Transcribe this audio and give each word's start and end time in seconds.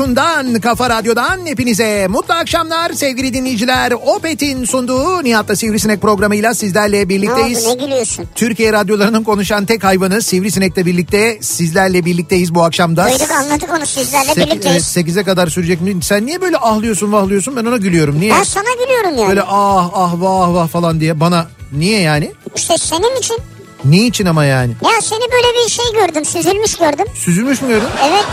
Radyosundan, 0.00 0.60
kafa 0.60 0.90
radyodan 0.90 1.46
hepinize 1.46 2.06
mutlu 2.08 2.34
akşamlar 2.34 2.92
sevgili 2.92 3.32
dinleyiciler. 3.34 3.92
Opet'in 3.92 4.64
sunduğu 4.64 5.24
Nihat'la 5.24 5.56
Sivrisinek 5.56 6.02
programıyla 6.02 6.54
sizlerle 6.54 6.96
Ne 6.96 7.00
oldu 7.02 7.08
birlikteyiz. 7.08 7.66
ne 7.66 7.74
gülüyorsun? 7.74 8.24
Türkiye 8.34 8.72
radyolarının 8.72 9.24
konuşan 9.24 9.66
tek 9.66 9.84
hayvanı 9.84 10.22
Sivrisinek'le 10.22 10.76
birlikte 10.76 11.38
sizlerle 11.40 12.04
birlikteyiz 12.04 12.54
bu 12.54 12.62
akşamda. 12.64 13.08
Duyduk 13.10 13.30
anladık 13.30 13.70
onu 13.76 13.86
sizlerle 13.86 14.34
Sek- 14.34 14.46
birlikteyiz. 14.46 14.96
evet, 14.96 15.06
8'e 15.08 15.24
kadar 15.24 15.46
sürecek 15.46 15.80
mi? 15.80 15.94
Sen 16.02 16.26
niye 16.26 16.40
böyle 16.40 16.56
ahlıyorsun 16.56 17.12
vahlıyorsun 17.12 17.56
ben 17.56 17.64
ona 17.64 17.76
gülüyorum. 17.76 18.20
Niye? 18.20 18.32
Ben 18.32 18.42
sana 18.42 18.84
gülüyorum 18.84 19.18
yani. 19.18 19.28
Böyle 19.28 19.42
ah 19.42 19.90
ah 19.94 20.12
vah 20.20 20.54
vah 20.54 20.68
falan 20.68 21.00
diye 21.00 21.20
bana 21.20 21.46
niye 21.72 22.00
yani? 22.00 22.32
İşte 22.56 22.78
senin 22.78 23.16
için. 23.18 23.36
Niçin 23.84 24.26
ama 24.26 24.44
yani? 24.44 24.72
Ya 24.84 25.00
seni 25.02 25.20
böyle 25.32 25.64
bir 25.64 25.70
şey 25.70 25.84
gördüm 25.94 26.24
süzülmüş 26.24 26.74
gördüm. 26.74 27.06
Süzülmüş 27.14 27.62
mü 27.62 27.68
gördün? 27.68 27.88
Evet. 28.10 28.24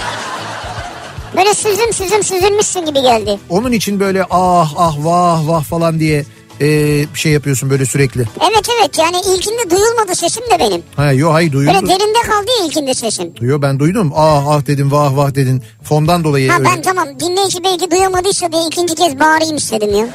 Böyle 1.37 1.53
süzüm 1.53 1.93
süzüm 1.93 2.23
süzülmüşsün 2.23 2.85
gibi 2.85 3.01
geldi. 3.01 3.39
Onun 3.49 3.71
için 3.71 3.99
böyle 3.99 4.23
ah 4.29 4.73
ah 4.77 4.95
vah 4.99 5.47
vah 5.47 5.63
falan 5.63 5.99
diye 5.99 6.25
e, 6.61 6.67
bir 7.13 7.19
şey 7.19 7.31
yapıyorsun 7.31 7.69
böyle 7.69 7.85
sürekli. 7.85 8.21
Evet 8.41 8.67
evet 8.79 8.97
yani 8.97 9.17
ilkinde 9.17 9.69
duyulmadı 9.69 10.15
sesim 10.15 10.43
de 10.43 10.59
benim. 10.59 10.83
Ha 10.95 11.11
yo 11.11 11.33
hayır 11.33 11.53
Böyle 11.53 11.69
duyuldu. 11.71 11.87
derinde 11.89 12.19
kaldı 12.29 12.45
ya 12.59 12.65
ilkinde 12.65 12.93
sesim. 12.93 13.33
Yo 13.41 13.61
ben 13.61 13.79
duydum. 13.79 14.11
Ah 14.15 14.47
ah 14.47 14.67
dedim 14.67 14.91
vah 14.91 15.15
vah 15.17 15.35
dedin. 15.35 15.63
Fondan 15.83 16.23
dolayı 16.23 16.49
Ha 16.51 16.57
öyle. 16.59 16.69
ben 16.69 16.81
tamam 16.81 17.07
dinleyici 17.19 17.63
belki 17.63 17.91
duyamadıysa 17.91 18.51
diye 18.51 18.61
ikinci 18.67 18.95
kez 18.95 19.19
bağırayım 19.19 19.55
istedim 19.57 19.95
ya. 19.97 20.05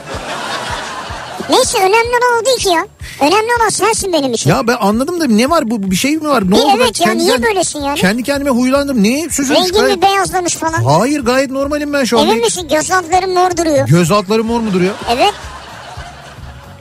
Neyse 1.51 1.79
önemli 1.79 1.95
olan 2.19 2.43
o 2.43 2.47
değil 2.47 2.59
ki 2.59 2.69
ya. 2.69 2.87
Önemli 3.21 3.49
olan 3.61 3.69
sensin 3.69 4.13
benim 4.13 4.33
için. 4.33 4.51
Ya 4.51 4.67
ben 4.67 4.77
anladım 4.81 5.21
da 5.21 5.27
ne 5.27 5.51
var 5.51 5.71
bu 5.71 5.91
bir 5.91 5.97
şey 5.97 6.17
mi 6.17 6.29
var? 6.29 6.47
Ne 6.47 6.51
Bir 6.51 6.57
oldu? 6.57 6.67
Ben 6.69 6.77
evet 6.77 7.01
ya, 7.07 7.13
niye 7.13 7.43
böylesin 7.43 7.81
yani? 7.83 7.99
Kendi 8.01 8.23
kendime 8.23 8.51
huylandım. 8.51 9.03
Niye 9.03 9.29
süzülmüş? 9.31 9.61
Rengin 9.61 9.73
Gayet- 9.81 9.97
mi 9.97 10.03
beyazlamış 10.03 10.55
falan. 10.55 10.83
Hayır 10.85 11.21
gayet 11.21 11.51
normalim 11.51 11.93
ben 11.93 12.05
şu 12.05 12.19
an. 12.19 12.27
Emin 12.29 12.41
misin 12.45 12.69
göz 12.69 12.91
altların 12.91 13.35
mor 13.35 13.57
duruyor. 13.57 13.89
Göz 13.89 14.11
altları 14.13 14.45
mor 14.45 14.61
mu 14.61 14.73
duruyor? 14.73 14.95
Evet. 15.11 15.33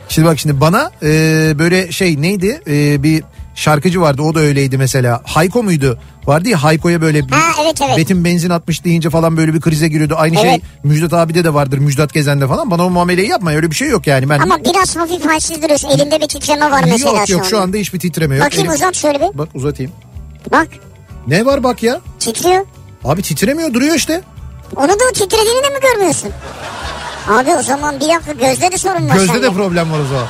Şimdi 0.09 0.27
bak 0.27 0.39
şimdi 0.39 0.61
bana 0.61 0.91
e, 1.03 1.09
böyle 1.59 1.91
şey 1.91 2.21
neydi 2.21 2.61
E, 2.67 3.03
bir 3.03 3.23
şarkıcı 3.55 4.01
vardı 4.01 4.21
o 4.21 4.35
da 4.35 4.39
öyleydi 4.39 4.77
mesela. 4.77 5.21
Hayko 5.25 5.63
muydu? 5.63 5.99
Vardı 6.27 6.49
ya 6.49 6.63
Hayko'ya 6.63 7.01
böyle 7.01 7.27
bir- 7.27 7.31
Ha, 7.33 7.51
evet, 7.65 7.81
evet. 7.87 7.97
Betim 7.97 8.25
benzin 8.25 8.49
atmış 8.49 8.83
deyince 8.83 9.09
falan 9.09 9.37
böyle 9.37 9.53
bir 9.53 9.61
krize 9.61 9.87
giriyordu. 9.87 10.15
Aynı 10.17 10.35
şey 10.37 10.49
Evet. 10.49 10.61
Müjdat 10.83 11.13
abide 11.13 11.43
de 11.43 11.53
vardır 11.53 11.77
Müjdat 11.77 12.13
Gezen'de 12.13 12.47
falan. 12.47 12.71
Bana 12.71 12.85
o 12.85 12.89
muameleyi 12.89 13.29
yapma 13.29 13.51
öyle 13.51 13.71
bir 13.71 13.75
şey 13.75 13.89
yok 13.89 14.07
yani. 14.07 14.29
Ben 14.29 14.39
Ama 14.39 14.57
biraz 14.63 14.95
hafif 14.97 15.25
halsiz 15.25 15.61
duruyorsun. 15.63 15.89
Elinde 15.89 16.21
bir 16.21 16.27
titreme 16.27 16.71
var 16.71 16.83
mesela 16.85 17.19
yok 17.19 17.29
yok 17.29 17.45
şu 17.45 17.59
anda. 17.59 17.77
hiçbir 17.77 17.99
titreme 17.99 18.35
yok. 18.35 18.45
Bakayım 18.45 18.65
Elim- 18.65 18.75
uzat 18.75 18.95
şöyle 18.95 19.19
bir. 19.21 19.37
Bak 19.37 19.49
uzatayım. 19.53 19.91
Bak 20.51 20.67
Ne 21.27 21.45
var 21.45 21.63
bak 21.63 21.83
ya? 21.83 22.01
titriyor. 22.19 22.65
Abi 23.03 23.21
titremiyor 23.21 23.73
duruyor 23.73 23.95
işte. 23.95 24.21
Onu 24.75 24.89
da 24.89 25.11
titrediğini 25.13 25.63
de 25.63 25.69
mi 25.69 25.79
görmüyorsun? 25.81 26.29
Abi 27.27 27.49
o 27.59 27.61
zaman 27.63 27.95
bir 27.99 28.05
dakika 28.05 28.31
gözde 28.33 28.71
de 28.71 28.77
sorun 28.77 29.09
var 29.09 29.13
Gözde 29.15 29.27
sende. 29.33 29.41
de 29.43 29.51
problem 29.53 29.91
var 29.91 29.99
o 29.99 30.05
zaman. 30.05 30.27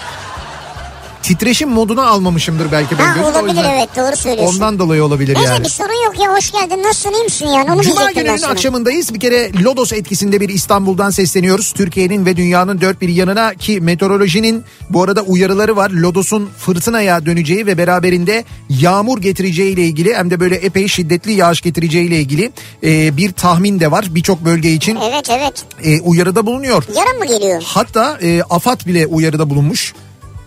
Titreşim 1.27 1.69
moduna 1.69 2.05
almamışımdır 2.07 2.71
belki 2.71 2.99
ben 2.99 3.05
Ha 3.05 3.25
o 3.25 3.31
olabilir 3.31 3.65
evet 3.73 3.89
doğru 3.95 4.15
söylüyorsun. 4.15 4.55
Ondan 4.55 4.79
dolayı 4.79 5.03
olabilir 5.03 5.35
Neyse 5.35 5.53
yani. 5.53 5.63
bir 5.63 5.69
sorun 5.69 6.05
yok 6.05 6.19
ya 6.19 6.33
hoş 6.35 6.51
geldin 6.51 6.83
nasılsın 6.83 7.13
iyi 7.13 7.23
misin 7.23 7.45
yani 7.47 7.71
onu 7.71 7.83
Cuma 7.83 8.11
gününün 8.11 8.41
akşamındayız. 8.41 9.13
Bir 9.13 9.19
kere 9.19 9.51
Lodos 9.63 9.93
etkisinde 9.93 10.41
bir 10.41 10.49
İstanbul'dan 10.49 11.09
sesleniyoruz. 11.09 11.71
Türkiye'nin 11.71 12.25
ve 12.25 12.37
dünyanın 12.37 12.81
dört 12.81 13.01
bir 13.01 13.09
yanına 13.09 13.53
ki 13.53 13.81
meteorolojinin 13.81 14.63
bu 14.89 15.03
arada 15.03 15.21
uyarıları 15.21 15.75
var. 15.75 15.89
Lodos'un 15.89 16.49
fırtınaya 16.57 17.25
döneceği 17.25 17.65
ve 17.65 17.77
beraberinde 17.77 18.43
yağmur 18.69 19.21
getireceği 19.21 19.73
ile 19.73 19.83
ilgili 19.83 20.15
hem 20.15 20.31
de 20.31 20.39
böyle 20.39 20.55
epey 20.55 20.87
şiddetli 20.87 21.33
yağış 21.33 21.61
getireceği 21.61 22.07
ile 22.07 22.19
ilgili 22.19 22.51
e, 22.83 23.17
bir 23.17 23.31
tahmin 23.31 23.79
de 23.79 23.91
var. 23.91 24.05
Birçok 24.09 24.45
bölge 24.45 24.73
için 24.73 24.97
Evet 25.11 25.29
evet 25.29 25.65
e, 25.83 26.01
uyarıda 26.01 26.45
bulunuyor. 26.45 26.83
yarın 26.95 27.19
mı 27.19 27.25
geliyor? 27.25 27.61
Hatta 27.65 28.17
e, 28.21 28.41
AFAD 28.49 28.85
bile 28.85 29.05
uyarıda 29.07 29.49
bulunmuş 29.49 29.93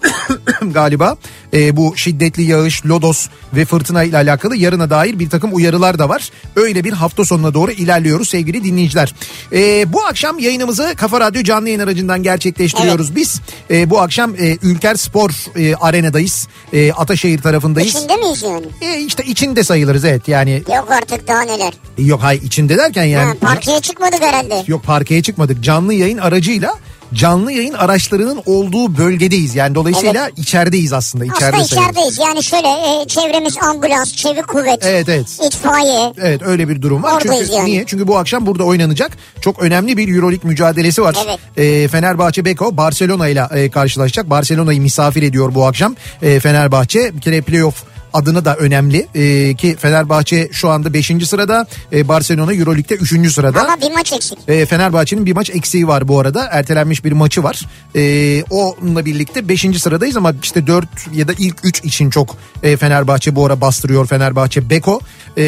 galiba. 0.62 1.16
E, 1.54 1.76
bu 1.76 1.96
şiddetli 1.96 2.42
yağış, 2.42 2.86
lodos 2.86 3.28
ve 3.54 3.64
fırtına 3.64 4.02
ile 4.02 4.16
alakalı 4.16 4.56
yarına 4.56 4.90
dair 4.90 5.18
bir 5.18 5.30
takım 5.30 5.54
uyarılar 5.54 5.98
da 5.98 6.08
var. 6.08 6.30
Öyle 6.56 6.84
bir 6.84 6.92
hafta 6.92 7.24
sonuna 7.24 7.54
doğru 7.54 7.72
ilerliyoruz 7.72 8.28
sevgili 8.28 8.64
dinleyiciler. 8.64 9.14
E, 9.52 9.92
bu 9.92 10.04
akşam 10.04 10.38
yayınımızı 10.38 10.94
Kafa 10.96 11.20
Radyo 11.20 11.42
canlı 11.42 11.68
yayın 11.68 11.80
aracından 11.80 12.22
gerçekleştiriyoruz 12.22 13.16
biz. 13.16 13.40
E, 13.70 13.90
bu 13.90 14.00
akşam 14.00 14.34
e, 14.34 14.56
Ülker 14.62 14.94
Spor 14.94 15.30
e, 15.56 15.74
arenadayız. 15.74 16.48
E, 16.72 16.92
Ataşehir 16.92 17.42
tarafındayız. 17.42 17.94
İçinde 17.94 18.16
miyiz 18.16 18.42
yani? 18.42 18.66
E, 18.80 19.00
işte 19.00 19.24
içinde 19.24 19.64
sayılırız 19.64 20.04
evet 20.04 20.28
yani. 20.28 20.62
Yok 20.74 20.88
artık 20.90 21.28
daha 21.28 21.42
neler. 21.42 21.72
Yok 21.98 22.22
hay 22.22 22.36
içinde 22.36 22.78
derken 22.78 23.04
yani. 23.04 23.26
Ha, 23.26 23.34
parkeye 23.40 23.80
çıkmadık 23.80 24.22
herhalde. 24.22 24.64
Yok 24.66 24.84
parkeye 24.84 25.22
çıkmadık. 25.22 25.60
Canlı 25.64 25.94
yayın 25.94 26.18
aracıyla 26.18 26.74
canlı 27.14 27.52
yayın 27.52 27.74
araçlarının 27.74 28.42
olduğu 28.46 28.96
bölgedeyiz. 28.96 29.54
Yani 29.54 29.74
dolayısıyla 29.74 30.30
içerideyiz 30.36 30.92
aslında. 30.92 31.24
İçeride 31.24 31.56
Aslında 31.56 31.64
sayılır. 31.64 31.90
içerideyiz 31.90 32.18
yani 32.18 32.42
şöyle 32.44 32.68
e, 32.68 33.04
çevremiz 33.08 33.56
ambulans, 33.62 34.12
çevik 34.16 34.48
kuvvet, 34.48 34.78
Evet 34.82 35.08
evet. 35.08 35.38
itfaiye. 35.46 36.12
Evet 36.22 36.42
öyle 36.42 36.68
bir 36.68 36.82
durum 36.82 37.02
var. 37.02 37.12
Oradayız 37.12 37.40
Çünkü 37.46 37.58
yani. 37.58 37.70
niye? 37.70 37.84
Çünkü 37.86 38.06
bu 38.08 38.18
akşam 38.18 38.46
burada 38.46 38.64
oynanacak 38.64 39.10
çok 39.40 39.62
önemli 39.62 39.96
bir 39.96 40.14
Euroleague 40.14 40.48
mücadelesi 40.50 41.02
var. 41.02 41.16
Evet. 41.26 41.38
Ee, 41.56 41.88
Fenerbahçe 41.88 42.44
Beko 42.44 42.76
Barcelona 42.76 43.28
ile 43.28 43.46
e, 43.54 43.70
karşılaşacak. 43.70 44.30
Barcelona'yı 44.30 44.80
misafir 44.80 45.22
ediyor 45.22 45.54
bu 45.54 45.66
akşam. 45.66 45.96
E, 46.22 46.40
Fenerbahçe 46.40 47.16
bir 47.16 47.20
kere 47.20 47.40
playoff 47.40 47.84
adını 48.12 48.44
da 48.44 48.56
önemli 48.56 49.06
Ee, 49.14 49.54
ki 49.54 49.76
Fenerbahçe 49.78 50.48
şu 50.52 50.68
anda 50.68 50.92
5. 50.92 51.12
sırada 51.28 51.66
e, 51.92 52.08
Barcelona 52.08 52.54
Euroleague'de 52.54 52.94
3. 52.94 53.32
sırada. 53.32 53.60
Ama 53.60 53.76
bir 53.80 53.90
maç 53.94 54.12
eksik. 54.12 54.38
E, 54.48 54.66
Fenerbahçe'nin 54.66 55.26
bir 55.26 55.32
maç 55.32 55.50
eksiği 55.50 55.88
var 55.88 56.08
bu 56.08 56.20
arada. 56.20 56.48
Ertelenmiş 56.52 57.04
bir 57.04 57.12
maçı 57.12 57.42
var. 57.42 57.60
E, 57.96 58.42
onunla 58.50 59.04
birlikte 59.04 59.48
5. 59.48 59.66
sıradayız 59.82 60.16
ama 60.16 60.32
işte 60.42 60.66
4 60.66 60.88
ya 61.14 61.28
da 61.28 61.32
ilk 61.38 61.56
3 61.64 61.84
için 61.84 62.10
çok 62.10 62.36
e, 62.62 62.76
Fenerbahçe 62.76 63.36
bu 63.36 63.46
ara 63.46 63.60
bastırıyor 63.60 64.06
Fenerbahçe 64.06 64.70
Beko. 64.70 65.00
E, 65.38 65.42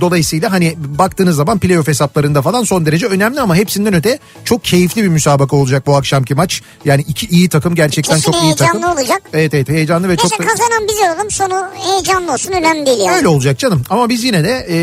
dolayısıyla 0.00 0.52
hani 0.52 0.74
baktığınız 0.78 1.36
zaman 1.36 1.58
playoff 1.58 1.88
hesaplarında 1.88 2.42
falan 2.42 2.62
son 2.64 2.86
derece 2.86 3.06
önemli 3.06 3.40
ama 3.40 3.56
hepsinden 3.56 3.94
öte 3.94 4.18
çok 4.44 4.64
keyifli 4.64 5.02
bir 5.02 5.08
müsabaka 5.08 5.56
olacak 5.56 5.86
bu 5.86 5.96
akşamki 5.96 6.34
maç. 6.34 6.62
Yani 6.84 7.02
iki 7.08 7.26
iyi 7.26 7.48
takım 7.48 7.74
gerçekten 7.74 8.16
Kesin 8.16 8.32
çok 8.32 8.42
iyi 8.42 8.54
takım. 8.54 8.82
heyecanlı 8.82 9.00
olacak. 9.00 9.22
Evet 9.32 9.54
evet 9.54 9.68
heyecanlı 9.68 10.08
ve 10.08 10.12
Neyse 10.12 10.22
çok 10.28 10.38
da... 10.38 10.44
kazanan 10.46 10.88
biz 10.88 10.96
olalım 11.00 11.30
sonu 11.30 11.66
Heyecanlı 11.74 12.01
olsun 12.10 12.52
önemli 12.52 12.86
değil 12.86 12.98
yani. 12.98 13.16
Öyle 13.16 13.28
olacak 13.28 13.58
canım. 13.58 13.82
Ama 13.90 14.08
biz 14.08 14.24
yine 14.24 14.44
de 14.44 14.66
e, 14.70 14.76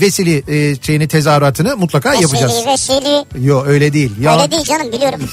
vesili 0.00 0.44
e, 0.48 0.76
şeyini 0.82 1.08
tezahüratını 1.08 1.76
mutlaka 1.76 2.14
yapacağız. 2.14 2.52
Veseli 2.66 2.66
veseli. 3.02 3.24
Yok 3.46 3.64
öyle 3.66 3.92
değil. 3.92 4.12
Ya, 4.20 4.40
Öyle 4.40 4.50
değil 4.50 4.64
canım 4.64 4.92
biliyorum. 4.92 5.20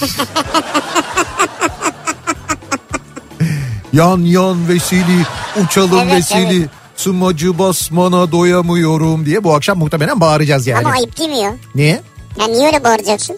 Yan 3.93 4.17
yan 4.17 4.67
vesili, 4.67 5.25
uçalım 5.65 5.99
Evet, 5.99 6.13
vesili. 6.13 6.57
evet. 6.59 6.69
Sımacı 6.95 7.59
basmana 7.59 8.31
doyamıyorum 8.31 9.25
diye 9.25 9.43
bu 9.43 9.55
akşam 9.55 9.77
muhtemelen 9.77 10.19
bağıracağız 10.21 10.67
yani. 10.67 10.85
Ama 10.87 10.95
ayıp 10.95 11.19
değil 11.19 11.29
mi 11.29 11.37
ya? 11.37 11.55
Niye? 11.75 12.01
Ya 12.39 12.47
niye 12.47 12.65
öyle 12.67 12.83
bağıracaksın? 12.83 13.37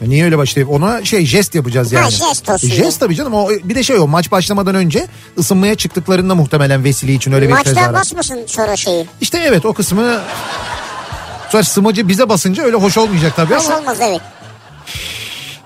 Niye 0.00 0.24
öyle 0.24 0.38
başlayıp 0.38 0.70
ona 0.70 1.04
şey 1.04 1.26
jest 1.26 1.54
yapacağız 1.54 1.92
yani. 1.92 2.04
Ha, 2.04 2.10
jest 2.10 2.48
olsun 2.50 2.68
Jest 2.68 3.00
tabii 3.00 3.14
canım 3.14 3.34
o 3.34 3.48
bir 3.50 3.74
de 3.74 3.82
şey 3.82 3.98
o 3.98 4.06
maç 4.06 4.30
başlamadan 4.30 4.74
önce 4.74 5.06
ısınmaya 5.38 5.74
çıktıklarında 5.74 6.34
muhtemelen 6.34 6.84
vesile 6.84 7.12
için 7.12 7.32
öyle 7.32 7.48
bir 7.48 7.56
tezahürat. 7.56 7.94
basmasın 7.94 8.40
sonra 8.46 8.76
şeyi. 8.76 9.06
İşte 9.20 9.38
evet 9.38 9.64
o 9.66 9.72
kısmı 9.72 10.20
sonra 11.50 11.62
smacı 11.62 12.08
bize 12.08 12.28
basınca 12.28 12.62
öyle 12.62 12.76
hoş 12.76 12.98
olmayacak 12.98 13.32
tabii 13.36 13.54
Hoş 13.54 13.66
ama. 13.66 13.78
olmaz 13.78 13.98
evet. 14.00 14.20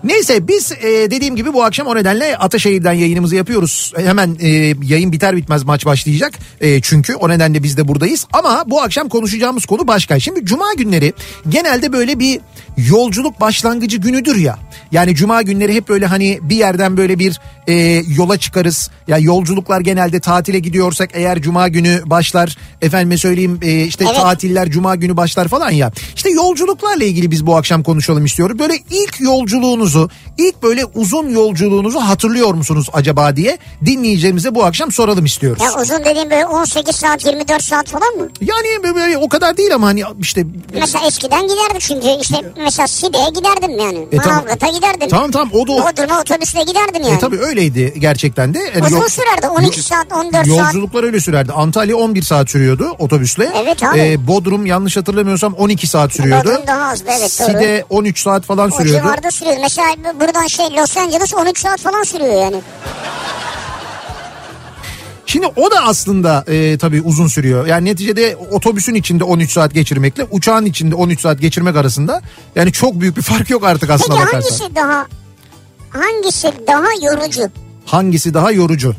Neyse 0.04 0.48
biz 0.48 0.72
e, 0.72 1.10
dediğim 1.10 1.36
gibi 1.36 1.52
bu 1.52 1.64
akşam 1.64 1.86
o 1.86 1.96
nedenle 1.96 2.36
Ataşehir'den 2.36 2.92
yayınımızı 2.92 3.36
yapıyoruz. 3.36 3.92
E, 3.98 4.04
hemen 4.04 4.36
e, 4.40 4.48
yayın 4.82 5.12
biter 5.12 5.36
bitmez 5.36 5.64
maç 5.64 5.86
başlayacak. 5.86 6.32
E, 6.60 6.80
çünkü 6.80 7.14
o 7.14 7.28
nedenle 7.28 7.62
biz 7.62 7.76
de 7.76 7.88
buradayız. 7.88 8.26
Ama 8.32 8.64
bu 8.66 8.82
akşam 8.82 9.08
konuşacağımız 9.08 9.66
konu 9.66 9.88
başka. 9.88 10.20
Şimdi 10.20 10.44
cuma 10.44 10.74
günleri 10.74 11.12
genelde 11.48 11.92
böyle 11.92 12.18
bir 12.18 12.40
yolculuk 12.76 13.40
başlangıcı 13.40 13.96
günüdür 13.96 14.36
ya. 14.36 14.58
Yani 14.92 15.14
cuma 15.14 15.42
günleri 15.42 15.74
hep 15.74 15.88
böyle 15.88 16.06
hani 16.06 16.38
bir 16.42 16.56
yerden 16.56 16.96
böyle 16.96 17.18
bir 17.18 17.40
e, 17.66 17.74
yola 18.16 18.36
çıkarız. 18.36 18.90
Ya 19.08 19.18
yolculuklar 19.18 19.80
genelde 19.80 20.20
tatile 20.20 20.58
gidiyorsak 20.58 21.10
eğer 21.12 21.42
cuma 21.42 21.68
günü 21.68 22.02
başlar. 22.06 22.56
Efendime 22.82 23.16
söyleyeyim 23.16 23.58
e, 23.62 23.84
işte 23.84 24.04
Evet. 24.04 24.16
tatiller 24.16 24.70
cuma 24.70 24.96
günü 24.96 25.16
başlar 25.16 25.48
falan 25.48 25.70
ya. 25.70 25.92
İşte 26.16 26.30
yolculuklarla 26.30 27.04
ilgili 27.04 27.30
biz 27.30 27.46
bu 27.46 27.56
akşam 27.56 27.82
konuşalım 27.82 28.24
istiyorum. 28.24 28.58
Böyle 28.58 28.74
ilk 28.90 29.20
yolculuğunuzu, 29.94 30.10
ilk 30.38 30.62
böyle 30.62 30.84
uzun 30.84 31.28
yolculuğunuzu 31.28 32.00
hatırlıyor 32.00 32.54
musunuz 32.54 32.86
acaba 32.92 33.36
diye 33.36 33.58
dinleyicilerimize 33.84 34.54
bu 34.54 34.64
akşam 34.64 34.92
soralım 34.92 35.24
istiyoruz. 35.24 35.62
Ya 35.62 35.82
uzun 35.82 36.04
dediğim 36.04 36.30
böyle 36.30 36.46
18 36.46 36.96
saat 36.96 37.24
24 37.26 37.62
saat 37.62 37.88
falan 37.88 38.14
mı? 38.14 38.28
Yani 38.40 38.94
böyle 38.94 39.18
o 39.18 39.28
kadar 39.28 39.56
değil 39.56 39.74
ama 39.74 39.86
hani 39.86 40.02
işte 40.20 40.44
Mesela 40.74 41.06
eskiden 41.06 41.42
giderdik 41.42 41.80
çünkü 41.80 42.06
işte 42.22 42.36
mesela 42.64 42.88
Side'ye 42.88 43.28
giderdim 43.28 43.78
yani. 43.78 44.06
E, 44.12 44.16
tamam. 44.16 44.34
Manavgat'a 44.36 44.68
giderdim. 44.68 45.08
tamam 45.08 45.30
tamam 45.30 45.50
o 45.52 45.66
da 45.66 45.72
o. 45.72 45.76
Bodrum'a 45.78 46.20
otobüsle 46.20 46.62
giderdim 46.62 47.02
yani. 47.02 47.14
E 47.14 47.18
tabii 47.18 47.38
öyleydi 47.38 47.94
gerçekten 47.98 48.54
de. 48.54 48.58
Yani 48.58 48.86
Uzun 48.86 48.96
yol- 48.96 49.08
sürerdi 49.08 49.48
12 49.48 49.82
saat 49.82 50.12
14 50.12 50.32
saat. 50.32 50.46
Yolculuklar 50.46 51.04
öyle 51.04 51.20
sürerdi. 51.20 51.52
Antalya 51.52 51.96
11 51.96 52.22
saat 52.22 52.50
sürüyordu 52.50 52.86
otobüsle. 52.98 53.52
Evet 53.56 53.82
abi. 53.82 53.98
Ee, 53.98 54.26
Bodrum 54.26 54.66
yanlış 54.66 54.96
hatırlamıyorsam 54.96 55.54
12 55.54 55.86
saat 55.86 56.12
sürüyordu. 56.12 56.48
Bodrum 56.48 56.66
daha 56.66 56.92
hızlı, 56.92 57.04
evet, 57.10 57.40
doğru. 57.40 57.48
Side 57.48 57.84
13 57.90 58.20
saat 58.22 58.44
falan 58.44 58.68
O 58.72 58.76
sürüyordu. 58.76 59.02
civarda 59.02 59.30
sürüyor. 59.30 59.56
Mesela 59.62 59.79
buradan 60.20 60.46
şey 60.46 60.66
Los 60.76 60.96
Angeles 60.96 61.34
13 61.34 61.58
saat 61.58 61.80
falan 61.80 62.02
sürüyor 62.02 62.42
yani. 62.42 62.60
Şimdi 65.26 65.46
o 65.46 65.70
da 65.70 65.80
aslında 65.84 66.44
e, 66.48 66.78
tabii 66.78 67.02
uzun 67.02 67.26
sürüyor. 67.26 67.66
Yani 67.66 67.84
neticede 67.84 68.36
otobüsün 68.50 68.94
içinde 68.94 69.24
13 69.24 69.52
saat 69.52 69.74
geçirmekle 69.74 70.24
uçağın 70.30 70.64
içinde 70.66 70.94
13 70.94 71.20
saat 71.20 71.40
geçirmek 71.40 71.76
arasında 71.76 72.22
yani 72.54 72.72
çok 72.72 73.00
büyük 73.00 73.16
bir 73.16 73.22
fark 73.22 73.50
yok 73.50 73.64
artık 73.64 73.90
aslında 73.90 74.18
Peki 74.18 74.26
bakarsan. 74.26 74.50
hangisi 74.50 74.74
daha 74.74 75.06
hangisi 75.90 76.52
daha 76.66 76.88
yorucu? 77.02 77.42
Hangisi 77.86 78.34
daha 78.34 78.52
yorucu? 78.52 78.94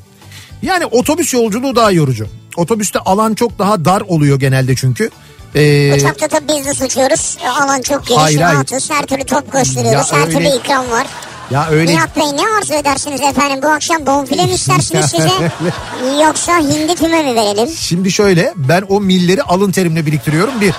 Yani 0.62 0.86
otobüs 0.86 1.34
yolculuğu 1.34 1.76
daha 1.76 1.92
yorucu. 1.92 2.28
Otobüste 2.58 3.00
alan 3.00 3.34
çok 3.34 3.60
daha 3.60 3.86
dar 3.86 4.02
oluyor 4.02 4.40
genelde 4.40 4.76
çünkü. 4.76 5.10
Ee, 5.56 5.94
Uçakta 5.96 6.28
tabii 6.28 6.48
business 6.48 6.82
uçuyoruz. 6.82 7.38
E, 7.44 7.50
Alan 7.50 7.82
çok 7.82 8.06
geniş, 8.08 8.22
Hayır, 8.24 8.42
hayır. 8.42 8.56
rahatız. 8.56 8.90
Her 8.92 9.06
türlü 9.06 9.24
top 9.24 9.52
gösteriyoruz. 9.52 10.12
Ya 10.12 10.18
her 10.18 10.28
öyle- 10.28 10.38
türlü 10.38 10.48
ikram 10.58 10.92
var. 10.92 11.08
ya 11.52 11.68
öyle 11.72 11.92
Nihat 11.92 12.16
Bey 12.18 12.24
ne 12.24 12.42
arzu 12.58 12.74
edersiniz 12.74 13.22
efendim? 13.22 13.60
Bu 13.64 13.68
akşam 13.68 14.06
bonfile 14.06 14.46
mi 14.46 14.52
istersiniz 14.52 15.06
size? 15.06 15.30
Yoksa 16.26 16.58
hindi 16.60 16.96
füme 16.96 17.24
mi 17.24 17.36
verelim? 17.36 17.68
Şimdi 17.78 18.12
şöyle 18.12 18.54
ben 18.56 18.84
o 18.90 19.02
milleri 19.02 19.44
alın 19.44 19.72
terimle 19.72 20.06
biriktiriyorum 20.06 20.62
bir. 20.62 20.74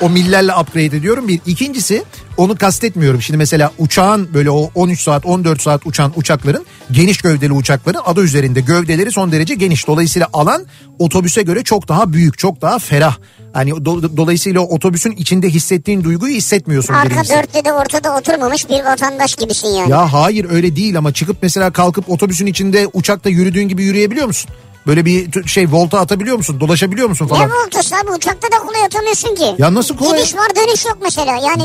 O 0.00 0.08
millerle 0.08 0.54
upgrade 0.54 0.84
ediyorum 0.96 1.28
bir. 1.28 1.40
İkincisi 1.46 2.04
onu 2.38 2.56
kastetmiyorum. 2.56 3.22
Şimdi 3.22 3.38
mesela 3.38 3.72
uçağın 3.78 4.34
böyle 4.34 4.50
o 4.50 4.70
13 4.74 5.00
saat 5.00 5.26
14 5.26 5.62
saat 5.62 5.86
uçan 5.86 6.12
uçakların 6.16 6.64
geniş 6.90 7.18
gövdeli 7.18 7.52
uçakların 7.52 8.00
adı 8.04 8.22
üzerinde 8.24 8.60
gövdeleri 8.60 9.12
son 9.12 9.32
derece 9.32 9.54
geniş. 9.54 9.86
Dolayısıyla 9.86 10.28
alan 10.32 10.66
otobüse 10.98 11.42
göre 11.42 11.64
çok 11.64 11.88
daha 11.88 12.12
büyük 12.12 12.38
çok 12.38 12.62
daha 12.62 12.78
ferah. 12.78 13.16
Hani 13.52 13.70
do- 13.70 14.16
dolayısıyla 14.16 14.60
otobüsün 14.60 15.12
içinde 15.12 15.48
hissettiğin 15.48 16.04
duyguyu 16.04 16.34
hissetmiyorsun. 16.34 16.94
Arka 16.94 17.24
dörtte 17.24 17.64
de 17.64 17.72
ortada 17.72 18.16
oturmamış 18.16 18.68
bir 18.68 18.84
vatandaş 18.84 19.34
gibisin 19.34 19.68
yani. 19.68 19.90
Ya 19.90 20.12
hayır 20.12 20.46
öyle 20.50 20.76
değil 20.76 20.98
ama 20.98 21.12
çıkıp 21.12 21.36
mesela 21.42 21.70
kalkıp 21.72 22.10
otobüsün 22.10 22.46
içinde 22.46 22.86
uçakta 22.92 23.30
yürüdüğün 23.30 23.68
gibi 23.68 23.82
yürüyebiliyor 23.84 24.26
musun? 24.26 24.50
Böyle 24.86 25.04
bir 25.04 25.46
şey 25.48 25.66
volta 25.72 25.98
atabiliyor 26.00 26.36
musun? 26.36 26.60
Dolaşabiliyor 26.60 27.08
musun 27.08 27.26
falan? 27.26 27.48
Ne 27.48 27.52
voltası 27.52 27.96
abi 27.96 28.10
uçakta 28.10 28.52
da 28.52 28.58
kolay 28.58 28.84
atamıyorsun 28.84 29.34
ki. 29.34 29.54
Ya 29.58 29.74
nasıl 29.74 29.96
kolay? 29.96 30.18
Gidiş 30.20 30.34
var 30.36 30.48
dönüş 30.56 30.84
yok 30.86 30.98
mesela. 31.02 31.32
Yani 31.32 31.62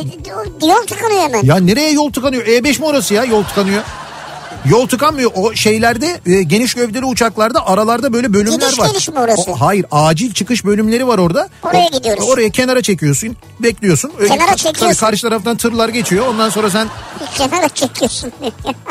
yol 0.67 0.87
tıkanıyor 0.87 1.21
hemen. 1.21 1.43
Ya 1.43 1.55
nereye 1.55 1.91
yol 1.91 2.11
tıkanıyor? 2.11 2.45
E5 2.45 2.79
mi 2.79 2.85
orası 2.85 3.13
ya 3.13 3.23
yol 3.23 3.43
tıkanıyor? 3.43 3.83
Yol 4.69 4.87
tıkanmıyor. 4.87 5.31
O 5.35 5.53
şeylerde 5.53 6.19
e, 6.25 6.43
geniş 6.43 6.73
gövdeli 6.73 7.05
uçaklarda 7.05 7.67
aralarda 7.67 8.13
böyle 8.13 8.33
bölümler 8.33 8.67
Gidiş 8.69 8.79
var. 8.79 8.87
geliş 8.89 9.09
mi 9.09 9.19
orası? 9.19 9.51
O- 9.51 9.55
hayır 9.55 9.85
acil 9.91 10.33
çıkış 10.33 10.65
bölümleri 10.65 11.07
var 11.07 11.17
orada. 11.17 11.49
Oraya 11.63 11.87
O- 11.87 11.97
gidiyoruz. 11.97 12.29
Oraya 12.29 12.49
kenara 12.49 12.81
çekiyorsun. 12.81 13.35
Bekliyorsun. 13.59 14.11
Öyle- 14.19 14.27
Kenara 14.33 14.47
tabii 14.47 14.57
çekiyorsun. 14.57 14.99
karşı 14.99 15.21
taraftan 15.21 15.57
tırlar 15.57 15.89
geçiyor. 15.89 16.27
Ondan 16.27 16.49
sonra 16.49 16.69
sen 16.69 16.87
Kenara 17.37 17.69
çekiyorsun. 17.69 18.31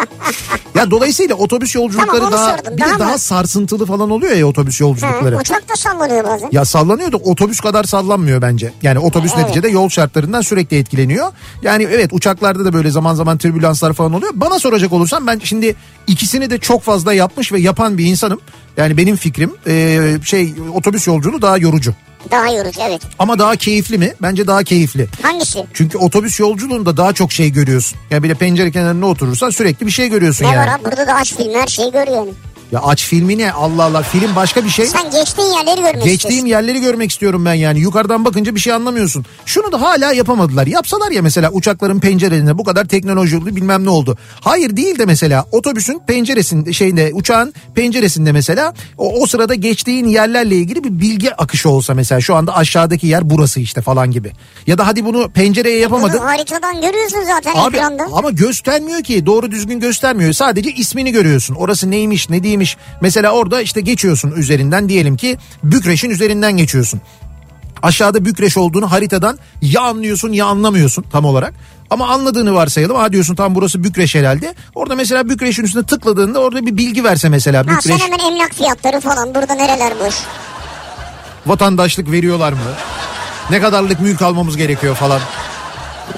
ya 0.75 0.91
dolayısıyla 0.91 1.35
otobüs 1.35 1.75
yolculukları 1.75 2.17
Tamam, 2.17 2.33
daha 2.33 2.57
sordum. 2.57 2.73
bir 2.77 2.83
de 2.83 2.85
Daha 2.89 2.99
daha 2.99 3.13
mı? 3.13 3.19
sarsıntılı 3.19 3.87
falan 3.87 4.11
oluyor 4.11 4.37
ya 4.37 4.47
otobüs 4.47 4.81
yolculukları. 4.81 5.35
Ha, 5.35 5.41
uçak 5.41 5.69
da 5.69 5.77
sallanıyor 5.77 6.25
bazen. 6.25 6.49
Ya 6.53 6.65
sallanıyor 6.65 7.13
da 7.13 7.17
otobüs 7.17 7.61
kadar 7.61 7.85
sallanmıyor 7.85 8.43
bence. 8.43 8.73
Yani 8.83 8.99
otobüs 8.99 9.33
Evet. 9.35 9.45
neticede 9.45 9.69
yol 9.69 9.89
şartlarından 9.89 10.41
sürekli 10.41 10.77
etkileniyor. 10.79 11.33
Yani 11.63 11.83
evet 11.93 12.11
uçaklarda 12.13 12.65
da 12.65 12.73
böyle 12.73 12.91
zaman 12.91 13.15
zaman 13.15 13.39
türbülanslar 13.39 13.93
falan 13.93 14.13
oluyor. 14.13 14.33
Bana 14.35 14.59
soracak 14.59 14.93
olursan 14.93 15.27
ben 15.27 15.41
şimdi 15.45 15.62
ikisini 16.07 16.51
de 16.51 16.59
çok 16.59 16.83
fazla 16.83 17.13
yapmış 17.15 17.53
ve 17.53 17.61
yapan 17.61 17.99
bir 17.99 18.07
insanım. 18.07 18.41
Yani 18.77 18.97
benim 18.97 19.17
fikrim 19.17 19.53
e, 19.67 19.99
şey 20.25 20.55
otobüs 20.75 21.07
yolculuğu 21.07 21.43
daha 21.43 21.59
yorucu. 21.59 21.95
Daha 22.31 22.49
yorucu 22.53 22.81
evet. 22.89 23.03
Ama 23.19 23.39
daha 23.39 23.57
keyifli 23.57 23.99
mi? 23.99 24.13
Bence 24.23 24.47
daha 24.47 24.63
keyifli. 24.65 25.09
Hangisi? 25.23 25.65
Çünkü 25.75 25.99
otobüs 25.99 26.41
yolculuğunda 26.41 26.97
daha 26.97 27.13
çok 27.13 27.33
şey 27.33 27.51
görüyorsun. 27.53 27.99
Yani 28.11 28.23
bir 28.23 28.29
de 28.29 28.35
pencere 28.35 28.71
kenarına 28.71 29.07
oturursan 29.07 29.51
sürekli 29.51 29.87
bir 29.87 29.91
şey 29.91 30.09
görüyorsun 30.09 30.45
Ne 30.45 30.49
yani. 30.49 30.57
var 30.59 30.69
abi 30.75 30.85
burada 30.85 31.07
da 31.07 31.15
aç 31.15 31.35
film 31.35 31.55
her 31.55 31.67
şeyi 31.67 31.93
görüyor 31.93 32.17
yani. 32.17 32.31
Ya 32.73 32.81
aç 32.83 33.05
filmini 33.07 33.53
Allah 33.53 33.85
Allah 33.85 34.03
film 34.03 34.37
başka 34.37 34.65
bir 34.65 34.71
şey. 34.71 34.87
Sen 34.87 35.11
geçtiğin 35.11 35.49
yerleri 35.49 35.77
görmek 35.81 35.95
Geçtiğim 35.95 36.15
istiyorsun. 36.17 36.47
yerleri 36.47 36.81
görmek 36.81 37.11
istiyorum 37.11 37.45
ben 37.45 37.55
yani. 37.55 37.81
Yukarıdan 37.81 38.25
bakınca 38.25 38.55
bir 38.55 38.61
şey 38.61 38.73
anlamıyorsun. 38.73 39.25
Şunu 39.47 39.73
da 39.73 39.81
hala 39.83 40.13
yapamadılar. 40.13 40.67
Yapsalar 40.67 41.11
ya 41.11 41.23
mesela 41.23 41.51
uçakların 41.51 42.01
pencerelerine 42.01 42.59
bu 42.59 42.65
kadar 42.65 42.85
teknoloji 42.85 43.37
oldu 43.37 43.57
bilmem 43.57 43.85
ne 43.85 43.91
oldu. 43.91 44.19
Hayır 44.41 44.77
değil 44.77 44.99
de 44.99 45.07
mesela 45.07 45.45
otobüsün 45.53 45.99
penceresinde 46.07 46.73
şeyinde 46.73 47.11
uçağın 47.15 47.55
penceresinde 47.75 48.33
mesela 48.33 48.75
o, 48.99 49.23
o 49.23 49.27
sırada 49.27 49.55
geçtiğin 49.55 50.07
yerlerle 50.07 50.57
ilgili 50.57 50.85
bir 50.85 51.01
bilgi 51.01 51.35
akışı 51.35 51.71
olsa 51.71 51.95
mesela 51.95 52.21
şu 52.21 52.35
anda 52.35 52.57
aşağıdaki 52.57 53.07
yer 53.07 53.31
burası 53.31 53.61
işte 53.61 53.81
falan 53.81 54.11
gibi. 54.11 54.33
Ya 54.67 54.79
da 54.79 54.87
hadi 54.87 55.05
bunu 55.05 55.31
pencereye 55.31 55.79
yapamadın. 55.79 56.19
Bunu 56.21 56.29
haritadan 56.29 56.81
görüyorsun 56.81 57.23
zaten 57.27 57.53
Abi 57.57 57.77
ekranda. 57.77 58.07
ama 58.13 58.31
göstermiyor 58.31 59.03
ki 59.03 59.27
doğru 59.27 59.51
düzgün 59.51 59.81
göstermiyor. 59.81 60.33
Sadece 60.33 60.71
ismini 60.71 61.13
görüyorsun. 61.13 61.55
Orası 61.55 61.91
neymiş 61.91 62.31
ne 62.31 62.43
değilmiş. 62.43 62.62
Mesela 63.01 63.31
orada 63.33 63.61
işte 63.63 63.81
geçiyorsun 63.81 64.31
üzerinden 64.31 64.89
diyelim 64.89 65.17
ki 65.17 65.39
Bükreş'in 65.65 66.11
üzerinden 66.11 66.57
geçiyorsun. 66.57 67.01
Aşağıda 67.83 68.25
Bükreş 68.25 68.57
olduğunu 68.57 68.93
haritadan 68.93 69.39
ya 69.63 69.81
anlıyorsun 69.81 70.33
ya 70.33 70.47
anlamıyorsun 70.47 71.05
tam 71.13 71.25
olarak. 71.25 71.55
Ama 71.91 72.09
anladığını 72.09 72.55
varsayalım. 72.55 72.97
Ha 72.97 73.13
diyorsun 73.13 73.35
tam 73.35 73.55
burası 73.55 73.85
Bükreş 73.85 74.15
herhalde. 74.15 74.55
Orada 74.75 74.95
mesela 74.95 75.29
Bükreş'in 75.29 75.65
üstüne 75.65 75.83
tıkladığında 75.87 76.39
orada 76.41 76.67
bir 76.67 76.77
bilgi 76.77 77.05
verse 77.05 77.29
mesela 77.29 77.59
Ha, 77.67 77.81
sen 77.81 77.93
Bükreş 77.97 78.09
hemen 78.09 78.33
emlak 78.33 78.55
fiyatları 78.55 79.01
falan 79.01 79.35
burada 79.35 79.55
nereler 79.55 79.93
boş. 80.01 80.15
vatandaşlık 81.47 82.11
veriyorlar 82.11 82.53
mı? 82.53 82.59
Ne 83.51 83.61
kadarlık 83.61 84.01
mülk 84.01 84.23
almamız 84.23 84.57
gerekiyor 84.57 84.95
falan. 84.95 85.21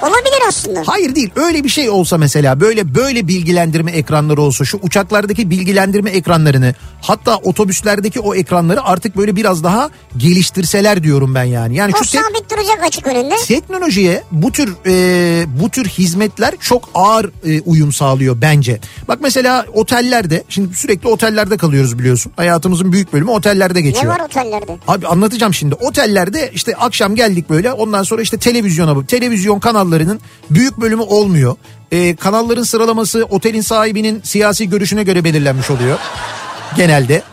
Olabilir 0.01 0.41
aslında. 0.47 0.83
Hayır 0.85 1.15
değil 1.15 1.29
öyle 1.35 1.63
bir 1.63 1.69
şey 1.69 1.89
olsa 1.89 2.17
mesela 2.17 2.59
böyle 2.59 2.95
böyle 2.95 3.27
bilgilendirme 3.27 3.91
ekranları 3.91 4.41
olsa 4.41 4.65
şu 4.65 4.79
uçaklardaki 4.81 5.49
bilgilendirme 5.49 6.09
ekranlarını 6.09 6.75
hatta 7.01 7.37
otobüslerdeki 7.37 8.19
o 8.19 8.35
ekranları 8.35 8.83
artık 8.83 9.17
böyle 9.17 9.35
biraz 9.35 9.63
daha 9.63 9.89
geliştirseler 10.17 11.03
diyorum 11.03 11.35
ben 11.35 11.43
yani. 11.43 11.75
Yani 11.75 11.91
O 11.95 12.03
şu 12.03 12.05
sabit 12.05 12.51
duracak 12.51 12.83
açık 12.83 13.07
önünde. 13.07 13.35
teknolojiye 13.47 14.23
bu 14.31 14.51
tür 14.51 14.75
e, 14.85 15.45
bu 15.61 15.69
tür 15.69 15.85
hizmetler 15.85 16.53
çok 16.59 16.89
ağır 16.93 17.31
e, 17.45 17.61
uyum 17.61 17.93
sağlıyor 17.93 18.41
bence. 18.41 18.79
Bak 19.07 19.19
mesela 19.21 19.65
otellerde 19.73 20.43
şimdi 20.49 20.75
sürekli 20.75 21.07
otellerde 21.07 21.57
kalıyoruz 21.57 21.99
biliyorsun. 21.99 22.31
Hayatımızın 22.35 22.91
büyük 22.91 23.13
bölümü 23.13 23.31
otellerde 23.31 23.81
geçiyor. 23.81 24.05
Ne 24.05 24.09
var 24.09 24.19
otellerde? 24.19 24.77
Abi 24.87 25.07
anlatacağım 25.07 25.53
şimdi. 25.53 25.75
Otellerde 25.75 26.51
işte 26.53 26.75
akşam 26.75 27.15
geldik 27.15 27.49
böyle 27.49 27.73
ondan 27.73 28.03
sonra 28.03 28.21
işte 28.21 28.37
televizyona. 28.37 29.05
Televizyon 29.05 29.59
kanallarının 29.85 30.19
büyük 30.49 30.81
bölümü 30.81 31.01
olmuyor. 31.01 31.55
Ee, 31.91 32.15
kanalların 32.15 32.63
sıralaması 32.63 33.23
otelin 33.29 33.61
sahibinin 33.61 34.21
siyasi 34.23 34.69
görüşüne 34.69 35.03
göre 35.03 35.23
belirlenmiş 35.23 35.71
oluyor. 35.71 35.99
Genelde. 36.75 37.23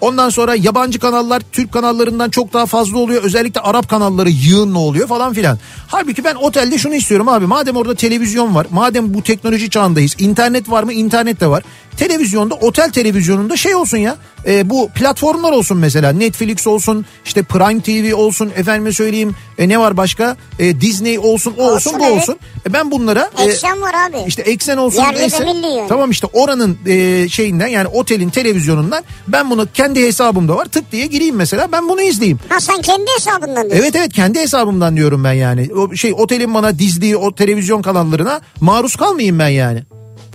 Ondan 0.00 0.28
sonra 0.30 0.54
yabancı 0.54 0.98
kanallar 0.98 1.42
Türk 1.52 1.72
kanallarından 1.72 2.30
çok 2.30 2.52
daha 2.52 2.66
fazla 2.66 2.98
oluyor. 2.98 3.22
Özellikle 3.22 3.60
Arap 3.60 3.88
kanalları 3.88 4.30
yığınla 4.30 4.78
oluyor 4.78 5.08
falan 5.08 5.32
filan. 5.32 5.58
Halbuki 5.88 6.24
ben 6.24 6.34
otelde 6.34 6.78
şunu 6.78 6.94
istiyorum 6.94 7.28
abi. 7.28 7.46
Madem 7.46 7.76
orada 7.76 7.94
televizyon 7.94 8.54
var. 8.54 8.66
Madem 8.70 9.14
bu 9.14 9.22
teknoloji 9.22 9.70
çağındayız. 9.70 10.16
internet 10.18 10.70
var 10.70 10.82
mı? 10.82 10.92
İnternet 10.92 11.40
de 11.40 11.46
var. 11.46 11.62
Televizyonda 11.96 12.54
otel 12.54 12.90
televizyonunda 12.90 13.56
şey 13.56 13.74
olsun 13.74 13.96
ya. 13.98 14.16
e, 14.46 14.70
bu 14.70 14.88
platformlar 14.88 15.52
olsun 15.52 15.78
mesela. 15.78 16.12
Netflix 16.12 16.66
olsun. 16.66 17.06
işte 17.24 17.42
Prime 17.42 17.80
TV 17.80 18.14
olsun. 18.16 18.52
Efendime 18.56 18.92
söyleyeyim. 18.92 19.34
e, 19.58 19.68
ne 19.68 19.78
var 19.78 19.96
başka? 19.96 20.36
E, 20.58 20.80
Disney 20.80 21.18
olsun. 21.18 21.54
O 21.58 21.62
olsun, 21.62 21.74
Olsun, 21.90 22.00
bu 22.00 22.04
evet. 22.04 22.16
olsun. 22.16 22.36
E, 22.68 22.72
ben 22.72 22.90
bunlara... 22.90 23.30
e, 23.38 23.42
Eksen 23.44 23.80
var 23.82 23.94
abi. 24.08 24.16
işte 24.26 24.42
eksen 24.42 24.76
olsun 24.76 25.02
Yerli 25.02 25.66
yani. 25.76 25.88
Tamam 25.88 26.10
işte 26.10 26.26
oranın 26.32 26.78
e, 26.86 27.28
şeyinden 27.28 27.66
yani 27.66 27.88
otelin 27.88 28.30
televizyonundan 28.30 29.04
ben 29.28 29.50
bunu 29.50 29.66
kendi 29.74 30.02
hesabımda 30.06 30.56
var 30.56 30.64
tık 30.64 30.92
diye 30.92 31.06
gireyim 31.06 31.36
mesela 31.36 31.72
ben 31.72 31.88
bunu 31.88 32.02
izleyeyim. 32.02 32.38
Ha 32.48 32.60
sen 32.60 32.80
kendi 32.82 33.06
hesabından 33.16 33.54
diyorsun. 33.64 33.78
Evet 33.82 33.96
evet 33.96 34.12
kendi 34.12 34.40
hesabımdan 34.40 34.96
diyorum 34.96 35.24
ben 35.24 35.32
yani. 35.32 35.68
O 35.76 35.94
şey 35.94 36.12
otelin 36.16 36.54
bana 36.54 36.78
dizdiği 36.78 37.16
o 37.16 37.34
televizyon 37.34 37.82
kanallarına 37.82 38.40
maruz 38.60 38.96
kalmayayım 38.96 39.38
ben 39.38 39.48
yani. 39.48 39.82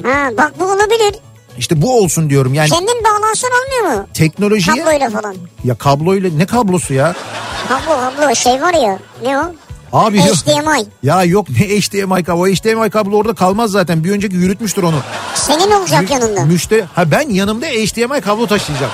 Ha 0.04 0.30
bak 0.38 0.54
bu 0.60 0.64
olabilir. 0.66 1.16
İşte 1.58 1.82
bu 1.82 1.98
olsun 2.00 2.30
diyorum 2.30 2.54
yani 2.54 2.70
Kendin 2.70 3.04
bağlansan 3.04 3.50
olmuyor 3.52 3.98
mu? 4.02 4.08
teknolojiye 4.14 4.76
Kabloyla 4.84 5.10
falan. 5.10 5.36
ya 5.64 5.76
kabloyla 5.76 6.30
ne 6.38 6.46
kablosu 6.46 6.94
ya? 6.94 7.16
Kablo 7.68 8.00
kablo 8.00 8.36
şey 8.36 8.62
var 8.62 8.74
ya. 8.74 9.00
Ne 9.24 9.40
o? 9.40 9.54
Abi 9.94 10.18
yok. 10.18 10.28
HDMI. 10.36 10.86
Ya 11.04 11.24
yok 11.24 11.50
ne 11.50 11.56
HDMI 11.56 12.24
kablo. 12.24 12.42
O 12.42 12.48
HDMI 12.48 12.90
kablo 12.90 13.18
orada 13.18 13.34
kalmaz 13.34 13.72
zaten. 13.72 14.04
Bir 14.04 14.12
önceki 14.12 14.36
yürütmüş 14.36 14.78
onu. 14.78 15.00
Senin 15.36 15.72
olacak 15.72 16.02
Mü- 16.02 16.12
yanında. 16.14 16.46
Müşteri 16.46 16.82
ha 16.96 17.12
ben 17.12 17.30
yanımda 17.30 17.66
HDMI 17.66 18.22
kablo 18.22 18.48
taşıyacağım. 18.48 18.92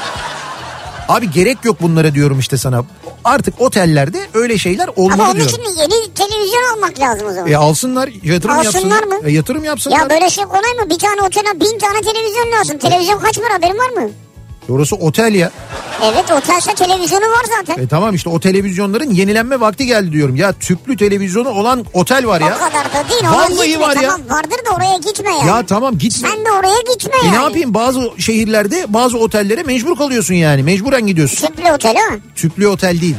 Abi 1.07 1.31
gerek 1.31 1.57
yok 1.65 1.81
bunlara 1.81 2.13
diyorum 2.13 2.39
işte 2.39 2.57
sana. 2.57 2.83
Artık 3.23 3.61
otellerde 3.61 4.17
öyle 4.33 4.57
şeyler 4.57 4.89
olmalı 4.95 5.13
Ama 5.13 5.23
onun 5.23 5.35
diyorum. 5.35 5.53
için 5.53 5.81
yeni 5.81 6.13
televizyon 6.13 6.73
almak 6.75 6.99
lazım 6.99 7.27
o 7.27 7.33
zaman. 7.33 7.51
E 7.51 7.57
alsınlar 7.57 8.09
yatırım 8.23 8.55
Alsınlar 8.57 8.73
yapsınlar. 8.95 9.03
mı? 9.21 9.29
E, 9.29 9.31
yatırım 9.31 9.63
yapsınlar. 9.63 9.99
Ya 9.99 10.09
böyle 10.09 10.29
şey 10.29 10.43
kolay 10.43 10.73
mı? 10.83 10.89
Bir 10.89 10.99
tane 10.99 11.21
otele 11.21 11.59
bin 11.59 11.79
tane 11.79 12.01
televizyon 12.01 12.51
lazım. 12.59 12.77
Televizyon 12.77 13.19
kaç 13.19 13.39
para 13.41 13.53
haberin 13.53 13.77
var 13.77 13.89
mı? 14.03 14.09
Orası 14.69 14.95
otel 14.95 15.35
ya. 15.35 15.51
Evet 16.03 16.31
otelse 16.31 16.75
televizyonu 16.75 17.21
var 17.25 17.45
zaten. 17.59 17.83
E 17.83 17.87
tamam 17.87 18.15
işte 18.15 18.29
o 18.29 18.39
televizyonların 18.39 19.09
yenilenme 19.11 19.59
vakti 19.59 19.85
geldi 19.85 20.11
diyorum. 20.11 20.35
Ya 20.35 20.53
tüplü 20.53 20.97
televizyonu 20.97 21.49
olan 21.49 21.85
otel 21.93 22.27
var 22.27 22.41
O 22.41 22.45
ya. 22.45 22.57
kadar 22.57 22.85
da 22.85 23.09
değil. 23.09 23.21
Oraya 23.21 23.33
Vallahi 23.55 23.67
gitme. 23.67 23.85
var 23.85 23.95
ya. 23.95 24.01
Tamam 24.01 24.21
vardır 24.29 24.57
da 24.69 24.75
oraya 24.75 24.97
gitme 24.97 25.29
yani. 25.31 25.47
Ya 25.47 25.65
tamam 25.65 25.97
gitme. 25.97 26.29
Sen 26.29 26.45
de 26.45 26.51
oraya 26.51 26.81
gitme 26.93 27.13
E 27.23 27.25
yani. 27.25 27.37
ne 27.37 27.43
yapayım 27.43 27.73
bazı 27.73 28.11
şehirlerde 28.17 28.85
bazı 28.89 29.17
otellere 29.17 29.63
mecbur 29.63 29.95
kalıyorsun 29.97 30.33
yani. 30.33 30.63
Mecburen 30.63 31.07
gidiyorsun. 31.07 31.47
Tüplü 31.47 31.71
otel 31.71 31.95
ha? 31.95 32.15
Tüplü 32.35 32.67
otel 32.67 33.01
değil. 33.01 33.15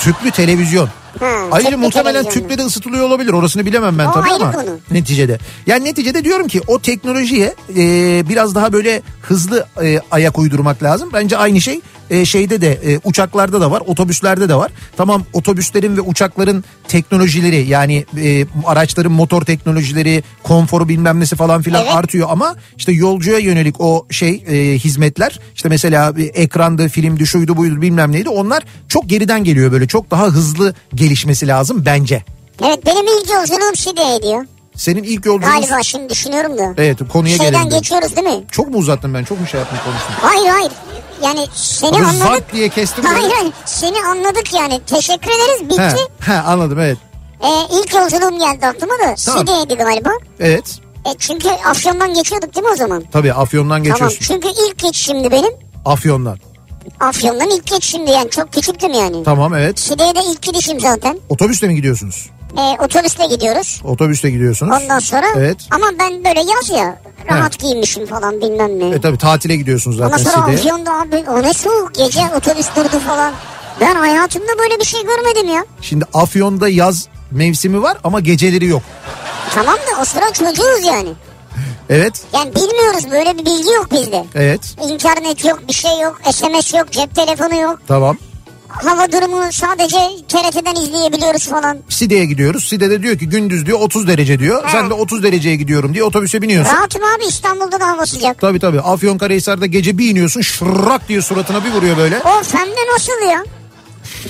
Tüplü 0.00 0.30
televizyon. 0.30 0.88
Ha, 1.20 1.26
Ayrıca 1.52 1.76
muhtemelen 1.78 2.22
televizyon. 2.22 2.42
tüple 2.42 2.58
de 2.58 2.62
ısıtılıyor 2.62 3.04
olabilir. 3.06 3.32
Orasını 3.32 3.66
bilemem 3.66 3.98
ben 3.98 4.06
O 4.06 4.12
tabii 4.12 4.30
ama 4.30 4.52
konu. 4.52 4.64
neticede. 4.90 5.38
Yani 5.66 5.84
neticede 5.84 6.24
diyorum 6.24 6.48
ki 6.48 6.60
o 6.66 6.78
teknolojiye 6.78 7.54
e, 7.76 7.82
biraz 8.28 8.54
daha 8.54 8.72
böyle 8.72 9.02
hızlı 9.22 9.66
e, 9.82 10.00
ayak 10.10 10.38
uydurmak 10.38 10.82
lazım. 10.82 11.10
Bence 11.12 11.36
aynı 11.36 11.60
şey 11.60 11.80
e, 12.10 12.24
şeyde 12.24 12.60
de 12.60 12.72
e, 12.72 13.00
uçaklarda 13.04 13.60
da 13.60 13.70
var, 13.70 13.82
otobüslerde 13.86 14.48
de 14.48 14.54
var. 14.54 14.72
Tamam 14.96 15.24
otobüslerin 15.32 15.96
ve 15.96 16.00
uçakların 16.00 16.64
teknolojileri 16.88 17.66
yani 17.68 18.04
e, 18.22 18.46
araçların 18.66 19.12
motor 19.12 19.42
teknolojileri, 19.42 20.22
konforu 20.42 20.88
bilmem 20.88 21.20
nesi 21.20 21.36
falan 21.36 21.62
filan 21.62 21.82
Evet. 21.82 21.94
artıyor 21.94 22.28
ama 22.30 22.56
işte 22.76 22.92
yolcuya 22.92 23.38
yönelik 23.38 23.80
o 23.80 24.06
şey 24.10 24.44
e, 24.48 24.78
hizmetler 24.78 25.40
işte 25.54 25.68
mesela 25.68 26.16
bir 26.16 26.30
ekrandı, 26.34 26.88
filmdi, 26.88 27.26
şuydu 27.26 27.56
buydu 27.56 27.80
bilmem 27.82 28.12
neydi 28.12 28.28
onlar 28.28 28.62
çok 28.88 29.08
geriden 29.08 29.44
geliyor 29.44 29.72
böyle 29.72 29.86
çok 29.86 30.10
daha 30.10 30.26
hızlı 30.26 30.74
gelişmesi 31.08 31.48
lazım 31.48 31.82
bence. 31.86 32.22
Evet 32.64 32.86
benim 32.86 33.06
ilk 33.06 33.30
yolculuğum 33.30 33.76
Şide'ye 33.76 34.22
diyor. 34.22 34.44
Senin 34.76 35.02
ilk 35.02 35.26
yolculuğun... 35.26 35.52
Galiba 35.52 35.82
şimdi 35.82 36.08
düşünüyorum 36.10 36.58
da. 36.58 36.82
Evet 36.82 36.98
konuya 37.12 37.36
Şeyden 37.36 37.52
gelelim. 37.52 37.66
dedim. 37.70 37.78
geçiyoruz 37.78 38.16
değil 38.16 38.26
mi? 38.26 38.44
Çok 38.50 38.68
mu 38.68 38.76
uzattım 38.78 39.14
ben? 39.14 39.24
Çok 39.24 39.40
mu 39.40 39.46
şey 39.46 39.60
yaptım 39.60 39.78
konuştum? 39.84 40.14
Hayır 40.20 40.48
hayır. 40.48 40.72
Yani 41.22 41.46
seni 41.54 41.90
Abi 41.90 41.96
anladık. 42.04 42.18
zart 42.18 42.52
diye 42.52 42.68
kestim. 42.68 43.04
böyle. 43.04 43.16
Hayır 43.16 43.32
hayır. 43.38 43.52
Seni 43.64 43.96
anladık 44.04 44.54
yani. 44.54 44.80
Teşekkür 44.86 45.30
ederiz. 45.30 45.70
Bitti. 45.70 45.82
He, 46.20 46.32
he, 46.32 46.38
anladım 46.38 46.78
evet. 46.80 46.98
Ee, 47.42 47.48
ilk 47.82 47.94
yolculuğum 47.94 48.38
geldi 48.38 48.66
aklıma 48.66 48.94
da. 48.94 49.14
Tamam. 49.24 49.46
Şide'ydi 49.46 49.74
galiba. 49.74 50.10
Evet. 50.40 50.78
E, 51.06 51.10
çünkü 51.18 51.48
Afyon'dan 51.48 52.14
geçiyorduk 52.14 52.54
değil 52.54 52.66
mi 52.66 52.72
o 52.72 52.76
zaman? 52.76 53.04
Tabii 53.12 53.32
Afyon'dan 53.32 53.68
Tamam. 53.68 53.82
geçiyorsun. 53.82 54.18
Çünkü 54.20 54.48
ilk 54.48 54.78
geçişimdi 54.78 55.30
benim. 55.30 55.52
Afyon'dan. 55.84 56.38
Afyon'dan 57.00 57.48
ilk 57.50 57.66
geçişimdi 57.66 58.10
yani. 58.10 58.30
Çok 58.30 58.52
küçüktüm 58.52 58.92
yani. 58.92 59.24
Tamam 59.24 59.54
evet. 59.54 59.78
Şide'ye 59.78 60.14
de 60.14 60.20
ilk 60.32 60.42
gidişim 60.42 60.80
zaten. 60.80 61.18
Otobüsle 61.28 61.68
mi 61.68 61.74
gidiyorsunuz? 61.74 62.30
Ee, 62.58 62.76
otobüsle 62.84 63.26
gidiyoruz. 63.26 63.80
Otobüsle 63.84 64.30
gidiyorsunuz. 64.30 64.82
Ondan 64.82 64.98
sonra 64.98 65.26
Evet. 65.36 65.56
ama 65.70 65.86
ben 65.98 66.24
böyle 66.24 66.40
yaz 66.40 66.70
ya 66.70 66.98
rahat 67.30 67.58
giyinmişim 67.58 68.06
falan 68.06 68.40
bilmem 68.40 68.78
ne. 68.78 68.94
E 68.94 69.00
tabii 69.00 69.18
tatile 69.18 69.56
gidiyorsunuz 69.56 70.00
Ondan 70.00 70.16
zaten 70.18 70.30
sonra 70.30 70.44
Side'ye. 70.46 70.58
Afyon'da 70.58 70.92
abi 71.00 71.24
o 71.30 71.42
ne 71.42 71.52
soğuk 71.52 71.94
gece 71.94 72.20
otobüs 72.36 72.66
durdu 72.76 72.98
falan. 73.06 73.32
Ben 73.80 73.94
hayatımda 73.94 74.58
böyle 74.58 74.78
bir 74.80 74.84
şey 74.84 75.00
görmedim 75.02 75.48
ya. 75.54 75.64
Şimdi 75.80 76.04
Afyon'da 76.14 76.68
yaz 76.68 77.08
mevsimi 77.30 77.82
var 77.82 77.98
ama 78.04 78.20
geceleri 78.20 78.66
yok. 78.66 78.82
Tamam 79.54 79.74
da 79.76 80.00
o 80.02 80.04
sıra 80.04 80.32
çocuğuz 80.32 80.86
yani. 80.86 81.08
Evet. 81.90 82.22
Yani 82.34 82.54
bilmiyoruz 82.54 83.10
böyle 83.10 83.38
bir 83.38 83.44
bilgi 83.44 83.70
yok 83.70 83.88
bizde. 83.92 84.24
Evet. 84.34 84.60
İnternet 84.90 85.44
yok 85.44 85.60
bir 85.68 85.72
şey 85.74 86.00
yok 86.02 86.20
SMS 86.32 86.74
yok 86.74 86.92
cep 86.92 87.14
telefonu 87.14 87.60
yok. 87.60 87.80
Tamam. 87.88 88.16
Hava 88.68 89.12
durumunu 89.12 89.52
sadece 89.52 89.96
TRT'den 90.28 90.82
izleyebiliyoruz 90.82 91.48
falan. 91.48 91.78
Side'ye 91.88 92.24
gidiyoruz. 92.26 92.64
Side'de 92.68 93.02
diyor 93.02 93.18
ki 93.18 93.28
gündüz 93.28 93.66
diyor 93.66 93.80
30 93.80 94.08
derece 94.08 94.38
diyor. 94.38 94.64
He. 94.64 94.72
Sen 94.72 94.90
de 94.90 94.94
30 94.94 95.22
dereceye 95.22 95.56
gidiyorum 95.56 95.94
diye 95.94 96.04
otobüse 96.04 96.42
biniyorsun. 96.42 96.72
Rahatım 96.74 97.02
abi 97.04 97.24
İstanbul'da 97.24 97.80
da 97.80 97.88
hava 97.88 98.06
sıcak. 98.06 98.40
Tabii 98.40 98.58
tabii. 98.60 98.80
Afyonkarahisar'da 98.80 99.66
gece 99.66 99.98
bir 99.98 100.10
iniyorsun 100.10 100.40
şırrak 100.40 101.08
diye 101.08 101.22
suratına 101.22 101.64
bir 101.64 101.70
vuruyor 101.72 101.96
böyle. 101.96 102.18
Of 102.18 102.54
hem 102.54 102.66
de 102.66 102.92
nasıl 102.94 103.12
ya? 103.30 103.44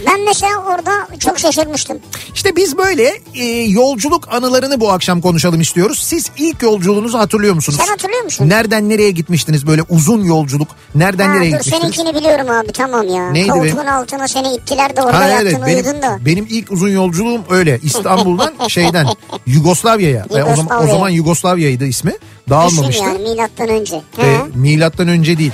Ben 0.07 0.21
mesela 0.25 0.53
orada 0.69 0.91
çok 1.19 1.39
şaşırmıştım. 1.39 1.99
İşte 2.35 2.57
biz 2.57 2.79
böyle 2.79 3.21
e, 3.35 3.45
yolculuk 3.63 4.29
anılarını 4.35 4.81
bu 4.81 4.93
akşam 4.93 5.21
konuşalım 5.21 5.61
istiyoruz. 5.61 5.99
Siz 6.03 6.31
ilk 6.39 6.63
yolculuğunuzu 6.63 7.19
hatırlıyor 7.19 7.55
musunuz? 7.55 7.79
Sen 7.83 7.87
hatırlıyor 7.91 8.23
musun? 8.25 8.49
Nereden 8.49 8.89
nereye 8.89 9.11
gitmiştiniz 9.11 9.67
böyle 9.67 9.83
uzun 9.89 10.25
yolculuk? 10.25 10.69
Nereden 10.95 11.29
Ha, 11.29 11.35
nereye 11.35 11.53
dur 11.53 11.59
gitmiştiniz? 11.59 11.95
seninkini 11.95 12.15
biliyorum 12.21 12.51
abi 12.51 12.73
tamam 12.73 13.09
ya. 13.09 13.31
Neydi 13.31 13.49
be? 13.49 13.53
Koltuğun 13.53 13.87
altına 13.87 14.29
seni 14.29 14.55
ittiler 14.55 14.97
de 14.97 15.03
orada 15.03 15.19
Ha 15.19 15.25
yattın 15.29 15.47
evet 15.47 15.61
benim, 15.67 15.77
uyudun 15.87 16.03
da. 16.03 16.19
benim 16.21 16.47
ilk 16.51 16.73
uzun 16.73 16.89
yolculuğum 16.89 17.41
öyle 17.51 17.81
İstanbul'dan 17.83 18.53
şeyden 18.69 19.07
Yugoslavya'ya. 19.47 20.27
E, 20.31 20.43
o, 20.43 20.57
zaman, 20.57 20.57
o 20.57 20.61
Yugoslavya. 20.75 20.93
zaman 20.95 21.09
Yugoslavya'ydı 21.09 21.85
ismi. 21.85 22.11
Düşün 22.11 22.21
Dağılmamıştı. 22.51 23.05
yani 23.05 23.19
milattan 23.19 23.69
önce. 23.69 23.97
E, 24.19 24.23
Ha. 24.37 24.47
milattan 24.55 25.09
önce 25.09 25.39
değil. 25.39 25.53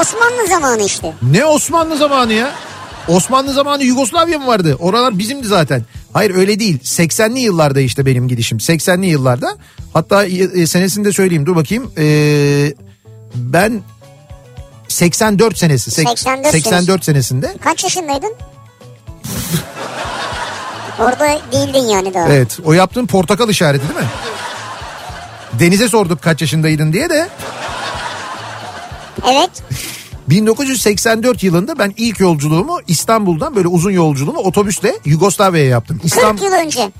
Osmanlı 0.00 0.46
zamanı 0.48 0.82
işte. 0.82 1.12
Ne 1.32 1.44
Osmanlı 1.44 1.96
zamanı 1.96 2.32
ya? 2.32 2.50
Osmanlı 3.08 3.52
zamanı 3.52 3.84
Yugoslavya 3.84 4.38
mı 4.38 4.46
vardı? 4.46 4.76
Oralar 4.80 5.18
bizimdi 5.18 5.46
zaten. 5.46 5.84
Hayır 6.12 6.34
öyle 6.34 6.60
değil. 6.60 6.78
80'li 6.78 7.38
yıllarda 7.40 7.80
işte 7.80 8.06
benim 8.06 8.28
gidişim. 8.28 8.58
80'li 8.58 9.06
yıllarda. 9.06 9.56
Hatta 9.92 10.24
e, 10.24 10.66
senesini 10.66 11.04
de 11.04 11.12
söyleyeyim. 11.12 11.46
Dur 11.46 11.56
bakayım. 11.56 11.92
E, 11.98 12.04
ben 13.34 13.82
84 14.88 15.58
senesi. 15.58 15.90
sek- 15.90 16.08
84 16.18 16.52
84 16.52 17.04
senesinde. 17.04 17.54
Kaç 17.64 17.84
yaşındaydın? 17.84 18.32
Orada 20.98 21.38
değildin 21.52 21.88
yani 21.88 22.14
daha. 22.14 22.28
Evet. 22.28 22.58
O 22.64 22.72
yaptığın 22.72 23.06
portakal 23.06 23.48
işareti 23.48 23.88
değil 23.88 24.00
mi? 24.00 24.06
Denize 25.52 25.88
sorduk 25.88 26.22
kaç 26.22 26.40
yaşındaydın 26.40 26.92
diye 26.92 27.10
de 27.10 27.28
Evet. 29.30 29.50
1984 30.30 31.42
yılında 31.42 31.78
ben 31.78 31.94
ilk 31.96 32.20
yolculuğumu 32.20 32.78
İstanbul'dan 32.88 33.56
böyle 33.56 33.68
uzun 33.68 33.90
yolculuğumu 33.90 34.38
otobüsle 34.38 34.94
Yugoslavya'ya 35.04 35.68
yaptım. 35.68 35.98
40 35.98 36.06
İstanbul 36.06 36.42
yıl 36.42 36.52
önce. 36.52 36.92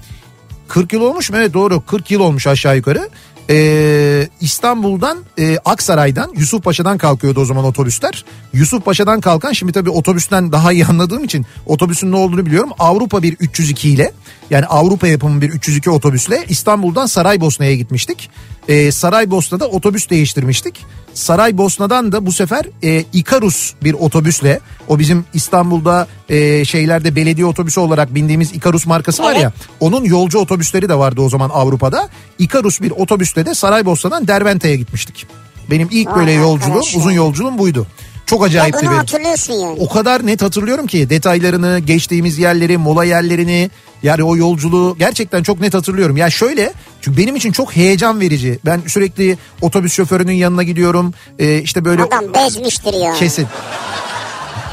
40 0.69 0.93
yıl 0.93 1.01
olmuş 1.01 1.31
mu? 1.31 1.37
Evet 1.37 1.55
doğru 1.55 1.81
40 1.81 2.11
yıl 2.11 2.21
olmuş 2.21 2.47
aşağı 2.47 2.77
yukarı. 2.77 3.09
Ee, 3.51 4.29
İstanbul'dan 4.41 5.19
e, 5.39 5.59
Aksaray'dan 5.65 6.33
Yusufpaşa'dan 6.37 6.99
kalkıyordu 6.99 7.41
o 7.41 7.45
zaman 7.45 7.65
otobüsler. 7.65 8.25
Yusufpaşa'dan 8.53 9.21
kalkan 9.21 9.53
şimdi 9.53 9.73
tabii 9.73 9.91
otobüsten 9.91 10.53
daha 10.53 10.73
iyi 10.73 10.87
anladığım 10.87 11.25
için 11.25 11.47
otobüsün 11.67 12.13
ne 12.13 12.17
olduğunu 12.17 12.47
biliyorum. 12.47 12.71
Avrupa 12.79 13.23
bir 13.23 13.33
302 13.33 13.91
ile 13.91 14.13
yani 14.51 14.67
Avrupa 14.67 15.09
yapımı 15.09 15.41
bir 15.41 15.51
302 15.51 15.91
otobüsle 15.91 16.45
İstanbul'dan 16.49 17.07
Saraybosna'ya 17.07 17.75
gitmiştik. 17.75 18.31
Ee, 18.71 18.93
Saraybosna'da 18.93 19.69
otobüs 19.69 20.11
değiştirmiştik. 20.11 20.87
Saraybosna'dan 21.15 22.13
da 22.13 22.27
bu 22.27 22.33
sefer 22.33 22.65
e, 22.83 23.05
Ikarus 23.13 23.75
bir 23.83 23.95
otobüsle 23.95 24.61
o 24.89 24.99
bizim 24.99 25.25
İstanbul'da 25.35 26.07
e, 26.29 26.65
şeylerde 26.65 27.17
belediye 27.17 27.47
otobüsü 27.47 27.81
olarak 27.81 28.15
bindiğimiz 28.15 28.53
Ikarus 28.53 28.87
markası 28.87 29.23
var 29.23 29.35
ya 29.35 29.53
onun 29.81 30.05
yolcu 30.05 30.39
otobüsleri 30.39 30.89
de 30.89 30.95
vardı 30.95 31.21
o 31.21 31.29
zaman 31.29 31.51
Avrupa'da. 31.51 32.09
Ikarus 32.39 32.81
bir 32.81 32.91
otobüsle 32.91 33.47
de 33.47 33.55
Saraybosna'dan 33.55 34.29
Dervente'ye 34.29 34.77
gitmiştik. 34.77 35.27
Benim 35.71 35.89
ilk 35.91 36.17
böyle 36.17 36.33
yolculuğum 36.33 36.85
uzun 36.97 37.13
yolculuğum 37.13 37.59
buydu. 37.59 37.87
Çok 38.27 38.43
bunu 38.83 38.91
benim. 38.91 38.99
hatırlıyorsun 38.99 39.55
yani. 39.55 39.77
O 39.81 39.89
kadar 39.89 40.27
net 40.27 40.43
hatırlıyorum 40.43 40.87
ki 40.87 41.11
detaylarını, 41.11 41.79
geçtiğimiz 41.79 42.39
yerleri, 42.39 42.79
mola 42.79 43.05
yerlerini 43.05 43.71
yani 44.03 44.25
o 44.25 44.37
yolculuğu 44.37 44.97
gerçekten 44.99 45.43
çok 45.43 45.61
net 45.61 45.75
hatırlıyorum. 45.75 46.17
Ya 46.17 46.31
şöyle 46.31 46.73
çünkü 47.03 47.19
benim 47.19 47.37
için 47.37 47.53
çok 47.53 47.77
heyecan 47.77 48.21
verici. 48.21 48.59
Ben 48.65 48.81
sürekli 48.87 49.39
otobüs 49.61 49.93
şoförünün 49.93 50.33
yanına 50.33 50.63
gidiyorum. 50.63 51.15
Ee, 51.39 51.59
işte 51.59 51.85
böyle 51.85 52.03
Adam 52.03 52.35
bezmiştir 52.35 52.95
ya. 52.95 53.13
kesin. 53.15 53.47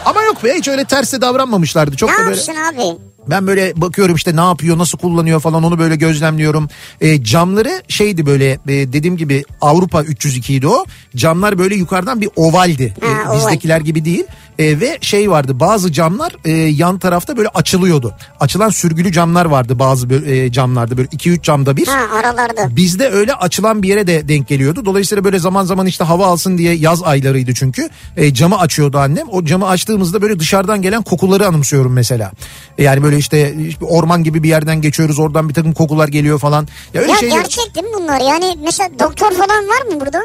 Ama 0.05 0.21
yok 0.23 0.43
be 0.43 0.53
hiç 0.55 0.67
öyle 0.67 0.85
terse 0.85 1.21
davranmamışlardı. 1.21 1.95
Çok 1.95 2.09
Ne 2.09 2.15
da 2.15 2.19
böyle 2.25 2.35
abi? 2.69 2.97
Ben 3.29 3.47
böyle 3.47 3.73
bakıyorum 3.75 4.15
işte 4.15 4.35
ne 4.35 4.41
yapıyor 4.41 4.77
nasıl 4.77 4.97
kullanıyor 4.97 5.39
falan 5.39 5.63
onu 5.63 5.79
böyle 5.79 5.95
gözlemliyorum. 5.95 6.69
E, 7.01 7.23
camları 7.23 7.81
şeydi 7.87 8.25
böyle 8.25 8.51
e, 8.51 8.59
dediğim 8.67 9.17
gibi 9.17 9.43
Avrupa 9.61 10.03
302 10.03 10.53
idi 10.53 10.67
o. 10.67 10.85
Camlar 11.15 11.57
böyle 11.59 11.75
yukarıdan 11.75 12.21
bir 12.21 12.29
ovaldi. 12.35 12.93
E, 13.01 13.05
Ha, 13.07 13.31
oval. 13.31 13.37
bizdekiler 13.37 13.81
gibi 13.81 14.05
değil. 14.05 14.23
E, 14.59 14.79
ve 14.79 14.97
şey 15.01 15.31
vardı 15.31 15.59
bazı 15.59 15.91
camlar 15.91 16.35
e, 16.45 16.51
yan 16.51 16.99
tarafta 16.99 17.37
böyle 17.37 17.47
açılıyordu. 17.49 18.13
Açılan 18.39 18.69
sürgülü 18.69 19.11
camlar 19.11 19.45
vardı 19.45 19.79
bazı 19.79 20.07
e, 20.07 20.51
camlarda 20.51 20.97
böyle 20.97 21.07
2-3 21.07 21.41
camda 21.41 21.77
bir. 21.77 21.87
Ha 21.87 21.99
aralarda. 22.19 22.75
Bizde 22.75 23.09
öyle 23.09 23.33
açılan 23.33 23.83
bir 23.83 23.87
yere 23.89 24.07
de 24.07 24.27
denk 24.27 24.47
geliyordu. 24.47 24.85
Dolayısıyla 24.85 25.23
böyle 25.23 25.39
zaman 25.39 25.63
zaman 25.63 25.85
işte 25.85 26.03
hava 26.03 26.25
alsın 26.25 26.57
diye 26.57 26.73
yaz 26.73 27.03
aylarıydı 27.03 27.53
çünkü. 27.53 27.89
E, 28.17 28.33
camı 28.33 28.59
açıyordu 28.59 28.97
annem. 28.97 29.27
O 29.31 29.45
camı 29.45 29.67
açtığımızda 29.67 30.21
böyle 30.21 30.39
dışarıdan 30.39 30.81
gelen 30.81 31.03
kokuları 31.03 31.47
anımsıyorum 31.47 31.93
mesela. 31.93 32.31
E, 32.77 32.83
yani 32.83 33.03
böyle 33.03 33.16
işte 33.17 33.55
orman 33.81 34.23
gibi 34.23 34.43
bir 34.43 34.49
yerden 34.49 34.81
geçiyoruz. 34.81 35.19
Oradan 35.19 35.49
bir 35.49 35.53
takım 35.53 35.73
kokular 35.73 36.07
geliyor 36.07 36.39
falan. 36.39 36.67
Ya 36.93 37.01
öyle 37.01 37.11
Ya 37.11 37.17
şeyler. 37.17 37.35
gerçek 37.35 37.75
değil 37.75 37.85
mi 37.85 37.93
bunlar? 37.99 38.21
Yani 38.21 38.55
mesela 38.63 38.89
doktor 38.99 39.31
falan 39.31 39.67
var 39.67 39.81
mı 39.93 39.99
burada? 40.01 40.19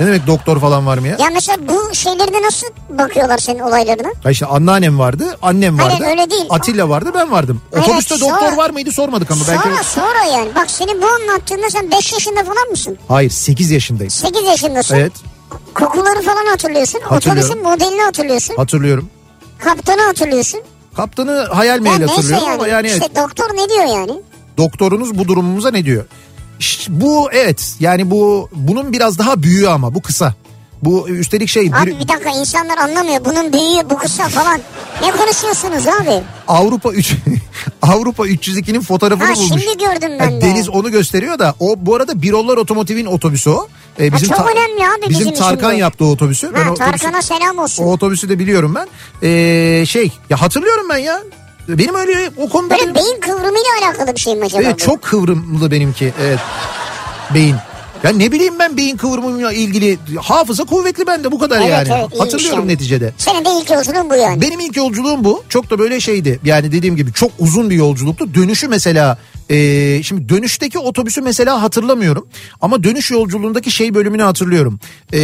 Ne 0.00 0.06
demek 0.06 0.26
doktor 0.26 0.60
falan 0.60 0.86
var 0.86 0.98
mı 0.98 1.08
ya? 1.08 1.16
Ya 1.20 1.28
mesela 1.34 1.58
bu 1.68 1.94
şeylerine 1.94 2.42
nasıl 2.42 2.66
bakıyorlar 2.88 3.38
senin 3.38 3.58
olaylarına? 3.58 4.08
Ya 4.24 4.30
işte 4.30 4.46
anneannem 4.46 4.98
vardı, 4.98 5.36
annem 5.42 5.78
Hayır, 5.78 5.92
vardı. 6.00 6.04
öyle 6.10 6.30
değil. 6.30 6.44
Atilla 6.50 6.88
vardı, 6.88 7.10
ben 7.14 7.30
vardım. 7.32 7.60
Hayır, 7.74 7.86
Otobüste 7.86 8.18
sonra- 8.18 8.34
doktor 8.34 8.56
var 8.56 8.70
mıydı 8.70 8.92
sormadık 8.92 9.30
ama 9.30 9.40
belki. 9.48 9.62
Sonra 9.62 9.82
sonra 9.82 10.24
yani. 10.38 10.54
Bak 10.54 10.70
senin 10.70 11.02
bu 11.02 11.06
anlattığında 11.06 11.70
sen 11.70 11.90
5 11.90 12.12
yaşında 12.12 12.44
falan 12.44 12.68
mısın? 12.70 12.98
Hayır 13.08 13.30
8 13.30 13.70
yaşındayım. 13.70 14.10
8 14.10 14.42
yaşındasın. 14.44 14.96
Evet 14.96 15.12
Kokuları 15.74 16.22
falan 16.22 16.46
hatırlıyorsun. 16.46 17.00
Otobüsün 17.10 17.62
modelini 17.62 18.02
hatırlıyorsun. 18.02 18.56
hatırlıyorum. 18.56 19.08
Kaptanı 19.58 20.02
hatırlıyorsun. 20.02 20.60
Kaptanı 20.96 21.46
hayal 21.52 21.76
Ya 21.76 21.82
meyil 21.82 21.98
neyse 21.98 22.12
hatırlıyorum 22.14 22.46
yani. 22.48 22.54
ama 22.54 22.68
yani 22.68 22.88
evet. 22.88 23.02
İşte 23.02 23.20
doktor 23.22 23.56
ne 23.56 23.68
diyor 23.68 23.84
yani? 23.84 24.12
doktorunuz 24.58 25.18
bu 25.18 25.28
durumumuza 25.28 25.70
ne 25.70 25.84
diyor? 25.84 26.04
İşte 26.60 27.00
bu 27.00 27.28
evet 27.32 27.74
yani 27.80 28.10
bu 28.10 28.48
bunun 28.52 28.92
biraz 28.92 29.18
daha 29.18 29.42
büyüğü 29.42 29.68
ama 29.68 29.94
bu 29.94 30.02
kısa. 30.02 30.34
Bu 30.82 31.08
üstelik 31.08 31.48
şey 31.48 31.62
bir- 31.72 31.72
Abi 31.82 31.90
bir 32.00 32.08
dakika 32.08 32.30
insanlar 32.30 32.78
anlamıyor. 32.78 33.24
Bunun 33.24 33.52
büyüğü 33.52 33.90
bu 33.90 33.98
kısa 33.98 34.28
falan. 34.28 34.60
Ne 35.02 35.10
konuşuyorsunuz 35.10 35.86
abi? 35.88 36.22
Avrupa 36.48 36.92
3 36.92 37.14
Avrupa 37.82 38.26
302'nin 38.26 38.80
fotoğrafını 38.80 39.28
Ha 39.28 39.34
bulmuş. 39.34 39.48
şimdi 39.62 39.78
gördüm 39.78 40.10
ben 40.20 40.24
Yani 40.30 40.40
de. 40.40 40.40
Deniz 40.40 40.68
onu 40.68 40.90
gösteriyor 40.90 41.38
da 41.38 41.54
o 41.60 41.74
bu 41.78 41.94
arada 41.94 42.22
Birollar 42.22 42.56
Otomotiv'in 42.56 43.06
otobüsü 43.06 43.50
o. 43.50 43.68
Ee, 43.98 44.10
Ha, 44.10 44.18
çok 44.18 44.50
önemli 44.50 44.84
abi 44.88 45.00
bizim, 45.00 45.10
bizim 45.10 45.28
için 45.28 45.42
Tarkan 45.42 45.74
bu. 45.74 45.78
yaptı 45.78 46.04
o 46.04 46.08
otobüsü. 46.08 46.54
Ben 46.54 46.60
o 46.60 46.64
Ha, 46.64 46.70
otobüsü- 46.70 46.78
Tarkan'a 46.78 47.22
selam 47.22 47.58
olsun. 47.58 47.84
O 47.84 47.92
otobüsü 47.92 48.28
de 48.28 48.38
biliyorum 48.38 48.74
ben. 48.74 48.88
Ee, 49.28 49.86
şey 49.86 50.12
ya 50.30 50.40
hatırlıyorum 50.42 50.86
ben 50.90 50.98
ya. 50.98 51.22
Benim 51.68 51.94
öyle 51.94 52.30
o 52.36 52.48
konuda 52.48 52.70
Böyle 52.74 52.82
benim- 52.82 52.94
beyin 52.94 53.20
kıvrımıyla 53.20 53.70
alakalı 53.82 54.14
bir 54.14 54.20
şey 54.20 54.34
mi 54.36 54.44
acaba? 54.44 54.62
Evet, 54.62 54.74
bu? 54.74 54.78
çok 54.78 55.02
kıvrımlı 55.02 55.70
benimki. 55.70 56.12
Evet. 56.22 56.38
Beyin. 57.34 57.54
Ya 58.02 58.10
ne 58.10 58.32
bileyim 58.32 58.54
ben 58.58 58.76
beyin 58.76 58.96
kıvrımıyla 58.96 59.52
ilgili 59.52 59.98
hafıza 60.20 60.64
kuvvetli 60.64 61.06
bende 61.06 61.32
bu 61.32 61.38
kadar 61.38 61.60
Evet, 61.60 61.70
yani. 61.70 61.88
evet, 62.10 62.20
Hatırlıyorum 62.20 62.60
yani. 62.60 62.72
neticede. 62.72 63.12
Senin 63.18 63.44
de 63.44 63.48
ilk 63.60 63.70
yolculuğun 63.70 64.10
bu 64.10 64.14
yani. 64.14 64.40
Benim 64.40 64.60
ilk 64.60 64.76
yolculuğum 64.76 65.24
bu. 65.24 65.44
Çok 65.48 65.70
da 65.70 65.78
böyle 65.78 66.00
şeydi. 66.00 66.40
Yani 66.44 66.72
dediğim 66.72 66.96
gibi 66.96 67.12
çok 67.12 67.30
uzun 67.38 67.70
bir 67.70 67.74
yolculuktu. 67.76 68.34
Dönüşü 68.34 68.68
mesela 68.68 69.18
e, 69.50 70.02
şimdi 70.02 70.28
dönüşteki 70.28 70.78
otobüsü 70.78 71.20
mesela 71.20 71.62
hatırlamıyorum. 71.62 72.26
Ama 72.60 72.84
dönüş 72.84 73.10
yolculuğundaki 73.10 73.70
şey 73.70 73.94
bölümünü 73.94 74.22
hatırlıyorum. 74.22 74.80
E, 75.12 75.18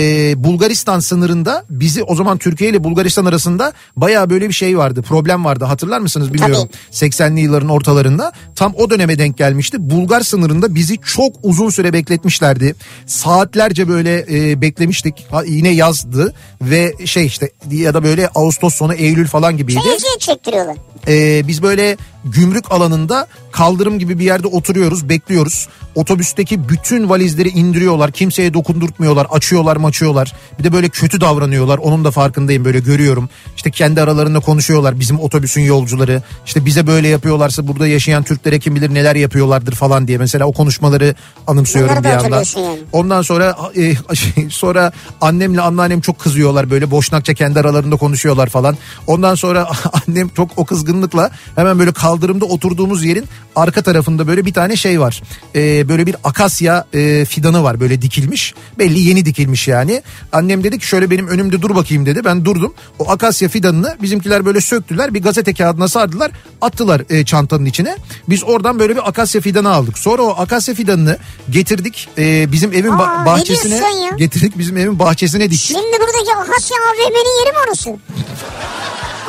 Bulgaristan 0.45 1.01
sınırında 1.01 1.65
bizi 1.71 2.03
o 2.03 2.15
zaman 2.15 2.39
Türkiye 2.39 2.71
ile 2.71 2.85
Bulgaristan 2.85 3.25
arasında 3.25 3.73
baya 3.97 4.31
böyle 4.31 4.49
bir 4.49 4.55
şey 4.55 4.79
vardı. 4.79 5.03
Problem 5.03 5.45
vardı. 5.45 5.65
Hatırlar 5.65 5.99
mısınız 5.99 6.35
bilmiyorum. 6.35 6.69
80'li 6.93 7.41
yılların 7.41 7.69
ortalarında. 7.69 8.33
Tam 8.55 8.75
o 8.77 8.91
döneme 8.91 9.19
denk 9.19 9.39
gelmişti. 9.39 9.91
Bulgar 9.91 10.21
sınırında 10.21 10.75
bizi 10.75 10.99
çok 10.99 11.37
uzun 11.43 11.71
süre 11.71 11.93
bekletmişlerdi. 11.93 12.75
Saatlerce 13.07 13.89
böyle 13.89 14.27
e, 14.31 14.61
beklemiştik. 14.61 15.27
Ha, 15.31 15.43
yine 15.47 15.69
yazdı 15.69 16.35
ve 16.63 16.95
şey 17.05 17.27
işte 17.27 17.51
ya 17.71 17.95
da 17.95 18.05
böyle 18.05 18.29
Ağustos 18.29 18.75
sonu 18.75 18.95
Eylül 18.95 19.27
falan 19.27 19.57
gibiydi. 19.57 19.81
Şey 20.01 20.19
çektiriyorlar. 20.19 20.77
Ee, 21.09 21.49
biz 21.49 21.63
böyle 21.63 21.97
gümrük 22.25 22.73
alanında 22.73 23.27
kaldırım 23.53 23.99
gibi 23.99 24.19
bir 24.19 24.25
yerde 24.25 24.47
oturuyoruz 24.47 25.09
bekliyoruz. 25.09 25.69
Otobüsteki 25.95 26.69
bütün 26.69 27.09
valizleri 27.09 27.49
indiriyorlar 27.49 28.13
kimseye 28.13 28.55
dokundurtmuyorlar 28.55 29.27
açıyorlar 29.31 29.77
maçıyorlar. 29.77 30.33
Bir 30.59 30.65
de 30.65 30.73
böyle 30.73 30.89
kötü 30.89 31.21
davranıyorlar 31.21 31.79
onun 31.79 32.05
da 32.05 32.11
farkındayım 32.11 32.65
böyle 32.65 32.81
görüyorum. 32.81 33.29
İşte 33.57 33.71
kendi 33.71 34.03
aralarında 34.03 34.41
konuşuyorlar 34.41 35.01
bizim 35.01 35.21
otobüsün 35.21 35.61
yolcuları. 35.61 36.23
İşte 36.47 36.67
bize 36.67 36.87
böyle 36.87 37.09
yapıyorlarsa 37.09 37.69
burada 37.69 37.87
yaşayan 37.87 38.23
Türklere 38.23 38.59
kim 38.59 38.75
bilir 38.75 38.95
neler 38.95 39.17
yapıyorlardır 39.17 39.75
falan 39.75 40.09
diye. 40.09 40.19
Mesela 40.19 40.47
o 40.47 40.53
konuşmaları 40.53 41.15
anımsıyorum 41.47 41.97
Bunları 41.97 42.05
bir 42.05 42.23
yandan. 42.23 42.45
yani. 42.57 42.79
Ondan 42.93 43.23
sonra 43.23 43.57
e, 43.77 43.95
sonra 44.51 44.93
annemle 45.21 45.61
anneannem 45.61 46.01
çok 46.01 46.19
kızıyorlar 46.19 46.71
böyle 46.71 46.91
boşnakça 46.91 47.35
kendi 47.35 47.61
aralarında 47.61 47.97
konuşuyorlar 47.97 48.49
falan. 48.49 48.77
Ondan 49.07 49.35
sonra 49.35 49.69
annem 50.09 50.29
çok 50.29 50.51
o 50.57 50.65
kızgınlıkla 50.65 51.31
hemen 51.57 51.79
böyle 51.79 51.93
kaldırımda 52.11 52.45
oturduğumuz 52.45 53.05
yerin 53.05 53.25
arka 53.57 53.83
tarafında 53.83 54.27
böyle 54.27 54.47
bir 54.47 54.53
tane 54.53 54.77
şey 54.77 55.01
var. 55.01 55.23
E, 55.55 55.89
böyle 55.89 56.07
bir 56.07 56.17
akasya 56.25 56.85
e, 56.95 57.25
fidanı 57.25 57.63
var 57.63 57.81
böyle 57.81 58.03
dikilmiş. 58.03 58.55
Belli 58.79 59.01
yeni 59.01 59.25
dikilmiş 59.25 59.69
yani. 59.69 60.03
Annem 60.33 60.65
dedi 60.65 60.79
ki 60.79 60.87
şöyle 60.87 61.11
benim 61.11 61.29
önümde 61.29 61.63
dur 61.63 61.75
bakayım 61.75 62.07
dedi. 62.07 62.25
Ben 62.25 62.45
durdum. 62.45 62.75
O 62.99 63.11
akasya 63.11 63.49
fidanını 63.49 63.97
bizimkiler 64.03 64.45
böyle 64.45 64.61
söktüler. 64.61 65.15
Bir 65.15 65.23
gazete 65.23 65.55
kağıdına 65.55 65.89
sardılar. 65.89 66.31
Attılar 66.61 67.03
e, 67.11 67.25
çantanın 67.25 67.65
içine. 67.65 67.97
Biz 68.29 68.45
oradan 68.45 68.79
böyle 68.79 68.97
bir 68.97 69.09
akasya 69.09 69.41
fidanı 69.41 69.71
aldık. 69.71 69.99
Sonra 69.99 70.23
o 70.23 70.35
akasya 70.43 70.75
fidanını 70.75 71.19
getirdik. 71.51 72.09
e, 72.19 72.53
bizim 72.53 72.73
evin 72.73 72.91
ba- 72.91 73.03
Aa, 73.09 73.21
ne 73.21 73.27
bahçesine 73.27 73.81
getirdik. 74.19 74.59
Bizim 74.59 74.77
evin 74.77 74.99
bahçesine 74.99 75.51
diktik. 75.51 75.61
Şimdi 75.61 75.97
buradaki 76.01 76.35
Akasya 76.37 76.77
AVM'nin 76.77 77.41
yeri 77.41 77.53
mi 77.53 77.59
orası? 77.67 77.91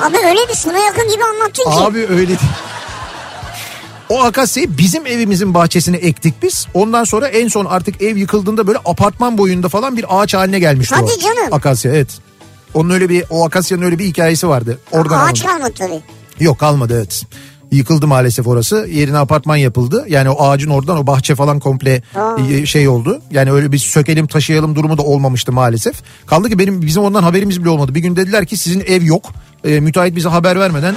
Abi 0.01 0.17
öyle 0.17 0.49
bir 0.49 0.55
sona 0.55 0.77
yakın 0.79 1.09
gibi 1.09 1.23
anlattın 1.23 1.63
ki. 1.63 1.69
Abi 1.69 1.97
öyle 1.99 2.27
değil. 2.27 2.39
O 4.11 4.21
akasyayı 4.23 4.77
bizim 4.77 5.05
evimizin 5.07 5.53
bahçesine 5.53 5.97
ektik 5.97 6.43
biz. 6.43 6.67
Ondan 6.73 7.03
sonra 7.03 7.27
en 7.27 7.47
son 7.47 7.65
artık 7.65 8.01
ev 8.01 8.17
yıkıldığında 8.17 8.67
böyle 8.67 8.79
apartman 8.85 9.37
boyunda 9.37 9.69
falan 9.69 9.97
bir 9.97 10.05
ağaç 10.09 10.33
haline 10.33 10.59
gelmişti 10.59 10.95
Hadi 10.95 11.11
o. 11.17 11.19
canım. 11.19 11.47
Akasya 11.53 11.91
evet. 11.91 12.07
Onun 12.73 12.89
öyle 12.89 13.09
bir 13.09 13.23
o 13.29 13.45
akasyanın 13.45 13.81
öyle 13.81 13.99
bir 13.99 14.05
hikayesi 14.05 14.47
vardı. 14.47 14.79
Oradan 14.91 15.19
Ağaç 15.19 15.45
alındı. 15.45 15.53
kalmadı 15.53 15.73
tabii. 15.77 16.01
Yok 16.39 16.59
kalmadı 16.59 16.93
evet. 16.97 17.23
Yıkıldı 17.71 18.07
maalesef 18.07 18.47
orası. 18.47 18.87
Yerine 18.91 19.17
apartman 19.17 19.55
yapıldı. 19.55 20.05
Yani 20.07 20.29
o 20.29 20.43
ağacın 20.43 20.69
oradan 20.69 20.97
o 20.97 21.07
bahçe 21.07 21.35
falan 21.35 21.59
komple 21.59 22.01
e, 22.49 22.65
şey 22.65 22.87
oldu. 22.87 23.21
Yani 23.31 23.51
öyle 23.51 23.71
bir 23.71 23.77
sökelim 23.77 24.27
taşıyalım 24.27 24.75
durumu 24.75 24.97
da 24.97 25.01
olmamıştı 25.01 25.51
maalesef. 25.51 25.95
Kaldı 26.25 26.49
ki 26.49 26.59
benim 26.59 26.81
bizim 26.81 27.03
ondan 27.03 27.23
haberimiz 27.23 27.61
bile 27.61 27.69
olmadı. 27.69 27.95
Bir 27.95 27.99
gün 27.99 28.15
dediler 28.15 28.45
ki 28.45 28.57
sizin 28.57 28.79
ev 28.79 29.03
yok. 29.03 29.31
E, 29.63 29.79
müteahhit 29.79 30.15
bize 30.15 30.29
haber 30.29 30.59
vermeden 30.59 30.95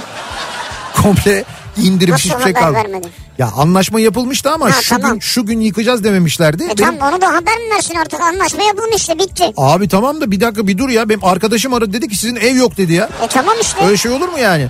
komple 1.01 1.43
indirmiş 1.77 2.25
Nasıl 2.25 2.29
hiçbir 2.39 2.43
şey 2.43 2.53
kaldı. 2.63 2.73
vermedi? 2.73 3.07
Ya 3.37 3.49
anlaşma 3.57 3.99
yapılmıştı 3.99 4.51
ama 4.51 4.65
Ha, 4.75 4.81
şu 4.81 4.89
tamam. 4.89 5.11
gün 5.13 5.19
şu 5.19 5.45
gün 5.45 5.59
yıkacağız 5.59 6.03
dememişlerdi. 6.03 6.63
E 6.63 6.67
Benim- 6.67 6.75
tamam 6.77 7.13
onu 7.13 7.21
da 7.21 7.27
haber 7.27 7.57
mi 7.57 7.75
versin 7.75 7.95
artık 7.95 8.21
anlaşma 8.21 8.63
yapılmış 8.63 8.95
işte 8.95 9.19
bitti. 9.19 9.53
Abi 9.57 9.87
tamam 9.87 10.21
da 10.21 10.31
bir 10.31 10.41
dakika 10.41 10.67
bir 10.67 10.77
dur 10.77 10.89
ya. 10.89 11.09
Benim 11.09 11.23
arkadaşım 11.25 11.73
aradı 11.73 11.93
dedi 11.93 12.07
ki 12.07 12.17
sizin 12.17 12.35
ev 12.35 12.55
yok 12.55 12.77
dedi 12.77 12.93
ya. 12.93 13.09
E 13.23 13.27
tamam 13.27 13.55
işte. 13.61 13.85
Öyle 13.85 13.97
şey 13.97 14.11
olur 14.11 14.29
mu 14.29 14.39
yani? 14.39 14.67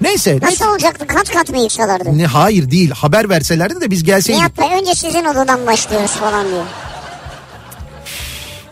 Neyse. 0.00 0.38
Nasıl 0.42 0.64
olacaktı? 0.68 1.06
Kat 1.06 1.30
kat 1.30 1.50
mı 1.50 1.58
yükselerdi? 1.62 2.18
Ne 2.18 2.26
hayır 2.26 2.70
değil 2.70 2.90
haber 2.90 3.28
verselerdi 3.28 3.80
de 3.80 3.90
biz 3.90 4.04
gelseydik. 4.04 4.40
Nihat 4.40 4.58
Bey 4.58 4.78
önce 4.80 4.94
sizin 4.94 5.24
odadan 5.24 5.66
başlıyoruz 5.66 6.10
falan 6.10 6.48
diyor. 6.48 6.64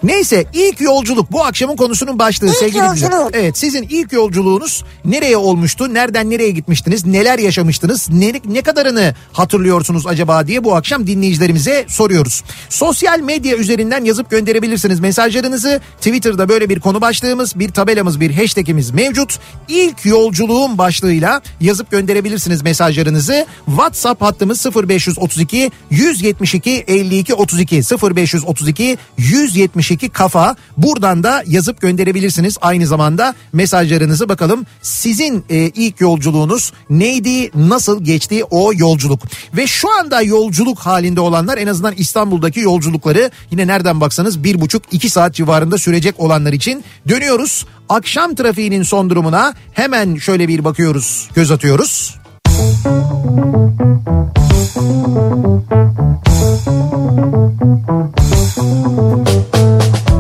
Neyse 0.03 0.45
ilk 0.55 0.81
yolculuk 0.81 1.33
bu 1.33 1.45
akşamın 1.45 1.77
konusunun 1.77 2.19
başlığı 2.19 2.47
İlk 2.47 2.57
sevgili 2.57 2.83
dinleyiciler. 2.83 3.31
Evet 3.33 3.59
sizin 3.59 3.87
ilk 3.91 4.13
yolculuğunuz 4.13 4.85
nereye 5.05 5.37
olmuştu? 5.37 5.95
Nereden 5.95 6.31
nereye 6.31 6.51
gitmiştiniz? 6.51 7.07
Neler 7.07 7.39
yaşamıştınız? 7.39 8.09
Ne, 8.11 8.33
ne 8.45 8.63
kadarını 8.63 9.15
hatırlıyorsunuz 9.33 10.07
acaba 10.07 10.47
diye 10.47 10.65
bu 10.65 10.75
akşam 10.75 11.07
dinleyicilerimize 11.07 11.85
soruyoruz. 11.89 12.45
Sosyal 12.69 13.21
medya 13.21 13.57
üzerinden 13.57 14.05
yazıp 14.05 14.31
gönderebilirsiniz 14.31 15.01
mesajlarınızı. 15.01 15.81
Twitter'da 15.97 16.49
böyle 16.49 16.69
bir 16.69 16.81
konu 16.81 17.01
başlığımız, 17.01 17.59
bir 17.59 17.69
tabelamız, 17.69 18.21
bir 18.21 18.35
hashtagimiz 18.35 18.91
mevcut. 18.91 19.39
İlk 19.69 20.05
yolculuğum 20.07 20.79
başlığıyla 20.79 21.43
yazıp 21.61 21.91
gönderebilirsiniz 21.91 22.63
mesajlarınızı. 22.63 23.47
WhatsApp 23.67 24.23
hattımız 24.23 24.67
0532 24.67 25.71
172 25.91 26.85
52 26.89 27.35
32 27.35 27.77
0532 27.77 28.99
172 29.19 29.92
kafa. 29.97 30.57
Buradan 30.77 31.23
da 31.23 31.45
yazıp 31.47 31.81
gönderebilirsiniz. 31.81 32.57
Aynı 32.61 32.87
zamanda 32.87 33.35
mesajlarınızı 33.53 34.29
bakalım 34.29 34.67
sizin 34.83 35.45
e, 35.51 35.57
ilk 35.57 36.01
yolculuğunuz 36.01 36.73
neydi? 36.91 37.51
Nasıl 37.55 38.05
geçti 38.05 38.45
o 38.51 38.73
yolculuk? 38.75 39.21
Ve 39.57 39.67
şu 39.67 39.99
anda 40.01 40.23
yolculuk 40.23 40.79
halinde 40.79 41.21
olanlar 41.21 41.59
en 41.59 41.67
azından 41.67 41.95
İstanbul'daki 41.97 42.61
yolculukları 42.61 43.31
yine 43.51 43.67
nereden 43.67 44.01
baksanız 44.01 44.45
bir 44.45 44.61
buçuk 44.61 44.83
iki 44.93 45.11
saat 45.11 45.35
civarında 45.35 45.79
sürecek 45.79 46.21
olanlar 46.21 46.53
için 46.53 46.85
dönüyoruz. 47.09 47.67
Akşam 47.89 48.35
trafiğinin 48.35 48.83
son 48.83 49.11
durumuna 49.11 49.55
hemen 49.73 50.17
şöyle 50.17 50.49
bir 50.49 50.65
bakıyoruz, 50.65 51.29
göz 51.35 51.51
atıyoruz. 51.51 52.23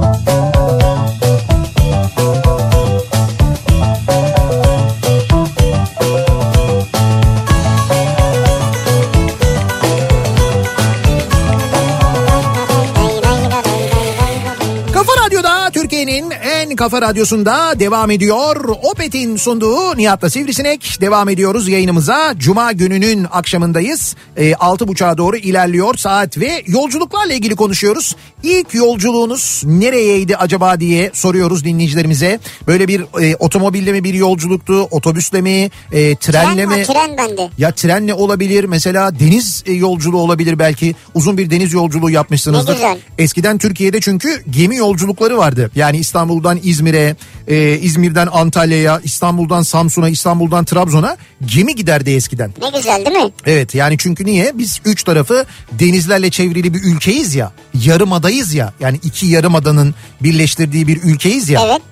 Kafa 0.00 0.51
kafa 16.82 17.02
radyosunda 17.02 17.80
devam 17.80 18.10
ediyor. 18.10 18.56
Opet'in 18.82 19.36
sunduğu 19.36 19.96
Nihat'la 19.96 20.30
Sivrisinek 20.30 20.98
devam 21.00 21.28
ediyoruz 21.28 21.68
yayınımıza. 21.68 22.34
Cuma 22.38 22.72
gününün 22.72 23.26
akşamındayız. 23.30 24.16
E, 24.36 24.50
6.30'a 24.50 25.18
doğru 25.18 25.36
ilerliyor 25.36 25.94
saat 25.94 26.38
ve 26.38 26.62
yolculuklarla 26.66 27.32
ilgili 27.32 27.56
konuşuyoruz. 27.56 28.16
İlk 28.42 28.74
yolculuğunuz 28.74 29.62
nereyeydi 29.64 30.36
acaba 30.36 30.80
diye 30.80 31.10
soruyoruz 31.14 31.64
dinleyicilerimize. 31.64 32.40
Böyle 32.66 32.88
bir 32.88 33.22
e, 33.22 33.36
otomobille 33.36 33.92
mi 33.92 34.04
bir 34.04 34.14
yolculuktu, 34.14 34.82
otobüsle 34.82 35.40
mi, 35.40 35.70
e, 35.92 36.16
trenle 36.16 36.66
Tren 36.66 36.68
mi? 36.68 36.78
var 36.78 36.84
tren 36.84 37.16
bende. 37.16 37.50
Ya 37.58 37.72
trenle 37.72 38.14
olabilir 38.14 38.64
mesela 38.64 39.20
deniz 39.20 39.62
e, 39.66 39.72
yolculuğu 39.72 40.20
olabilir 40.20 40.58
belki 40.58 40.94
uzun 41.14 41.38
bir 41.38 41.50
deniz 41.50 41.72
yolculuğu 41.72 42.10
yapmışsınızdır. 42.10 42.78
Eskiden 43.18 43.58
Türkiye'de 43.58 44.00
çünkü 44.00 44.42
gemi 44.50 44.76
yolculukları 44.76 45.38
vardı. 45.38 45.70
Yani 45.74 45.96
İstanbul'dan 45.96 46.58
İzmir'e, 46.62 46.71
e, 47.48 47.78
İzmir'den 47.78 48.28
Antalya'ya, 48.32 49.00
İstanbul'dan 49.04 49.62
Samsun'a, 49.62 50.08
İstanbul'dan 50.08 50.64
Trabzon'a 50.64 51.16
gemi 51.46 51.74
giderdi 51.74 52.10
eskiden. 52.10 52.54
Ne 52.62 52.78
güzel 52.78 53.06
değil 53.06 53.16
mi? 53.24 53.32
Evet 53.46 53.74
yani 53.74 53.96
çünkü 53.98 54.24
niye? 54.24 54.52
Biz 54.54 54.80
üç 54.84 55.04
tarafı 55.04 55.44
denizlerle 55.72 56.30
çevrili 56.30 56.74
bir 56.74 56.82
ülkeyiz 56.82 57.34
ya. 57.34 57.52
Yarımadayız 57.84 58.54
ya. 58.54 58.72
Yani 58.80 59.00
iki 59.02 59.26
yarımadanın 59.26 59.94
birleştirdiği 60.22 60.86
bir 60.86 61.02
ülkeyiz 61.02 61.48
ya. 61.48 61.62
Evet. 61.66 61.82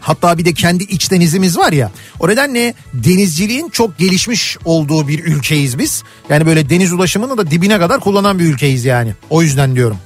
Hatta 0.00 0.38
bir 0.38 0.44
de 0.44 0.52
kendi 0.54 0.84
iç 0.84 1.10
denizimiz 1.10 1.58
var 1.58 1.72
ya. 1.72 1.90
O 2.20 2.28
nedenle 2.28 2.74
denizciliğin 2.94 3.68
çok 3.68 3.98
gelişmiş 3.98 4.58
olduğu 4.64 5.08
bir 5.08 5.24
ülkeyiz 5.24 5.78
biz. 5.78 6.02
Yani 6.28 6.46
böyle 6.46 6.70
deniz 6.70 6.92
ulaşımını 6.92 7.38
da 7.38 7.50
dibine 7.50 7.78
kadar 7.78 8.00
kullanan 8.00 8.38
bir 8.38 8.44
ülkeyiz 8.44 8.84
yani. 8.84 9.14
O 9.30 9.42
yüzden 9.42 9.76
diyorum. 9.76 9.96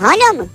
Hala 0.00 0.32
mı? 0.42 0.46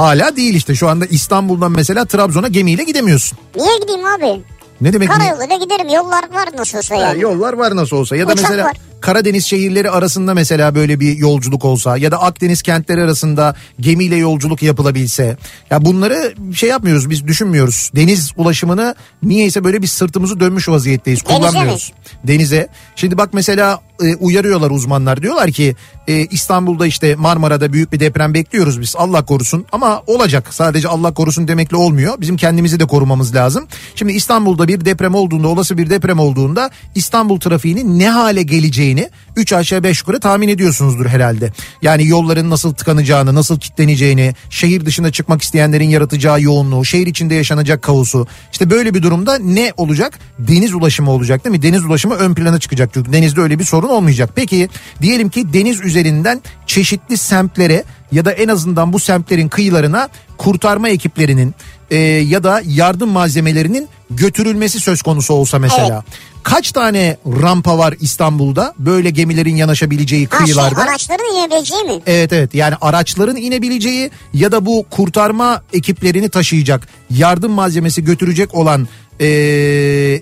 Hala 0.00 0.36
değil 0.36 0.54
işte 0.54 0.74
şu 0.74 0.88
anda 0.88 1.06
İstanbul'dan 1.06 1.72
mesela 1.72 2.04
Trabzon'a 2.04 2.48
gemiyle 2.48 2.84
gidemiyorsun. 2.84 3.38
Niye 3.56 3.78
gideyim 3.78 4.04
abi? 4.04 4.40
Ne 4.80 4.92
demek? 4.92 5.08
Karayoluyla 5.08 5.56
giderim 5.56 5.88
yollar 5.88 6.22
var 6.34 6.48
nasıl 6.58 6.78
olsa 6.78 6.96
Ha, 6.96 7.00
yani. 7.00 7.20
yollar 7.20 7.52
var 7.52 7.76
nasıl 7.76 7.96
olsa 7.96 8.16
ya 8.16 8.28
da 8.28 8.32
Uçak 8.32 8.42
mesela 8.42 8.64
var. 8.64 8.76
Karadeniz 9.00 9.46
şehirleri 9.46 9.90
arasında 9.90 10.34
mesela 10.34 10.74
böyle 10.74 11.00
bir 11.00 11.16
yolculuk 11.16 11.64
olsa 11.64 11.96
ya 11.96 12.10
da 12.10 12.22
Akdeniz 12.22 12.62
kentleri 12.62 13.02
arasında 13.02 13.54
gemiyle 13.80 14.16
yolculuk 14.16 14.62
yapılabilse. 14.62 15.36
Ya 15.70 15.84
bunları 15.84 16.34
şey 16.54 16.68
yapmıyoruz 16.68 17.10
biz 17.10 17.26
düşünmüyoruz. 17.26 17.90
Deniz 17.96 18.32
ulaşımını 18.36 18.94
niyeyse 19.22 19.64
böyle 19.64 19.82
bir 19.82 19.86
sırtımızı 19.86 20.40
dönmüş 20.40 20.68
vaziyetteyiz. 20.68 21.22
Kullanmıyoruz. 21.22 21.92
Denize. 22.24 22.68
Şimdi 22.96 23.18
bak 23.18 23.30
mesela 23.32 23.80
e, 24.02 24.16
uyarıyorlar 24.16 24.70
uzmanlar 24.70 25.22
diyorlar 25.22 25.50
ki 25.50 25.76
e, 26.08 26.26
İstanbul'da 26.26 26.86
işte 26.86 27.14
Marmara'da 27.14 27.72
büyük 27.72 27.92
bir 27.92 28.00
deprem 28.00 28.34
bekliyoruz 28.34 28.80
biz 28.80 28.94
Allah 28.98 29.24
korusun 29.24 29.66
ama 29.72 30.02
olacak 30.06 30.54
sadece 30.54 30.88
Allah 30.88 31.14
korusun 31.14 31.48
demekle 31.48 31.76
olmuyor 31.76 32.14
bizim 32.20 32.36
kendimizi 32.36 32.80
de 32.80 32.86
korumamız 32.86 33.34
lazım. 33.34 33.66
Şimdi 33.94 34.12
İstanbul'da 34.12 34.68
bir 34.68 34.84
deprem 34.84 35.14
olduğunda 35.14 35.48
olası 35.48 35.78
bir 35.78 35.90
deprem 35.90 36.18
olduğunda 36.18 36.70
İstanbul 36.94 37.40
trafiğinin 37.40 37.98
ne 37.98 38.10
hale 38.10 38.42
geleceğini 38.90 39.10
3 39.36 39.52
aşağı 39.52 39.82
5 39.82 40.00
yukarı 40.00 40.20
tahmin 40.20 40.48
ediyorsunuzdur 40.48 41.06
herhalde. 41.06 41.52
Yani 41.82 42.06
yolların 42.06 42.50
nasıl 42.50 42.74
tıkanacağını 42.74 43.34
nasıl 43.34 43.60
kilitleneceğini 43.60 44.34
şehir 44.50 44.86
dışına 44.86 45.12
çıkmak 45.12 45.42
isteyenlerin 45.42 45.88
yaratacağı 45.88 46.42
yoğunluğu 46.42 46.84
şehir 46.84 47.06
içinde 47.06 47.34
yaşanacak 47.34 47.82
kaosu 47.82 48.26
işte 48.52 48.70
böyle 48.70 48.94
bir 48.94 49.02
durumda 49.02 49.38
ne 49.38 49.72
olacak 49.76 50.18
deniz 50.38 50.74
ulaşımı 50.74 51.10
olacak 51.10 51.44
değil 51.44 51.56
mi 51.56 51.62
deniz 51.62 51.84
ulaşımı 51.84 52.14
ön 52.14 52.34
plana 52.34 52.60
çıkacak 52.60 52.90
çünkü 52.94 53.12
denizde 53.12 53.40
öyle 53.40 53.58
bir 53.58 53.64
sorun 53.64 53.88
olmayacak. 53.88 54.30
Peki 54.34 54.68
diyelim 55.02 55.28
ki 55.28 55.52
deniz 55.52 55.80
üzerinden 55.80 56.42
çeşitli 56.66 57.16
semtlere 57.16 57.84
ya 58.12 58.24
da 58.24 58.32
en 58.32 58.48
azından 58.48 58.92
bu 58.92 58.98
semtlerin 58.98 59.48
kıyılarına 59.48 60.08
kurtarma 60.38 60.88
ekiplerinin 60.88 61.54
e, 61.90 61.96
ya 61.98 62.42
da 62.44 62.62
yardım 62.66 63.08
malzemelerinin 63.08 63.88
götürülmesi 64.10 64.80
söz 64.80 65.02
konusu 65.02 65.34
olsa 65.34 65.58
mesela. 65.58 66.04
Kaç 66.42 66.72
tane 66.72 67.16
rampa 67.42 67.78
var 67.78 67.94
İstanbul'da 68.00 68.74
böyle 68.78 69.10
gemilerin 69.10 69.56
yanaşabileceği 69.56 70.26
Ha 70.30 70.38
şey 70.38 70.44
kıyılarda? 70.46 70.80
araçların 70.82 71.26
inebileceği 71.36 71.82
mi? 71.84 71.92
Evet 72.06 72.32
evet 72.32 72.54
yani 72.54 72.74
araçların 72.80 73.36
inebileceği 73.36 74.10
ya 74.34 74.52
da 74.52 74.66
bu 74.66 74.86
kurtarma 74.90 75.62
ekiplerini 75.72 76.28
taşıyacak 76.28 76.88
yardım 77.10 77.52
malzemesi 77.52 78.04
götürecek 78.04 78.54
olan 78.54 78.88
e, 79.20 79.26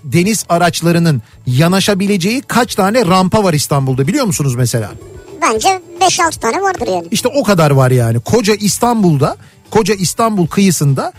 deniz 0.05 0.45
araçlarının 0.49 1.23
yanaşabileceği 1.47 2.41
kaç 2.43 2.75
tane 2.75 3.07
rampa 3.07 3.45
var 3.45 3.55
İstanbul'da 3.55 4.07
biliyor 4.07 4.25
musunuz 4.25 4.55
mesela? 4.55 4.91
Bence 5.43 5.81
5-6 6.01 6.41
tane 6.41 6.63
vardır 6.63 6.87
yani. 6.89 7.07
İşte 7.11 7.29
o 7.29 7.43
kadar 7.43 7.71
var 7.71 7.91
yani. 7.91 8.21
Koca 8.21 8.55
İstanbul'da, 8.55 9.37
koca 9.71 9.95
İstanbul 9.95 10.47
kıyısında 10.47 11.13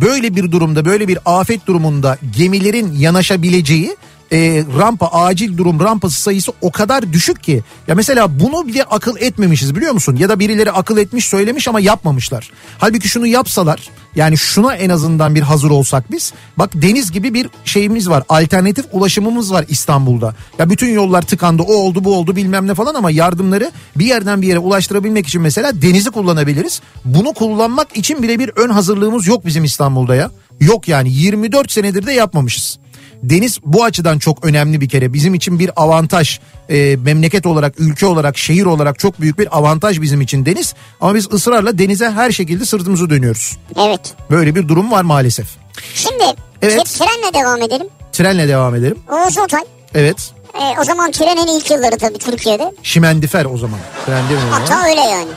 böyle 0.00 0.36
bir 0.36 0.52
durumda, 0.52 0.84
böyle 0.84 1.08
bir 1.08 1.18
afet 1.24 1.66
durumunda 1.66 2.18
gemilerin 2.36 2.92
yanaşabileceği 2.92 3.96
e, 4.32 4.64
rampa, 4.78 5.06
acil 5.06 5.56
durum 5.56 5.80
rampası 5.80 6.22
sayısı 6.22 6.52
o 6.60 6.70
kadar 6.70 7.12
düşük 7.12 7.42
ki. 7.42 7.62
Ya 7.88 7.94
mesela 7.94 8.40
bunu 8.40 8.66
bile 8.66 8.84
akıl 8.84 9.16
etmemişiz 9.16 9.74
biliyor 9.74 9.92
musun? 9.92 10.16
Ya 10.16 10.28
da 10.28 10.38
birileri 10.38 10.72
akıl 10.72 10.98
etmiş 10.98 11.26
söylemiş 11.26 11.68
ama 11.68 11.80
yapmamışlar. 11.80 12.50
Halbuki 12.78 13.08
şunu 13.08 13.26
yapsalar 13.26 13.90
yani 14.16 14.38
şuna 14.38 14.74
en 14.74 14.90
azından 14.90 15.34
bir 15.34 15.40
hazır 15.40 15.70
olsak 15.70 16.12
biz. 16.12 16.32
Bak 16.58 16.70
deniz 16.74 17.12
gibi 17.12 17.34
bir 17.34 17.48
şeyimiz 17.64 18.08
var. 18.08 18.22
Alternatif 18.28 18.84
ulaşımımız 18.92 19.52
var 19.52 19.64
İstanbul'da. 19.68 20.34
Ya 20.58 20.70
bütün 20.70 20.88
yollar 20.94 21.22
tıkandı. 21.22 21.62
O 21.62 21.74
oldu 21.74 22.04
bu 22.04 22.16
oldu 22.16 22.36
bilmem 22.36 22.66
ne 22.66 22.74
falan 22.74 22.94
ama 22.94 23.10
yardımları 23.10 23.70
bir 23.96 24.06
yerden 24.06 24.42
bir 24.42 24.46
yere 24.46 24.58
ulaştırabilmek 24.58 25.26
için 25.26 25.42
mesela 25.42 25.82
denizi 25.82 26.10
kullanabiliriz. 26.10 26.80
Bunu 27.04 27.32
kullanmak 27.32 27.96
için 27.96 28.22
bile 28.22 28.38
bir 28.38 28.50
ön 28.56 28.70
hazırlığımız 28.70 29.26
yok 29.26 29.46
bizim 29.46 29.64
İstanbul'da 29.64 30.14
ya. 30.14 30.30
Yok 30.60 30.88
yani 30.88 31.12
24 31.12 31.72
senedir 31.72 32.06
de 32.06 32.12
yapmamışız. 32.12 32.78
Deniz 33.22 33.58
bu 33.64 33.84
açıdan 33.84 34.18
çok 34.18 34.44
önemli 34.44 34.80
bir 34.80 34.88
kere. 34.88 35.12
Bizim 35.12 35.34
için 35.34 35.58
bir 35.58 35.70
avantaj. 35.76 36.38
Ee, 36.70 36.96
memleket 36.96 37.46
olarak, 37.46 37.74
ülke 37.80 38.06
olarak, 38.06 38.38
şehir 38.38 38.64
olarak 38.66 38.98
çok 38.98 39.20
büyük 39.20 39.38
bir 39.38 39.58
avantaj 39.58 40.00
bizim 40.00 40.20
için 40.20 40.46
deniz. 40.46 40.74
Ama 41.00 41.14
biz 41.14 41.32
ısrarla 41.32 41.78
denize 41.78 42.10
her 42.10 42.32
şekilde 42.32 42.64
sırtımızı 42.66 43.10
dönüyoruz. 43.10 43.56
Evet. 43.76 44.00
Böyle 44.30 44.54
bir 44.54 44.68
durum 44.68 44.90
var 44.90 45.02
maalesef. 45.02 45.46
Şimdi 45.94 46.24
Evet. 46.62 46.78
tre- 46.78 46.98
trenle 46.98 47.34
devam 47.40 47.62
edelim. 47.62 47.86
Trenle 48.12 48.48
devam 48.48 48.74
edelim. 48.74 48.98
Oğuz 49.10 49.38
Otay. 49.38 49.62
Evet. 49.94 50.30
E, 50.54 50.80
o 50.80 50.84
zaman 50.84 51.10
trenin 51.10 51.58
ilk 51.58 51.70
yılları 51.70 51.98
tabii 51.98 52.18
Türkiye'de. 52.18 52.72
Şimendifer 52.82 53.44
o 53.44 53.58
zaman. 53.58 53.78
Tren 54.06 54.28
değil 54.28 54.40
mi 54.40 54.46
o 54.46 54.50
zaman? 54.50 54.60
Hatta 54.66 54.88
öyle 54.88 55.00
yani. 55.00 55.28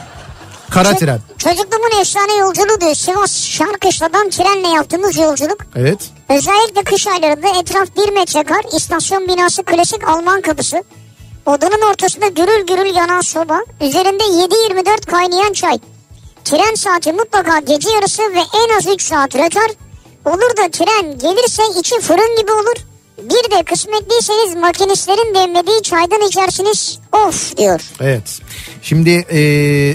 Kara 0.76 0.90
Ço- 0.92 0.98
tren. 1.00 1.20
Çocukluğumun 1.38 2.02
efsane 2.02 2.36
yolculuğu 2.36 2.82
diyor. 2.82 2.96
Sivas 2.96 3.44
Şarkışla'dan 3.44 4.30
trenle 4.30 4.68
yaptığımız 4.68 5.18
yolculuk. 5.18 5.58
Evet. 5.76 6.00
Özellikle 6.30 6.84
kış 6.84 7.08
aylarında 7.08 7.48
etraf 7.60 7.88
bir 7.98 8.14
metre 8.14 8.44
kar, 8.44 8.64
istasyon 8.78 9.28
binası 9.28 9.64
klasik 9.64 10.10
Alman 10.10 10.42
kapısı. 10.42 10.84
Odanın 11.46 11.92
ortasında 11.92 12.28
gürül 12.28 12.68
gürül 12.68 12.96
yanan 12.96 13.22
soba, 13.22 13.60
üzerinde 13.82 14.24
7-24 14.24 15.06
kaynayan 15.06 15.54
çay. 15.54 15.80
Tren 16.44 16.76
saati 16.76 17.14
mutlaka 17.14 17.60
gece 17.60 17.90
yarısı 17.90 18.22
ve 18.22 18.40
en 18.54 18.78
az 18.78 18.88
3 18.88 19.02
saat 19.02 19.36
rötar. 19.36 19.72
Olur 20.26 20.58
da 20.58 20.70
tren 20.72 21.18
gelirse 21.18 21.64
içi 21.80 22.00
fırın 22.00 22.38
gibi 22.38 22.52
olur. 22.52 22.76
Bir 23.18 23.52
de 23.52 23.64
kısmetliyseniz 23.64 24.56
makinistlerin 24.56 25.36
demlediği 25.36 25.82
çaydan 25.82 26.22
içersiniz. 26.22 27.00
Of 27.12 27.58
diyor. 27.58 27.82
Evet. 28.02 28.42
Şimdi 28.86 29.26
e, 29.32 29.40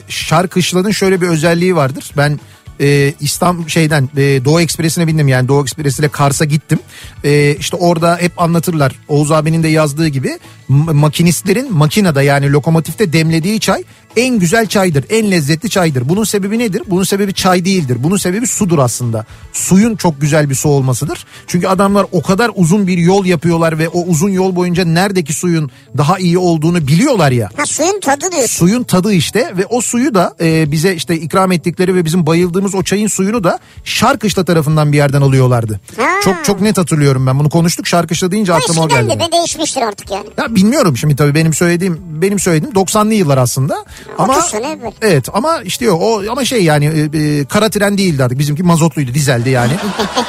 Şarkışla'nın 0.09 0.90
şöyle 0.90 1.20
bir 1.20 1.26
özelliği 1.26 1.76
vardır. 1.76 2.11
Ben 2.16 2.40
e, 2.81 3.14
İstanbul 3.20 3.68
şeyden 3.68 4.09
e, 4.16 4.44
Doğu 4.44 4.61
Ekspresi'ne 4.61 5.07
bindim 5.07 5.29
yani 5.29 5.48
Doğu 5.48 5.62
Ekspresi 5.62 6.03
ile 6.03 6.09
Kars'a 6.09 6.44
gittim. 6.44 6.79
E, 7.24 7.57
işte 7.59 7.76
orada 7.76 8.18
hep 8.20 8.40
anlatırlar 8.42 8.92
Oğuz 9.09 9.33
abinin 9.33 9.62
de 9.62 9.68
yazdığı 9.68 10.09
gibi 10.09 10.38
makinistlerin 10.68 11.74
makinede 11.74 12.22
yani 12.22 12.53
lokomotifte 12.53 13.12
demlediği 13.12 13.61
çay 13.61 13.85
en 14.16 14.38
güzel 14.38 14.66
çaydır, 14.66 15.05
en 15.11 15.31
lezzetli 15.31 15.70
çaydır. 15.70 16.09
Bunun 16.09 16.25
sebebi 16.25 16.59
nedir? 16.59 16.83
Bunun 16.87 17.05
sebebi 17.05 17.35
çay 17.35 17.64
değildir. 17.64 17.96
Bunun 18.01 18.16
sebebi 18.16 18.46
sudur 18.46 18.79
aslında. 18.79 19.25
Suyun 19.53 19.96
çok 19.96 20.20
güzel 20.20 20.51
bir 20.51 20.55
su 20.55 20.68
olmasıdır. 20.68 21.25
Çünkü 21.46 21.66
adamlar 21.66 22.07
o 22.12 22.23
kadar 22.23 22.51
uzun 22.55 22.87
bir 22.87 22.99
yol 22.99 23.25
yapıyorlar 23.27 23.79
ve 23.79 23.88
o 23.88 24.01
uzun 24.05 24.29
yol 24.31 24.57
boyunca 24.57 24.85
neredeki 24.85 25.35
suyun 25.35 25.70
daha 25.99 26.18
iyi 26.18 26.38
olduğunu 26.38 26.87
biliyorlar 26.87 27.31
ya 27.31 27.49
Ha 27.57 27.66
suyun 27.66 28.01
tadı 28.01 28.20
diyorsun. 28.33 28.46
suyun 28.66 28.83
tadı 28.83 29.12
işte 29.12 29.53
ve 29.57 29.66
o 29.66 29.81
suyu 29.81 30.14
da 30.14 30.35
e, 30.40 30.73
bize 30.73 30.94
işte 30.94 31.14
ikram 31.14 31.53
ettikleri 31.53 31.94
ve 31.94 32.05
bizim 32.05 32.27
bayıldığımız 32.27 32.75
o 32.75 32.83
çayın 32.83 33.07
suyunu 33.09 33.44
da 33.44 33.59
Şarkışla 33.85 34.44
tarafından 34.44 34.92
bir 34.92 34.96
yerden 34.96 35.20
alıyorlardı. 35.23 35.81
Ha. 35.96 36.07
Çok 36.25 36.44
çok 36.44 36.61
net 36.61 36.79
hatırlıyorum 36.79 37.27
ben 37.27 37.38
bunu 37.38 37.51
konuştuk 37.51 37.87
Şarkışla 37.87 38.31
deyince 38.31 38.55
aklıma 38.55 38.81
o 38.83 38.85
eskiden 38.87 39.09
geldi. 39.09 39.20
de 39.20 39.25
be 39.27 39.33
değişmiştir 39.33 39.83
artık 39.83 40.11
yani. 40.11 40.27
Ya 40.38 40.55
bilmiyorum 40.55 40.96
şimdi 40.96 41.16
tabii 41.16 41.35
benim 41.35 41.55
söylediğim 41.55 42.01
benim 42.23 42.38
söylediğim 42.38 42.75
90'lı 42.75 43.14
yıllar 43.14 43.38
aslında. 43.38 43.85
Ama 44.18 44.36
30 44.36 44.50
sene 44.50 44.66
evvel. 44.66 44.92
Evet 45.02 45.28
ama 45.32 45.62
işte 45.62 45.90
o, 45.90 45.96
o 45.96 46.30
ama 46.30 46.44
şey 46.44 46.64
yani 46.64 46.84
e, 46.84 47.18
e, 47.18 47.44
kara 47.44 47.70
tren 47.70 47.98
değildi 47.98 48.24
artık 48.24 48.38
bizimki 48.38 48.62
mazotluydu 48.62 49.14
dizeldi 49.14 49.50
yani. 49.50 49.72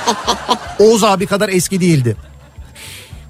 Oğuz 0.79 1.03
abi 1.03 1.25
kadar 1.25 1.49
eski 1.49 1.81
değildi. 1.81 2.15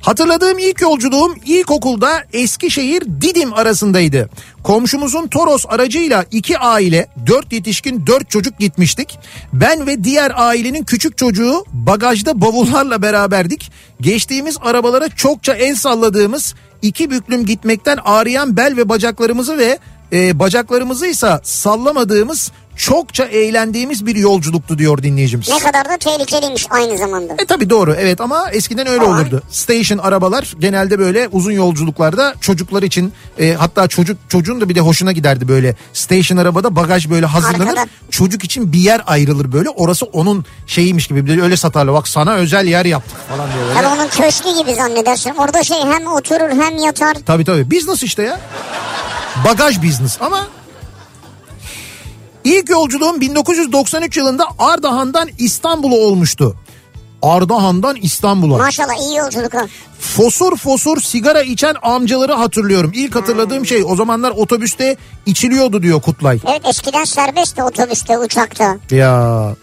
Hatırladığım 0.01 0.59
ilk 0.59 0.81
yolculuğum 0.81 1.35
ilkokulda 1.45 2.23
Eskişehir 2.33 3.01
Didim 3.21 3.53
arasındaydı. 3.53 4.29
Komşumuzun 4.63 5.27
Toros 5.27 5.65
aracıyla 5.67 6.25
iki 6.31 6.57
aile, 6.57 7.07
dört 7.27 7.53
yetişkin, 7.53 8.07
dört 8.07 8.29
çocuk 8.29 8.59
gitmiştik. 8.59 9.19
Ben 9.53 9.87
ve 9.87 10.03
diğer 10.03 10.31
ailenin 10.35 10.83
küçük 10.83 11.17
çocuğu 11.17 11.65
bagajda 11.73 12.41
bavullarla 12.41 13.01
beraberdik. 13.01 13.71
Geçtiğimiz 14.01 14.57
arabalara 14.61 15.09
çokça 15.09 15.53
el 15.53 15.75
salladığımız, 15.75 16.55
iki 16.81 17.11
büklüm 17.11 17.45
gitmekten 17.45 17.97
ağrıyan 18.05 18.57
bel 18.57 18.77
ve 18.77 18.89
bacaklarımızı 18.89 19.57
ve 19.57 19.79
e, 20.13 20.39
bacaklarımızı 20.39 21.07
ise 21.07 21.39
sallamadığımız 21.43 22.51
çokça 22.81 23.23
eğlendiğimiz 23.23 24.05
bir 24.05 24.15
yolculuktu 24.15 24.77
diyor 24.77 25.03
dinleyicimiz. 25.03 25.49
Ne 25.49 25.59
kadar 25.59 25.89
da 25.89 25.97
tehlikeliymiş 25.97 26.65
aynı 26.69 26.97
zamanda. 26.97 27.33
E 27.39 27.45
tabi 27.45 27.69
doğru 27.69 27.93
evet 27.93 28.21
ama 28.21 28.51
eskiden 28.51 28.87
öyle 28.87 29.01
Ama- 29.01 29.15
olurdu. 29.15 29.43
Station 29.51 29.97
arabalar 29.97 30.53
genelde 30.59 30.99
böyle 30.99 31.27
uzun 31.31 31.51
yolculuklarda 31.51 32.35
çocuklar 32.41 32.83
için 32.83 33.13
e, 33.39 33.53
hatta 33.53 33.87
çocuk 33.87 34.17
çocuğun 34.29 34.61
da 34.61 34.69
bir 34.69 34.75
de 34.75 34.79
hoşuna 34.79 35.11
giderdi 35.11 35.47
böyle. 35.47 35.75
Station 35.93 36.37
arabada 36.37 36.75
bagaj 36.75 37.09
böyle 37.09 37.25
hazırlanır. 37.25 37.67
Arkada. 37.67 37.85
Çocuk 38.11 38.43
için 38.43 38.73
bir 38.73 38.79
yer 38.79 39.01
ayrılır 39.07 39.51
böyle. 39.51 39.69
Orası 39.69 40.05
onun 40.05 40.45
şeyiymiş 40.67 41.07
gibi 41.07 41.25
bir 41.25 41.37
de 41.37 41.41
öyle 41.41 41.57
satarlar. 41.57 41.93
Bak 41.95 42.07
sana 42.07 42.33
özel 42.33 42.67
yer 42.67 42.85
yaptık 42.85 43.17
falan 43.29 43.49
diye 43.53 43.63
böyle. 43.63 43.73
Tabii 43.73 43.87
onun 43.87 44.07
köşkü 44.07 44.57
gibi 44.57 44.75
zannedersin. 44.75 45.33
Orada 45.37 45.63
şey 45.63 45.77
hem 45.77 46.07
oturur 46.07 46.49
hem 46.63 46.77
yatar. 46.77 47.17
Tabii 47.25 47.45
tabii. 47.45 47.71
Business 47.71 48.03
işte 48.03 48.23
ya. 48.23 48.39
Bagaj 49.45 49.83
business 49.83 50.17
ama 50.21 50.47
ilk 52.43 52.69
yolculuğum 52.69 53.21
1993 53.21 54.17
yılında 54.17 54.43
Ardahan'dan 54.59 55.29
İstanbul'a 55.37 55.95
olmuştu. 55.95 56.55
Ardahan'dan 57.21 57.95
İstanbul'a. 57.95 58.57
Maşallah 58.57 59.09
iyi 59.09 59.15
yolculuk. 59.17 59.51
Fosur 59.99 60.57
fosur 60.57 61.01
sigara 61.01 61.41
içen 61.41 61.75
amcaları 61.81 62.33
hatırlıyorum. 62.33 62.91
İlk 62.95 63.15
hatırladığım 63.15 63.65
şey 63.65 63.83
o 63.87 63.95
zamanlar 63.95 64.31
otobüste 64.31 64.97
içiliyordu 65.25 65.83
diyor 65.83 66.01
Kutlay. 66.01 66.39
Evet 66.47 66.61
eskiden 66.65 67.03
serbestti 67.03 67.63
otobüste 67.63 68.17
uçakta. 68.17 68.77
Ya. 68.91 69.55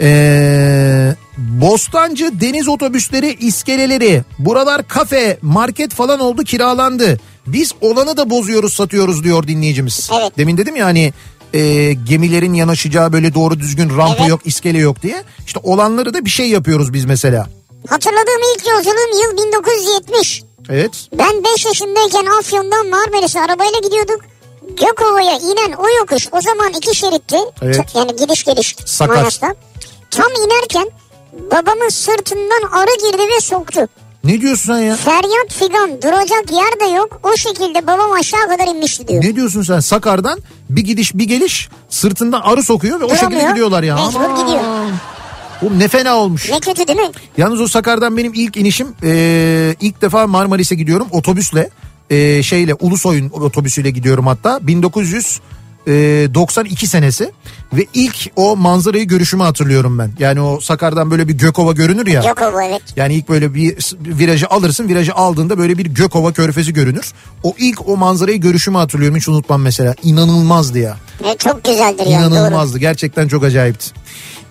Ee, 0.00 1.14
Bostancı 1.38 2.40
deniz 2.40 2.68
otobüsleri 2.68 3.34
iskeleleri 3.34 4.22
buralar 4.38 4.88
kafe 4.88 5.38
market 5.42 5.94
falan 5.94 6.20
oldu 6.20 6.44
kiralandı. 6.44 7.20
Biz 7.46 7.72
olanı 7.80 8.16
da 8.16 8.30
bozuyoruz 8.30 8.74
satıyoruz 8.74 9.24
diyor 9.24 9.46
dinleyicimiz. 9.46 10.10
Evet. 10.20 10.38
Demin 10.38 10.58
dedim 10.58 10.76
ya 10.76 10.86
hani 10.86 11.12
e, 11.54 11.92
gemilerin 11.92 12.54
yanaşacağı 12.54 13.12
böyle 13.12 13.34
doğru 13.34 13.60
düzgün 13.60 13.96
rampa 13.96 14.16
Evet. 14.18 14.28
yok 14.28 14.40
iskele 14.44 14.78
yok 14.78 15.02
diye. 15.02 15.24
İşte 15.46 15.60
olanları 15.62 16.14
da 16.14 16.24
bir 16.24 16.30
şey 16.30 16.48
yapıyoruz 16.48 16.92
biz 16.92 17.04
mesela. 17.04 17.46
Hatırladığım 17.88 18.42
ilk 18.56 18.66
yolculuğum 18.66 19.22
yıl 19.22 19.46
1970. 19.46 20.42
Evet. 20.70 20.90
Ben 21.18 21.44
5 21.54 21.66
yaşındayken 21.66 22.26
Afyon'dan 22.38 22.86
Marmaris'e 22.86 23.40
arabayla 23.40 23.78
gidiyorduk. 23.84 24.20
Gökova'ya 24.68 25.38
inen 25.38 25.72
o 25.72 25.88
yokuş 25.98 26.28
o 26.32 26.40
zaman 26.40 26.72
iki 26.78 26.96
şeritti. 26.96 27.36
Evet. 27.62 27.94
Yani 27.94 28.16
gidiş 28.16 28.44
geliş 28.44 28.76
Sakat. 28.86 29.40
Tam 30.10 30.30
inerken 30.46 30.90
babamın 31.50 31.88
sırtından 31.88 32.68
arı 32.72 33.10
girdi 33.10 33.22
ve 33.36 33.40
soktu. 33.40 33.80
Ne 34.24 34.40
diyorsun 34.40 34.74
sen 34.74 34.78
ya? 34.78 34.96
Feryat 34.96 35.52
figan 35.52 36.02
duracak 36.02 36.52
yer 36.52 36.80
de 36.80 36.96
yok. 36.96 37.20
O 37.22 37.36
şekilde 37.36 37.86
babam 37.86 38.12
aşağı 38.12 38.48
kadar 38.48 38.66
inmişti 38.66 39.08
diyor. 39.08 39.24
Ne 39.24 39.36
diyorsun 39.36 39.62
sen? 39.62 39.80
Sakar'dan 39.80 40.38
bir 40.70 40.80
gidiş 40.82 41.14
bir 41.14 41.24
geliş 41.24 41.68
sırtından 41.88 42.40
arı 42.40 42.62
sokuyor 42.62 43.00
ve 43.00 43.04
o 43.04 43.08
şekilde 43.08 43.30
Duramıyor. 43.30 43.48
gidiyorlar 43.50 43.82
ya. 43.82 43.94
Mecbur 43.94 44.20
Aman. 44.20 44.46
gidiyor. 44.46 44.62
Oğlum 45.62 45.78
ne 45.78 45.88
fena 45.88 46.16
olmuş. 46.16 46.50
Ne 46.50 46.60
kötü 46.60 46.86
değil 46.86 46.98
mi? 46.98 47.10
Yalnız 47.36 47.60
o 47.60 47.68
Sakar'dan 47.68 48.16
benim 48.16 48.34
ilk 48.34 48.56
inişim 48.56 48.96
ee, 49.02 49.74
ilk 49.80 50.02
defa 50.02 50.26
Marmaris'e 50.26 50.74
gidiyorum 50.74 51.08
otobüsle. 51.10 51.70
Ee, 52.10 52.42
şeyle 52.42 52.74
Ulusoy'un 52.74 53.30
otobüsüyle 53.30 53.90
gidiyorum 53.90 54.26
hatta 54.26 54.58
1992 54.62 56.86
senesi 56.86 57.32
ve 57.72 57.86
ilk 57.94 58.30
o 58.36 58.56
manzarayı 58.56 59.04
görüşümü 59.04 59.42
hatırlıyorum 59.42 59.98
ben. 59.98 60.12
Yani 60.18 60.40
o 60.40 60.60
Sakar'dan 60.60 61.10
böyle 61.10 61.28
bir 61.28 61.32
Gökova 61.32 61.72
görünür 61.72 62.06
ya. 62.06 62.22
Gökova 62.22 62.64
evet. 62.64 62.82
Yani 62.96 63.14
ilk 63.14 63.28
böyle 63.28 63.54
bir 63.54 63.76
virajı 64.00 64.48
alırsın 64.48 64.88
virajı 64.88 65.14
aldığında 65.14 65.58
böyle 65.58 65.78
bir 65.78 65.86
Gökova 65.86 66.32
körfezi 66.32 66.72
görünür. 66.72 67.12
O 67.42 67.54
ilk 67.58 67.88
o 67.88 67.96
manzarayı 67.96 68.40
görüşümü 68.40 68.76
hatırlıyorum 68.76 69.16
hiç 69.16 69.28
unutmam 69.28 69.62
mesela. 69.62 69.94
İnanılmazdı 70.02 70.78
ya. 70.78 70.96
Evet, 71.24 71.40
çok 71.40 71.64
güzeldir 71.64 72.04
doğru. 72.04 72.08
İnanılmazdı. 72.08 72.78
Gerçekten 72.78 73.28
çok 73.28 73.44
acayipti. 73.44 73.90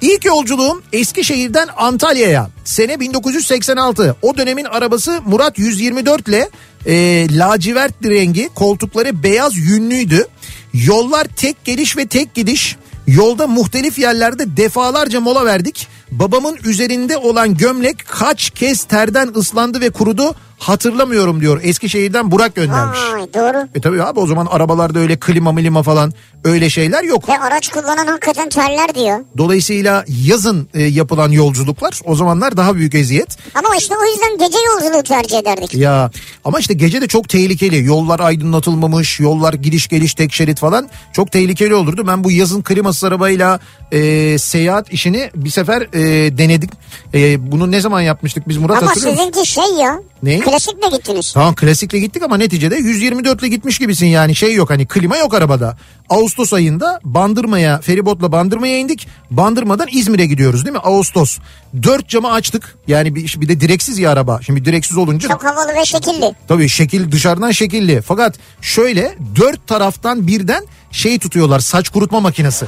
İlk 0.01 0.25
yolculuğum 0.25 0.81
Eskişehir'den 0.93 1.67
Antalya'ya. 1.77 2.49
Sene 2.65 2.99
1986. 2.99 4.15
O 4.21 4.37
dönemin 4.37 4.65
arabası 4.65 5.21
Murat 5.25 5.59
124 5.59 6.27
ile 6.27 6.49
e, 6.85 7.27
lacivert 7.37 7.93
rengi 8.05 8.49
koltukları 8.55 9.23
beyaz 9.23 9.57
yünlüydü. 9.57 10.27
Yollar 10.73 11.27
tek 11.35 11.65
geliş 11.65 11.97
ve 11.97 12.05
tek 12.05 12.33
gidiş. 12.33 12.75
Yolda 13.07 13.47
muhtelif 13.47 13.99
yerlerde 13.99 14.57
defalarca 14.57 15.21
mola 15.21 15.45
verdik. 15.45 15.87
Babamın 16.11 16.57
üzerinde 16.63 17.17
olan 17.17 17.57
gömlek 17.57 17.97
kaç 18.07 18.49
kez 18.49 18.83
terden 18.83 19.33
ıslandı 19.35 19.81
ve 19.81 19.89
kurudu 19.89 20.35
hatırlamıyorum 20.59 21.41
diyor. 21.41 21.59
Eskişehir'den 21.63 22.31
Burak 22.31 22.55
göndermiş. 22.55 22.99
Vay 23.13 23.33
doğru. 23.33 23.67
E 23.75 23.81
tabii 23.81 24.03
abi 24.03 24.19
o 24.19 24.27
zaman 24.27 24.45
arabalarda 24.45 24.99
öyle 24.99 25.19
klima 25.19 25.51
milima 25.51 25.83
falan 25.83 26.13
öyle 26.43 26.69
şeyler 26.69 27.03
yok. 27.03 27.29
Ve 27.29 27.39
araç 27.39 27.67
kullanan 27.67 28.07
hakikaten 28.07 28.49
terler 28.49 28.95
diyor. 28.95 29.19
Dolayısıyla 29.37 30.05
yazın 30.25 30.67
e, 30.73 30.83
yapılan 30.83 31.31
yolculuklar 31.31 31.99
o 32.05 32.15
zamanlar 32.15 32.57
daha 32.57 32.75
büyük 32.75 32.95
eziyet. 32.95 33.37
Ama 33.55 33.75
işte 33.75 33.95
o 34.01 34.05
yüzden 34.11 34.37
gece 34.47 34.57
yolculuğu 34.67 35.03
tercih 35.03 35.37
ederdik. 35.37 35.73
Ya 35.75 36.11
ama 36.45 36.59
işte 36.59 36.73
gece 36.73 37.01
de 37.01 37.07
çok 37.07 37.29
tehlikeli. 37.29 37.85
Yollar 37.85 38.19
aydınlatılmamış, 38.19 39.19
yollar 39.19 39.53
gidiş 39.53 39.87
geliş 39.87 40.13
tek 40.13 40.33
şerit 40.33 40.59
falan 40.59 40.89
çok 41.13 41.31
tehlikeli 41.31 41.75
olurdu. 41.75 42.07
Ben 42.07 42.23
bu 42.23 42.31
yazın 42.31 42.61
klimasız 42.61 43.03
arabayla 43.03 43.59
e, 43.91 44.37
seyahat 44.37 44.93
işini 44.93 45.29
bir 45.35 45.49
sefer 45.49 45.81
e, 45.81 46.37
denedik. 46.37 46.69
E, 47.13 47.51
bunu 47.51 47.71
ne 47.71 47.81
zaman 47.81 48.01
yapmıştık 48.01 48.47
biz 48.49 48.57
Murat 48.57 48.77
Ama 48.77 48.89
hatırlıyor 48.89 49.13
musun? 49.13 49.25
sizinki 49.31 49.51
şey 49.51 49.83
ya. 49.83 49.99
Ne? 50.23 50.39
Klasikle 50.45 50.97
gittiniz. 50.97 51.33
Tamam 51.33 51.55
klasikle 51.55 51.99
gittik 51.99 52.23
ama 52.23 52.37
neticede 52.37 52.75
124 52.75 53.39
ile 53.41 53.47
gitmiş 53.47 53.79
gibisin 53.79 54.05
yani 54.05 54.35
şey 54.35 54.53
yok 54.53 54.69
hani 54.69 54.85
klima 54.85 55.17
yok 55.17 55.33
arabada. 55.33 55.77
Ağustos 56.09 56.53
ayında 56.53 56.99
Bandırma'ya 57.03 57.81
feribotla 57.81 58.31
Bandırma'ya 58.31 58.77
indik. 58.77 59.07
Bandırma'dan 59.31 59.87
İzmir'e 59.91 60.25
gidiyoruz 60.25 60.65
değil 60.65 60.73
mi? 60.73 60.79
Ağustos. 60.79 61.37
Dört 61.83 62.07
camı 62.09 62.31
açtık. 62.31 62.75
Yani 62.87 63.15
bir, 63.15 63.35
bir 63.41 63.47
de 63.47 63.59
direksiz 63.59 63.99
ya 63.99 64.11
araba. 64.11 64.39
Şimdi 64.45 64.65
direksiz 64.65 64.97
olunca 64.97 65.29
Çok 65.29 65.43
havalı 65.43 65.75
ve 65.75 65.85
şekilli. 65.85 66.35
Tabii 66.47 66.69
şekil 66.69 67.11
dışarıdan 67.11 67.51
şekilli. 67.51 68.01
Fakat 68.01 68.35
şöyle 68.61 69.15
dört 69.35 69.67
taraftan 69.67 70.27
birden 70.27 70.65
şey 70.91 71.19
tutuyorlar 71.19 71.59
saç 71.59 71.89
kurutma 71.89 72.19
makinesi. 72.19 72.65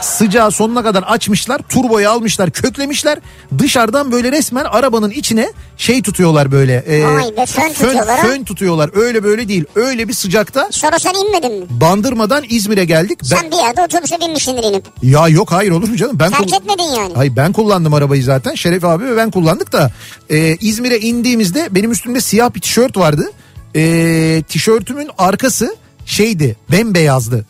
Sıcağı 0.00 0.50
sonuna 0.50 0.82
kadar 0.82 1.02
açmışlar, 1.02 1.58
turboyu 1.68 2.10
almışlar, 2.10 2.50
köklemişler. 2.50 3.18
Dışarıdan 3.58 4.12
böyle 4.12 4.32
resmen 4.32 4.64
arabanın 4.64 5.10
içine 5.10 5.52
şey 5.76 6.02
tutuyorlar 6.02 6.52
böyle. 6.52 6.74
e, 6.76 7.04
Vay 7.04 7.36
be, 7.36 7.46
fön 7.46 7.68
tutuyorlar 7.72 8.08
ha. 8.18 8.26
Fön 8.26 8.44
tutuyorlar. 8.44 8.90
Öyle 8.94 9.24
böyle 9.24 9.48
değil. 9.48 9.64
Öyle 9.74 10.08
bir 10.08 10.12
sıcakta 10.12 10.68
Sonra 10.70 10.98
sen 10.98 11.14
inmedin 11.14 11.52
mi? 11.60 11.66
Bandırmadan 11.70 12.44
İzmir'e 12.48 12.84
geldik. 12.84 13.18
Ben- 13.22 13.26
Sen 13.36 13.50
bir 13.50 13.56
yerde 13.56 13.82
otobüse 13.82 14.20
binmişsindir 14.20 14.62
inip. 14.64 14.84
Ya 15.02 15.28
yok 15.28 15.52
hayır 15.52 15.70
olur 15.70 15.88
mu 15.88 15.96
canım? 15.96 16.18
Ben 16.18 16.30
Terk 16.30 16.52
etmedin 16.52 16.82
yani. 16.96 17.12
Hayır 17.14 17.36
ben 17.36 17.52
kullandım 17.52 17.94
arabayı 17.94 18.22
zaten. 18.24 18.54
Şeref 18.54 18.84
abi 18.84 19.04
ve 19.04 19.16
ben 19.16 19.30
kullandık 19.30 19.72
da 19.72 19.90
e, 20.30 20.56
İzmir'e 20.56 20.98
indiğimizde 20.98 21.68
benim 21.70 21.92
üstümde 21.92 22.20
siyah 22.20 22.54
bir 22.54 22.60
tişört 22.60 22.96
vardı. 22.96 23.30
E, 23.76 24.42
tişörtümün 24.48 25.10
arkası 25.18 25.76
şeydi 26.06 26.56
bembeyazdı. 26.72 27.44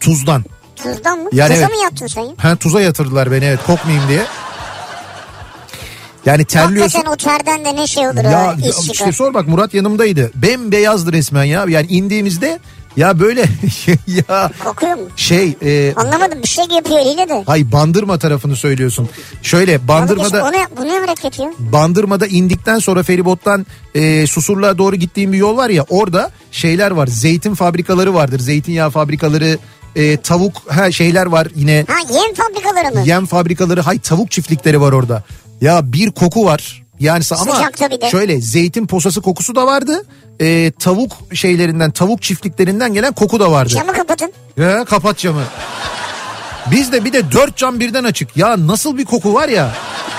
Tuzdan. 0.00 0.44
Tuzdan 0.82 1.18
mı? 1.18 1.28
Yani 1.32 1.48
Tuza 1.54 1.60
evet. 1.66 1.76
mı 1.76 1.82
yattın 1.82 2.06
sen? 2.06 2.26
Ha, 2.36 2.56
tuza 2.56 2.80
yatırdılar 2.80 3.32
beni 3.32 3.44
evet 3.44 3.60
kokmayayım 3.66 4.08
diye. 4.08 4.22
Yani 6.26 6.44
terliyorsun. 6.44 6.98
Hakikaten 6.98 7.12
o 7.12 7.36
terden 7.44 7.64
de 7.64 7.82
ne 7.82 7.86
şey 7.86 8.08
olur 8.08 8.24
Ya 8.24 8.30
ya, 8.30 8.56
iş 8.70 8.90
işte 8.90 9.12
sor 9.12 9.34
bak 9.34 9.48
Murat 9.48 9.74
yanımdaydı. 9.74 10.30
Bembeyazdı 10.34 11.12
resmen 11.12 11.44
ya. 11.44 11.64
Yani 11.68 11.86
indiğimizde 11.86 12.58
ya 12.96 13.20
böyle 13.20 13.40
ya 14.28 14.50
Kokuyor 14.64 14.94
mu? 14.94 15.02
şey 15.16 15.56
e, 15.62 15.94
Anlamadım 15.96 16.42
bir 16.42 16.48
şey 16.48 16.64
yapıyor 16.64 16.98
eliyle 17.00 17.28
de. 17.28 17.42
Hay 17.46 17.72
bandırma 17.72 18.18
tarafını 18.18 18.56
söylüyorsun. 18.56 19.08
Şöyle 19.42 19.88
bandırmada 19.88 20.44
O 20.44 20.52
ne, 20.52 20.66
bu 20.76 20.84
ne 20.84 20.98
hareket 20.98 21.38
ya? 21.38 21.50
bandırmada 21.58 22.26
indikten 22.26 22.78
sonra 22.78 23.02
feribottan 23.02 23.66
e, 23.94 24.26
Susurluğa 24.26 24.78
doğru 24.78 24.96
gittiğim 24.96 25.32
bir 25.32 25.38
yol 25.38 25.56
var 25.56 25.70
ya 25.70 25.84
orada 25.88 26.30
şeyler 26.52 26.90
var. 26.90 27.06
Zeytin 27.06 27.54
fabrikaları 27.54 28.14
vardır. 28.14 28.38
Zeytinyağı 28.40 28.90
fabrikaları, 28.90 29.58
e, 29.96 30.16
tavuk 30.16 30.62
ha 30.68 30.92
şeyler 30.92 31.26
var 31.26 31.48
yine. 31.54 31.84
Ha 31.88 32.14
yem 32.14 32.34
fabrikaları 32.34 32.94
mı? 32.94 33.02
Yem 33.06 33.26
fabrikaları, 33.26 33.80
hay 33.80 33.98
tavuk 33.98 34.30
çiftlikleri 34.30 34.80
var 34.80 34.92
orada. 34.92 35.22
Ya 35.60 35.92
bir 35.92 36.10
koku 36.10 36.44
var. 36.44 36.82
Yani 37.00 37.24
ama 37.40 37.70
şöyle 38.10 38.40
zeytin 38.40 38.86
posası 38.86 39.20
kokusu 39.20 39.54
da 39.54 39.66
vardı. 39.66 40.04
E, 40.40 40.72
tavuk 40.78 41.12
şeylerinden, 41.34 41.90
tavuk 41.90 42.22
çiftliklerinden 42.22 42.94
gelen 42.94 43.12
koku 43.12 43.40
da 43.40 43.52
vardı. 43.52 43.68
Camı 43.68 43.92
kapatın. 43.92 44.32
Ya 44.56 44.84
kapat 44.84 45.18
camı. 45.18 45.42
Biz 46.70 46.92
de 46.92 47.04
bir 47.04 47.12
de 47.12 47.32
dört 47.32 47.56
cam 47.56 47.80
birden 47.80 48.04
açık. 48.04 48.36
Ya 48.36 48.66
nasıl 48.66 48.98
bir 48.98 49.04
koku 49.04 49.34
var 49.34 49.48
ya. 49.48 49.72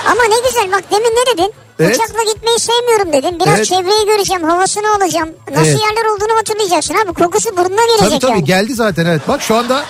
Ama 0.06 0.22
ne 0.22 0.48
güzel 0.48 0.72
bak 0.72 0.84
demin 0.90 1.04
ne 1.16 1.34
dedin? 1.34 1.52
Evet. 1.78 1.96
Uçakla 1.96 2.32
gitmeyi 2.34 2.58
sevmiyorum 2.58 3.12
dedin. 3.12 3.40
Biraz 3.40 3.56
Evet. 3.56 3.66
çevreyi 3.66 4.06
göreceğim, 4.06 4.42
havasını 4.42 4.94
alacağım. 4.96 5.28
Nasıl 5.50 5.66
Evet. 5.66 5.80
yerler 5.80 6.04
olduğunu 6.14 6.38
hatırlayacaksın 6.38 6.94
abi. 6.94 7.12
Kokusu 7.14 7.56
burnuna 7.56 7.82
gelecek 7.86 8.08
Tabii 8.10 8.18
tabii 8.18 8.32
yani. 8.32 8.44
geldi 8.44 8.74
zaten 8.74 9.06
evet. 9.06 9.22
Bak 9.28 9.42
şu 9.42 9.56
anda 9.56 9.84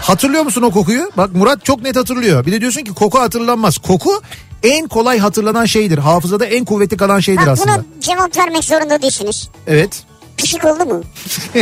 hatırlıyor 0.00 0.42
musun 0.42 0.62
o 0.62 0.70
kokuyu? 0.70 1.10
Bak 1.16 1.30
Murat 1.34 1.64
çok 1.64 1.82
net 1.82 1.96
hatırlıyor. 1.96 2.46
Bir 2.46 2.52
de 2.52 2.60
diyorsun 2.60 2.82
ki 2.82 2.94
koku 2.94 3.20
hatırlanmaz. 3.20 3.78
Koku 3.78 4.22
en 4.62 4.88
kolay 4.88 5.18
hatırlanan 5.18 5.64
şeydir. 5.64 5.98
Hafızada 5.98 6.46
en 6.46 6.64
kuvvetli 6.64 6.96
kalan 6.96 7.20
şeydir 7.20 7.42
Bak 7.42 7.48
aslında. 7.48 7.74
buna 7.74 7.84
cevap 8.00 8.36
vermek 8.36 8.64
zorunda 8.64 9.02
değilsiniz. 9.02 9.48
Evet. 9.66 10.02
Pişik 10.36 10.64
oldu 10.64 10.84
mu? 10.84 11.02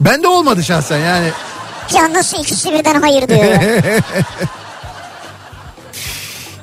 Ben 0.00 0.22
de 0.22 0.28
olmadı 0.28 0.64
şahsen 0.64 0.98
yani. 0.98 1.28
Ya 1.94 2.12
nasıl 2.12 2.38
ikisi 2.38 2.72
birden 2.72 3.00
hayır 3.02 3.28
diyor 3.28 3.44
ya. 3.44 3.60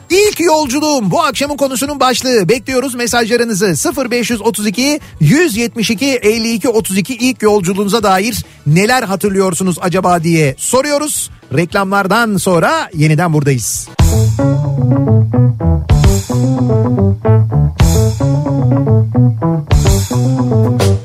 İlk 0.09 0.39
yolculuğum 0.39 1.11
bu 1.11 1.21
akşamın 1.21 1.57
konusunun 1.57 1.99
başlığı. 1.99 2.49
Bekliyoruz 2.49 2.95
mesajlarınızı 2.95 3.75
0532 4.11 4.99
172 5.19 6.05
52 6.05 6.69
32 6.69 7.15
ilk 7.15 7.41
yolculuğunuza 7.41 8.03
dair 8.03 8.45
neler 8.67 9.03
hatırlıyorsunuz 9.03 9.77
acaba 9.81 10.23
diye 10.23 10.55
soruyoruz. 10.57 11.29
Reklamlardan 11.53 12.37
sonra 12.37 12.89
yeniden 12.93 13.33
buradayız. 13.33 13.89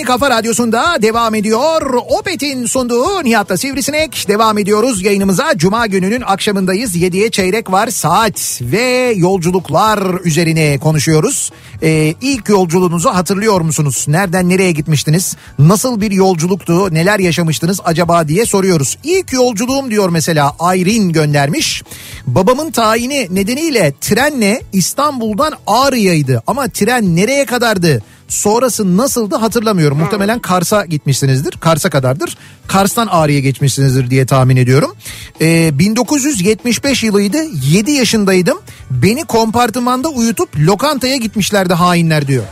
kafa 0.08 0.30
radyosunda 0.30 1.02
devam 1.02 1.34
ediyor. 1.34 1.94
Opet'in 2.18 2.66
sunduğu 2.66 3.24
Nihat'la 3.24 3.56
Sivrisinek 3.56 4.24
devam 4.28 4.58
ediyoruz 4.58 5.02
yayınımıza. 5.02 5.52
Cuma 5.56 5.86
gününün 5.86 6.20
akşamındayız. 6.20 6.96
7'ye 6.96 7.30
çeyrek 7.30 7.72
var 7.72 7.88
saat 7.88 8.60
ve 8.62 9.12
yolculuklar 9.16 10.24
üzerine 10.24 10.78
konuşuyoruz. 10.78 11.50
Ee, 11.82 12.14
ilk 12.20 12.48
yolculuğunuzu 12.48 13.08
hatırlıyor 13.08 13.60
musunuz? 13.60 14.04
Nereden 14.08 14.48
nereye 14.48 14.72
gitmiştiniz? 14.72 15.36
Nasıl 15.58 16.00
bir 16.00 16.10
yolculuktu? 16.10 16.94
Neler 16.94 17.18
yaşamıştınız 17.18 17.80
acaba 17.84 18.28
diye 18.28 18.46
soruyoruz. 18.46 18.98
İlk 19.04 19.32
yolculuğum 19.32 19.90
diyor 19.90 20.08
mesela 20.08 20.52
Ayrin 20.58 21.12
göndermiş. 21.12 21.82
Babamın 22.26 22.70
tayini 22.70 23.28
nedeniyle 23.30 23.94
trenle 24.00 24.62
İstanbul'dan 24.72 25.52
Ağrı'yaydı 25.66 26.42
ama 26.46 26.68
tren 26.68 27.16
nereye 27.16 27.44
kadardı? 27.44 28.02
Sonrası 28.28 28.96
nasıldı 28.96 29.36
hatırlamıyorum. 29.36 29.98
Muhtemelen 29.98 30.38
Kars'a 30.38 30.84
gitmişsinizdir. 30.84 31.52
Kars'a 31.60 31.90
kadardır. 31.90 32.36
Kars'tan 32.66 33.06
Ağrı'ya 33.06 33.40
geçmişsinizdir 33.40 34.10
diye 34.10 34.26
tahmin 34.26 34.56
ediyorum. 34.56 34.96
Ee, 35.40 35.78
1975 35.78 37.02
yılıydı. 37.02 37.38
7 37.64 37.90
yaşındaydım. 37.90 38.58
Beni 38.90 39.24
kompartımanda 39.24 40.08
uyutup 40.08 40.48
lokantaya 40.58 41.16
gitmişlerdi 41.16 41.74
hainler 41.74 42.26
diyor. 42.26 42.44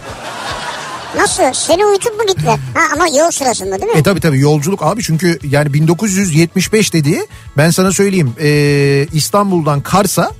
Nasıl? 1.16 1.42
Seni 1.52 1.86
uyutup 1.86 2.18
mu 2.18 2.26
gittiler? 2.26 2.58
Ha 2.74 2.80
ama 2.94 3.08
yol 3.08 3.30
sırasında 3.30 3.80
değil 3.80 3.92
mi? 3.92 3.98
E 3.98 4.02
tabi 4.02 4.20
tabi 4.20 4.40
yolculuk 4.40 4.82
abi 4.82 5.02
çünkü 5.02 5.38
yani 5.50 5.74
1975 5.74 6.92
dediği 6.92 7.26
ben 7.56 7.70
sana 7.70 7.92
söyleyeyim 7.92 8.32
ee, 8.40 9.06
İstanbul'dan 9.12 9.80
Kars'a 9.80 10.30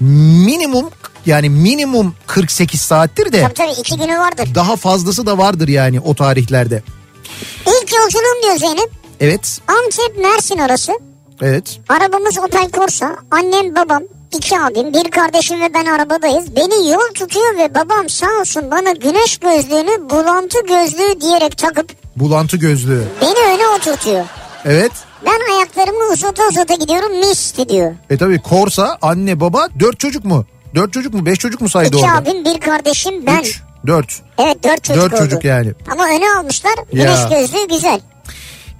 minimum 0.00 0.90
yani 1.26 1.50
minimum 1.50 2.14
48 2.26 2.80
saattir 2.80 3.32
de 3.32 3.42
Tabii 3.42 3.54
tabii 3.54 3.80
iki 3.80 3.96
günü 3.98 4.18
vardır. 4.18 4.48
daha 4.54 4.76
fazlası 4.76 5.26
da 5.26 5.38
vardır 5.38 5.68
yani 5.68 6.00
o 6.00 6.14
tarihlerde. 6.14 6.82
İlk 7.66 7.92
yolculuğum 7.94 8.42
diyor 8.42 8.56
Zeynep. 8.56 8.90
Evet 9.20 9.58
Antep 9.68 10.18
Mersin 10.18 10.58
arası. 10.58 10.92
evet 11.42 11.78
Arabamız 11.88 12.38
Opel 12.38 12.70
Corsa. 12.70 13.16
Annem 13.30 13.74
babam 13.74 14.02
iki 14.36 14.60
abim 14.60 14.92
bir 14.92 15.10
kardeşim 15.10 15.60
ve 15.60 15.74
ben 15.74 15.84
arabadayız. 15.86 16.56
Beni 16.56 16.90
yol 16.90 17.08
tutuyor 17.14 17.56
ve 17.58 17.74
babam 17.74 18.08
sağ 18.08 18.26
olsun 18.40 18.70
bana 18.70 18.90
güneş 18.92 19.36
gözlüğünü 19.38 20.10
bulantı 20.10 20.58
gözlüğü 20.68 21.20
diyerek 21.20 21.58
takıp 21.58 21.92
bulantı 22.16 22.56
gözlüğü 22.56 23.04
beni 23.20 23.54
öne 23.54 23.68
oturtuyor. 23.68 24.24
evet. 24.64 24.92
Ben 25.26 25.54
ayaklarımı 25.54 26.12
uzata 26.12 26.48
uzata 26.48 26.74
gidiyorum 26.74 27.18
mis 27.18 27.54
diyor. 27.68 27.94
E 28.10 28.16
tabi 28.16 28.42
Korsa 28.42 28.98
anne 29.02 29.40
baba 29.40 29.68
dört 29.80 29.98
çocuk 30.00 30.24
mu? 30.24 30.44
Dört 30.74 30.92
çocuk 30.92 31.14
mu? 31.14 31.26
Beş 31.26 31.38
çocuk 31.38 31.60
mu 31.60 31.68
saydı 31.68 31.88
İki 31.88 31.96
orada? 32.06 32.14
abim 32.16 32.44
bir 32.44 32.60
kardeşim 32.60 33.26
ben. 33.26 33.40
Üç, 33.42 33.60
dört. 33.86 34.22
Evet 34.38 34.64
dört 34.64 34.84
çocuk 34.84 35.02
Dört 35.02 35.12
oldu. 35.12 35.20
çocuk 35.22 35.44
yani. 35.44 35.72
Ama 35.92 36.04
öne 36.06 36.24
almışlar 36.38 36.74
güneş 36.92 37.04
Ya. 37.06 37.28
gözlüğü 37.40 37.68
güzel. 37.68 38.00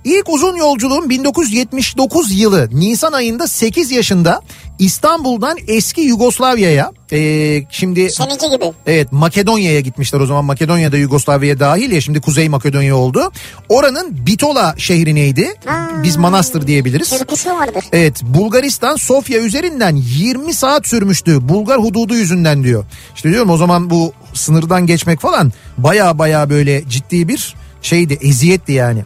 İlk 0.07 0.29
uzun 0.29 0.57
yolculuğum 0.57 1.11
1979 1.11 2.41
yılı 2.41 2.69
Nisan 2.73 3.13
ayında 3.13 3.47
8 3.47 3.91
yaşında 3.91 4.41
İstanbul'dan 4.79 5.59
eski 5.69 6.01
Yugoslavya'ya 6.01 6.93
e, 7.13 7.63
şimdi 7.71 8.11
Seninki 8.11 8.51
gibi. 8.51 8.73
evet 8.87 9.13
Makedonya'ya 9.13 9.81
gitmişler 9.81 10.21
o 10.21 10.27
zaman 10.27 10.45
Makedonya'da 10.45 10.97
Yugoslavya 10.97 11.61
dahil 11.61 11.93
ya 11.93 12.01
şimdi 12.01 12.21
Kuzey 12.21 12.49
Makedonya 12.49 12.97
oldu. 12.97 13.33
Oranın 13.69 14.27
Bitola 14.27 14.75
şehrineydi. 14.79 15.55
Ha. 15.65 15.89
Biz 16.03 16.17
Manastır 16.17 16.67
diyebiliriz. 16.67 17.11
Türküsü 17.11 17.51
vardır. 17.51 17.85
Evet 17.93 18.23
Bulgaristan 18.23 18.97
Sofya 18.97 19.41
üzerinden 19.41 19.97
20 19.97 20.55
saat 20.55 20.87
sürmüştü 20.87 21.49
Bulgar 21.49 21.79
hududu 21.83 22.15
yüzünden 22.15 22.65
diyor. 22.65 22.85
İşte 23.17 23.31
diyorum 23.31 23.51
o 23.51 23.57
zaman 23.57 23.91
bu 23.91 24.13
sınırdan 24.35 24.87
geçmek 24.87 25.21
falan 25.21 25.53
baya 25.79 26.19
baya 26.19 26.51
böyle 26.51 26.89
ciddi 26.89 27.29
bir 27.29 27.55
şeydi 27.83 28.19
eziyetti 28.21 28.73
yani. 28.73 29.05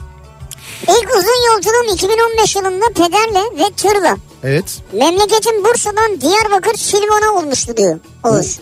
İlk 0.83 1.11
uzun 1.19 1.53
yolculuğum 1.55 1.95
2015 1.95 2.57
yılında 2.57 2.87
pederle 2.95 3.40
ve 3.59 3.71
tırla. 3.77 4.16
Evet. 4.45 4.83
Memleketim 4.93 5.64
Bursa'dan 5.64 6.21
Diyarbakır 6.21 6.75
Silvan'a 6.75 7.38
olmuştu 7.40 7.77
diyor 7.77 7.99
Oğuz. 8.25 8.59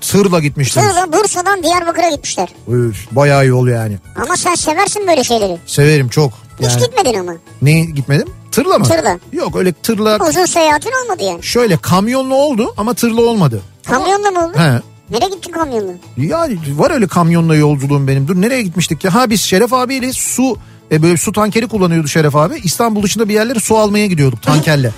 Tırla 0.00 0.40
gitmiştiniz. 0.40 0.86
Tırla 0.88 1.12
Bursa'dan 1.12 1.62
Diyarbakır'a 1.62 2.08
gitmişler. 2.10 2.48
Üf, 2.68 3.06
bayağı 3.10 3.46
yol 3.46 3.68
yani. 3.68 3.98
Ama 4.24 4.36
sen 4.36 4.54
seversin 4.54 5.06
böyle 5.06 5.24
şeyleri. 5.24 5.58
Severim 5.66 6.08
çok. 6.08 6.32
Hiç 6.60 6.66
Yani, 6.66 6.80
gitmedin 6.80 7.18
ama. 7.18 7.32
ne 7.62 7.80
gitmedim? 7.80 8.28
Tırla 8.52 8.78
mı? 8.78 8.84
Tırla. 8.84 9.18
Yok 9.32 9.56
öyle 9.56 9.72
tırla 9.72 10.18
Uzun 10.28 10.44
seyahatin 10.44 10.90
olmadı 11.04 11.22
yani. 11.24 11.42
şöyle 11.42 11.76
kamyonlu 11.76 12.34
oldu 12.34 12.74
ama 12.76 12.94
tırla 12.94 13.22
olmadı. 13.22 13.62
Kamyonla 13.86 14.30
mı 14.30 14.46
oldu? 14.46 14.58
He. 14.58 14.80
Nereye 15.10 15.28
gittin 15.28 15.52
kamyonla? 15.52 15.92
Ya 16.16 16.48
var 16.68 16.90
öyle 16.90 17.06
kamyonla 17.06 17.56
yolculuğum 17.56 18.08
benim. 18.08 18.28
Dur 18.28 18.34
nereye 18.36 18.62
gitmiştik 18.62 19.04
ya? 19.04 19.14
Ha 19.14 19.30
biz 19.30 19.40
Şeref 19.42 19.72
abiyle 19.72 20.12
su 20.12 20.56
e, 20.92 21.02
böyle 21.02 21.16
su 21.16 21.32
tankeri 21.32 21.68
kullanıyordu 21.68 22.08
Şeref 22.08 22.36
abi. 22.36 22.60
İstanbul 22.64 23.02
dışında 23.02 23.28
bir 23.28 23.34
yerlere 23.34 23.60
su 23.60 23.78
almaya 23.78 24.06
gidiyorduk 24.06 24.42
tankerle. 24.42 24.92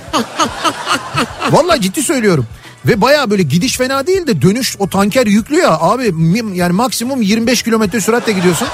Vallahi 1.50 1.80
ciddi 1.80 2.02
söylüyorum. 2.02 2.46
Ve 2.86 3.00
baya 3.00 3.30
böyle 3.30 3.42
gidiş 3.42 3.76
fena 3.76 4.06
değil 4.06 4.26
de 4.26 4.42
dönüş 4.42 4.76
o 4.78 4.88
tanker 4.88 5.26
yüklü 5.26 5.56
ya 5.56 5.78
abi 5.80 6.14
yani 6.54 6.72
maksimum 6.72 7.22
25 7.22 7.62
kilometre 7.62 8.00
süratle 8.00 8.32
gidiyorsun. 8.32 8.68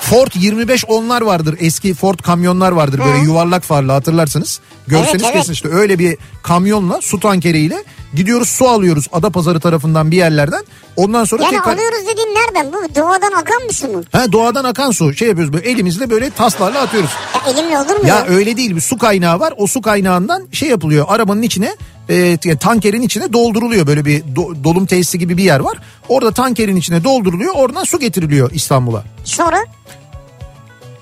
Ford 0.00 0.30
25 0.34 0.84
onlar 0.88 1.22
vardır 1.22 1.56
eski 1.60 1.94
Ford 1.94 2.18
kamyonlar 2.18 2.72
vardır 2.72 3.00
böyle 3.04 3.18
yuvarlak 3.18 3.62
farlı 3.64 3.92
hatırlarsınız. 3.92 4.60
Görseniz 4.88 5.10
Evet, 5.12 5.22
evet. 5.24 5.34
kesin 5.34 5.52
işte 5.52 5.68
öyle 5.68 5.98
bir 5.98 6.16
kamyonla 6.42 6.98
su 7.02 7.20
tankeriyle 7.20 7.84
gidiyoruz 8.14 8.48
su 8.48 8.68
alıyoruz 8.68 9.08
Adapazarı 9.12 9.60
tarafından 9.60 10.10
bir 10.10 10.16
yerlerden. 10.16 10.64
Ondan 10.96 11.24
sonra 11.24 11.42
Yani 11.42 11.50
tekrar... 11.56 11.72
alıyoruz 11.74 11.98
dediğin 12.02 12.28
nereden 12.34 12.72
bu? 12.72 12.94
Doğadan 12.94 13.32
akan 13.32 13.68
bir 13.68 13.74
su 13.74 13.88
mu? 13.88 14.02
Ha, 14.12 14.32
doğadan 14.32 14.64
akan 14.64 14.90
su 14.90 15.14
şey 15.14 15.28
yapıyoruz 15.28 15.52
böyle 15.52 15.70
elimizle 15.70 16.10
böyle 16.10 16.30
taslarla 16.30 16.80
atıyoruz. 16.80 17.10
Ya 17.34 17.52
elimle 17.52 17.78
olur 17.78 18.00
mu 18.00 18.08
Ya 18.08 18.16
ya? 18.16 18.26
öyle 18.26 18.56
değil 18.56 18.76
bir 18.76 18.80
su 18.80 18.98
kaynağı 18.98 19.40
var 19.40 19.54
o 19.56 19.66
su 19.66 19.82
kaynağından 19.82 20.48
şey 20.52 20.68
yapılıyor 20.68 21.06
arabanın 21.08 21.42
içine 21.42 21.76
e, 22.08 22.36
tankerin 22.60 23.02
içine 23.02 23.32
dolduruluyor 23.32 23.86
böyle 23.86 24.04
bir 24.04 24.22
do- 24.22 24.64
dolum 24.64 24.86
tesisi 24.86 25.18
gibi 25.18 25.36
bir 25.36 25.44
yer 25.44 25.60
var. 25.60 25.78
Orada 26.08 26.32
tankerin 26.32 26.76
içine 26.76 27.04
dolduruluyor 27.04 27.54
oradan 27.54 27.84
su 27.84 27.98
getiriliyor 27.98 28.50
İstanbul'a. 28.54 29.04
Sonra? 29.24 29.64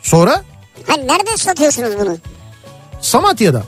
Sonra 0.03 0.43
Hani 0.87 1.07
nereden 1.07 1.37
satıyorsunuz 1.37 1.91
bunu? 2.01 2.17
Samatya'da 3.05 3.63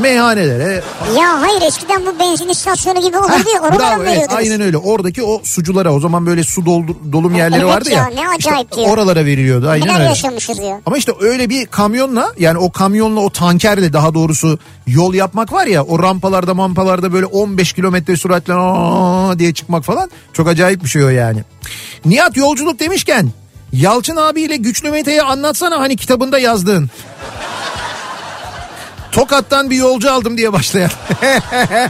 meyhanelere 0.00 0.82
Ya 1.18 1.40
hayır 1.40 1.62
eskiden 1.62 2.06
bu 2.06 2.18
benzin 2.18 2.48
istasyonu 2.48 3.00
gibi 3.02 3.18
olurdu 3.18 3.48
ya 3.54 3.60
oralara 3.60 3.78
bravo 3.78 4.02
evet, 4.02 4.06
veriyordunuz? 4.12 4.34
aynen 4.38 4.60
öyle 4.60 4.76
oradaki 4.76 5.22
o 5.22 5.40
suculara 5.44 5.92
o 5.94 6.00
zaman 6.00 6.26
böyle 6.26 6.44
su 6.44 6.66
doldur, 6.66 6.94
dolum 7.12 7.34
yerleri 7.34 7.60
Evet 7.60 7.74
vardı 7.74 7.90
ya. 7.90 7.96
ya, 7.98 8.06
ne 8.14 8.28
acayip 8.28 8.68
işte 8.70 8.80
ya. 8.82 8.88
oralara 8.90 9.24
veriliyordu 9.24 9.68
aynen 9.68 9.86
Neler 9.88 9.94
öyle. 9.98 10.04
yaşamışız 10.08 10.58
ya. 10.58 10.80
Ama 10.86 10.96
işte 10.96 11.12
öyle 11.20 11.48
bir 11.50 11.66
kamyonla 11.66 12.32
yani 12.38 12.58
o 12.58 12.72
kamyonla 12.72 13.20
o 13.20 13.30
tankerle 13.30 13.92
daha 13.92 14.14
doğrusu 14.14 14.58
yol 14.86 15.14
yapmak 15.14 15.52
var 15.52 15.66
ya 15.66 15.82
o 15.84 16.02
rampalarda 16.02 16.54
mampalarda 16.54 17.12
böyle 17.12 17.26
15 17.26 17.72
kilometre 17.72 18.16
süratle 18.16 19.38
diye 19.38 19.54
çıkmak 19.54 19.84
falan 19.84 20.10
çok 20.32 20.48
acayip 20.48 20.84
bir 20.84 20.88
şey 20.88 21.04
o 21.04 21.08
yani. 21.08 21.44
Nihat 22.04 22.36
yolculuk 22.36 22.80
demişken 22.80 23.30
Yalçın 23.72 24.16
abiyle 24.16 24.56
Güçlü 24.56 24.90
Mete'yi 24.90 25.22
anlatsana 25.22 25.80
hani 25.80 25.96
kitabında 25.96 26.38
yazdığın. 26.38 26.90
Tokat'tan 29.12 29.70
bir 29.70 29.76
yolcu 29.76 30.12
aldım 30.12 30.36
diye 30.36 30.52
başlayan. 30.52 30.90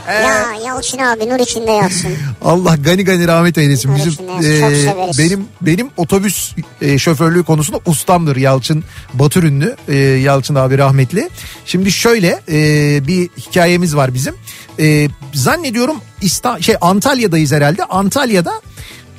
Ya 0.08 0.44
Yalçın 0.66 0.98
abi 0.98 1.28
nur 1.28 1.40
içinde 1.40 1.70
yatsın. 1.70 2.12
Allah 2.42 2.76
gani 2.76 3.04
gani 3.04 3.28
rahmet 3.28 3.58
eylesin. 3.58 3.96
Bizim 3.96 4.28
Öylesine, 4.28 4.84
çok 4.84 4.98
e, 4.98 5.18
benim 5.18 5.46
benim 5.60 5.90
otobüs 5.96 6.52
e, 6.82 6.98
şoförlüğü 6.98 7.44
konusunda 7.44 7.80
ustamdır 7.86 8.36
Yalçın 8.36 8.84
Batürünlü 9.14 9.76
e, 9.88 9.96
Yalçın 9.96 10.54
abi 10.54 10.78
rahmetli. 10.78 11.30
Şimdi 11.66 11.92
şöyle 11.92 12.40
e, 12.48 12.58
bir 13.06 13.28
hikayemiz 13.28 13.96
var 13.96 14.14
bizim. 14.14 14.34
E, 14.80 15.08
zannediyorum 15.34 15.96
İsta 16.22 16.62
şey 16.62 16.76
Antalya'dayız 16.80 17.52
herhalde. 17.52 17.84
Antalya'da 17.84 18.52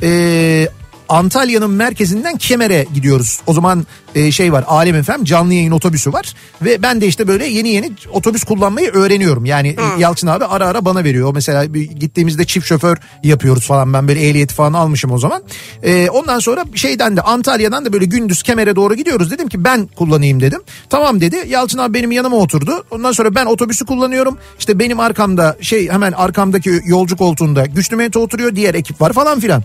e, 0.03 0.69
Antalya'nın 1.09 1.71
merkezinden 1.71 2.37
Kemer'e 2.37 2.85
gidiyoruz. 2.93 3.39
O 3.47 3.53
zaman 3.53 3.85
e, 4.15 4.31
şey 4.31 4.53
var 4.53 4.65
Alem 4.67 5.03
FM 5.03 5.23
canlı 5.23 5.53
yayın 5.53 5.71
otobüsü 5.71 6.13
var. 6.13 6.33
Ve 6.61 6.81
ben 6.81 7.01
de 7.01 7.07
işte 7.07 7.27
böyle 7.27 7.45
yeni 7.45 7.69
yeni 7.69 7.91
otobüs 8.11 8.43
kullanmayı 8.43 8.91
öğreniyorum. 8.91 9.45
Yani 9.45 9.67
e, 9.67 10.01
Yalçın 10.01 10.27
abi 10.27 10.45
ara 10.45 10.67
ara 10.67 10.85
bana 10.85 11.03
veriyor. 11.03 11.31
Mesela 11.33 11.65
gittiğimizde 11.99 12.45
çift 12.45 12.67
şoför 12.67 12.97
yapıyoruz 13.23 13.67
falan. 13.67 13.93
Ben 13.93 14.07
böyle 14.07 14.27
ehliyeti 14.27 14.55
falan 14.55 14.73
almışım 14.73 15.11
o 15.11 15.17
zaman. 15.17 15.43
E, 15.83 16.09
ondan 16.09 16.39
sonra 16.39 16.65
şeyden 16.75 17.17
de 17.17 17.21
Antalya'dan 17.21 17.85
da 17.85 17.93
böyle 17.93 18.05
gündüz 18.05 18.43
Kemer'e 18.43 18.75
doğru 18.75 18.95
gidiyoruz. 18.95 19.31
Dedim 19.31 19.47
ki 19.47 19.63
ben 19.63 19.87
kullanayım 19.95 20.41
dedim. 20.41 20.61
Tamam 20.89 21.21
dedi. 21.21 21.35
Yalçın 21.47 21.77
abi 21.77 21.93
benim 21.93 22.11
yanıma 22.11 22.37
oturdu. 22.37 22.85
Ondan 22.91 23.11
sonra 23.11 23.35
ben 23.35 23.45
otobüsü 23.45 23.85
kullanıyorum. 23.85 24.37
İşte 24.59 24.79
benim 24.79 24.99
arkamda 24.99 25.57
şey 25.61 25.89
hemen 25.89 26.11
arkamdaki 26.11 26.81
yolcu 26.85 27.17
koltuğunda 27.17 27.65
güçlü 27.65 27.95
Mete 27.95 28.19
oturuyor. 28.19 28.55
Diğer 28.55 28.73
ekip 28.73 29.01
var 29.01 29.13
falan 29.13 29.39
filan. 29.39 29.63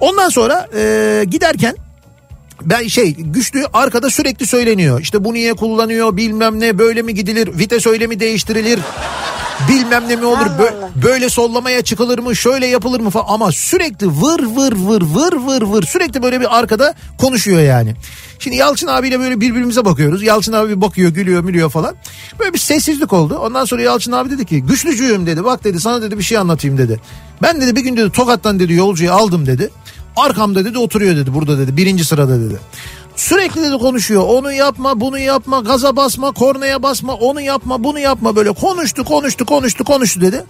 Ondan 0.00 0.28
sonra 0.28 0.68
e, 0.76 1.24
giderken 1.30 1.76
ben 2.62 2.86
şey 2.88 3.14
güçlü 3.14 3.64
arkada 3.72 4.10
sürekli 4.10 4.46
söyleniyor. 4.46 5.00
İşte 5.00 5.24
bu 5.24 5.34
niye 5.34 5.54
kullanıyor 5.54 6.16
bilmem 6.16 6.60
ne 6.60 6.78
böyle 6.78 7.02
mi 7.02 7.14
gidilir 7.14 7.58
vites 7.58 7.86
öyle 7.86 8.06
mi 8.06 8.20
değiştirilir 8.20 8.80
bilmem 9.68 10.08
ne 10.08 10.16
mi 10.16 10.24
olur 10.24 10.46
bö- 10.46 11.02
böyle 11.04 11.28
sollamaya 11.28 11.82
çıkılır 11.82 12.18
mı 12.18 12.36
şöyle 12.36 12.66
yapılır 12.66 13.00
mı 13.00 13.10
falan 13.10 13.24
ama 13.28 13.52
sürekli 13.52 14.06
vır 14.06 14.40
vır 14.42 14.72
vır 14.72 15.02
vır 15.02 15.32
vır 15.32 15.62
vır 15.62 15.82
sürekli 15.82 16.22
böyle 16.22 16.40
bir 16.40 16.58
arkada 16.58 16.94
konuşuyor 17.18 17.60
yani. 17.60 17.94
Şimdi 18.38 18.56
Yalçın 18.56 18.86
abiyle 18.86 19.20
böyle 19.20 19.40
birbirimize 19.40 19.84
bakıyoruz. 19.84 20.22
Yalçın 20.22 20.52
abi 20.52 20.80
bakıyor 20.80 21.10
gülüyor 21.10 21.44
mülüyor 21.44 21.70
falan. 21.70 21.94
Böyle 22.38 22.52
bir 22.54 22.58
sessizlik 22.58 23.12
oldu. 23.12 23.38
Ondan 23.38 23.64
sonra 23.64 23.82
Yalçın 23.82 24.12
abi 24.12 24.30
dedi 24.30 24.44
ki 24.44 24.62
güçlücüğüm 24.62 25.26
dedi 25.26 25.44
bak 25.44 25.64
dedi 25.64 25.80
sana 25.80 26.02
dedi 26.02 26.18
bir 26.18 26.22
şey 26.22 26.38
anlatayım 26.38 26.78
dedi. 26.78 27.00
Ben 27.42 27.60
dedi 27.60 27.76
bir 27.76 27.80
gün 27.80 27.96
dedi 27.96 28.10
Tokat'tan 28.10 28.60
dedi 28.60 28.72
yolcuyu 28.72 29.12
aldım 29.12 29.46
dedi. 29.46 29.70
Arkamda 30.16 30.64
dedi 30.64 30.78
oturuyor 30.78 31.16
dedi 31.16 31.34
burada 31.34 31.58
dedi 31.58 31.76
birinci 31.76 32.04
sırada 32.04 32.40
dedi. 32.40 32.58
Sürekli 33.16 33.62
dedi 33.62 33.78
konuşuyor 33.78 34.24
onu 34.28 34.52
yapma 34.52 35.00
bunu 35.00 35.18
yapma 35.18 35.60
gaza 35.60 35.96
basma 35.96 36.32
kornaya 36.32 36.82
basma 36.82 37.14
onu 37.14 37.40
yapma 37.40 37.84
bunu 37.84 37.98
yapma 37.98 38.36
böyle 38.36 38.52
konuştu 38.52 39.04
konuştu 39.04 39.46
konuştu 39.46 39.84
konuştu 39.84 40.20
dedi. 40.20 40.44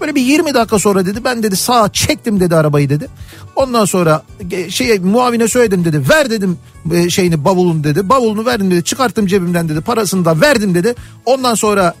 Böyle 0.00 0.14
bir 0.14 0.22
20 0.22 0.54
dakika 0.54 0.78
sonra 0.78 1.06
dedi 1.06 1.24
ben 1.24 1.42
dedi 1.42 1.56
sağa 1.56 1.92
çektim 1.92 2.40
dedi 2.40 2.56
arabayı 2.56 2.90
dedi. 2.90 3.08
Ondan 3.56 3.84
sonra 3.84 4.22
şeye 4.68 4.98
muavine 4.98 5.48
söyledim 5.48 5.84
dedi 5.84 6.02
ver 6.10 6.30
dedim 6.30 6.58
e, 6.94 7.10
şeyini 7.10 7.44
bavulunu 7.44 7.84
dedi. 7.84 8.08
Bavulunu 8.08 8.46
verdim 8.46 8.70
dedi 8.70 8.84
çıkarttım 8.84 9.26
cebimden 9.26 9.68
dedi 9.68 9.80
parasını 9.80 10.24
da 10.24 10.40
verdim 10.40 10.74
dedi. 10.74 10.94
Ondan 11.26 11.54
sonra 11.54 11.94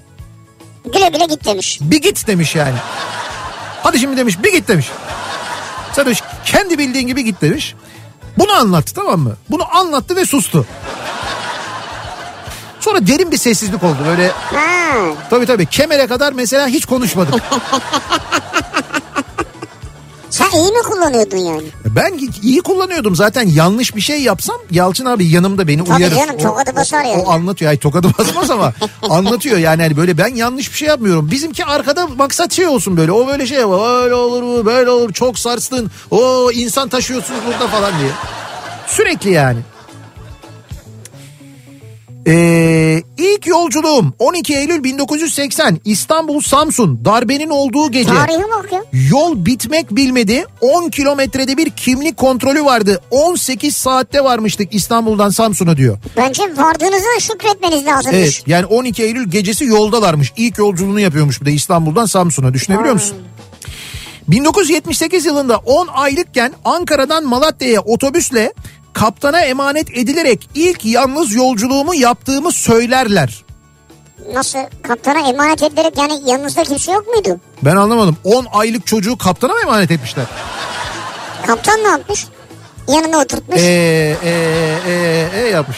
Güle 0.92 1.08
güle 1.08 1.24
git 1.26 1.44
demiş. 1.44 1.78
bir 1.82 2.02
git 2.02 2.26
demiş 2.26 2.54
yani. 2.54 2.76
Hadi 3.82 3.98
şimdi 3.98 4.16
demiş 4.16 4.42
bir 4.42 4.52
git 4.52 4.68
demiş. 4.68 4.86
Sen 5.98 6.06
demiş 6.06 6.22
kendi 6.44 6.78
bildiğin 6.78 7.06
gibi 7.06 7.24
git 7.24 7.42
demiş. 7.42 7.74
Bunu 8.38 8.52
anlattı 8.52 8.94
tamam 8.94 9.20
mı? 9.20 9.36
Bunu 9.50 9.76
anlattı 9.76 10.16
ve 10.16 10.26
sustu. 10.26 10.66
Sonra 12.80 13.06
derin 13.06 13.32
bir 13.32 13.36
sessizlik 13.36 13.82
oldu 13.82 13.98
böyle 14.06 14.28
Ha. 14.28 14.94
tabii 15.30 15.46
tabii 15.46 15.66
kemere 15.66 16.06
kadar 16.06 16.32
mesela 16.32 16.66
hiç 16.66 16.86
konuşmadık. 16.86 17.34
Sen 20.38 20.50
iyi 20.58 20.72
mi 20.72 20.82
kullanıyordun 20.82 21.36
yani? 21.36 21.62
Ben 21.86 22.18
iyi 22.42 22.60
kullanıyordum 22.60 23.16
zaten 23.16 23.48
yanlış 23.48 23.96
bir 23.96 24.00
şey 24.00 24.22
yapsam 24.22 24.56
Yalçın 24.70 25.04
abi 25.04 25.26
yanımda 25.26 25.68
beni 25.68 25.84
Tabii 25.84 25.96
uyarır. 25.98 26.14
canım, 26.16 26.38
tokadı 26.38 26.76
basar 26.76 27.04
yani. 27.04 27.22
O 27.22 27.30
anlatıyor 27.30 27.70
ay 27.70 27.78
tokadı 27.78 28.08
basmaz 28.18 28.50
ama 28.50 28.72
anlatıyor 29.10 29.58
yani 29.58 29.82
hani 29.82 29.96
böyle 29.96 30.18
ben 30.18 30.34
yanlış 30.34 30.72
bir 30.72 30.76
şey 30.76 30.88
yapmıyorum. 30.88 31.30
Bizimki 31.30 31.64
arkada 31.64 32.06
maksat 32.06 32.52
şey 32.52 32.66
olsun 32.66 32.96
böyle 32.96 33.12
o 33.12 33.26
böyle 33.26 33.46
şey 33.46 33.58
öyle 33.58 34.14
olur 34.14 34.42
mu 34.42 34.66
böyle 34.66 34.90
olur 34.90 35.12
çok 35.12 35.38
sarstın 35.38 35.90
o 36.10 36.50
insan 36.52 36.88
taşıyorsunuz 36.88 37.40
burada 37.46 37.68
falan 37.68 37.92
diye. 38.00 38.10
Sürekli 38.86 39.30
yani. 39.32 39.58
Ee, 42.28 43.02
ilk 43.18 43.46
yolculuğum 43.46 44.14
12 44.18 44.56
Eylül 44.56 44.84
1980 44.84 45.80
İstanbul 45.84 46.40
Samsun 46.40 47.04
darbenin 47.04 47.50
olduğu 47.50 47.90
gece. 47.90 48.10
Tarihe 48.10 48.42
bak 48.42 48.72
ya. 48.72 48.84
Yol 49.10 49.46
bitmek 49.46 49.90
bilmedi. 49.90 50.44
10 50.60 50.88
kilometrede 50.90 51.56
bir 51.56 51.70
kimlik 51.70 52.16
kontrolü 52.16 52.64
vardı. 52.64 53.00
18 53.10 53.76
saatte 53.76 54.24
varmıştık 54.24 54.74
İstanbul'dan 54.74 55.30
Samsun'a 55.30 55.76
diyor. 55.76 55.98
Bence 56.16 56.42
vardığınıza 56.56 57.20
şükretmeniz 57.20 57.86
lazımmış. 57.86 58.18
Evet 58.18 58.42
yani 58.46 58.66
12 58.66 59.02
Eylül 59.02 59.30
gecesi 59.30 59.64
yoldalarmış. 59.64 60.32
İlk 60.36 60.58
yolculuğunu 60.58 61.00
yapıyormuş 61.00 61.40
bir 61.40 61.46
de 61.46 61.52
İstanbul'dan 61.52 62.06
Samsun'a 62.06 62.54
düşünebiliyor 62.54 62.94
musun? 62.94 63.16
1978 64.28 65.26
yılında 65.26 65.56
10 65.56 65.86
aylıkken 65.86 66.52
Ankara'dan 66.64 67.24
Malatya'ya 67.24 67.80
otobüsle 67.80 68.52
kaptana 68.98 69.40
emanet 69.40 69.90
edilerek 69.90 70.50
ilk 70.54 70.84
yalnız 70.84 71.34
yolculuğumu 71.34 71.94
yaptığımı 71.94 72.52
söylerler. 72.52 73.44
Nasıl 74.34 74.58
kaptana 74.82 75.28
emanet 75.28 75.62
edilerek 75.62 75.98
yani 75.98 76.30
yanınızda 76.30 76.64
kimse 76.64 76.92
yok 76.92 77.06
muydu? 77.06 77.40
Ben 77.62 77.76
anlamadım. 77.76 78.16
10 78.24 78.46
aylık 78.52 78.86
çocuğu 78.86 79.18
kaptana 79.18 79.52
mı 79.52 79.60
emanet 79.62 79.90
etmişler? 79.90 80.24
Kaptan 81.46 81.78
ne 81.84 81.88
yapmış? 81.88 82.26
Yanına 82.88 83.18
oturtmuş. 83.18 83.60
Eee 83.60 84.16
eee 84.24 84.78
eee 84.86 85.30
e 85.34 85.48
yapmış. 85.48 85.76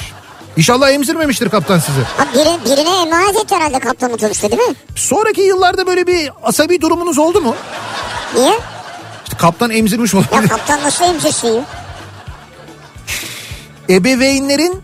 İnşallah 0.57 0.91
emzirmemiştir 0.91 1.49
kaptan 1.49 1.79
sizi. 1.79 2.01
Ha, 2.17 2.27
biri, 2.35 2.65
birine 2.65 3.01
emanet 3.03 3.37
etti 3.37 3.55
herhalde 3.55 3.79
kaptan 3.79 4.13
otobüste 4.13 4.51
değil 4.51 4.63
mi? 4.69 4.75
Sonraki 4.97 5.41
yıllarda 5.41 5.87
böyle 5.87 6.07
bir 6.07 6.31
asabi 6.43 6.81
durumunuz 6.81 7.19
oldu 7.19 7.41
mu? 7.41 7.57
Niye? 8.35 8.53
kaptan 9.39 9.71
emzirmiş 9.71 10.15
Ya 10.15 10.21
olabilir. 10.21 10.49
kaptan 10.49 10.83
nasıl 10.83 11.05
emzirsin 11.05 11.49
ya? 11.49 11.63
Ebeveynlerin 13.89 14.75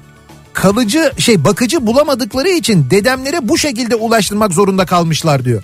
kalıcı 0.53 1.13
şey 1.19 1.45
bakıcı 1.45 1.87
bulamadıkları 1.87 2.49
için 2.49 2.91
dedemlere 2.91 3.49
bu 3.49 3.59
şekilde 3.59 3.95
ulaştırmak 3.95 4.53
zorunda 4.53 4.87
kalmışlar 4.87 5.45
diyor. 5.45 5.63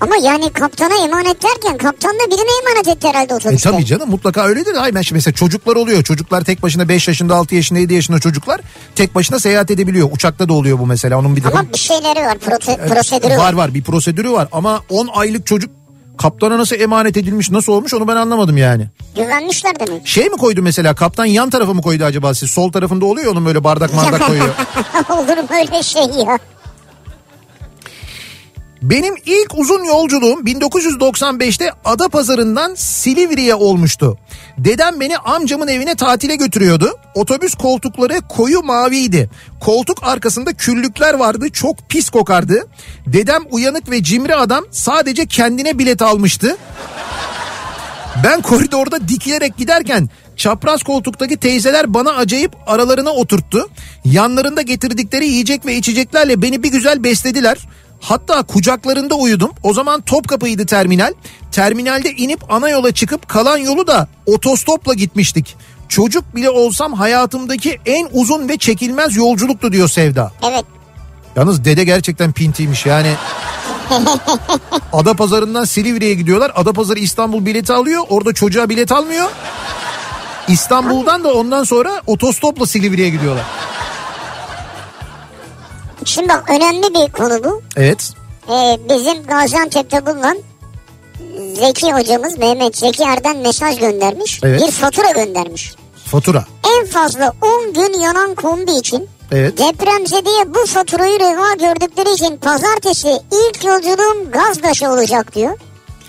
Ama 0.00 0.16
yani 0.16 0.50
kaptana 0.52 1.04
emanet 1.04 1.42
derken 1.42 1.78
kaptan 1.78 2.10
da 2.10 2.26
birine 2.30 2.50
emanet 2.62 2.88
etti 2.88 3.08
herhalde 3.08 3.32
E 3.32 3.36
otobüste. 3.36 3.70
tabii 3.70 3.84
canım 3.86 4.10
mutlaka 4.10 4.46
öyledir. 4.46 4.74
Hayır 4.74 4.94
ben 4.94 5.04
mesela 5.12 5.34
çocuklar 5.34 5.76
oluyor. 5.76 6.02
Çocuklar 6.02 6.44
tek 6.44 6.62
başına 6.62 6.88
5 6.88 7.08
yaşında 7.08 7.34
6 7.36 7.54
yaşında 7.54 7.78
7 7.78 7.94
yaşında 7.94 8.18
çocuklar 8.18 8.60
tek 8.94 9.14
başına 9.14 9.38
seyahat 9.40 9.70
edebiliyor. 9.70 10.08
Uçakta 10.12 10.48
da 10.48 10.52
oluyor 10.52 10.78
bu 10.78 10.86
mesela. 10.86 11.18
Onun 11.18 11.36
bir 11.36 11.42
takım 11.42 11.58
Ama 11.58 11.72
bir 11.72 11.78
şeyleri 11.78 12.20
var 12.20 12.36
prote- 12.46 12.88
prosedürü 12.88 13.32
var 13.32 13.38
var. 13.38 13.52
var 13.52 13.74
bir 13.74 13.82
prosedürü 13.82 14.30
var 14.30 14.48
ama 14.52 14.82
10 14.88 15.06
aylık 15.14 15.46
çocuk 15.46 15.70
kaptana 16.18 16.58
nasıl 16.58 16.76
emanet 16.80 17.16
edilmiş 17.16 17.50
nasıl 17.50 17.72
olmuş 17.72 17.94
onu 17.94 18.08
ben 18.08 18.16
anlamadım 18.16 18.56
yani. 18.56 18.86
Güvenmişler 19.16 19.80
demek. 19.80 20.06
Şey 20.06 20.24
mi 20.28 20.36
koydu 20.36 20.62
mesela 20.62 20.94
kaptan 20.94 21.24
yan 21.24 21.50
tarafa 21.50 21.74
mı 21.74 21.82
koydu 21.82 22.04
acaba 22.04 22.34
siz? 22.34 22.50
Sol 22.50 22.72
tarafında 22.72 23.04
oluyor 23.06 23.32
onun 23.32 23.46
böyle 23.46 23.64
bardak 23.64 23.96
bardak 23.96 24.26
koyuyor. 24.26 24.54
Olur 25.10 25.36
mu 25.36 25.48
öyle 25.60 25.82
şey 25.82 26.02
ya? 26.02 26.38
Benim 28.90 29.14
ilk 29.26 29.58
uzun 29.58 29.84
yolculuğum 29.84 30.40
1995'te 30.40 31.70
Adapazarı'ndan 31.84 32.74
Silivri'ye 32.74 33.54
olmuştu. 33.54 34.18
Dedem 34.58 35.00
beni 35.00 35.18
amcamın 35.18 35.68
evine 35.68 35.94
tatile 35.94 36.36
götürüyordu. 36.36 36.98
Otobüs 37.14 37.54
koltukları 37.54 38.20
koyu 38.28 38.62
maviydi. 38.62 39.30
Koltuk 39.60 39.98
arkasında 40.02 40.52
küllükler 40.52 41.14
vardı. 41.14 41.48
Çok 41.52 41.88
pis 41.88 42.10
kokardı. 42.10 42.66
Dedem 43.06 43.42
uyanık 43.50 43.90
ve 43.90 44.02
cimri 44.02 44.34
adam 44.36 44.64
sadece 44.70 45.26
kendine 45.26 45.78
bilet 45.78 46.02
almıştı. 46.02 46.56
Ben 48.24 48.42
koridorda 48.42 49.08
dikilerek 49.08 49.56
giderken 49.56 50.08
çapraz 50.36 50.82
koltuktaki 50.82 51.36
teyzeler 51.36 51.94
bana 51.94 52.10
acayip 52.10 52.52
aralarına 52.66 53.10
oturttu. 53.10 53.68
Yanlarında 54.04 54.62
getirdikleri 54.62 55.26
yiyecek 55.26 55.66
ve 55.66 55.76
içeceklerle 55.76 56.42
beni 56.42 56.62
bir 56.62 56.72
güzel 56.72 57.04
beslediler. 57.04 57.58
Hatta 58.00 58.42
kucaklarında 58.42 59.14
uyudum. 59.14 59.50
O 59.62 59.74
zaman 59.74 60.00
Topkapı'ydı 60.00 60.66
terminal. 60.66 61.12
Terminalde 61.52 62.12
inip 62.12 62.52
ana 62.52 62.68
yola 62.68 62.92
çıkıp 62.92 63.28
kalan 63.28 63.56
yolu 63.56 63.86
da 63.86 64.08
otostopla 64.26 64.94
gitmiştik. 64.94 65.56
Çocuk 65.88 66.36
bile 66.36 66.50
olsam 66.50 66.92
hayatımdaki 66.92 67.78
en 67.86 68.08
uzun 68.12 68.48
ve 68.48 68.56
çekilmez 68.56 69.16
yolculuktu 69.16 69.72
diyor 69.72 69.88
Sevda. 69.88 70.32
Evet. 70.42 70.64
Yalnız 71.36 71.64
dede 71.64 71.84
gerçekten 71.84 72.32
pintiymiş 72.32 72.86
yani. 72.86 73.12
Adapazarı'ndan 74.92 75.64
Silivri'ye 75.64 76.14
gidiyorlar. 76.14 76.52
Adapazarı 76.54 76.98
İstanbul 76.98 77.46
bileti 77.46 77.72
alıyor. 77.72 78.02
Orada 78.08 78.32
çocuğa 78.32 78.68
bilet 78.68 78.92
almıyor. 78.92 79.30
İstanbul'dan 80.48 81.24
da 81.24 81.34
ondan 81.34 81.64
sonra 81.64 82.02
otostopla 82.06 82.66
Silivri'ye 82.66 83.08
gidiyorlar. 83.08 83.44
Şimdi 86.06 86.28
bak 86.28 86.50
önemli 86.50 86.94
bir 86.94 87.12
konu 87.12 87.44
bu. 87.44 87.62
Evet. 87.76 88.12
Ee, 88.50 88.78
bizim 88.88 89.22
Gaziantep'te 89.22 90.06
bulunan 90.06 90.38
Zeki 91.54 91.92
hocamız 91.92 92.38
Mehmet 92.38 92.76
Zeki 92.76 93.02
Erden 93.02 93.36
mesaj 93.36 93.78
göndermiş. 93.78 94.40
Evet. 94.44 94.62
Bir 94.66 94.70
fatura 94.70 95.10
göndermiş. 95.10 95.74
Fatura. 96.06 96.44
En 96.80 96.86
fazla 96.86 97.32
10 97.66 97.72
gün 97.72 98.00
yanan 98.00 98.34
kombi 98.34 98.72
için 98.72 99.08
Evet. 99.32 99.58
depremzedeye 99.58 100.54
bu 100.54 100.66
faturayı 100.66 101.20
reva 101.20 101.52
gördükleri 101.54 102.14
için 102.14 102.36
pazartesi 102.36 103.08
ilk 103.32 103.64
yolculuğum 103.64 104.30
Gazdaş'a 104.30 104.92
olacak 104.92 105.34
diyor. 105.34 105.58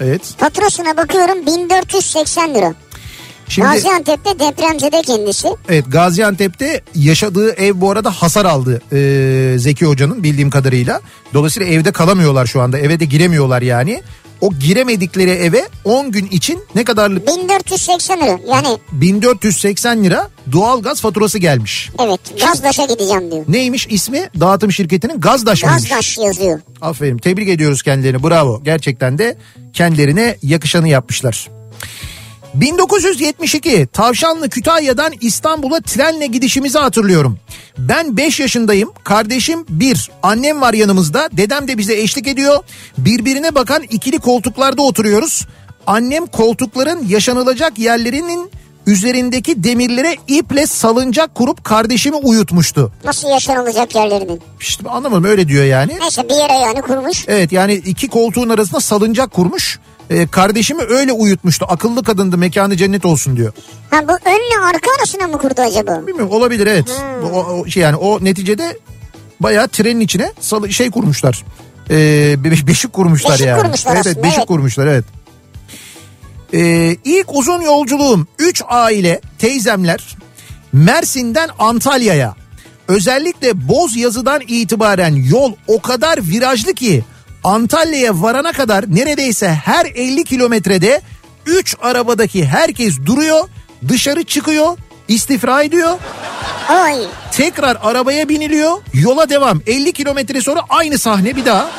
Evet. 0.02 0.22
Faturasına 0.38 0.98
bakıyorum 0.98 1.46
1480 1.46 2.54
lira. 2.56 2.74
Şimdi 3.50 3.68
Gaziantep'te 3.68 4.40
depremzede 4.40 5.02
kendisi. 5.02 5.48
evet 5.70 5.86
Gaziantep'te 5.88 6.82
yaşadığı 6.96 7.52
ev 7.54 7.72
bu 7.82 7.92
arada 7.92 8.12
hasar 8.12 8.46
aldı 8.46 8.82
ee, 8.94 9.56
Zeki 9.60 9.86
Hoca'nın 9.86 10.24
bildiğim 10.24 10.50
kadarıyla. 10.50 11.02
Dolayısıyla 11.34 11.70
evde 11.74 11.92
kalamıyorlar 11.92 12.46
şu 12.46 12.62
anda. 12.62 12.80
Eve 12.80 13.00
de 13.00 13.06
giremiyorlar 13.06 13.62
yani. 13.62 14.02
O 14.42 14.54
giremedikleri 14.54 15.30
eve 15.30 15.68
10 15.84 16.12
gün 16.12 16.26
için 16.28 16.60
ne 16.76 16.84
kadarlık 16.84 17.28
1480 17.28 18.20
lira. 18.20 18.40
Yani 18.48 18.78
1480 18.92 20.04
lira 20.04 20.30
doğalgaz 20.52 21.02
faturası 21.02 21.38
gelmiş. 21.40 21.90
evet 22.00 22.20
Gazdaş'a 22.42 22.86
gideceğim 22.86 23.32
diyor. 23.32 23.46
Neymiş 23.48 23.88
ismi? 23.90 24.30
Dağıtım 24.40 24.72
şirketinin 24.72 25.20
Gazdaş 25.22 25.64
mıymış? 25.64 25.90
Gazdaş 25.90 26.18
yazıyor. 26.18 26.60
Aferin 26.82 27.18
tebrik 27.18 27.50
ediyoruz 27.50 27.82
kendilerini 27.84 28.24
bravo. 28.24 28.62
Gerçekten 28.64 29.18
de 29.18 29.38
kendilerine 29.74 30.38
yakışanı 30.44 30.88
yapmışlar. 30.90 31.48
1972 32.54 33.88
Tavşanlı 33.94 34.50
Kütahya'dan 34.50 35.14
İstanbul'a 35.22 35.82
trenle 35.82 36.28
gidişimizi 36.28 36.78
hatırlıyorum. 36.78 37.40
Ben 37.78 38.18
5 38.18 38.40
yaşındayım, 38.40 38.92
kardeşim 39.04 39.66
1, 39.70 40.12
annem 40.24 40.62
var 40.62 40.74
yanımızda, 40.74 41.30
dedem 41.32 41.68
de 41.68 41.78
bize 41.78 41.96
eşlik 41.96 42.28
ediyor. 42.28 42.64
Birbirine 42.98 43.56
bakan 43.56 43.84
ikili 43.84 44.20
koltuklarda 44.20 44.82
oturuyoruz. 44.82 45.48
Annem 45.88 46.26
koltukların 46.26 47.08
yaşanılacak 47.08 47.80
yerlerinin 47.80 48.52
üzerindeki 48.88 49.64
demirlere 49.64 50.16
iple 50.28 50.68
salıncak 50.68 51.36
kurup 51.36 51.64
kardeşimi 51.64 52.16
uyutmuştu. 52.16 52.92
Nasıl 53.04 53.30
yaşanılacak 53.30 53.96
yerlerinin. 53.96 54.42
İşte 54.60 54.90
anlamadım 54.90 55.24
öyle 55.24 55.48
diyor 55.48 55.66
yani. 55.66 55.98
Neyse 56.00 56.30
bir 56.30 56.36
yere 56.36 56.54
yani 56.54 56.82
kurmuş. 56.82 57.26
Evet 57.28 57.52
yani 57.52 57.74
iki 57.74 58.08
koltuğun 58.08 58.50
arasında 58.50 58.80
salıncak 58.80 59.32
kurmuş. 59.32 59.80
Ee, 60.10 60.28
kardeşimi 60.28 60.84
öyle 60.84 61.12
uyutmuştu. 61.12 61.66
Akıllı 61.70 62.04
kadındı 62.04 62.38
mekanı 62.38 62.78
cennet 62.78 63.06
olsun 63.06 63.38
diyor. 63.38 63.54
Ha 63.90 64.08
bu 64.08 64.12
önle 64.12 64.66
arka 64.66 64.90
arasına 65.00 65.28
mı 65.28 65.38
kurdu 65.38 65.62
acaba? 65.62 66.08
Bilmiyorum 66.08 66.34
olabilir 66.34 66.68
evet. 66.68 66.86
Hmm. 66.88 67.32
O, 67.34 67.40
o 67.40 67.68
şey 67.68 67.84
yani 67.84 67.96
o 67.96 68.24
neticede 68.24 68.78
bayağı 69.40 69.68
trenin 69.68 70.00
içine 70.00 70.34
salı, 70.40 70.74
şey 70.74 70.92
kurmuşlar. 70.92 71.44
Be- 71.90 72.68
beşik 72.68 72.94
kurmuşlar 72.94 73.34
Beşik 73.34 73.48
yani. 73.48 73.62
kurmuşlar 73.62 73.96
evet, 73.96 74.06
evet 74.06 74.18
aslında, 74.18 74.28
beşik 74.28 74.38
evet. 74.38 74.48
kurmuşlar 74.48 74.88
evet. 74.88 75.06
Ee, 76.54 76.98
ilk 77.04 77.36
uzun 77.36 77.62
yolculuğum 77.62 78.28
3 78.40 78.64
aile 78.68 79.22
teyzemler 79.38 80.18
Mersin'den 80.74 81.50
Antalya'ya 81.60 82.36
özellikle 82.88 83.68
Boz 83.68 83.96
yazıdan 83.96 84.42
itibaren 84.48 85.16
yol 85.16 85.54
o 85.68 85.82
kadar 85.82 86.20
virajlı 86.22 86.74
ki 86.74 87.04
Antalya'ya 87.48 88.22
varana 88.22 88.52
kadar 88.52 88.86
neredeyse 88.96 89.48
her 89.48 89.86
50 89.86 90.24
kilometrede 90.24 91.02
3 91.46 91.76
arabadaki 91.82 92.46
herkes 92.46 92.98
duruyor 93.06 93.50
dışarı 93.88 94.24
çıkıyor 94.24 94.78
istifra 95.08 95.64
ediyor. 95.64 95.98
Ay 96.70 96.98
tekrar 97.32 97.78
arabaya 97.84 98.30
biniliyor 98.30 98.78
yola 98.94 99.30
devam. 99.30 99.62
50 99.68 99.94
kilometre 99.94 100.42
sonra 100.42 100.62
aynı 100.70 100.98
sahne 101.00 101.36
bir 101.36 101.46
daha. 101.46 101.70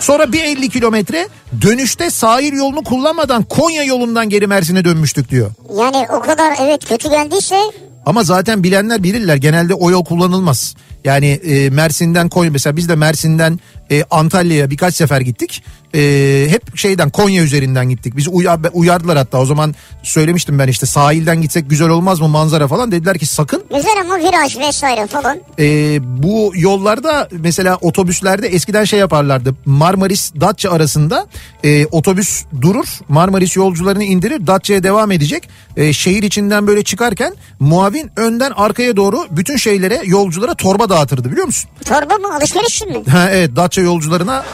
Sonra 0.00 0.32
bir 0.32 0.44
50 0.44 0.68
kilometre 0.68 1.28
dönüşte 1.62 2.10
sahil 2.10 2.52
yolunu 2.52 2.84
kullanmadan 2.84 3.42
Konya 3.42 3.84
yolundan 3.84 4.28
geri 4.28 4.46
Mersin'e 4.46 4.84
dönmüştük 4.84 5.30
diyor. 5.30 5.50
yani 5.78 6.06
o 6.12 6.20
kadar 6.20 6.54
evet 6.60 6.88
kötü 6.88 7.10
geldiyse 7.10 7.60
Ama 8.06 8.22
zaten 8.24 8.62
bilenler 8.62 9.02
bilirler 9.02 9.36
genelde 9.36 9.74
o 9.74 9.90
yol 9.90 10.04
kullanılmaz. 10.04 10.74
Yani 11.06 11.26
e, 11.26 11.70
Mersin'den 11.70 12.28
Konya 12.28 12.50
mesela 12.50 12.76
biz 12.76 12.88
de 12.88 12.96
Mersin'den 12.96 13.60
e, 13.90 14.04
Antalya'ya 14.10 14.70
birkaç 14.70 14.94
sefer 14.94 15.20
gittik. 15.20 15.62
E, 15.94 16.46
hep 16.50 16.78
şeyden 16.78 17.10
Konya 17.10 17.42
üzerinden 17.42 17.88
gittik. 17.90 18.16
Bizi 18.16 18.30
uya- 18.30 18.70
uyardılar 18.72 19.18
hatta 19.18 19.38
o 19.38 19.44
zaman 19.46 19.74
söylemiştim 20.02 20.58
ben 20.58 20.68
işte 20.68 20.86
sahilden 20.86 21.42
gitsek 21.42 21.70
güzel 21.70 21.88
olmaz 21.88 22.20
mı 22.20 22.28
manzara 22.28 22.68
falan. 22.68 22.92
Dediler 22.92 23.18
ki 23.18 23.26
sakın 23.26 23.64
güzel 23.76 24.00
ama 24.00 24.18
viraj 24.18 24.58
vesaire 24.58 25.06
falan. 25.06 25.38
e, 25.58 25.98
bu 26.22 26.52
yollarda 26.54 27.28
mesela 27.32 27.76
otobüslerde 27.80 28.46
eskiden 28.48 28.84
şey 28.84 28.98
yaparlardı. 28.98 29.54
Marmaris 29.66 30.32
Datça 30.40 30.70
arasında 30.70 31.26
e, 31.64 31.86
otobüs 31.86 32.44
durur. 32.60 32.86
Marmaris 33.08 33.56
yolcularını 33.56 34.04
indirir. 34.04 34.46
Datça'ya 34.46 34.82
devam 34.82 35.12
edecek. 35.12 35.48
E, 35.76 35.92
şehir 35.92 36.22
içinden 36.22 36.66
böyle 36.66 36.84
çıkarken 36.84 37.34
muavin 37.60 38.10
önden 38.16 38.50
arkaya 38.56 38.96
doğru 38.96 39.26
bütün 39.30 39.56
şeylere 39.56 40.02
yolculara 40.04 40.54
torba 40.54 40.88
dağıtırdı 40.88 41.30
biliyor 41.30 41.46
musun? 41.46 41.70
Torba 41.84 42.14
mı 42.14 42.34
alışveriş 42.36 42.82
mi? 42.82 42.94
Ha, 43.10 43.28
evet 43.30 43.56
Datça 43.56 43.80
yolcularına 43.80 44.44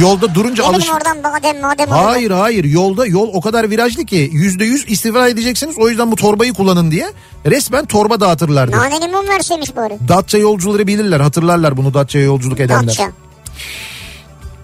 yolda 0.00 0.34
durunca 0.34 0.64
alış... 0.64 0.90
oradan 0.90 1.24
badem 1.24 1.60
madem. 1.60 1.88
Hayır 1.88 2.30
hayır 2.30 2.64
yolda 2.64 3.06
yol 3.06 3.28
o 3.32 3.40
kadar 3.40 3.70
virajlı 3.70 4.04
ki 4.04 4.30
yüzde 4.32 4.64
yüz 4.64 4.90
istifa 4.90 5.28
edeceksiniz 5.28 5.78
o 5.78 5.88
yüzden 5.88 6.12
bu 6.12 6.16
torbayı 6.16 6.52
kullanın 6.52 6.90
diye 6.90 7.12
resmen 7.46 7.84
torba 7.84 8.20
dağıtırlardı. 8.20 8.76
Naneli 8.76 9.08
mum 9.08 9.28
verseymiş 9.28 9.76
bari. 9.76 9.98
Datça 10.08 10.38
yolcuları 10.38 10.86
bilirler 10.86 11.20
hatırlarlar 11.20 11.76
bunu 11.76 11.94
Datça'ya 11.94 12.24
yolculuk 12.24 12.60
edenler. 12.60 12.86
Datça. 12.86 13.10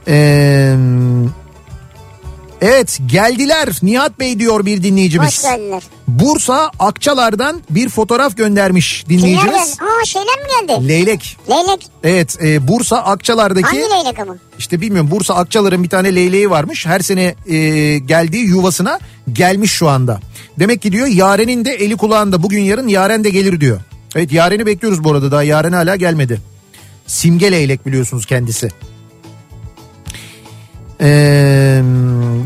Ee, 0.08 0.76
evet 2.60 2.98
geldiler 3.06 3.68
Nihat 3.82 4.18
Bey 4.18 4.38
diyor 4.38 4.66
bir 4.66 4.82
dinleyicimiz. 4.82 5.28
Hoş 5.28 5.42
geldiler. 5.42 5.82
Bursa 6.08 6.70
Akçalar'dan 6.78 7.62
bir 7.70 7.88
fotoğraf 7.88 8.36
göndermiş 8.36 9.04
dinleyicimiz. 9.08 9.42
Kimlerden? 9.44 10.00
Aa 10.00 10.04
şeyler 10.04 10.38
mi 10.38 10.68
geldi? 10.68 10.88
Leylek. 10.88 11.36
Leylek. 11.50 11.86
Evet 12.04 12.38
e, 12.42 12.68
Bursa 12.68 12.96
Akçalar'daki 12.96 13.66
Hangi 13.66 13.78
leylek 13.78 14.18
ama? 14.18 14.36
işte 14.58 14.80
bilmiyorum 14.80 15.10
Bursa 15.10 15.34
Akçalar'ın 15.34 15.82
bir 15.82 15.88
tane 15.88 16.14
leyleği 16.14 16.50
varmış. 16.50 16.86
Her 16.86 17.00
sene 17.00 17.34
e, 17.46 17.98
geldiği 17.98 18.44
yuvasına 18.46 18.98
gelmiş 19.32 19.72
şu 19.72 19.88
anda. 19.88 20.20
Demek 20.58 20.82
ki 20.82 20.92
diyor 20.92 21.06
Yaren'in 21.06 21.64
de 21.64 21.70
eli 21.74 21.96
kulağında 21.96 22.42
bugün 22.42 22.62
yarın 22.62 22.88
Yaren 22.88 23.24
de 23.24 23.30
gelir 23.30 23.60
diyor. 23.60 23.80
Evet 24.16 24.32
Yaren'i 24.32 24.66
bekliyoruz 24.66 25.04
bu 25.04 25.12
arada 25.12 25.30
daha 25.30 25.42
Yaren 25.42 25.72
hala 25.72 25.96
gelmedi. 25.96 26.40
Simge 27.06 27.52
leylek 27.52 27.86
biliyorsunuz 27.86 28.26
kendisi. 28.26 28.68
Ee, 31.00 31.80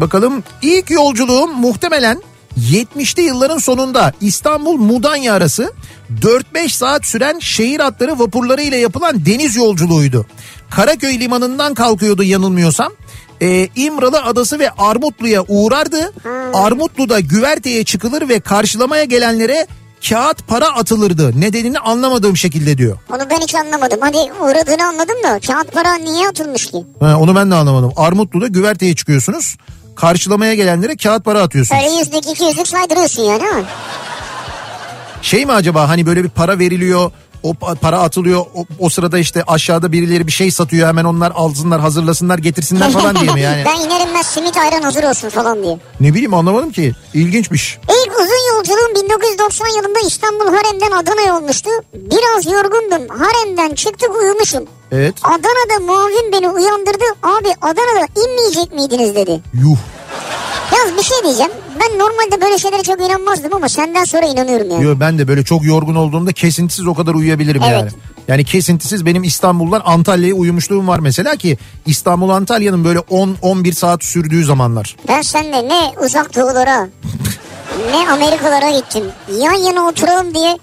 bakalım 0.01 0.43
ilk 0.63 0.91
yolculuğum 0.91 1.47
muhtemelen 1.47 2.23
70'li 2.59 3.23
yılların 3.23 3.59
sonunda 3.59 4.13
İstanbul 4.21 4.77
Mudanya 4.77 5.35
arası 5.35 5.73
4-5 6.23 6.69
saat 6.69 7.07
süren 7.07 7.39
şehir 7.39 7.81
hatları 7.81 8.19
vapurları 8.19 8.63
ile 8.63 8.77
yapılan 8.77 9.27
deniz 9.27 9.57
yolculuğuydu. 9.57 10.27
Karaköy 10.71 11.21
limanından 11.21 11.75
kalkıyordu 11.75 12.23
yanılmıyorsam. 12.23 12.93
Ee, 13.43 13.69
İmralı 13.77 14.23
Adası 14.23 14.59
ve 14.59 14.71
Armutlu'ya 14.71 15.45
uğrardı. 15.49 16.13
Armutlu'da 16.55 17.21
güverteye 17.21 17.85
çıkılır 17.85 18.29
ve 18.29 18.41
karşılamaya 18.41 19.05
gelenlere 19.05 19.67
kağıt 20.09 20.47
para 20.49 20.67
atılırdı. 20.69 21.41
Nedenini 21.41 21.79
anlamadığım 21.79 22.37
şekilde 22.37 22.79
diyor. 22.79 22.99
Onu 23.13 23.31
ben 23.31 23.37
hiç 23.41 23.55
anlamadım. 23.55 23.99
Hadi 24.03 24.17
uğradığını 24.17 24.87
anladım 24.87 25.17
da 25.25 25.41
kağıt 25.47 25.73
para 25.73 25.95
niye 25.95 26.29
atılmış 26.29 26.67
ki? 26.67 26.85
Ha, 27.01 27.17
onu 27.21 27.37
ben 27.37 27.51
de 27.51 27.55
anlamadım. 27.55 27.93
Armutlu'da 27.97 28.47
güverteye 28.47 28.95
çıkıyorsunuz. 28.95 29.57
Karşılamaya 29.97 30.55
gelenlere 30.55 30.97
kağıt 30.97 31.25
para 31.25 31.43
atıyorsunuz. 31.43 31.83
Öyle 31.85 31.95
yüzlük 31.95 32.31
iki 32.33 32.45
yüzlük 32.45 32.69
saydırıyorsun 32.69 33.23
yani 33.23 33.43
ama. 33.53 33.63
Şey 35.23 35.47
mi 35.47 35.53
acaba 35.53 35.89
hani 35.89 36.07
böyle 36.07 36.25
bir 36.25 36.29
para 36.29 36.59
veriliyor 36.59 37.11
o 37.43 37.51
pa- 37.51 37.77
para 37.77 38.01
atılıyor 38.01 38.41
o, 38.55 38.65
o 38.79 38.89
sırada 38.89 39.19
işte 39.19 39.43
aşağıda 39.47 39.93
birileri 39.93 40.27
bir 40.27 40.33
şey 40.33 40.51
satıyor 40.51 40.89
hemen 40.89 41.05
onlar 41.05 41.33
alsınlar 41.35 41.81
hazırlasınlar 41.81 42.39
getirsinler 42.39 42.91
falan 42.93 43.17
diye 43.17 43.33
mi 43.33 43.41
yani? 43.41 43.65
ben 43.67 43.81
inerim 43.81 44.09
ben 44.15 44.23
simit 44.23 44.57
ayran 44.57 44.83
hazır 44.83 45.05
olsun 45.05 45.29
falan 45.29 45.63
diye. 45.63 45.79
Ne 46.01 46.13
bileyim 46.15 46.35
anlamadım 46.35 46.71
ki 46.73 46.93
ilginçmiş. 47.15 47.79
İlk 47.83 48.13
uzun 48.21 48.57
yolculuğum 48.57 49.03
1990 49.05 49.69
yılında 49.69 49.99
İstanbul 50.07 50.47
Harem'den 50.47 50.91
Adana'ya 50.91 51.37
olmuştu. 51.37 51.71
Biraz 51.95 52.47
yorgundum. 52.47 53.19
Harem'den 53.19 53.75
çıktık 53.75 54.11
uyumuşum. 54.21 54.65
Evet 54.93 55.15
Adana'da 55.23 55.85
muavin 55.87 56.33
beni 56.33 56.49
uyandırdı. 56.49 57.05
Abi 57.23 57.49
Adana'da 57.63 58.07
inmeyecek 58.27 58.73
miydiniz 58.73 59.15
dedi. 59.15 59.41
yuh 59.55 59.77
Yalnız 60.79 60.97
bir 60.99 61.03
şey 61.03 61.17
diyeceğim. 61.25 61.53
Ben 61.81 61.99
normalde 61.99 62.41
böyle 62.41 62.59
şeylere 62.59 62.83
çok 62.83 63.01
inanmazdım 63.01 63.55
ama 63.55 63.69
senden 63.69 64.05
sonra 64.05 64.27
inanıyorum 64.27 64.71
yani. 64.71 64.85
Yo, 64.85 64.95
ben 65.01 65.19
de 65.19 65.29
böyle 65.29 65.45
çok 65.45 65.65
yorgun 65.65 65.95
olduğumda 65.95 66.33
kesintisiz 66.33 66.87
o 66.87 66.95
kadar 66.95 67.15
uyuyabilirim 67.15 67.63
Evet. 67.65 67.73
yani. 67.73 67.91
Yani 68.29 68.45
kesintisiz 68.45 69.07
benim 69.07 69.25
İstanbul'dan 69.25 69.83
Antalya'ya 69.85 70.35
uyumuşluğum 70.35 70.89
var 70.89 70.99
mesela 70.99 71.37
ki 71.37 71.59
İstanbul 71.87 72.29
Antalya'nın 72.31 72.85
böyle 72.85 72.99
10-11 72.99 73.73
saat 73.73 74.05
sürdüğü 74.05 74.45
zamanlar. 74.45 74.97
Ben 75.09 75.23
seninle 75.23 75.69
ne 75.69 75.93
uzak 76.05 76.37
doğulara 76.37 76.89
ne 77.91 78.11
Amerikalara 78.11 78.71
gittim. 78.71 79.05
Yan 79.39 79.53
yana 79.55 79.89
oturalım 79.89 80.35
diye 80.35 80.59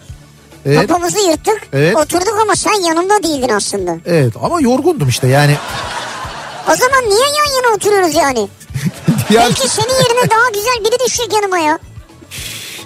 Evet. 0.66 0.88
kapımızı 0.88 1.20
yırttık. 1.20 1.68
Evet. 1.74 1.96
Oturduk 1.98 2.36
ama 2.42 2.56
sen 2.56 2.88
yanımda 2.88 3.24
değildin 3.24 3.50
aslında. 3.50 3.96
Evet 4.06 4.34
ama 4.44 4.62
yorgundum 4.62 5.10
işte 5.10 5.28
yani. 5.28 5.56
O 6.72 6.76
zaman 6.76 7.10
niye 7.10 7.20
yan 7.20 7.56
yana 7.56 7.76
oturuyoruz 7.76 8.16
yani? 8.16 8.48
Belki 9.36 9.68
senin 9.70 9.94
yerine 9.94 10.30
daha 10.30 10.50
güzel 10.54 10.80
biri 10.92 11.06
düşecek 11.06 11.34
yanıma 11.34 11.58
ya. 11.58 11.80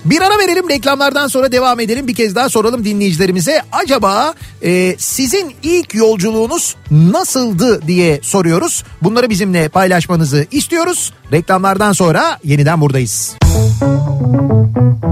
Bir 0.06 0.22
ara 0.22 0.40
verelim 0.40 0.70
reklamlardan 0.70 1.28
sonra 1.28 1.52
devam 1.52 1.80
edelim. 1.80 2.08
Bir 2.08 2.16
kez 2.16 2.36
daha 2.36 2.50
soralım 2.50 2.86
dinleyicilerimize. 2.86 3.62
Acaba 3.72 4.34
e, 4.64 4.96
sizin 4.98 5.56
ilk 5.64 5.94
yolculuğunuz 5.96 6.76
nasıldı 6.92 7.82
diye 7.88 8.20
soruyoruz. 8.24 8.84
Bunları 9.02 9.30
bizimle 9.30 9.70
paylaşmanızı 9.70 10.46
istiyoruz. 10.52 11.14
Reklamlardan 11.32 11.92
sonra 11.92 12.40
yeniden 12.44 12.82
buradayız. 12.82 13.36
Kafa 13.42 15.11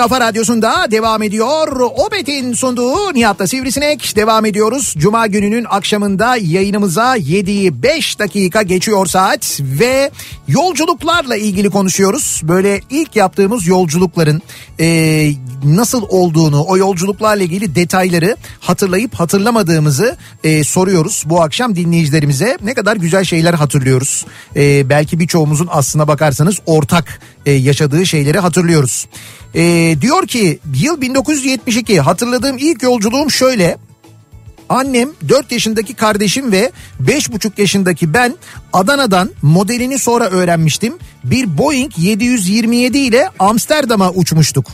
kafa 0.00 0.20
radyosunda 0.20 0.90
devam 0.90 1.22
ediyor. 1.22 1.80
Opet'in 1.80 2.52
sunduğu 2.52 3.14
Nihat'ta 3.14 3.46
Sivrisinek 3.46 4.16
devam 4.16 4.44
ediyoruz. 4.44 4.94
Cuma 4.98 5.26
gününün 5.26 5.66
akşamında 5.70 6.36
yayınımıza 6.36 7.16
7'yi 7.16 7.82
5 7.82 8.18
dakika 8.18 8.62
geçiyor 8.62 9.06
saat 9.06 9.60
ve 9.60 10.10
yolculuklarla 10.48 11.36
ilgili 11.36 11.70
konuşuyoruz. 11.70 12.40
Böyle 12.44 12.80
ilk 12.90 13.16
yaptığımız 13.16 13.66
yolculukların 13.66 14.42
e, 14.80 15.30
nasıl 15.64 16.02
olduğunu, 16.08 16.64
o 16.64 16.76
yolculuklarla 16.76 17.42
ilgili 17.42 17.74
detayları 17.74 18.36
hatırlayıp 18.60 19.14
hatırlamadığımızı 19.14 20.16
e, 20.44 20.64
soruyoruz 20.64 21.22
bu 21.26 21.42
akşam 21.42 21.76
dinleyicilerimize. 21.76 22.58
Ne 22.62 22.74
kadar 22.74 22.96
güzel 22.96 23.24
şeyler 23.24 23.54
hatırlıyoruz. 23.54 24.26
E, 24.56 24.88
belki 24.88 25.18
birçoğumuzun 25.18 25.68
aslına 25.70 26.08
bakarsanız 26.08 26.58
ortak 26.66 27.20
e, 27.46 27.52
yaşadığı 27.52 28.06
şeyleri 28.06 28.38
hatırlıyoruz. 28.38 29.06
E, 29.54 29.94
diyor 30.00 30.26
ki 30.26 30.58
yıl 30.74 31.00
1972 31.00 32.00
hatırladığım 32.00 32.58
ilk 32.58 32.82
yolculuğum 32.82 33.30
şöyle. 33.30 33.76
Annem 34.68 35.08
4 35.28 35.52
yaşındaki 35.52 35.94
kardeşim 35.94 36.52
ve 36.52 36.70
5,5 37.02 37.60
yaşındaki 37.60 38.14
ben 38.14 38.36
Adana'dan 38.72 39.30
modelini 39.42 39.98
sonra 39.98 40.24
öğrenmiştim. 40.24 40.98
Bir 41.24 41.58
Boeing 41.58 41.92
727 41.98 42.98
ile 42.98 43.28
Amsterdam'a 43.38 44.10
uçmuştuk. 44.10 44.66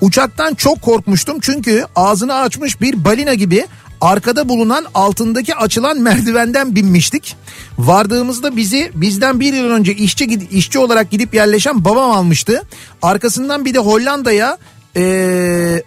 Uçaktan 0.00 0.54
çok 0.54 0.82
korkmuştum 0.82 1.40
çünkü 1.40 1.84
ağzını 1.96 2.34
açmış 2.34 2.80
bir 2.80 3.04
balina 3.04 3.34
gibi 3.34 3.66
arkada 4.04 4.48
bulunan 4.48 4.84
altındaki 4.94 5.54
açılan 5.54 5.98
merdivenden 5.98 6.76
binmiştik. 6.76 7.36
Vardığımızda 7.78 8.56
bizi 8.56 8.90
bizden 8.94 9.40
bir 9.40 9.52
yıl 9.54 9.70
önce 9.70 9.94
işçi 9.94 10.24
işçi 10.50 10.78
olarak 10.78 11.10
gidip 11.10 11.34
yerleşen 11.34 11.84
babam 11.84 12.10
almıştı. 12.10 12.62
Arkasından 13.02 13.64
bir 13.64 13.74
de 13.74 13.78
Hollanda'ya 13.78 14.58
eee 14.96 15.82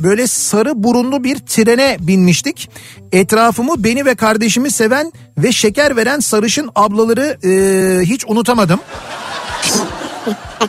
böyle 0.00 0.26
sarı 0.26 0.82
burunlu 0.82 1.24
bir 1.24 1.38
trene 1.38 1.96
binmiştik. 2.00 2.70
Etrafımı 3.12 3.84
beni 3.84 4.04
ve 4.04 4.14
kardeşimi 4.14 4.70
seven 4.70 5.12
ve 5.38 5.52
şeker 5.52 5.96
veren 5.96 6.20
sarışın 6.20 6.70
ablaları 6.74 7.38
e, 7.44 8.04
hiç 8.04 8.24
unutamadım. 8.28 8.80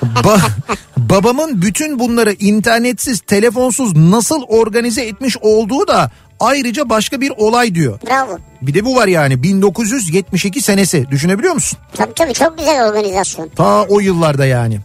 Ba- 0.01 0.49
babamın 0.97 1.61
bütün 1.61 1.99
bunları 1.99 2.33
internetsiz, 2.33 3.19
telefonsuz 3.19 3.95
nasıl 3.95 4.41
organize 4.41 5.01
etmiş 5.01 5.37
olduğu 5.41 5.87
da 5.87 6.11
ayrıca 6.39 6.89
başka 6.89 7.21
bir 7.21 7.29
olay 7.38 7.75
diyor. 7.75 7.99
Bravo. 8.07 8.38
Bir 8.61 8.73
de 8.73 8.85
bu 8.85 8.95
var 8.95 9.07
yani 9.07 9.43
1972 9.43 10.61
senesi 10.61 11.07
düşünebiliyor 11.11 11.53
musun? 11.53 11.79
Tabii 11.93 12.13
tabii 12.13 12.33
çok 12.33 12.57
güzel 12.57 12.88
organizasyon. 12.89 13.49
Ta 13.49 13.83
o 13.83 13.99
yıllarda 13.99 14.45
yani. 14.45 14.79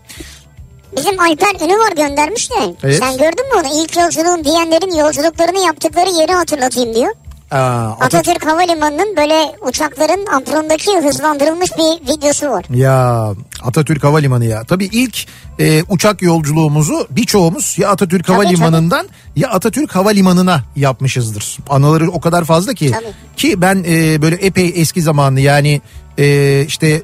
Bizim 0.96 1.20
Alper 1.20 1.54
Ünü 1.64 1.78
var 1.78 1.92
göndermiş 1.96 2.50
de. 2.50 2.54
Evet. 2.82 2.98
Sen 2.98 3.12
gördün 3.12 3.48
mü 3.48 3.54
onu? 3.60 3.82
İlk 3.84 3.96
yolculuğum 3.96 4.44
diyenlerin 4.44 4.96
yolculuklarını 4.98 5.58
yaptıkları 5.58 6.10
yeri 6.10 6.32
hatırlatayım 6.32 6.94
diyor. 6.94 7.12
Aa, 7.52 7.56
Atatürk- 7.56 8.04
Atatürk 8.04 8.46
Havalimanı'nın 8.46 9.16
böyle 9.16 9.52
uçakların 9.68 10.26
amprondaki 10.26 10.90
hızlandırılmış 10.98 11.70
bir 11.72 12.12
videosu 12.12 12.50
var. 12.50 12.64
Ya 12.74 13.28
Atatürk 13.62 14.04
Havalimanı 14.04 14.44
ya. 14.44 14.64
Tabii 14.64 14.84
ilk 14.84 15.26
e, 15.58 15.82
uçak 15.88 16.22
yolculuğumuzu 16.22 17.06
birçoğumuz 17.10 17.78
ya 17.78 17.90
Atatürk 17.90 18.26
Tabii, 18.26 18.36
Havalimanı'ndan 18.36 19.08
ya 19.36 19.50
Atatürk 19.50 19.94
Havalimanı'na 19.94 20.64
yapmışızdır. 20.76 21.58
Anıları 21.68 22.10
o 22.10 22.20
kadar 22.20 22.44
fazla 22.44 22.74
ki. 22.74 22.90
Tabii. 22.90 23.12
Ki 23.36 23.60
ben 23.62 23.84
e, 23.88 24.22
böyle 24.22 24.36
epey 24.36 24.72
eski 24.76 25.02
zamanlı 25.02 25.40
yani 25.40 25.80
e, 26.18 26.64
işte 26.68 27.02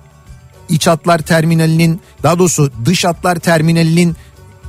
iç 0.68 0.86
hatlar 0.86 1.18
terminalinin 1.18 2.00
daha 2.22 2.38
doğrusu 2.38 2.70
dış 2.84 3.04
hatlar 3.04 3.36
terminalinin 3.36 4.16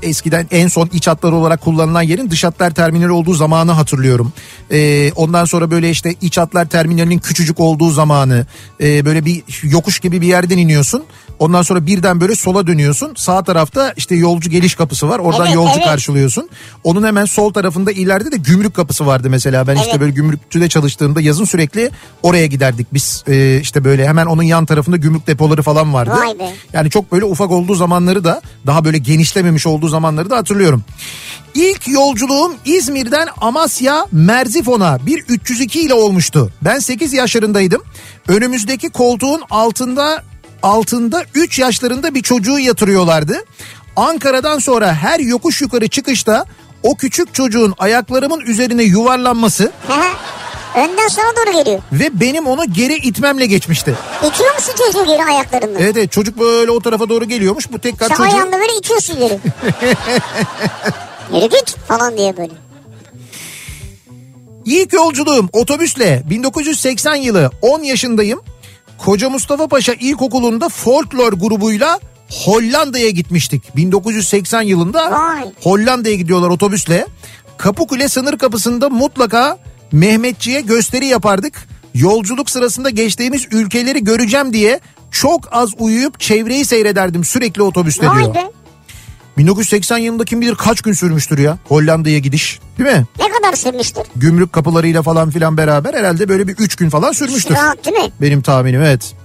eskiden 0.02 0.48
en 0.52 0.68
son 0.68 0.90
iç 0.94 1.08
hatları 1.08 1.36
olarak 1.36 1.62
kullanılan 1.62 2.02
yerin 2.02 2.30
dış 2.30 2.44
hatlar 2.44 2.72
terminali 2.72 3.12
olduğu 3.12 3.34
zamanı 3.34 3.72
hatırlıyorum. 3.72 4.34
Ee, 4.72 5.12
ondan 5.16 5.46
sonra 5.46 5.72
böyle 5.72 5.90
işte 5.90 6.16
iç 6.22 6.38
hatlar 6.38 6.66
terminalinin 6.70 7.20
küçücük 7.20 7.60
olduğu 7.60 7.90
zamanı 7.90 8.46
e, 8.82 9.06
böyle 9.06 9.26
bir 9.26 9.44
yokuş 9.64 10.00
gibi 10.00 10.22
bir 10.22 10.28
yerden 10.28 10.58
iniyorsun. 10.58 11.04
Ondan 11.40 11.62
sonra 11.62 11.86
birden 11.86 12.22
böyle 12.22 12.36
sola 12.36 12.68
dönüyorsun. 12.68 13.14
Sağ 13.18 13.44
tarafta 13.44 13.94
işte 13.98 14.16
yolcu 14.16 14.50
geliş 14.50 14.76
kapısı 14.76 15.10
var. 15.10 15.20
Oradan 15.20 15.46
Evet, 15.46 15.56
yolcu 15.56 15.74
evet. 15.76 15.86
karşılıyorsun. 15.86 16.50
Onun 16.84 17.04
hemen 17.04 17.26
sol 17.26 17.54
tarafında 17.54 17.92
ileride 17.92 18.32
de 18.32 18.38
gümrük 18.38 18.74
kapısı 18.74 19.06
vardı 19.06 19.30
mesela. 19.30 19.68
Ben 19.68 19.76
işte 19.76 19.90
Evet. 19.90 20.00
böyle 20.02 20.12
gümrükçüde 20.12 20.70
çalıştığımda 20.70 21.22
yazın 21.22 21.46
sürekli 21.46 21.92
oraya 22.24 22.46
giderdik 22.46 22.88
biz. 22.94 23.24
Ee, 23.28 23.60
işte 23.62 23.84
böyle 23.84 24.08
hemen 24.08 24.26
onun 24.26 24.44
yan 24.44 24.66
tarafında 24.66 24.98
gümrük 24.98 25.28
depoları 25.28 25.62
falan 25.62 25.94
vardı. 25.94 26.12
Yani 26.74 26.90
çok 26.90 27.12
böyle 27.12 27.26
ufak 27.26 27.52
olduğu 27.52 27.76
zamanları 27.76 28.24
da 28.24 28.42
daha 28.66 28.86
böyle 28.86 28.98
genişlememiş 28.98 29.68
olduğu 29.68 29.89
zamanları 29.90 30.30
da 30.30 30.38
hatırlıyorum. 30.38 30.84
İlk 31.54 31.88
yolculuğum 31.88 32.56
İzmir'den 32.66 33.28
Amasya 33.42 34.06
Merzifon'a 34.12 35.06
bir 35.06 35.24
302 35.28 35.82
ile 35.82 35.94
olmuştu. 35.94 36.52
Ben 36.62 36.80
8 36.80 37.14
yaşlarındaydım. 37.14 37.84
Önümüzdeki 38.28 38.90
koltuğun 38.90 39.42
altında 39.50 40.24
altında 40.64 41.24
3 41.36 41.60
yaşlarında 41.60 42.16
bir 42.16 42.22
çocuğu 42.22 42.60
yatırıyorlardı. 42.60 43.44
Ankara'dan 43.96 44.60
sonra 44.60 44.94
her 44.94 45.20
yokuş 45.20 45.62
yukarı 45.62 45.88
çıkışta 45.88 46.46
o 46.84 46.96
küçük 46.96 47.34
çocuğun 47.34 47.74
ayaklarımın 47.78 48.40
üzerine 48.40 48.84
yuvarlanması. 48.84 49.72
Önden 50.76 51.08
sana 51.08 51.26
doğru 51.36 51.58
geliyor. 51.64 51.82
ve 51.92 52.20
benim 52.20 52.48
onu 52.48 52.74
geri 52.74 52.96
itmemle 52.96 53.46
geçmişti. 53.46 53.96
İtiyor 54.28 54.56
musun 54.56 54.74
çocuğu 54.86 55.06
geri 55.06 55.24
ayaklarından? 55.24 55.82
Evet, 55.82 55.98
evet 55.98 56.12
çocuk 56.12 56.40
böyle 56.40 56.72
o 56.72 56.80
tarafa 56.80 57.10
doğru 57.10 57.26
geliyormuş. 57.26 57.72
Bu 57.72 57.80
tekrar 57.80 58.08
Sen 58.08 58.16
çocuğu... 58.16 58.36
ayağında 58.36 58.60
böyle 58.60 58.74
itiyorsun 58.78 59.16
geri. 59.20 59.40
Yürü 61.34 61.50
git 61.50 61.76
falan 61.88 62.18
diye 62.18 62.38
böyle. 62.38 62.54
İlk 64.66 64.94
yolculuğum 64.94 65.50
otobüsle 65.54 66.24
1980 66.30 67.16
yılı 67.16 67.52
10 67.62 67.84
yaşındayım. 67.84 68.42
Koca 68.98 69.30
Mustafa 69.30 69.68
Paşa 69.68 69.94
İlkokulu'nda 69.94 70.70
folklor 70.70 71.34
grubuyla 71.34 72.00
Hollanda'ya 72.46 73.10
gitmiştik. 73.10 73.76
1980 73.76 74.62
yılında 74.62 75.12
Vay. 75.12 75.46
Hollanda'ya 75.64 76.16
gidiyorlar 76.16 76.50
otobüsle. 76.50 77.06
Kapıkule 77.58 78.10
sınır 78.10 78.38
kapısında 78.38 78.90
mutlaka 78.90 79.58
Mehmetçi'ye 79.92 80.62
gösteri 80.62 81.06
yapardık. 81.06 81.68
Yolculuk 81.94 82.50
sırasında 82.50 82.90
geçtiğimiz 82.90 83.48
ülkeleri 83.52 84.04
göreceğim 84.04 84.54
diye 84.54 84.80
çok 85.12 85.48
az 85.52 85.70
uyuyup 85.80 86.20
çevreyi 86.20 86.66
seyrederdim 86.66 87.24
sürekli 87.24 87.62
otobüste 87.62 88.02
diyor. 88.02 88.16
Vay 88.16 88.36
be. 88.36 88.52
1980 89.38 89.98
yılında 89.98 90.26
kim 90.26 90.42
bilir 90.42 90.56
kaç 90.56 90.82
gün 90.82 90.94
sürmüştür 90.94 91.38
ya 91.38 91.58
Hollanda'ya 91.68 92.20
gidiş 92.20 92.60
değil 92.78 92.90
mi? 92.90 93.06
Ne 93.20 93.30
kadar 93.30 93.56
sürmüştür? 93.56 94.04
Gümrük 94.16 94.54
kapılarıyla 94.54 95.02
falan 95.02 95.30
filan 95.30 95.58
beraber 95.58 95.94
herhalde 95.94 96.30
böyle 96.30 96.48
bir 96.48 96.56
3 96.58 96.76
gün 96.76 96.90
falan 96.90 97.12
sürmüştür. 97.12 97.56
Rahat 97.56 97.86
değil 97.86 97.98
mi? 97.98 98.12
Benim 98.22 98.42
tahminim 98.42 98.82
evet. 98.82 99.16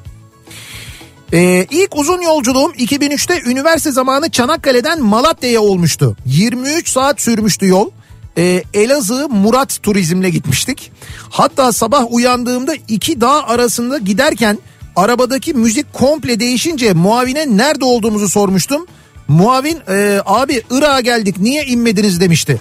Ee, 1.33 1.67
ilk 1.71 1.97
uzun 1.97 2.21
yolculuğum 2.23 2.73
2003'te 2.73 3.51
üniversite 3.51 3.93
zamanı 3.93 4.31
Çanakkale'den 4.31 5.03
Malatya'ya 5.03 5.61
olmuştu. 5.61 6.17
23 6.27 6.89
saat 6.89 7.21
sürmüştü 7.21 7.67
yol. 7.67 7.91
Ee, 8.39 8.63
Elazığ 8.75 9.29
Murat 9.29 9.83
turizmle 9.83 10.31
gitmiştik. 10.31 10.93
Hatta 11.31 11.73
sabah 11.73 12.05
uyandığımda 12.11 12.75
iki 12.89 13.21
dağ 13.21 13.43
arasında 13.47 13.99
giderken 13.99 14.59
arabadaki 14.97 15.55
müzik 15.55 15.93
komple 15.93 16.41
değişince 16.41 16.93
muavine 16.93 17.57
nerede 17.57 17.85
olduğumuzu 17.85 18.29
sormuştum. 18.29 18.87
Muavin 19.29 19.79
"Ee, 19.89 20.21
abi 20.27 20.63
Irak'a 20.71 21.01
geldik 21.01 21.39
niye 21.39 21.65
inmediniz 21.65 22.21
demişti. 22.21 22.61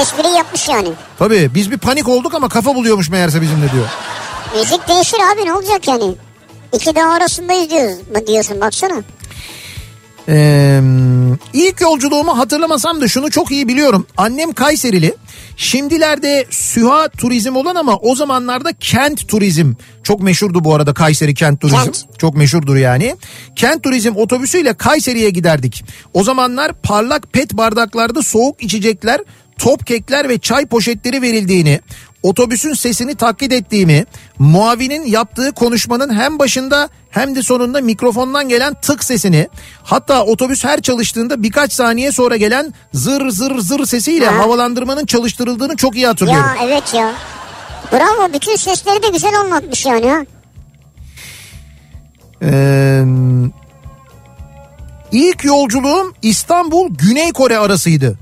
Espri 0.00 0.28
yapmış 0.28 0.68
yani. 0.68 0.88
Tabii 1.18 1.50
biz 1.54 1.70
bir 1.70 1.78
panik 1.78 2.08
olduk 2.08 2.34
ama 2.34 2.48
kafa 2.48 2.74
buluyormuş 2.74 3.08
meğerse 3.10 3.42
bizimle 3.42 3.72
diyor. 3.72 3.86
Müzik 4.58 4.88
değişir 4.88 5.18
abi 5.34 5.46
ne 5.46 5.52
olacak 5.54 5.88
yani? 5.88 6.14
İki 6.72 6.94
dağ 6.94 7.10
arasındayız 7.10 7.70
diyoruz, 7.70 7.96
diyorsun 8.26 8.60
baksana. 8.60 8.94
Ee, 10.28 10.80
ilk 11.52 11.80
yolculuğumu 11.80 12.38
hatırlamasam 12.38 13.00
da 13.00 13.08
şunu 13.08 13.30
çok 13.30 13.50
iyi 13.50 13.68
biliyorum. 13.68 14.06
Annem 14.16 14.52
Kayserili. 14.52 15.14
Şimdilerde 15.56 16.46
Süha 16.50 17.08
turizm 17.08 17.56
olan 17.56 17.74
ama 17.74 17.96
o 17.96 18.14
zamanlarda 18.14 18.72
kent 18.72 19.28
turizm 19.28 19.72
çok 20.02 20.20
meşhurdu 20.22 20.64
bu 20.64 20.74
arada 20.74 20.94
Kayseri 20.94 21.34
kent 21.34 21.60
turizm. 21.60 21.76
Kent. 21.76 22.04
Çok 22.18 22.36
meşhurdur 22.36 22.76
yani. 22.76 23.16
Kent 23.56 23.82
turizm 23.82 24.16
otobüsüyle 24.16 24.74
Kayseri'ye 24.74 25.30
giderdik. 25.30 25.84
O 26.14 26.24
zamanlar 26.24 26.72
parlak 26.72 27.32
pet 27.32 27.52
bardaklarda 27.56 28.22
soğuk 28.22 28.62
içecekler, 28.62 29.20
top 29.58 29.86
kekler 29.86 30.28
ve 30.28 30.38
çay 30.38 30.66
poşetleri 30.66 31.22
verildiğini, 31.22 31.80
otobüsün 32.22 32.74
sesini 32.74 33.14
taklit 33.14 33.52
ettiğimi, 33.52 34.04
muavinin 34.38 35.06
yaptığı 35.06 35.52
konuşmanın 35.52 36.14
hem 36.14 36.38
başında 36.38 36.88
hem 37.10 37.36
de 37.36 37.42
sonunda 37.42 37.80
mikrofondan 37.80 38.48
gelen 38.48 38.74
tık 38.74 39.04
sesini, 39.04 39.48
hatta 39.82 40.24
otobüs 40.24 40.64
her 40.64 40.80
çalıştığında 40.80 41.42
birkaç 41.42 41.72
saniye 41.72 42.12
sonra 42.12 42.36
gelen 42.36 42.74
zır 42.92 43.28
zır 43.30 43.58
zır 43.58 43.86
sesiyle 43.86 44.26
Ha. 44.26 44.38
havalandırmanın 44.38 45.06
çalıştırıldığını 45.06 45.76
çok 45.76 45.96
iyi 45.96 46.06
hatırlıyorum. 46.06 46.44
Ya 46.60 46.66
evet 46.66 46.94
ya. 46.94 47.12
Bravo 47.92 48.32
bütün 48.32 48.56
sesleri 48.56 49.02
de 49.02 49.08
güzel 49.08 49.40
anlatmış 49.40 49.86
yani 49.86 50.10
ha. 50.10 50.18
Ee, 52.44 53.04
ilk 55.12 55.44
yolculuğum 55.44 56.14
İstanbul 56.22 56.88
Güney 56.94 57.32
Kore 57.32 57.58
arasıydı. 57.58 58.18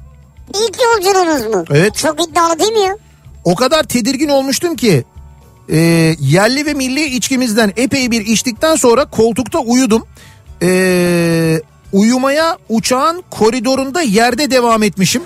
İlk 0.54 0.76
yolculuğunuz 0.82 1.54
mu? 1.54 1.64
Evet. 1.70 1.96
Çok 1.96 2.28
iddialı 2.28 2.58
değil 2.58 2.72
mi 2.72 2.80
ya? 2.80 2.96
O 3.44 3.54
kadar 3.54 3.82
tedirgin 3.82 4.28
olmuştum 4.28 4.76
ki 4.76 5.04
e, 5.68 5.78
yerli 6.20 6.66
ve 6.66 6.74
milli 6.74 7.04
içkimizden 7.04 7.72
epey 7.76 8.10
bir 8.10 8.26
içtikten 8.26 8.74
sonra 8.74 9.04
koltukta 9.04 9.58
uyudum. 9.58 10.06
E, 10.62 11.60
uyumaya 11.92 12.58
uçağın 12.68 13.22
koridorunda 13.30 14.02
yerde 14.02 14.50
devam 14.50 14.82
etmişim. 14.82 15.22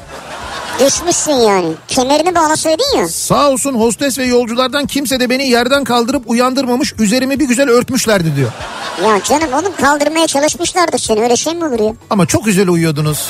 Düşmüşsün 0.81 1.33
yani. 1.33 1.73
Kemerini 1.89 2.35
bağlasaydın 2.35 2.97
ya. 2.99 3.09
Sağ 3.09 3.51
olsun 3.51 3.75
hostes 3.75 4.19
ve 4.19 4.25
yolculardan 4.25 4.87
kimse 4.87 5.21
de 5.21 5.31
beni 5.31 5.49
yerden 5.49 5.85
kaldırıp 5.85 6.23
uyandırmamış. 6.31 6.95
Üzerimi 6.99 7.41
bir 7.41 7.45
güzel 7.49 7.69
örtmüşlerdi 7.71 8.37
diyor. 8.37 8.51
Ya 9.05 9.23
canım 9.23 9.53
oğlum 9.53 9.73
kaldırmaya 9.81 10.27
çalışmışlardır 10.27 10.99
seni 10.99 11.23
öyle 11.23 11.37
şey 11.37 11.55
mi 11.55 11.65
olur 11.65 11.81
ya? 11.81 11.93
Ama 12.11 12.27
çok 12.27 12.45
güzel 12.45 12.69
uyuyordunuz. 12.69 13.29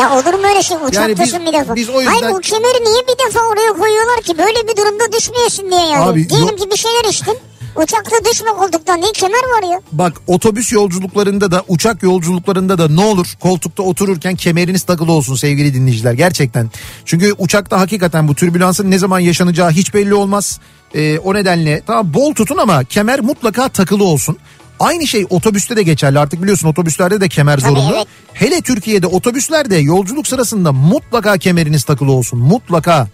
Ya 0.00 0.12
olur 0.14 0.34
mu 0.34 0.46
öyle 0.48 0.62
şey 0.62 0.76
uçaktasın 0.88 1.40
biz- 1.40 1.52
bir 1.52 1.58
defa. 1.60 1.74
biz 1.74 1.88
o 1.88 2.00
yüzden- 2.00 2.20
Hayır 2.22 2.34
o 2.36 2.38
kemeri 2.40 2.84
niye 2.84 3.02
bir 3.08 3.26
defa 3.26 3.40
oraya 3.40 3.72
koyuyorlar 3.72 4.22
ki 4.22 4.38
böyle 4.38 4.68
bir 4.68 4.76
durumda 4.76 5.12
düşmeyesin 5.12 5.70
diye 5.70 5.80
yani. 5.80 6.04
Abi, 6.04 6.28
Diyelim 6.28 6.48
yok- 6.48 6.58
ki 6.58 6.70
bir 6.70 6.76
şeyler 6.76 7.04
içtin. 7.10 7.38
Uçakta 7.76 8.30
düşme 8.30 8.50
koltuktan 8.50 9.02
değil 9.02 9.12
kemer 9.14 9.38
var 9.38 9.72
ya. 9.72 9.80
Bak 9.92 10.12
otobüs 10.26 10.72
yolculuklarında 10.72 11.50
da 11.50 11.62
uçak 11.68 12.02
yolculuklarında 12.02 12.78
da 12.78 12.88
ne 12.88 13.00
olur 13.00 13.26
koltukta 13.40 13.82
otururken 13.82 14.36
kemeriniz 14.36 14.82
takılı 14.82 15.12
olsun 15.12 15.34
sevgili 15.34 15.74
dinleyiciler 15.74 16.12
gerçekten. 16.12 16.70
Çünkü 17.04 17.34
uçakta 17.38 17.80
hakikaten 17.80 18.28
bu 18.28 18.34
türbülansın 18.34 18.90
ne 18.90 18.98
zaman 18.98 19.18
yaşanacağı 19.18 19.70
hiç 19.70 19.94
belli 19.94 20.14
olmaz. 20.14 20.60
Ee, 20.94 21.18
o 21.18 21.34
nedenle 21.34 21.82
tamam 21.86 22.14
bol 22.14 22.34
tutun 22.34 22.56
ama 22.56 22.84
kemer 22.84 23.20
mutlaka 23.20 23.68
takılı 23.68 24.04
olsun. 24.04 24.36
Aynı 24.80 25.06
şey 25.06 25.26
otobüste 25.30 25.76
de 25.76 25.82
geçerli 25.82 26.18
artık 26.18 26.42
biliyorsun 26.42 26.68
otobüslerde 26.68 27.20
de 27.20 27.28
kemer 27.28 27.60
Tabii, 27.60 27.68
zorunlu. 27.74 27.94
evet. 27.96 28.06
Hele 28.32 28.60
Türkiye'de 28.60 29.06
otobüslerde 29.06 29.76
yolculuk 29.76 30.26
sırasında 30.26 30.72
mutlaka 30.72 31.38
kemeriniz 31.38 31.84
takılı 31.84 32.12
olsun 32.12 32.38
mutlaka. 32.38 33.08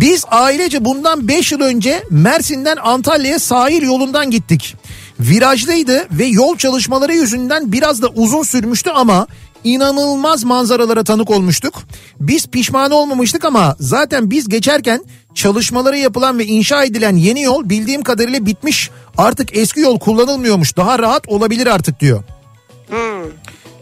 Biz 0.00 0.24
ailece 0.30 0.84
bundan 0.84 1.28
5 1.28 1.52
yıl 1.52 1.60
önce 1.60 2.04
Mersin'den 2.10 2.76
Antalya'ya 2.76 3.38
sahil 3.38 3.82
yolundan 3.82 4.30
gittik. 4.30 4.76
Virajlıydı 5.20 6.06
ve 6.10 6.24
yol 6.24 6.56
çalışmaları 6.56 7.14
yüzünden 7.14 7.72
biraz 7.72 8.02
da 8.02 8.08
uzun 8.08 8.42
sürmüştü 8.42 8.90
ama 8.90 9.26
inanılmaz 9.64 10.44
manzaralara 10.44 11.04
tanık 11.04 11.30
olmuştuk. 11.30 11.82
Biz 12.20 12.46
pişman 12.46 12.90
olmamıştık 12.90 13.44
ama 13.44 13.76
zaten 13.80 14.30
biz 14.30 14.48
geçerken 14.48 15.04
çalışmaları 15.34 15.98
yapılan 15.98 16.38
ve 16.38 16.44
inşa 16.44 16.84
edilen 16.84 17.16
yeni 17.16 17.42
yol 17.42 17.68
bildiğim 17.68 18.02
kadarıyla 18.02 18.46
bitmiş. 18.46 18.90
Artık 19.18 19.56
eski 19.56 19.80
yol 19.80 19.98
kullanılmıyormuş. 19.98 20.76
Daha 20.76 20.98
rahat 20.98 21.28
olabilir 21.28 21.66
artık 21.66 22.00
diyor. 22.00 22.22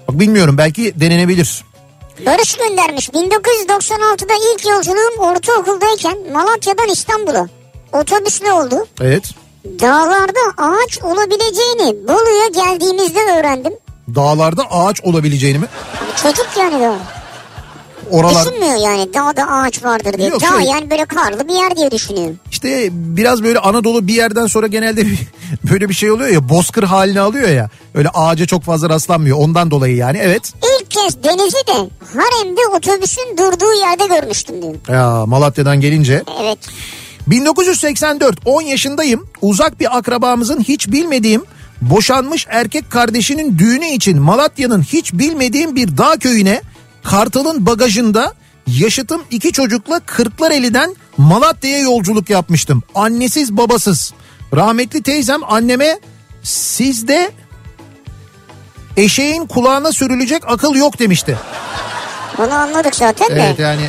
Bak 0.09 0.21
bilmiyorum 0.21 0.59
belki 0.59 1.01
denenebilir. 1.01 1.65
Barış 2.27 2.55
göndermiş. 2.57 3.09
1996'da 3.09 4.35
ilk 4.55 4.67
yolculuğum 4.67 5.19
ortaokuldayken 5.19 6.19
Malatya'dan 6.33 6.89
İstanbul'a. 6.89 7.49
Otobüsle 7.93 8.53
oldu. 8.53 8.87
Evet. 9.01 9.25
Dağlarda 9.65 10.41
ağaç 10.59 10.99
olabileceğini 11.03 12.09
Bolu'ya 12.09 12.49
geldiğimizde 12.65 13.21
öğrendim. 13.21 13.73
Dağlarda 14.15 14.63
ağaç 14.71 15.01
olabileceğini 15.01 15.59
mi? 15.59 15.67
Çocuk 16.23 16.49
yani 16.59 16.83
daha. 16.83 17.23
Oralar 18.11 18.47
Düşünmüyor 18.47 18.77
yani 18.77 19.15
dağda 19.15 19.51
ağaç 19.51 19.85
vardır 19.85 20.19
diye. 20.19 20.29
Yok, 20.29 20.43
Dağ 20.43 20.61
şey- 20.61 20.71
yani 20.71 20.91
böyle 20.91 21.05
karlı 21.05 21.49
bir 21.49 21.55
yer 21.55 21.77
diye 21.77 21.91
düşünüyorum. 21.91 22.39
İşte 22.51 22.89
biraz 22.93 23.43
böyle 23.43 23.59
Anadolu 23.59 24.07
bir 24.07 24.15
yerden 24.15 24.47
sonra 24.47 24.67
genelde 24.67 25.07
böyle 25.73 25.89
bir 25.89 25.95
şey 25.95 26.11
oluyor 26.11 26.31
ya 26.31 26.49
bozkır 26.49 26.83
halini 26.83 27.21
alıyor 27.21 27.49
ya. 27.49 27.71
Öyle 27.95 28.09
ağaca 28.09 28.47
çok 28.47 28.63
fazla 28.63 28.89
rastlanmıyor 28.89 29.39
ondan 29.39 29.71
dolayı 29.71 29.97
yani 29.97 30.19
evet. 30.23 30.53
Kez 30.93 31.25
denizi 31.25 31.67
de 31.67 31.91
haremde 32.15 32.61
otobüsün 32.77 33.37
durduğu 33.39 33.73
yerde 33.73 34.07
görmüştüm 34.07 34.63
diyor. 34.63 34.75
Ya 34.89 35.27
Malatya'dan 35.27 35.81
gelince. 35.81 36.23
Evet. 36.43 36.59
1984 37.27 38.37
10 38.45 38.63
yaşındayım. 38.63 39.27
Uzak 39.43 39.81
bir 39.81 39.99
akrabamızın 39.99 40.61
hiç 40.61 40.89
bilmediğim 40.89 41.45
boşanmış 41.83 42.47
erkek 42.49 42.91
kardeşinin 42.91 43.59
düğünü 43.59 43.87
için 43.87 44.19
Malatya'nın 44.19 44.83
hiç 44.83 45.13
bilmediğim 45.13 45.77
bir 45.77 45.97
dağ 45.99 46.17
köyüne 46.17 46.63
Kartal'ın 47.03 47.67
bagajında 47.67 48.35
yaşıtım 48.67 49.23
iki 49.31 49.53
çocukla 49.53 50.01
Kırklareli'den 50.01 50.97
Malatya'ya 51.17 51.79
yolculuk 51.79 52.31
yapmıştım. 52.31 52.83
Annesiz 52.95 53.57
babasız. 53.57 54.15
Rahmetli 54.55 55.03
teyzem 55.03 55.41
anneme 55.45 56.01
sizde 56.43 57.31
eşeğin 58.97 59.47
kulağına 59.47 59.93
sürülecek 59.93 60.43
akıl 60.47 60.75
yok 60.75 60.99
demişti. 60.99 61.39
Onu 62.39 62.55
anladık 62.55 62.97
zaten 62.97 63.29
de. 63.29 63.43
Evet 63.43 63.59
yani 63.59 63.83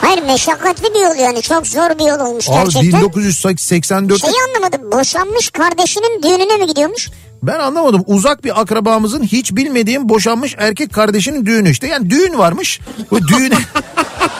Hayır 0.00 0.22
meşakkatli 0.22 0.94
bir 0.94 1.00
yol 1.00 1.14
yani 1.14 1.42
çok 1.42 1.66
zor 1.66 1.98
bir 1.98 2.04
yol 2.04 2.20
olmuş 2.20 2.48
abi 2.48 2.54
gerçekten. 2.56 3.02
1984 3.02 4.20
Şeyi 4.20 4.34
anlamadım 4.48 4.92
boşanmış 4.92 5.50
kardeşinin 5.50 6.22
düğününe 6.22 6.56
mi 6.56 6.66
gidiyormuş? 6.66 7.10
Ben 7.42 7.58
anlamadım. 7.58 8.04
Uzak 8.06 8.44
bir 8.44 8.60
akrabamızın 8.60 9.22
hiç 9.22 9.52
bilmediğim 9.56 10.08
boşanmış 10.08 10.54
erkek 10.58 10.92
kardeşinin 10.92 11.46
düğünü 11.46 11.70
işte. 11.70 11.86
Yani 11.86 12.10
düğün 12.10 12.38
varmış. 12.38 12.80
Bu 13.10 13.28
düğün... 13.28 13.52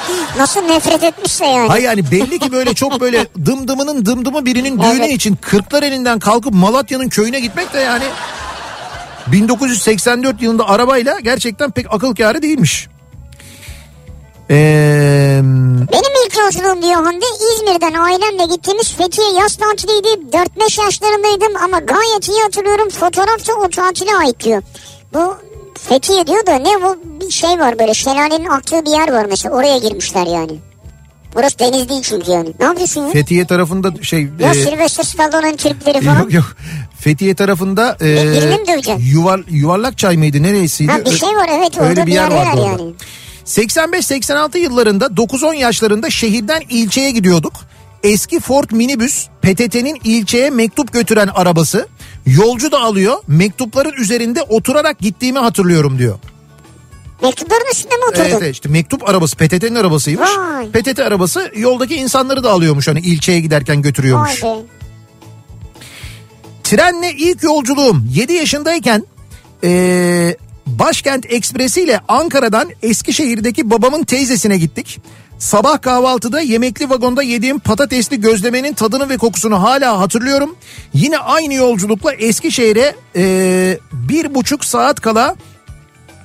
Nasıl 0.39 0.61
nefret 0.61 1.03
etmişse 1.03 1.47
yani. 1.47 1.69
Hay 1.69 1.83
yani 1.83 2.11
belli 2.11 2.39
ki 2.39 2.53
böyle 2.53 2.75
çok 2.75 3.01
böyle 3.01 3.27
dımdımının 3.47 4.07
dımdımı 4.07 4.47
birinin 4.47 4.79
düğünü 4.79 5.05
Evet. 5.05 5.13
için 5.13 5.37
kırklar 5.37 5.83
elinden 5.83 6.19
kalkıp 6.19 6.55
Malatya'nın 6.55 7.09
köyüne 7.09 7.41
gitmek 7.41 7.75
de 7.75 7.79
yani 7.79 8.05
1984 9.33 10.43
yılında 10.43 10.69
arabayla 10.69 11.21
gerçekten 11.21 11.71
pek 11.71 11.87
akıl 11.95 12.15
kârı 12.15 12.43
değilmiş. 12.43 12.89
Ee, 14.51 15.41
Benim 15.93 16.13
ilk 16.27 16.37
yolculuğum 16.39 16.83
diyor 16.83 17.05
Hande 17.05 17.25
İzmir'den 17.55 17.95
ailemle 17.95 18.55
gittiğimiz 18.55 18.93
Fethiye 18.93 19.33
yaz 19.33 19.57
tatiliydi. 19.57 20.37
4-5 20.37 20.83
yaşlarındaydım 20.85 21.57
ama 21.65 21.79
gayet 21.79 22.29
iyi 22.29 22.43
hatırlıyorum. 22.43 22.89
Fotoğraf 22.89 23.49
da 23.49 23.53
o 23.55 23.69
tatile 23.69 24.17
ait 24.17 24.45
diyor. 24.45 24.63
Bu 25.15 25.35
Fethiye 25.89 26.27
diyor 26.27 26.47
da 26.47 26.55
ne 26.55 26.83
bu 26.83 26.99
bir 27.21 27.31
şey 27.31 27.51
var 27.61 27.79
böyle 27.79 27.95
şelalenin 27.95 28.49
aktığı 28.49 28.85
bir 28.85 28.91
yer 28.91 29.13
var 29.13 29.27
mesela 29.31 29.55
oraya 29.55 29.79
girmişler 29.79 30.27
yani. 30.27 30.59
Burası 31.35 31.59
deniz 31.59 31.89
değil 31.89 32.03
çünkü 32.03 32.31
yani. 32.31 32.53
Ne 32.61 32.65
yapıyorsun 32.65 33.01
ya? 33.07 33.11
Fethiye 33.13 33.47
tarafında 33.47 34.03
şey... 34.03 34.29
Ya 34.41 34.51
e, 34.51 34.55
Sylvester 34.55 35.05
Stallone'un 35.05 35.57
tripleri 35.57 36.01
falan. 36.01 36.19
Yok 36.19 36.33
yok. 36.33 36.57
Fethiye 37.01 37.35
tarafında 37.35 37.97
e, 38.01 38.09
yuvar, 38.99 39.41
yuvarlak 39.51 39.99
çay 39.99 40.17
mıydı 40.17 40.43
neresiydi? 40.43 40.93
Ha, 40.93 41.05
bir 41.05 41.11
şey 41.11 41.29
var, 41.29 41.49
evet, 41.53 41.77
orada 41.79 41.89
Öyle 41.89 42.03
bir 42.03 42.07
bir 42.07 42.13
yer 42.13 42.31
yerdeler 42.31 42.47
vardı 42.47 42.61
orada. 42.61 42.83
yani. 42.83 42.95
85-86 43.47 44.59
yıllarında 44.59 45.07
9-10 45.07 45.55
yaşlarında 45.55 46.11
şehirden 46.11 46.63
ilçeye 46.69 47.11
gidiyorduk. 47.11 47.53
Eski 48.03 48.41
Ford 48.41 48.71
minibüs 48.71 49.27
PTT'nin 49.43 50.01
ilçeye 50.05 50.51
mektup 50.51 50.93
götüren 50.93 51.29
arabası. 51.29 51.89
Yolcu 52.27 52.73
da 52.73 52.81
alıyor. 52.81 53.17
Mektupların 53.27 53.93
üzerinde 53.93 54.43
oturarak 54.43 54.99
gittiğimi 54.99 55.39
hatırlıyorum 55.39 55.99
diyor. 55.99 56.19
Mektupların 57.23 57.71
üstünde 57.73 57.95
mi 57.97 58.05
oturdun? 58.11 58.25
Evet, 58.25 58.35
evet 58.39 58.55
işte 58.55 58.69
mektup 58.69 59.09
arabası 59.09 59.37
PTT'nin 59.37 59.75
arabasıymış. 59.75 60.29
Vay. 60.39 60.71
PTT 60.71 60.99
arabası 61.01 61.53
yoldaki 61.57 61.95
insanları 61.97 62.45
da 62.45 62.51
alıyormuş 62.51 62.89
hani 62.89 63.01
ilçeye 63.01 63.41
giderken 63.41 63.83
götürüyormuş. 63.83 64.45
Vay 64.45 64.55
be. 64.59 64.63
Trenle 66.71 67.13
ilk 67.13 67.43
yolculuğum 67.43 68.03
7 68.15 68.33
yaşındayken 68.33 69.05
eee, 69.63 70.37
Başkent 70.67 71.27
Ekspresi 71.33 71.83
ile 71.83 72.01
Ankara'dan 72.09 72.71
Eskişehir'deki 72.83 73.71
babamın 73.71 74.05
teyzesine 74.05 74.59
gittik. 74.59 75.01
Sabah 75.39 75.83
kahvaltıda 75.83 76.41
yemekli 76.41 76.91
vagonda 76.91 77.23
yediğim 77.23 77.59
patatesli 77.59 78.21
gözlemenin 78.21 78.73
tadını 78.75 79.09
ve 79.09 79.17
kokusunu 79.17 79.63
hala 79.63 80.01
hatırlıyorum. 80.01 80.57
Yine 80.95 81.19
aynı 81.19 81.55
yolculukla 81.55 82.13
Eskişehir'e 82.15 82.95
eee, 83.15 83.79
bir 83.93 84.35
buçuk 84.35 84.65
saat 84.65 85.01
kala 85.01 85.37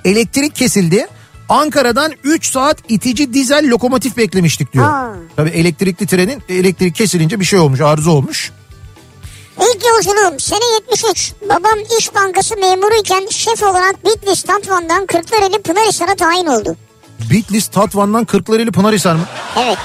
elektrik 0.05 0.55
kesildi. 0.55 1.07
Ankara'dan 1.49 2.11
3 2.23 2.45
saat 2.51 2.77
itici 2.89 3.33
dizel 3.33 3.69
lokomotif 3.69 4.17
beklemiştik 4.17 4.73
diyor. 4.73 4.85
Aa. 4.85 5.15
Tabii 5.35 5.49
elektrikli 5.49 6.07
trenin 6.07 6.43
elektrik 6.49 6.95
kesilince 6.95 7.39
bir 7.39 7.45
şey 7.45 7.59
olmuş 7.59 7.81
arıza 7.81 8.11
olmuş. 8.11 8.51
İlk 9.61 9.85
yolculuğum 9.85 10.39
sene 10.39 10.65
73. 10.73 11.33
Babam 11.49 11.79
İş 11.99 12.15
Bankası 12.15 12.55
memuruyken 12.57 13.27
şef 13.29 13.63
olarak 13.63 14.05
Bitlis 14.05 14.43
Tatvan'dan 14.43 15.05
Kırklareli 15.05 15.61
Pınarhisar'a 15.61 16.15
tayin 16.15 16.45
oldu. 16.45 16.75
Bitlis 17.31 17.67
Tatvan'dan 17.67 18.25
Kırklareli 18.25 18.71
Pınarhisar 18.71 19.15
mı? 19.15 19.25
Evet. 19.59 19.77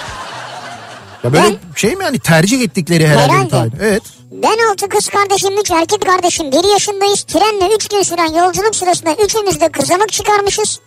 Ya 1.24 1.32
böyle 1.32 1.44
Ben- 1.44 1.74
şey 1.76 1.96
mi 1.96 2.04
hani 2.04 2.18
tercih 2.18 2.60
ettikleri 2.62 3.06
herhalde. 3.08 3.32
Herhalde. 3.32 3.48
tayin. 3.48 3.72
Evet. 3.82 4.02
Ben 4.30 4.58
altı 4.70 4.88
kız 4.88 5.08
kardeşim, 5.08 5.58
üç 5.60 5.70
erkek 5.70 6.06
kardeşim. 6.06 6.52
Bir 6.52 6.64
yaşındayız. 6.72 7.22
Trenle 7.22 7.74
üç 7.74 7.88
gün 7.88 8.02
süren 8.02 8.32
yolculuk 8.44 8.76
sırasında 8.76 9.12
üçümüz 9.24 9.60
de 9.60 9.68
kızamık 9.68 10.12
çıkarmışız. 10.12 10.80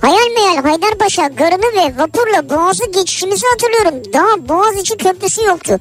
Hayal 0.00 0.30
meyal 0.34 0.62
Haydarpaşa 0.62 1.26
garını 1.26 1.76
ve 1.76 1.98
vapurla 1.98 2.50
boğazı 2.50 2.90
geçişimizi 2.90 3.46
hatırlıyorum. 3.46 4.12
Daha 4.12 4.48
boğaz 4.48 4.76
içi 4.76 4.96
köprüsü 4.96 5.42
yoktu. 5.42 5.80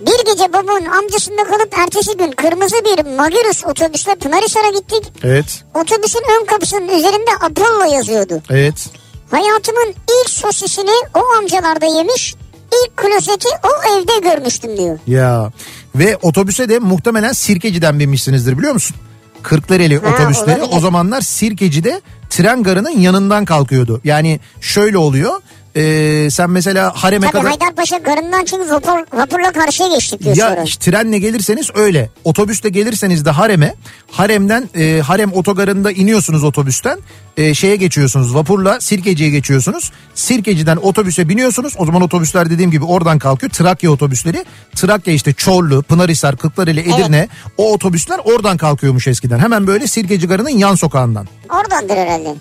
Bir 0.00 0.32
gece 0.32 0.52
babamın 0.52 0.84
amcasında 0.86 1.44
kalıp 1.44 1.78
ertesi 1.78 2.16
gün 2.16 2.32
kırmızı 2.32 2.76
bir 2.84 3.16
Magirus 3.16 3.64
otobüsle 3.64 4.14
Pınarhisar'a 4.14 4.70
gittik. 4.70 5.12
Evet. 5.22 5.64
Otobüsün 5.74 6.22
ön 6.40 6.44
kapısının 6.46 6.88
üzerinde 6.88 7.30
Apollo 7.40 7.94
yazıyordu. 7.94 8.42
Evet. 8.50 8.86
Hayatımın 9.30 9.88
ilk 10.20 10.30
sosisini 10.30 10.90
o 11.14 11.20
amcalarda 11.38 11.86
yemiş, 11.86 12.34
ilk 12.72 12.96
klozeti 12.96 13.48
o 13.64 13.92
evde 13.98 14.28
görmüştüm 14.28 14.76
diyor. 14.76 14.98
Ya 15.06 15.52
ve 15.94 16.16
otobüse 16.22 16.68
de 16.68 16.78
muhtemelen 16.78 17.32
Sirkeci'den 17.32 17.98
binmişsinizdir 17.98 18.58
biliyor 18.58 18.72
musun? 18.72 18.96
Kırklareli 19.42 19.98
Ha, 19.98 20.08
otobüsleri 20.14 20.60
olabilir. 20.62 20.76
o 20.76 20.80
zamanlar 20.80 21.20
Sirkeci'de 21.20 22.00
tren 22.30 22.62
garının 22.62 22.98
yanından 22.98 23.44
kalkıyordu. 23.44 24.00
Yani 24.04 24.40
şöyle 24.60 24.98
oluyor. 24.98 25.40
E, 25.78 26.30
sen 26.30 26.50
mesela 26.50 26.92
hareme 26.94 27.26
Tabii 27.26 27.32
kadar... 27.32 27.46
Haydarpaşa 27.58 27.96
garından 27.98 28.44
çünkü 28.44 28.70
vapur, 28.70 29.18
vapurla 29.18 29.52
karşıya 29.52 29.88
geçtik 29.88 30.24
diyor 30.24 30.36
Ya 30.36 30.48
sonra. 30.48 30.62
işte 30.62 30.90
trenle 30.90 31.18
gelirseniz 31.18 31.70
öyle. 31.74 32.10
Otobüsle 32.24 32.68
gelirseniz 32.68 33.24
de 33.24 33.30
hareme. 33.30 33.74
Haremden 34.10 34.68
e, 34.74 35.00
harem 35.00 35.32
otogarında 35.32 35.90
iniyorsunuz 35.92 36.44
otobüsten. 36.44 36.98
E, 37.36 37.54
şeye 37.54 37.76
geçiyorsunuz 37.76 38.34
vapurla 38.34 38.80
Sirkeci'ye 38.80 39.30
geçiyorsunuz. 39.30 39.92
Sirkeci'den 40.14 40.76
otobüse 40.76 41.28
biniyorsunuz. 41.28 41.74
O 41.78 41.86
zaman 41.86 42.02
otobüsler 42.02 42.50
dediğim 42.50 42.70
gibi 42.70 42.84
oradan 42.84 43.18
kalkıyor. 43.18 43.52
Trakya 43.52 43.90
otobüsleri. 43.90 44.44
Trakya 44.74 45.14
işte 45.14 45.32
Çorlu, 45.32 45.82
Pınarhisar, 45.82 46.36
Kırklareli, 46.36 46.80
Edirne. 46.80 47.28
O 47.58 47.72
otobüsler 47.72 48.20
oradan 48.24 48.56
kalkıyormuş 48.56 49.08
eskiden. 49.08 49.38
Hemen 49.38 49.66
böyle 49.66 49.86
Sirkeci 49.86 50.26
garının 50.26 50.48
yan 50.50 50.74
sokağından. 50.74 51.28
Oradandır 51.50 51.96
herhalde. 51.96 52.34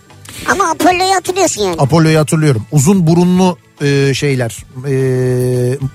Ama 0.46 0.70
Apollo'yu 0.70 1.16
hatırlıyorsun 1.16 1.62
yani. 1.62 1.76
Apollo'yu 1.80 2.20
hatırlıyorum. 2.20 2.66
Uzun 2.72 3.08
burunlu 3.08 3.58
e, 3.82 4.14
şeyler. 4.14 4.58
E, 4.88 4.94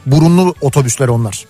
burunlu 0.07 0.55
otobüsler 0.61 1.09
onlar. 1.09 1.47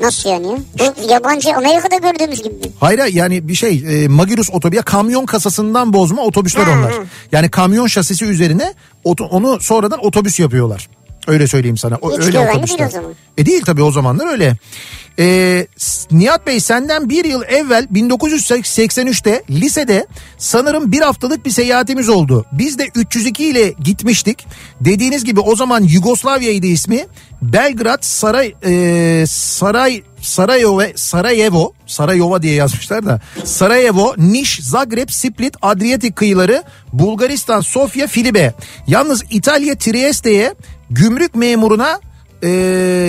Nasıl 0.00 0.30
yani 0.30 0.46
ya? 0.46 0.56
Bu 0.78 1.10
yabancı 1.12 1.56
Amerika'da 1.56 1.96
gördüğümüz 1.96 2.42
gibi. 2.42 2.54
Hayır 2.80 2.98
yani 3.04 3.48
bir 3.48 3.54
şey 3.54 4.04
e, 4.04 4.08
Magirus 4.08 4.50
otobüs 4.50 4.82
kamyon 4.82 5.26
kasasından 5.26 5.92
bozma 5.92 6.22
otobüsler 6.22 6.64
Ha, 6.64 6.70
onlar. 6.78 6.92
ha. 6.92 6.98
Yani 7.32 7.48
kamyon 7.48 7.86
şasisi 7.86 8.24
üzerine 8.24 8.74
oto- 9.04 9.24
onu 9.28 9.60
sonradan 9.60 10.04
otobüs 10.06 10.40
yapıyorlar. 10.40 10.88
Öyle 11.26 11.46
söyleyeyim 11.48 11.76
sana. 11.76 11.98
O, 12.02 12.12
Hiç 12.12 12.18
öyle 12.26 12.38
otobüsler. 12.38 12.78
değil 12.78 12.88
o 12.88 12.92
zaman. 12.92 13.12
E 13.38 13.46
değil 13.46 13.62
tabii 13.66 13.82
o 13.82 13.90
zamanlar 13.90 14.26
öyle. 14.32 14.56
E, 15.18 15.66
S- 15.76 16.08
Nihat 16.10 16.46
Bey 16.46 16.60
senden 16.60 17.08
bir 17.08 17.24
yıl 17.24 17.42
evvel 17.42 17.86
1983'te 17.92 19.42
lisede 19.50 20.06
sanırım 20.38 20.92
bir 20.92 21.00
haftalık 21.00 21.46
bir 21.46 21.50
seyahatimiz 21.50 22.08
oldu. 22.08 22.46
Biz 22.52 22.78
de 22.78 22.88
302 22.94 23.44
ile 23.44 23.70
gitmiştik. 23.84 24.46
Dediğiniz 24.80 25.24
gibi 25.24 25.40
o 25.40 25.56
zaman 25.56 25.82
Yugoslavya'ydı 25.82 26.66
ismi. 26.66 27.06
Belgrad 27.42 27.98
Saray 28.02 28.54
e, 28.66 29.24
Saray 29.26 30.02
Sarajevo 30.20 30.82
Sarajevo 30.96 31.72
Sarayova 31.86 32.42
diye 32.42 32.54
yazmışlar 32.54 33.06
da 33.06 33.20
Sarajevo, 33.44 34.14
Niş, 34.18 34.60
Zagreb, 34.62 35.08
Split, 35.10 35.54
Adriyatik 35.62 36.16
kıyıları, 36.16 36.62
Bulgaristan, 36.92 37.60
Sofya, 37.60 38.06
Filibe. 38.06 38.54
Yalnız 38.86 39.22
İtalya 39.30 39.74
Trieste'ye 39.78 40.54
gümrük 40.90 41.34
memuruna 41.34 42.00
e, 42.44 42.48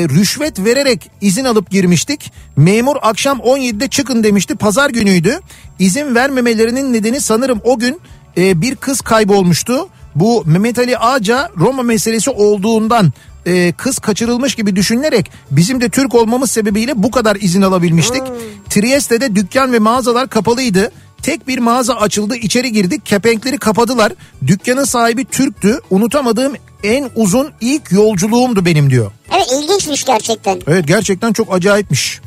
rüşvet 0.10 0.66
vererek 0.66 1.12
izin 1.22 1.46
alıp 1.46 1.72
girmiştik. 1.72 2.32
Memur 2.58 2.96
akşam 3.02 3.40
17'de 3.40 3.88
çıkın 3.88 4.24
demişti. 4.24 4.56
Pazar 4.56 4.90
günüydü. 4.90 5.40
İzin 5.80 6.16
vermemelerinin 6.16 6.94
nedeni 6.94 7.22
sanırım 7.22 7.62
o 7.64 7.80
gün 7.80 8.02
e, 8.38 8.62
bir 8.62 8.76
kız 8.76 9.02
kaybolmuştu. 9.02 9.90
Bu 10.16 10.44
Mehmet 10.46 10.80
Ali 10.80 10.98
Ağca 10.98 11.50
Roma 11.58 11.84
meselesi 11.84 12.30
olduğundan 12.30 13.14
e, 13.46 13.72
kız 13.72 14.00
kaçırılmış 14.00 14.56
gibi 14.56 14.76
düşünülerek 14.76 15.32
bizim 15.52 15.82
de 15.82 15.90
Türk 15.90 16.16
olmamız 16.16 16.52
sebebiyle 16.52 17.04
bu 17.04 17.12
kadar 17.12 17.36
izin 17.36 17.62
alabilmiştik. 17.62 18.24
Trieste'de 18.70 19.36
dükkan 19.36 19.74
ve 19.74 19.80
mağazalar 19.80 20.30
kapalıydı. 20.30 20.92
Tek 21.22 21.48
bir 21.48 21.58
mağaza 21.58 21.94
açıldı 21.96 22.36
içeri 22.36 22.72
girdik 22.72 23.06
kepenkleri 23.06 23.58
kapadılar. 23.58 24.14
Dükkanın 24.48 24.84
sahibi 24.84 25.26
Türktü. 25.26 25.80
Unutamadığım 25.90 26.54
en 26.86 27.10
uzun 27.16 27.52
ilk 27.62 27.92
yolculuğumdu 27.92 28.66
benim 28.66 28.90
diyor. 28.90 29.12
Evet 29.36 29.52
ilginçmiş 29.52 30.04
gerçekten. 30.04 30.62
Evet 30.68 30.88
gerçekten 30.88 31.34
çok 31.34 31.54
acayipmiş. 31.54 32.22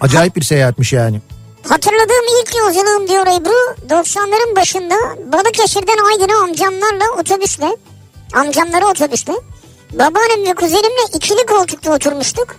Acayip 0.00 0.36
bir 0.36 0.42
seyahatmiş 0.42 0.92
yani. 0.92 1.20
Hatırladığım 1.68 2.24
ilk 2.40 2.54
yolculuğum 2.56 3.08
diyor 3.08 3.26
Ebru 3.26 3.76
90'ların 3.88 4.56
başında 4.56 4.94
Balıkesir'den 5.32 5.98
Aydın'a 6.12 6.42
amcamlarla 6.42 7.04
otobüsle 7.20 7.76
amcamlara 8.34 8.86
otobüsle 8.86 9.32
babaannem 9.92 10.46
ve 10.50 10.54
kuzenimle 10.54 11.02
ikili 11.14 11.46
koltukta 11.46 11.94
oturmuştuk. 11.94 12.56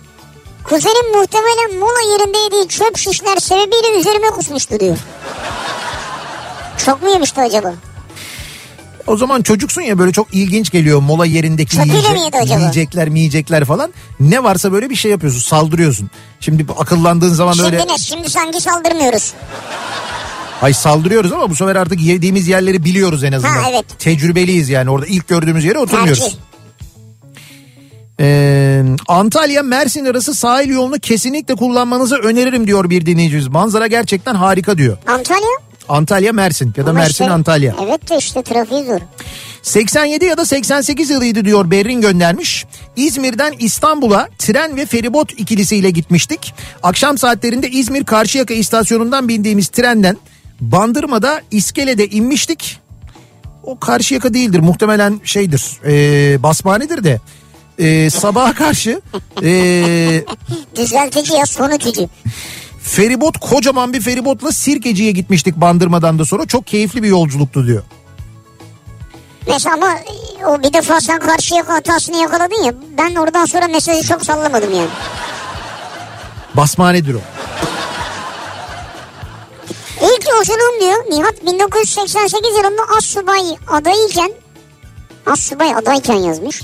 Kuzenim 0.64 1.18
muhtemelen 1.18 1.78
mola 1.78 2.12
yerinde 2.12 2.38
yediği 2.38 2.68
çöp 2.68 2.98
şişler 2.98 3.36
sebebiyle 3.36 3.98
üzerime 4.00 4.30
kusmuştu 4.30 4.80
diyor. 4.80 4.96
Çok 6.86 7.02
mu 7.02 7.10
yemişti 7.10 7.40
acaba? 7.40 7.74
O 9.06 9.16
zaman 9.16 9.42
çocuksun 9.42 9.82
ya 9.82 9.98
böyle 9.98 10.12
çok 10.12 10.34
ilginç 10.34 10.70
geliyor 10.70 11.00
mola 11.00 11.26
yerindeki 11.26 11.76
Çöpüyle 11.76 12.18
yiyecek, 12.18 12.58
yiyecekler 12.58 13.08
miyecekler 13.08 13.64
falan. 13.64 13.92
Ne 14.20 14.44
varsa 14.44 14.72
böyle 14.72 14.90
bir 14.90 14.96
şey 14.96 15.10
yapıyorsun 15.10 15.40
saldırıyorsun. 15.40 16.10
Şimdi 16.40 16.66
akıllandığın 16.78 17.34
zaman 17.34 17.52
Şimdi 17.52 17.72
böyle 17.72 17.86
ne? 17.86 17.98
Şimdi 17.98 18.30
sanki 18.30 18.60
saldırmıyoruz. 18.60 19.32
ay 20.62 20.72
saldırıyoruz 20.74 21.32
ama 21.32 21.50
bu 21.50 21.56
sefer 21.56 21.76
artık 21.76 22.00
yediğimiz 22.00 22.48
yerleri 22.48 22.84
biliyoruz 22.84 23.24
en 23.24 23.32
azından. 23.32 23.54
Ha, 23.54 23.70
evet. 23.70 23.84
Tecrübeliyiz 23.98 24.68
yani 24.68 24.90
orada 24.90 25.06
ilk 25.06 25.28
gördüğümüz 25.28 25.64
yere 25.64 25.78
oturmuyoruz. 25.78 26.38
Ee, 28.20 28.82
Antalya 29.08 29.62
Mersin 29.62 30.04
arası 30.04 30.34
sahil 30.34 30.68
yolunu 30.68 30.98
kesinlikle 30.98 31.54
kullanmanızı 31.54 32.16
öneririm 32.16 32.66
diyor 32.66 32.90
bir 32.90 33.06
dinleyicimiz. 33.06 33.48
Manzara 33.48 33.86
gerçekten 33.86 34.34
harika 34.34 34.78
diyor. 34.78 34.98
Antalya? 35.06 35.69
Antalya 35.90 36.32
Mersin 36.32 36.74
ya 36.76 36.86
da 36.86 36.90
Ama 36.90 36.98
Mersin 36.98 37.12
işte- 37.12 37.30
Antalya. 37.30 37.74
Evet 37.84 38.10
de 38.10 38.16
işte 38.18 38.42
trafiği 38.42 38.84
zor. 38.84 39.00
87 39.62 40.24
ya 40.24 40.36
da 40.36 40.44
88 40.46 41.10
yılıydı 41.10 41.44
diyor 41.44 41.70
Berrin 41.70 42.00
göndermiş. 42.00 42.66
İzmir'den 42.96 43.54
İstanbul'a 43.58 44.28
tren 44.38 44.76
ve 44.76 44.86
feribot 44.86 45.32
ikilisiyle 45.40 45.90
gitmiştik. 45.90 46.54
Akşam 46.82 47.18
saatlerinde 47.18 47.68
İzmir 47.70 48.04
Karşıyaka 48.04 48.54
istasyonundan 48.54 49.28
bindiğimiz 49.28 49.68
trenden 49.68 50.16
Bandırma'da 50.60 51.40
İskele'de 51.50 52.06
inmiştik. 52.08 52.78
O 53.62 53.78
Karşıyaka 53.78 54.34
değildir 54.34 54.58
muhtemelen 54.60 55.20
şeydir 55.24 55.62
ee, 55.86 56.42
basmanedir 56.42 57.04
de. 57.04 57.20
Ee, 57.78 58.10
sabaha 58.10 58.54
karşı 58.54 59.00
ee, 59.42 60.24
Düzeltici 60.76 61.36
ya 61.36 61.46
sonucucu. 61.46 62.08
Feribot 62.82 63.38
kocaman 63.38 63.92
bir 63.92 64.00
feribotla 64.00 64.52
Sirkeci'ye 64.52 65.10
gitmiştik 65.10 65.56
Bandırma'dan 65.56 66.18
da 66.18 66.24
sonra. 66.24 66.46
Çok 66.46 66.66
keyifli 66.66 67.02
bir 67.02 67.08
yolculuktu 67.08 67.66
diyor. 67.66 67.82
Mesela 69.46 69.74
ama 69.74 69.94
o 70.46 70.62
bir 70.62 70.72
defa 70.72 71.00
sen 71.00 71.18
karşıya 71.18 71.68
hatasını 71.68 72.16
yakaladın 72.16 72.62
ya 72.62 72.74
ben 72.98 73.14
oradan 73.14 73.44
sonra 73.44 73.68
mesajı 73.68 74.08
çok 74.08 74.24
sallamadım 74.24 74.74
yani. 74.74 74.88
Basmanedir 76.54 77.14
o. 77.14 77.20
İlk 80.02 80.28
yolculuğum 80.28 80.80
diyor 80.80 81.04
Nihat 81.10 81.46
1988 81.46 82.56
yılında 82.58 82.82
Assubay 82.98 83.56
adayken 83.68 84.32
Assubay 85.26 85.74
adayken 85.74 86.14
yazmış. 86.14 86.62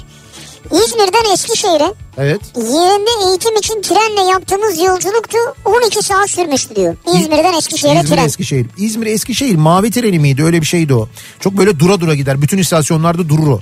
İzmir'den 0.70 1.32
Eskişehir'e 1.32 1.94
Evet. 2.18 2.40
yerinde 2.56 3.28
eğitim 3.28 3.56
için 3.56 3.82
trenle 3.82 4.30
yaptığımız 4.30 4.78
yolculuktu 4.78 5.38
12 5.64 6.02
saat 6.02 6.30
sürmüştü 6.30 6.76
diyor. 6.76 6.96
İzmir'den 7.14 7.52
Eskişehir'e 7.58 8.00
İzmir 8.00 8.16
tren. 8.16 8.24
Eskişehir. 8.24 8.66
İzmir 8.78 9.06
Eskişehir 9.06 9.56
mavi 9.56 9.90
treni 9.90 10.18
miydi 10.18 10.44
öyle 10.44 10.60
bir 10.60 10.66
şeydi 10.66 10.94
o. 10.94 11.08
Çok 11.40 11.52
böyle 11.52 11.78
dura 11.78 12.00
dura 12.00 12.14
gider. 12.14 12.42
Bütün 12.42 12.58
istasyonlarda 12.58 13.28
durur 13.28 13.46
o. 13.48 13.60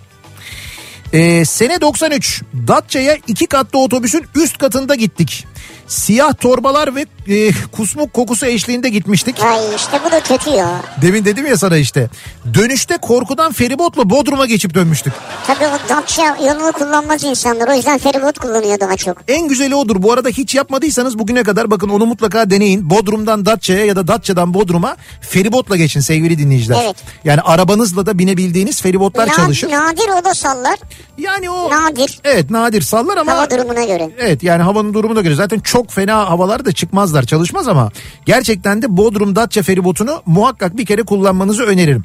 Ee, 1.13 1.45
sene 1.45 1.81
93 1.81 2.43
Datça'ya 2.69 3.19
iki 3.27 3.47
katlı 3.47 3.79
otobüsün 3.79 4.27
üst 4.35 4.59
katında 4.59 4.95
gittik. 4.95 5.47
Siyah 5.89 6.35
torbalar 6.35 6.95
ve 6.95 7.07
e, 7.29 7.53
kusmuk 7.73 8.13
kokusu 8.13 8.47
eşliğinde 8.47 8.89
gitmiştik. 8.89 9.43
Ay 9.43 9.75
işte 9.77 10.01
bu 10.07 10.11
da 10.13 10.21
kötü 10.21 10.51
ya. 10.51 10.83
Demin 11.03 11.25
dedim 11.25 11.47
ya 11.47 11.57
sana 11.57 11.77
işte. 11.77 12.09
Dönüşte 12.55 12.97
korkudan 12.97 13.53
feribotla 13.53 14.11
Bodrum'a 14.11 14.47
geçip 14.47 14.75
dönmüştük. 14.75 15.13
Tabii 15.47 15.65
o 15.67 15.89
Dacia 15.89 16.37
yolunu 16.47 16.73
kullanmaz 16.73 17.25
insanlar. 17.25 17.69
O 17.69 17.75
yüzden 17.75 17.99
feribot 17.99 18.39
kullanıyor 18.39 18.81
daha 18.81 18.97
çok. 18.97 19.17
En 19.29 19.49
güzeli 19.49 19.75
odur. 19.75 20.03
Bu 20.03 20.13
arada 20.13 20.29
hiç 20.29 20.55
yapmadıysanız 20.55 21.19
bugüne 21.19 21.43
kadar 21.43 21.71
bakın 21.71 21.89
onu 21.89 22.07
mutlaka 22.07 22.51
deneyin. 22.51 22.91
Bodrum'dan 22.91 23.47
Datça'ya 23.47 23.85
ya 23.85 23.97
da 23.97 24.09
Datça'dan 24.09 24.55
Bodrum'a 24.55 24.97
feribotla 25.21 25.77
geçin 25.77 26.01
sevgili 26.01 26.39
dinleyiciler. 26.39 26.79
Evet. 26.85 26.97
Yani 27.25 27.41
arabanızla 27.41 28.07
da 28.07 28.19
binebildiğiniz 28.19 28.83
feribotlar 28.83 29.29
Na- 29.29 29.33
çalışır. 29.33 29.71
Nadir 29.71 30.09
o 30.21 30.25
da 30.25 30.35
sallar. 30.35 30.79
Yani 31.19 31.51
o 31.51 31.71
Nadir. 31.71 32.19
evet 32.25 32.51
nadir 32.51 32.83
sallar 32.83 33.17
ama 33.17 33.33
Hava 33.33 33.51
durumuna 33.51 33.85
göre. 33.85 34.11
Evet 34.19 34.43
yani 34.43 34.63
havanın 34.63 34.95
durumuna 34.95 35.21
göre 35.21 35.35
zaten 35.35 35.59
çok 35.59 35.74
fena 35.83 36.31
havalar 36.31 36.65
da 36.65 36.73
çıkmazlar 36.73 37.23
çalışmaz 37.23 37.69
ama 37.69 37.91
gerçekten 38.27 38.83
de 38.83 38.97
Bodrum 38.97 39.37
Datça 39.37 39.63
feribotunu 39.63 40.23
muhakkak 40.27 40.77
bir 40.77 40.87
kere 40.87 41.03
kullanmanızı 41.03 41.63
öneririm. 41.63 42.05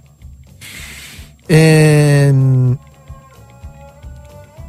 Ee, 1.52 2.32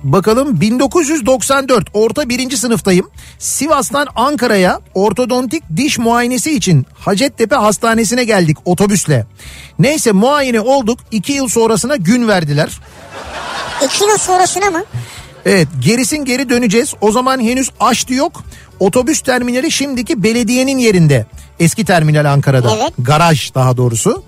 bakalım 0.03 0.61
1994 0.61 1.89
orta 1.95 2.29
birinci 2.29 2.57
sınıftayım. 2.57 3.11
Sivas'tan 3.39 4.07
Ankara'ya 4.17 4.81
ortodontik 4.95 5.63
diş 5.77 5.99
muayenesi 5.99 6.57
için 6.57 6.87
Hacettepe 6.95 7.57
Hastanesi'ne 7.57 8.25
geldik 8.25 8.57
otobüsle. 8.65 9.27
Neyse 9.79 10.13
muayene 10.13 10.61
olduk 10.61 10.99
iki 11.11 11.33
yıl 11.33 11.49
sonrasına 11.49 11.97
gün 11.97 12.29
verdiler. 12.29 12.81
İki 13.85 14.05
yıl 14.05 14.19
sonrasına 14.19 14.71
mı? 14.71 14.85
Evet 15.47 15.68
gerisin 15.80 16.24
geri 16.24 16.49
döneceğiz. 16.49 16.95
O 17.01 17.12
zaman 17.12 17.41
henüz 17.41 17.70
aştı 17.80 18.14
yok. 18.14 18.45
Otobüs 18.80 19.20
terminali 19.20 19.70
şimdiki 19.70 20.22
belediyenin 20.22 20.78
yerinde. 20.78 21.26
Eski 21.61 21.84
terminal 21.84 22.24
Ankara'da. 22.24 22.76
Evet. 22.76 22.93
Garaj 22.99 23.55
daha 23.55 23.76
doğrusu. 23.76 24.22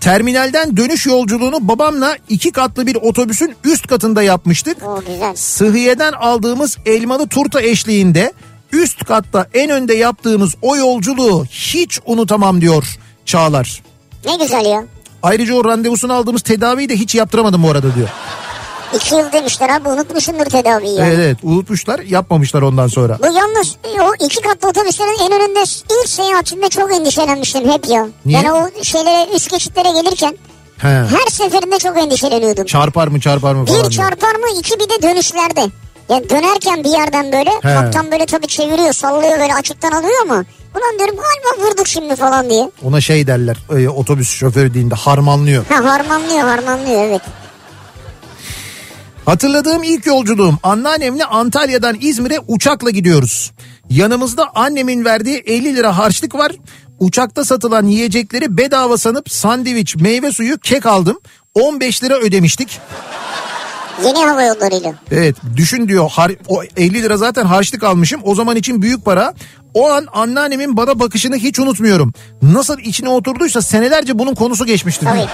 Terminalden 0.00 0.76
dönüş 0.76 1.06
yolculuğunu 1.06 1.68
babamla 1.68 2.16
iki 2.28 2.52
katlı 2.52 2.86
bir 2.86 2.94
otobüsün 2.96 3.56
üst 3.64 3.86
katında 3.86 4.22
yapmıştık. 4.22 4.76
O 4.82 5.00
güzel. 5.00 5.36
Sıhhiye'den 5.36 6.12
aldığımız 6.12 6.78
elmalı 6.86 7.28
turta 7.28 7.62
eşliğinde 7.62 8.32
üst 8.72 9.04
katta 9.04 9.46
en 9.54 9.70
önde 9.70 9.94
yaptığımız 9.94 10.54
o 10.62 10.76
yolculuğu 10.76 11.44
hiç 11.44 12.00
unutamam 12.06 12.60
diyor 12.60 12.98
Çağlar. 13.26 13.82
Ne 14.26 14.36
güzel 14.36 14.64
ya. 14.64 14.84
Ayrıca 15.22 15.54
o 15.54 15.64
randevusunu 15.64 16.12
aldığımız 16.12 16.42
tedaviyi 16.42 16.88
de 16.88 16.96
hiç 16.96 17.14
yaptıramadım 17.14 17.62
bu 17.62 17.70
arada 17.70 17.94
diyor. 17.94 18.08
İki 18.94 19.14
yıl 19.14 19.32
demişler 19.32 19.68
abi 19.68 19.88
unutmuşsundur 19.88 20.44
tedaviyi 20.44 20.98
ya. 20.98 21.06
Evet 21.06 21.18
evet 21.18 21.36
unutmuşlar 21.42 21.98
yapmamışlar 21.98 22.62
ondan 22.62 22.86
sonra. 22.86 23.18
Bu 23.22 23.26
yalnız 23.26 23.76
o 24.00 24.24
iki 24.24 24.40
katlı 24.40 24.68
otobüslerin 24.68 25.18
en 25.26 25.32
önünde 25.40 25.62
ilk 26.02 26.08
seyahatimde 26.08 26.68
çok 26.68 26.94
endişelenmiştim 26.94 27.70
hep 27.72 27.88
ya. 27.88 28.06
Niye? 28.24 28.38
Yani 28.38 28.52
o 28.52 28.84
şeylere 28.84 29.36
üst 29.36 29.50
geçitlere 29.50 29.88
gelirken 30.02 30.36
He. 30.78 30.88
her 30.88 31.30
seferinde 31.30 31.78
çok 31.78 31.98
endişeleniyordum. 31.98 32.64
Çarpar 32.64 33.08
mı 33.08 33.20
çarpar 33.20 33.54
mı 33.54 33.66
falan. 33.66 33.84
Bir 33.84 33.90
çarpar 33.90 34.34
mı 34.34 34.46
iki 34.58 34.74
bir 34.80 34.88
de 34.88 35.02
dönüşlerde. 35.02 35.60
Yani 36.08 36.30
dönerken 36.30 36.84
bir 36.84 36.90
yerden 36.90 37.32
böyle 37.32 37.50
He. 37.50 37.74
kaptan 37.74 38.10
böyle 38.12 38.26
tabii 38.26 38.46
çeviriyor 38.46 38.92
sallıyor 38.92 39.38
böyle 39.40 39.54
açıktan 39.54 39.90
alıyor 39.90 40.22
ama 40.22 40.34
ulan 40.74 40.98
diyorum 40.98 41.16
galiba 41.16 41.68
vurduk 41.70 41.88
şimdi 41.88 42.16
falan 42.16 42.50
diye. 42.50 42.70
Ona 42.84 43.00
şey 43.00 43.26
derler 43.26 43.56
e, 43.78 43.88
otobüs 43.88 44.28
şoförü 44.30 44.74
deyince 44.74 44.96
harmanlıyor. 44.96 45.64
Ha 45.68 45.84
harmanlıyor 45.92 46.48
harmanlıyor 46.48 47.02
evet. 47.04 47.22
Hatırladığım 49.26 49.82
ilk 49.82 50.06
yolculuğum 50.06 50.54
anneannemle 50.62 51.24
Antalya'dan 51.24 51.96
İzmir'e 52.00 52.38
uçakla 52.48 52.90
gidiyoruz. 52.90 53.52
Yanımızda 53.90 54.50
annemin 54.54 55.04
verdiği 55.04 55.36
50 55.46 55.76
lira 55.76 55.98
harçlık 55.98 56.34
var. 56.34 56.52
Uçakta 56.98 57.44
satılan 57.44 57.86
yiyecekleri 57.86 58.56
bedava 58.56 58.98
sanıp 58.98 59.30
sandviç, 59.30 59.96
meyve 59.96 60.32
suyu, 60.32 60.58
kek 60.58 60.86
aldım. 60.86 61.18
15 61.54 62.02
lira 62.02 62.14
ödemiştik. 62.18 62.78
Yeni 64.04 64.18
hava 64.18 64.42
yollarıyla. 64.42 64.94
Evet 65.10 65.36
düşün 65.56 65.88
diyor 65.88 66.04
har- 66.10 66.36
o 66.48 66.62
50 66.76 67.02
lira 67.02 67.16
zaten 67.16 67.44
harçlık 67.44 67.82
almışım 67.82 68.20
o 68.24 68.34
zaman 68.34 68.56
için 68.56 68.82
büyük 68.82 69.04
para. 69.04 69.34
O 69.74 69.90
an 69.90 70.06
anneannemin 70.12 70.76
bana 70.76 70.98
bakışını 70.98 71.36
hiç 71.36 71.58
unutmuyorum. 71.58 72.12
Nasıl 72.42 72.78
içine 72.78 73.08
oturduysa 73.08 73.62
senelerce 73.62 74.18
bunun 74.18 74.34
konusu 74.34 74.66
geçmişti. 74.66 75.04
Tabii. 75.04 75.26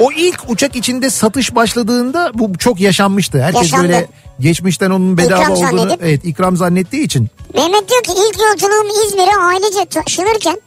O 0.00 0.12
ilk 0.12 0.40
uçak 0.48 0.76
içinde 0.76 1.10
satış 1.10 1.54
başladığında 1.54 2.30
bu 2.34 2.58
çok 2.58 2.80
yaşanmıştı. 2.80 3.42
Herkes 3.42 3.62
Yaşandı. 3.62 3.82
böyle 3.82 4.08
geçmişten 4.40 4.90
onun 4.90 5.18
bedava 5.18 5.40
İkram 5.42 5.52
olduğunu 5.56 5.78
zannedip. 5.78 6.02
evet 6.02 6.24
ikram 6.24 6.56
zannettiği 6.56 7.02
için. 7.04 7.28
Mehmet 7.54 7.88
diyor 7.88 8.02
ki 8.02 8.12
ilk 8.12 8.38
yolculuğum 8.40 9.06
İzmir'e 9.06 9.36
ailece 9.36 9.84
taşınırken 9.84 10.60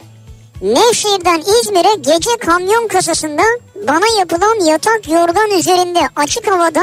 Nevşehir'den 0.61 1.39
İzmir'e 1.61 1.95
gece 1.95 2.37
kamyon 2.45 2.87
kasasında 2.87 3.41
bana 3.87 4.19
yapılan 4.19 4.65
yatak 4.65 5.09
yorgan 5.09 5.51
üzerinde 5.59 5.99
açık 6.15 6.51
havada 6.51 6.81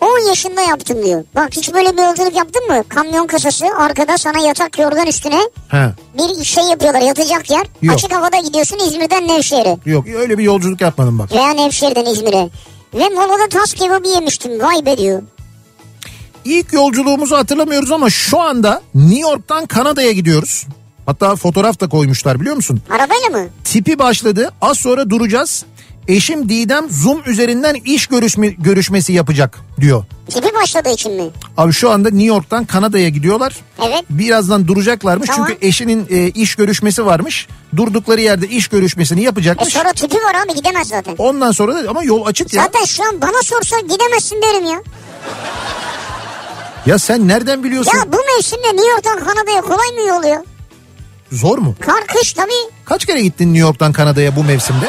10 0.00 0.28
yaşında 0.28 0.60
yaptım 0.60 1.04
diyor. 1.04 1.24
Bak 1.34 1.48
hiç 1.56 1.74
böyle 1.74 1.96
bir 1.96 2.02
yolculuk 2.02 2.36
yaptın 2.36 2.66
mı? 2.68 2.84
Kamyon 2.88 3.26
kasası 3.26 3.64
arkada 3.78 4.18
sana 4.18 4.38
yatak 4.38 4.78
yorgan 4.78 5.06
üstüne 5.06 5.40
He. 5.68 5.90
bir 6.18 6.44
şey 6.44 6.64
yapıyorlar 6.64 7.00
yatacak 7.00 7.50
yer. 7.50 7.66
Yok. 7.82 7.94
Açık 7.94 8.12
havada 8.14 8.36
gidiyorsun 8.36 8.78
İzmir'den 8.78 9.28
Nevşehir'e. 9.28 9.78
Yok 9.86 10.06
öyle 10.08 10.38
bir 10.38 10.44
yolculuk 10.44 10.80
yapmadım 10.80 11.18
bak. 11.18 11.32
Veya 11.32 11.50
Nevşehir'den 11.50 12.04
İzmir'e. 12.04 12.48
Ve 12.94 13.08
molada 13.08 13.48
tas 13.48 13.74
kebabı 13.74 14.08
yemiştim. 14.08 14.60
Vay 14.60 14.86
be 14.86 14.98
diyor. 14.98 15.22
İlk 16.44 16.72
yolculuğumuzu 16.72 17.36
hatırlamıyoruz 17.36 17.92
ama 17.92 18.10
şu 18.10 18.40
anda 18.40 18.82
New 18.94 19.20
York'tan 19.20 19.66
Kanada'ya 19.66 20.12
gidiyoruz. 20.12 20.66
Hatta 21.06 21.36
fotoğraf 21.36 21.80
da 21.80 21.88
koymuşlar 21.88 22.40
biliyor 22.40 22.56
musun? 22.56 22.80
Arabayla 22.90 23.28
mı? 23.28 23.48
Tipi 23.64 23.98
başladı. 23.98 24.50
Az 24.60 24.78
sonra 24.78 25.10
duracağız. 25.10 25.64
Eşim 26.08 26.48
Didem 26.48 26.90
Zoom 26.90 27.22
üzerinden 27.26 27.74
iş 27.74 28.06
görüşme, 28.06 28.48
görüşmesi 28.48 29.12
yapacak 29.12 29.58
diyor. 29.80 30.04
Tipi 30.30 30.54
başladığı 30.54 30.88
için 30.90 31.12
mi? 31.12 31.30
Abi 31.56 31.72
şu 31.72 31.90
anda 31.90 32.08
New 32.10 32.24
York'tan 32.26 32.64
Kanada'ya 32.64 33.08
gidiyorlar. 33.08 33.56
Evet. 33.82 34.04
Birazdan 34.10 34.68
duracaklarmış 34.68 35.28
Tamam. 35.28 35.46
çünkü 35.48 35.66
eşinin 35.66 36.06
e, 36.10 36.28
iş 36.28 36.54
görüşmesi 36.54 37.06
varmış. 37.06 37.46
Durdukları 37.76 38.20
yerde 38.20 38.48
iş 38.48 38.68
görüşmesini 38.68 39.20
E 39.20 39.22
yapacakmış. 39.24 39.68
sonra 39.72 39.92
tipi 39.92 40.16
var 40.16 40.34
abi 40.46 40.54
gidemez 40.54 40.88
zaten. 40.88 41.14
Ondan 41.18 41.52
sonra 41.52 41.74
da 41.84 41.90
ama 41.90 42.04
yol 42.04 42.26
açık 42.26 42.54
ya. 42.54 42.62
Zaten 42.62 42.84
şu 42.84 43.02
an 43.08 43.20
bana 43.20 43.42
sorsa 43.42 43.80
gidemezsin 43.80 44.42
derim 44.42 44.64
ya. 44.64 44.82
Ya 46.86 46.98
sen 46.98 47.28
nereden 47.28 47.64
biliyorsun? 47.64 47.92
Ya 47.98 48.12
bu 48.12 48.16
mevsimde 48.36 48.66
New 48.76 48.90
York'tan 48.90 49.18
Kanada'ya 49.24 49.60
kolay 49.60 49.88
mı 49.88 50.08
yol 50.08 50.24
ya? 50.24 50.44
Zor 51.32 51.58
mu? 51.58 51.74
Kar 51.80 52.06
kış 52.06 52.32
tabii. 52.32 52.70
Kaç 52.84 53.04
kere 53.06 53.22
gittin 53.22 53.46
New 53.54 53.60
York'tan 53.60 53.92
Kanada'ya 53.92 54.36
bu 54.36 54.44
mevsimde? 54.44 54.88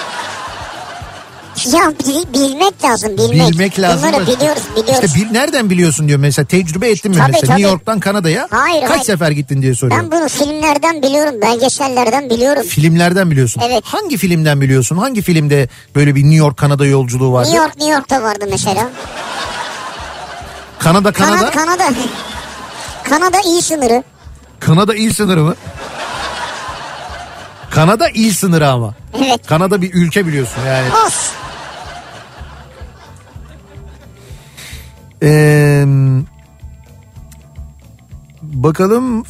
Ya 1.72 1.92
bil- 2.00 2.34
bilmek 2.34 2.84
lazım 2.84 3.18
bilmek. 3.18 3.52
Bilmek 3.52 3.80
lazım. 3.80 4.10
Bunları 4.10 4.28
biliyoruz 4.28 4.64
biliyoruz. 4.76 5.04
İşte 5.06 5.20
bil, 5.20 5.32
nereden 5.32 5.70
biliyorsun 5.70 6.08
diyor 6.08 6.20
mesela 6.20 6.46
tecrübe 6.46 6.90
ettin 6.90 7.12
mi 7.12 7.18
Tabii, 7.18 7.32
mesela 7.32 7.48
tabii. 7.54 7.62
New 7.62 7.72
York'tan 7.72 8.00
Kanada'ya 8.00 8.48
Hayır, 8.52 8.82
kaç 8.82 8.90
hayır. 8.92 9.04
sefer 9.04 9.32
gittin 9.32 9.62
diye 9.62 9.76
soruyorum. 9.76 10.12
Ben 10.12 10.20
bunu 10.20 10.30
filmlerden 10.30 11.02
biliyorum, 11.02 11.42
belgesellerden 11.42 12.30
biliyorum. 12.30 12.64
Filmlerden 12.64 13.32
biliyorsun. 13.32 13.62
Evet. 13.66 13.84
Hangi 13.86 14.18
filmden 14.18 14.62
biliyorsun? 14.62 14.98
Hangi 14.98 15.22
filmde 15.22 15.70
böyle 15.96 16.16
bir 16.16 16.22
New 16.22 16.36
York 16.36 16.58
Kanada 16.58 16.86
yolculuğu 16.86 17.34
vardı? 17.34 17.48
New 17.50 17.64
York, 17.64 17.78
New 17.78 17.94
York'ta 17.94 18.22
vardı 18.24 18.46
mesela. 18.52 18.90
Kanada 20.80 21.12
Kanada. 21.12 21.50
Kanada, 21.52 21.78
Kanada. 21.78 21.94
Kanada 23.10 23.42
iyi 23.46 23.62
sınırı. 23.62 24.04
Kanada 24.60 24.96
il 24.96 25.14
sınırı 25.14 25.44
mı? 25.44 25.56
Kanada 27.72 28.10
il 28.10 28.34
sınırı 28.34 28.70
ama. 28.70 28.94
Evet. 29.18 29.48
Kanada 29.48 29.82
bir 29.82 29.94
ülke 29.94 30.28
biliyorsun 30.28 30.62
yani. 30.68 30.88
Olsun. 31.06 31.41
Ee, 35.24 35.86
bakalım 38.42 39.24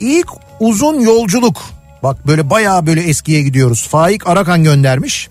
ilk 0.00 0.28
uzun 0.60 1.00
yolculuk. 1.00 1.56
Bak 2.02 2.26
böyle 2.26 2.50
bayağı 2.50 2.86
böyle 2.86 3.02
eskiye 3.02 3.42
gidiyoruz. 3.42 3.88
Faik 3.88 4.26
Arakan 4.26 4.64
göndermiş. 4.64 5.28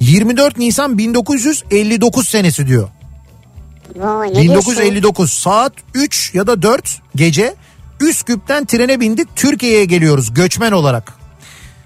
24 0.00 0.58
Nisan 0.58 0.98
1959 0.98 2.28
senesi 2.28 2.66
diyor. 2.66 2.88
Vay, 3.96 4.28
ne 4.28 4.34
diyorsun? 4.34 4.72
1959 4.72 5.32
saat 5.32 5.72
3 5.94 6.34
ya 6.34 6.46
da 6.46 6.62
4 6.62 7.00
gece 7.14 7.54
Üsküp'ten 8.00 8.64
trene 8.64 9.00
bindik 9.00 9.36
Türkiye'ye 9.36 9.84
geliyoruz 9.84 10.34
göçmen 10.34 10.72
olarak. 10.72 11.12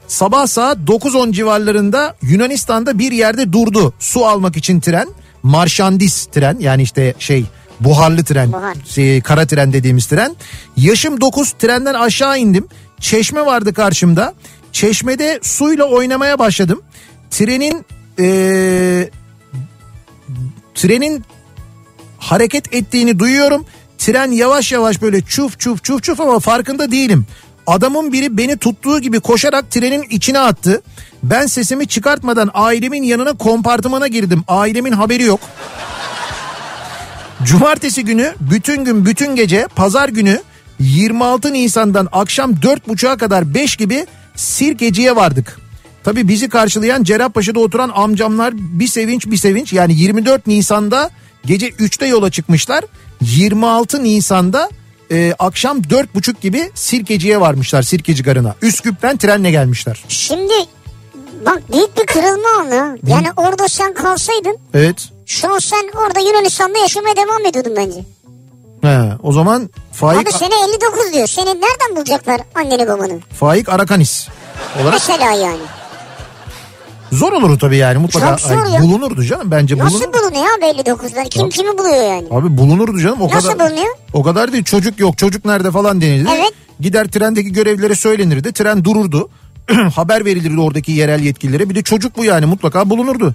Sabah 0.06 0.46
saat 0.46 0.78
9-10 0.78 1.32
civarlarında 1.32 2.16
Yunanistan'da 2.22 2.98
bir 2.98 3.12
yerde 3.12 3.52
durdu 3.52 3.94
su 3.98 4.26
almak 4.26 4.56
için 4.56 4.80
tren. 4.80 5.08
Marşandis 5.44 6.26
tren 6.26 6.56
yani 6.60 6.82
işte 6.82 7.14
şey 7.18 7.44
buharlı 7.80 8.24
tren 8.24 8.52
Buhar. 8.52 8.76
şey, 8.86 9.20
kara 9.20 9.46
tren 9.46 9.72
dediğimiz 9.72 10.06
tren. 10.06 10.36
Yaşım 10.76 11.20
9 11.20 11.50
trenden 11.52 11.94
aşağı 11.94 12.38
indim. 12.38 12.68
Çeşme 13.00 13.46
vardı 13.46 13.74
karşımda. 13.74 14.34
Çeşmede 14.72 15.38
suyla 15.42 15.84
oynamaya 15.84 16.38
başladım. 16.38 16.82
Trenin 17.30 17.84
eee, 18.18 19.10
trenin 20.74 21.24
hareket 22.18 22.74
ettiğini 22.74 23.18
duyuyorum. 23.18 23.66
Tren 23.98 24.30
yavaş 24.30 24.72
yavaş 24.72 25.02
böyle 25.02 25.20
çuf 25.22 25.58
çuf 25.58 25.84
çuf 25.84 26.02
çuf 26.02 26.20
ama 26.20 26.38
farkında 26.38 26.90
değilim. 26.90 27.26
Adamın 27.66 28.12
biri 28.12 28.36
beni 28.36 28.56
tuttuğu 28.56 29.00
gibi 29.00 29.20
koşarak 29.20 29.70
trenin 29.70 30.02
içine 30.02 30.38
attı. 30.38 30.82
Ben 31.22 31.46
sesimi 31.46 31.86
çıkartmadan 31.86 32.50
ailemin 32.54 33.02
yanına 33.02 33.32
kompartımana 33.32 34.06
girdim. 34.06 34.44
Ailemin 34.48 34.92
haberi 34.92 35.22
yok. 35.22 35.40
Cumartesi 37.44 38.04
günü 38.04 38.34
bütün 38.40 38.84
gün 38.84 39.06
bütün 39.06 39.36
gece 39.36 39.66
pazar 39.76 40.08
günü 40.08 40.42
26 40.78 41.52
Nisan'dan 41.52 42.08
akşam 42.12 42.52
4.30'a 42.52 43.16
kadar 43.16 43.54
5 43.54 43.76
gibi 43.76 44.06
Sirkeci'ye 44.34 45.16
vardık. 45.16 45.58
Tabii 46.04 46.28
bizi 46.28 46.48
karşılayan 46.48 47.02
Cerrahpaşa'da 47.02 47.60
oturan 47.60 47.90
amcamlar 47.94 48.54
bir 48.56 48.86
sevinç 48.86 49.26
bir 49.26 49.36
sevinç. 49.36 49.72
Yani 49.72 49.94
24 49.94 50.46
Nisan'da 50.46 51.10
gece 51.46 51.68
3'te 51.68 52.06
yola 52.06 52.30
çıkmışlar. 52.30 52.84
26 53.20 54.04
Nisan'da 54.04 54.70
e, 55.10 55.34
akşam 55.38 55.78
4.30 55.80 56.40
gibi 56.40 56.70
Sirkeci'ye 56.74 57.40
varmışlar 57.40 57.82
Sirkeci 57.82 58.22
Garı'na. 58.22 58.54
Üsküp'ten 58.62 59.16
trenle 59.16 59.50
gelmişler. 59.50 60.04
Şimdi 60.08 60.54
bak 61.46 61.62
büyük 61.72 61.96
bir 61.98 62.06
kırılma 62.06 62.48
anı. 62.60 62.98
Yani 63.06 63.28
orada 63.36 63.68
sen 63.68 63.94
kalsaydın 63.94 64.58
Evet. 64.74 65.08
şu 65.26 65.54
an 65.54 65.58
sen 65.58 65.90
orada 66.06 66.20
Yunanistan'da 66.20 66.78
yaşamaya 66.78 67.16
devam 67.16 67.46
ediyordun 67.46 67.76
bence. 67.76 68.04
He, 68.82 69.12
o 69.22 69.32
zaman 69.32 69.70
Faik, 69.92 70.20
Abi 70.20 70.32
sene 70.32 70.54
59 70.68 71.12
diyor. 71.12 71.26
Seni 71.26 71.46
nereden 71.48 71.96
bulacaklar 71.96 72.40
anneni 72.54 72.88
babanı? 72.88 73.20
Faik 73.40 73.68
Arakanis 73.68 74.28
olarak 74.82 74.92
Mesela 74.92 75.32
yani. 75.32 75.60
Zor 77.12 77.32
olur 77.32 77.58
tabii 77.58 77.76
yani 77.76 77.98
mutlaka. 77.98 78.36
Çok 78.36 78.40
zor 78.40 78.66
ya. 78.66 78.82
bulunurdu 78.82 79.24
canım 79.24 79.50
bence 79.50 79.78
Nasıl 79.78 80.00
bulunur. 80.00 80.12
bulunuyor 80.14 80.58
abi 80.58 80.64
59'lar? 80.80 81.28
Kim 81.28 81.48
kimi 81.50 81.78
buluyor 81.78 82.02
yani? 82.14 82.26
Abi 82.30 82.56
bulunurdu 82.58 83.00
canım 83.00 83.20
o 83.20 83.30
Nasıl 83.30 83.48
kadar. 83.52 83.70
bulunuyor? 83.70 83.94
O 84.12 84.22
kadar 84.22 84.52
değil 84.52 84.64
çocuk 84.64 84.98
yok 85.00 85.18
çocuk 85.18 85.44
nerede 85.44 85.70
falan 85.70 86.00
denildi. 86.00 86.28
Evet. 86.36 86.52
Gider 86.80 87.06
trendeki 87.08 87.52
görevlilere 87.52 87.94
söylenirdi 87.94 88.52
tren 88.52 88.84
dururdu. 88.84 89.28
Haber 89.94 90.24
verilirdi 90.24 90.60
oradaki 90.60 90.92
yerel 90.92 91.20
yetkililere 91.20 91.70
bir 91.70 91.74
de 91.74 91.82
çocuk 91.82 92.16
bu 92.16 92.24
yani 92.24 92.46
mutlaka 92.46 92.90
bulunurdu. 92.90 93.34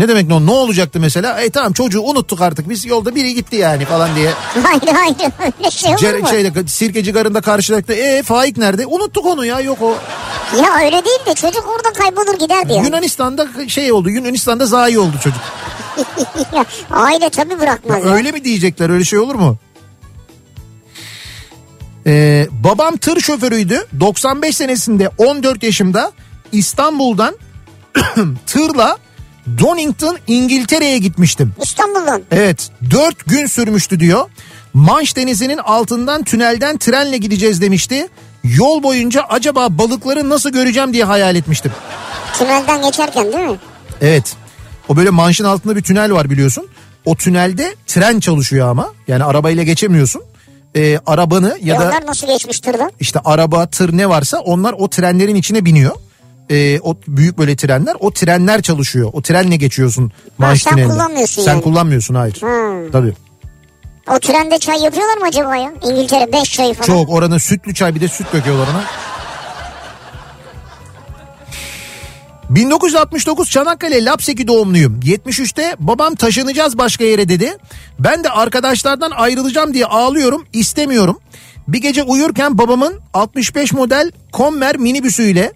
Ne 0.00 0.08
demek 0.08 0.28
ne, 0.28 0.46
ne 0.46 0.50
olacaktı 0.50 1.00
mesela? 1.00 1.40
E 1.40 1.50
tamam 1.50 1.72
çocuğu 1.72 2.00
unuttuk 2.00 2.40
artık 2.40 2.68
biz 2.68 2.84
yolda 2.84 3.14
biri 3.14 3.34
gitti 3.34 3.56
yani 3.56 3.84
falan 3.84 4.16
diye. 4.16 4.32
Hayır 4.62 4.94
hayır 4.94 5.16
öyle 5.58 5.70
şey 5.70 5.90
olur 6.10 6.18
mu? 6.18 6.28
şeyde, 6.28 6.68
sirkeci 6.68 7.12
garında 7.12 7.40
karşılaktı. 7.40 7.92
E 7.92 8.22
Faik 8.22 8.56
nerede? 8.56 8.86
Unuttuk 8.86 9.26
onu 9.26 9.46
ya 9.46 9.60
yok 9.60 9.82
o. 9.82 9.98
Ya 10.56 10.78
öyle 10.84 11.04
değil 11.04 11.18
de 11.26 11.34
çocuk 11.34 11.68
orada 11.76 11.92
kaybolur 11.92 12.38
giderdi 12.38 12.72
yani. 12.72 12.86
Yunanistan'da 12.86 13.48
şey 13.68 13.92
oldu 13.92 14.10
Yunanistan'da 14.10 14.66
zayi 14.66 14.98
oldu 14.98 15.16
çocuk. 15.22 15.40
Ya, 16.52 16.64
Aile 16.90 17.30
tabii 17.30 17.60
bırakmaz. 17.60 18.04
ya. 18.04 18.12
Öyle 18.12 18.32
mi 18.32 18.44
diyecekler 18.44 18.90
öyle 18.90 19.04
şey 19.04 19.18
olur 19.18 19.34
mu? 19.34 19.56
Ee, 22.06 22.46
babam 22.50 22.96
tır 22.96 23.20
şoförüydü. 23.20 23.86
95 24.00 24.56
senesinde 24.56 25.10
14 25.18 25.62
yaşımda 25.62 26.12
İstanbul'dan 26.52 27.36
tırla 28.46 28.98
Donington 29.58 30.18
İngiltere'ye 30.26 30.98
gitmiştim. 30.98 31.52
İstanbul'dan. 31.62 32.22
Evet 32.30 32.70
4 32.90 33.26
gün 33.26 33.46
sürmüştü 33.46 34.00
diyor. 34.00 34.30
Manş 34.74 35.16
denizinin 35.16 35.58
altından 35.58 36.22
tünelden 36.22 36.78
trenle 36.78 37.16
gideceğiz 37.16 37.60
demişti. 37.60 38.08
Yol 38.44 38.82
boyunca 38.82 39.22
acaba 39.22 39.78
balıkları 39.78 40.28
nasıl 40.28 40.50
göreceğim 40.50 40.92
diye 40.92 41.04
hayal 41.04 41.36
etmiştim. 41.36 41.72
Tünelden 42.38 42.82
geçerken 42.82 43.32
değil 43.32 43.48
mi? 43.48 43.56
Evet. 44.00 44.36
O 44.88 44.96
böyle 44.96 45.10
manşın 45.10 45.44
altında 45.44 45.76
bir 45.76 45.82
tünel 45.82 46.12
var 46.12 46.30
biliyorsun. 46.30 46.66
O 47.04 47.16
tünelde 47.16 47.74
tren 47.86 48.20
çalışıyor 48.20 48.68
ama. 48.68 48.92
Yani 49.08 49.24
arabayla 49.24 49.62
geçemiyorsun. 49.62 50.22
Ee, 50.76 50.98
arabanı 51.06 51.58
ya 51.62 51.74
e 51.74 51.78
da 51.78 51.88
onlar 51.88 52.06
nasıl 52.06 52.26
geçmiş 52.26 52.60
tırda? 52.60 52.90
işte 53.00 53.20
araba, 53.24 53.66
tır 53.66 53.96
ne 53.96 54.08
varsa 54.08 54.38
onlar 54.38 54.74
o 54.78 54.90
trenlerin 54.90 55.34
içine 55.34 55.64
biniyor. 55.64 55.96
Ee, 56.50 56.80
o 56.80 56.96
büyük 57.08 57.38
böyle 57.38 57.56
trenler. 57.56 57.96
O 58.00 58.10
trenler 58.12 58.62
çalışıyor. 58.62 59.10
O 59.12 59.22
trenle 59.22 59.56
geçiyorsun 59.56 60.12
manş 60.38 60.62
sen 60.62 60.70
tünelinde. 60.70 60.92
kullanmıyorsun 60.92 61.42
Sen 61.42 61.52
yani. 61.52 61.62
kullanmıyorsun 61.62 62.14
hayır. 62.14 62.34
Hmm. 62.40 62.90
Tabii. 62.90 63.12
O 64.10 64.18
trende 64.18 64.58
çay 64.58 64.82
yapıyorlar 64.82 65.16
mı 65.16 65.24
acaba 65.28 65.56
ya? 65.56 65.72
İngiltere 65.84 66.32
5 66.32 66.52
çayı 66.52 66.74
falan. 66.74 66.86
Çok 66.86 67.10
oranın 67.10 67.38
sütlü 67.38 67.74
çay 67.74 67.94
bir 67.94 68.00
de 68.00 68.08
süt 68.08 68.32
döküyorlar 68.32 68.66
ona. 68.68 68.84
1969 72.50 73.50
Çanakkale 73.50 74.04
Lapseki 74.04 74.48
doğumluyum. 74.48 75.00
73'te 75.00 75.76
babam 75.78 76.14
taşınacağız 76.14 76.78
başka 76.78 77.04
yere 77.04 77.28
dedi. 77.28 77.56
Ben 77.98 78.24
de 78.24 78.30
arkadaşlardan 78.30 79.10
ayrılacağım 79.10 79.74
diye 79.74 79.86
ağlıyorum 79.86 80.44
istemiyorum. 80.52 81.18
Bir 81.68 81.78
gece 81.78 82.02
uyurken 82.02 82.58
babamın 82.58 83.00
65 83.14 83.72
model 83.72 84.10
Conmer 84.32 84.76
minibüsüyle 84.76 85.52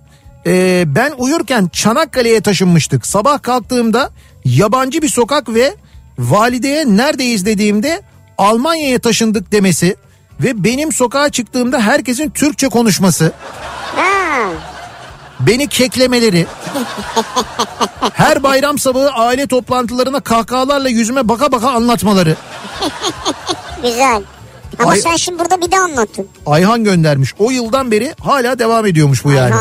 e, 0.47 0.85
ben 0.87 1.13
uyurken 1.19 1.69
Çanakkale'ye 1.73 2.41
taşınmıştık. 2.41 3.07
Sabah 3.07 3.43
kalktığımda 3.43 4.11
yabancı 4.45 5.03
bir 5.03 5.09
sokak 5.09 5.49
ve 5.49 5.75
valideye 6.19 6.85
neredeyiz 6.87 7.47
dediğimde 7.47 8.03
Almanya'ya 8.39 8.99
taşındık 8.99 9.53
demesi 9.53 9.97
ve 10.41 10.65
benim 10.65 10.93
sokağa 10.93 11.29
çıktığımda 11.29 11.81
herkesin 11.81 12.31
Türkçe 12.31 12.69
konuşması. 12.69 13.33
Ha. 13.97 14.51
Beni 15.41 15.67
keklemeleri. 15.67 16.47
her 18.13 18.43
bayram 18.43 18.79
sabahı 18.79 19.11
aile 19.11 19.47
toplantılarına 19.47 20.21
kahkahalarla 20.21 20.89
yüzüme 20.89 21.29
baka 21.29 21.53
baka 21.53 21.71
anlatmaları. 21.71 22.37
Güzel. 23.83 24.23
Ama 24.79 24.91
Ay- 24.91 25.01
sen 25.01 25.17
şimdi 25.17 25.39
burada 25.39 25.61
bir 25.61 25.71
de 25.71 25.79
anlattın. 25.79 26.29
Ayhan 26.47 26.85
göndermiş. 26.85 27.35
O 27.39 27.51
yıldan 27.51 27.91
beri 27.91 28.15
hala 28.21 28.59
devam 28.59 28.87
ediyormuş 28.87 29.25
bu 29.25 29.33
yani. 29.33 29.55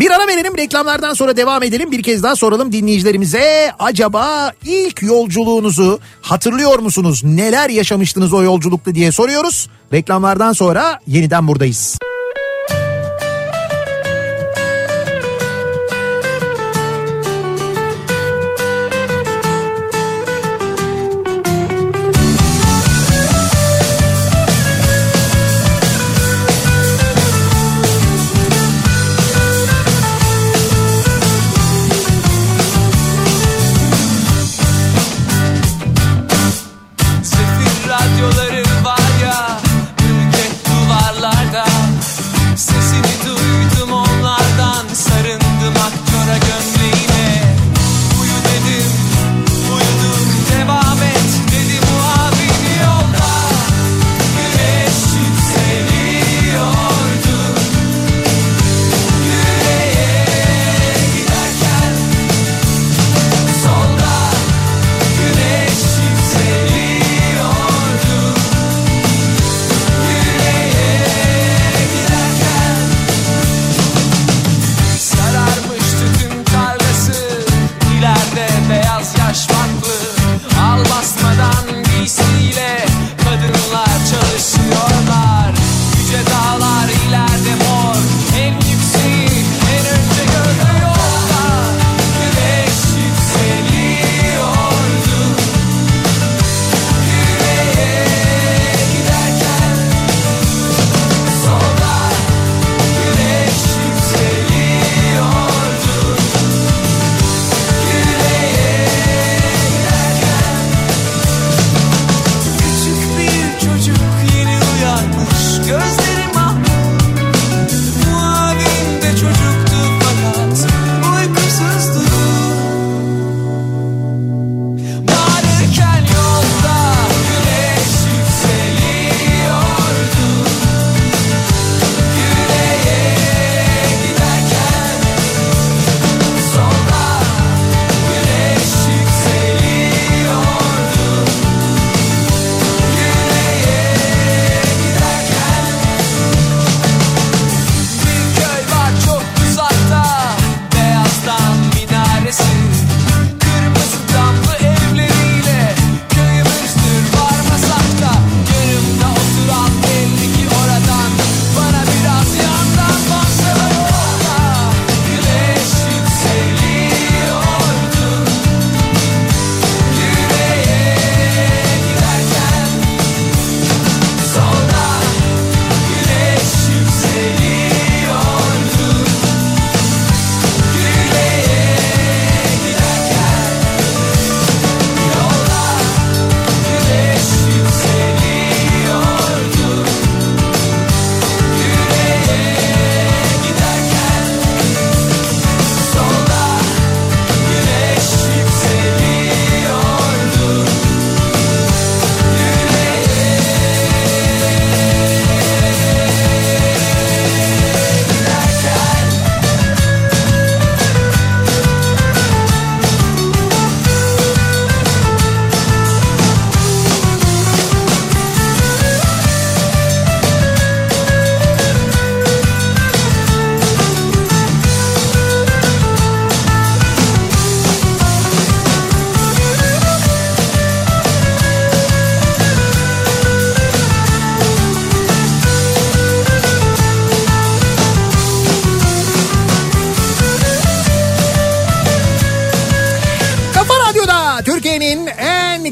Bir 0.00 0.10
ara 0.10 0.26
verelim 0.26 0.58
reklamlardan 0.58 1.14
sonra 1.14 1.36
devam 1.36 1.62
edelim. 1.62 1.92
Bir 1.92 2.02
kez 2.02 2.22
daha 2.22 2.36
soralım 2.36 2.72
dinleyicilerimize. 2.72 3.72
Acaba 3.78 4.52
ilk 4.64 5.02
yolculuğunuzu 5.02 6.00
hatırlıyor 6.22 6.78
musunuz? 6.78 7.22
Neler 7.24 7.70
yaşamıştınız 7.70 8.32
o 8.32 8.42
yolculukta 8.42 8.94
diye 8.94 9.12
soruyoruz. 9.12 9.68
Reklamlardan 9.92 10.52
sonra 10.52 11.00
yeniden 11.06 11.48
buradayız. 11.48 11.98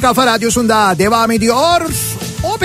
Kafa 0.09 0.27
radyosunda 0.27 0.99
devam 0.99 1.31
ediyor. 1.31 1.81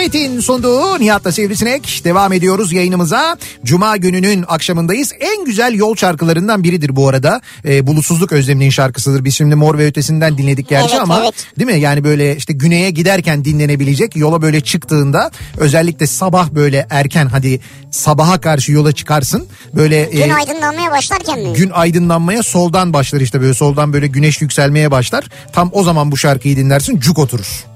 Opet'in 0.04 0.40
sunduğu 0.40 1.00
Nihat'la 1.00 1.32
Sivrisinek 1.32 2.02
devam 2.04 2.34
ediyoruz 2.34 2.74
yayınımıza. 2.74 3.38
Cuma 3.66 3.98
gününün 3.98 4.46
akşamındayız. 4.48 5.12
En 5.20 5.46
güzel 5.46 5.74
yol 5.74 5.96
şarkılarından 5.96 6.64
biridir 6.64 6.96
bu 6.96 7.08
arada. 7.10 7.42
Ee, 7.66 7.88
Bulutsuzluk 7.88 8.32
Özlemi'nin 8.32 8.70
şarkısıdır. 8.70 9.26
Biz 9.26 9.36
şimdi 9.36 9.56
Mor 9.56 9.78
ve 9.78 9.86
Ötesi'nden 9.88 10.38
dinledik 10.38 10.70
gerçi 10.70 10.90
Evet, 10.92 11.02
ama 11.02 11.20
evet. 11.24 11.34
değil 11.60 11.72
mi? 11.72 11.80
Yani 11.80 12.04
böyle 12.04 12.36
işte 12.38 12.54
güneye 12.54 12.90
giderken 12.90 13.46
dinlenebilecek 13.46 14.16
yola 14.16 14.42
böyle 14.42 14.62
çıktığında 14.62 15.32
özellikle 15.58 16.08
sabah 16.08 16.50
böyle 16.50 16.88
erken 16.90 17.28
hadi 17.28 17.60
sabaha 17.92 18.42
karşı 18.42 18.72
yola 18.72 18.92
çıkarsın. 18.92 19.48
Böyle 19.74 20.06
Gün 20.06 20.30
e, 20.30 20.34
aydınlanmaya 20.34 20.92
başlarken 20.92 21.40
mi? 21.40 21.54
gün 21.54 21.70
aydınlanmaya 21.70 22.44
soldan 22.44 22.94
başlar 22.94 23.22
işte 23.22 23.42
böyle 23.42 23.54
soldan 23.54 23.94
böyle 23.94 24.08
güneş 24.08 24.42
yükselmeye 24.42 24.92
başlar. 24.92 25.26
Tam 25.54 25.70
o 25.74 25.84
zaman 25.84 26.12
bu 26.12 26.18
şarkıyı 26.18 26.58
dinlersin 26.58 27.00
cuk 27.00 27.20
oturur. 27.20 27.73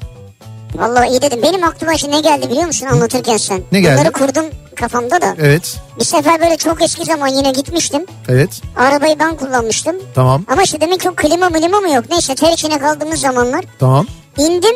Vallahi 0.77 1.09
iyi 1.09 1.21
dedim. 1.21 1.39
Benim 1.43 1.63
aklıma 1.63 1.97
şimdi 1.97 2.15
ne 2.15 2.21
geldi 2.21 2.49
biliyor 2.49 2.65
musun 2.67 2.85
anlatırken 2.87 3.37
sen? 3.37 3.61
Ne 3.71 3.81
geldi? 3.81 3.95
Bunları 3.99 4.11
kurdum 4.11 4.45
kafamda 4.75 5.21
da. 5.21 5.35
Evet 5.39 5.77
Bir 5.99 6.05
sefer 6.05 6.41
böyle 6.41 6.57
çok 6.57 6.81
eski 6.83 7.05
zaman 7.05 7.27
yine 7.27 7.51
gitmiştim. 7.51 8.05
evet 8.29 8.49
Arabayı 8.77 9.19
ben 9.19 9.35
kullanmıştım. 9.37 9.95
tamam 10.15 10.45
Ama 10.51 10.63
işte 10.63 10.81
demek 10.81 10.99
ki 10.99 11.09
o 11.09 11.15
klima 11.15 11.49
milima 11.49 11.79
mı 11.79 11.89
yok? 11.93 12.05
Neyse 12.09 12.35
ter 12.35 12.51
içine 12.51 12.79
kaldığımız 12.79 13.19
zamanlar. 13.19 13.65
tamam 13.79 14.07
İndim 14.37 14.75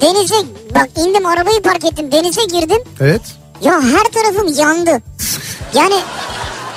denize 0.00 0.34
bak 0.74 0.88
indim 0.96 1.26
arabayı 1.26 1.62
park 1.62 1.84
ettim 1.84 2.12
denize 2.12 2.44
girdim. 2.44 2.82
evet. 3.00 3.22
Ya 3.62 3.80
her 3.82 4.04
tarafım 4.04 4.54
yandı. 4.54 5.02
Yani 5.74 5.94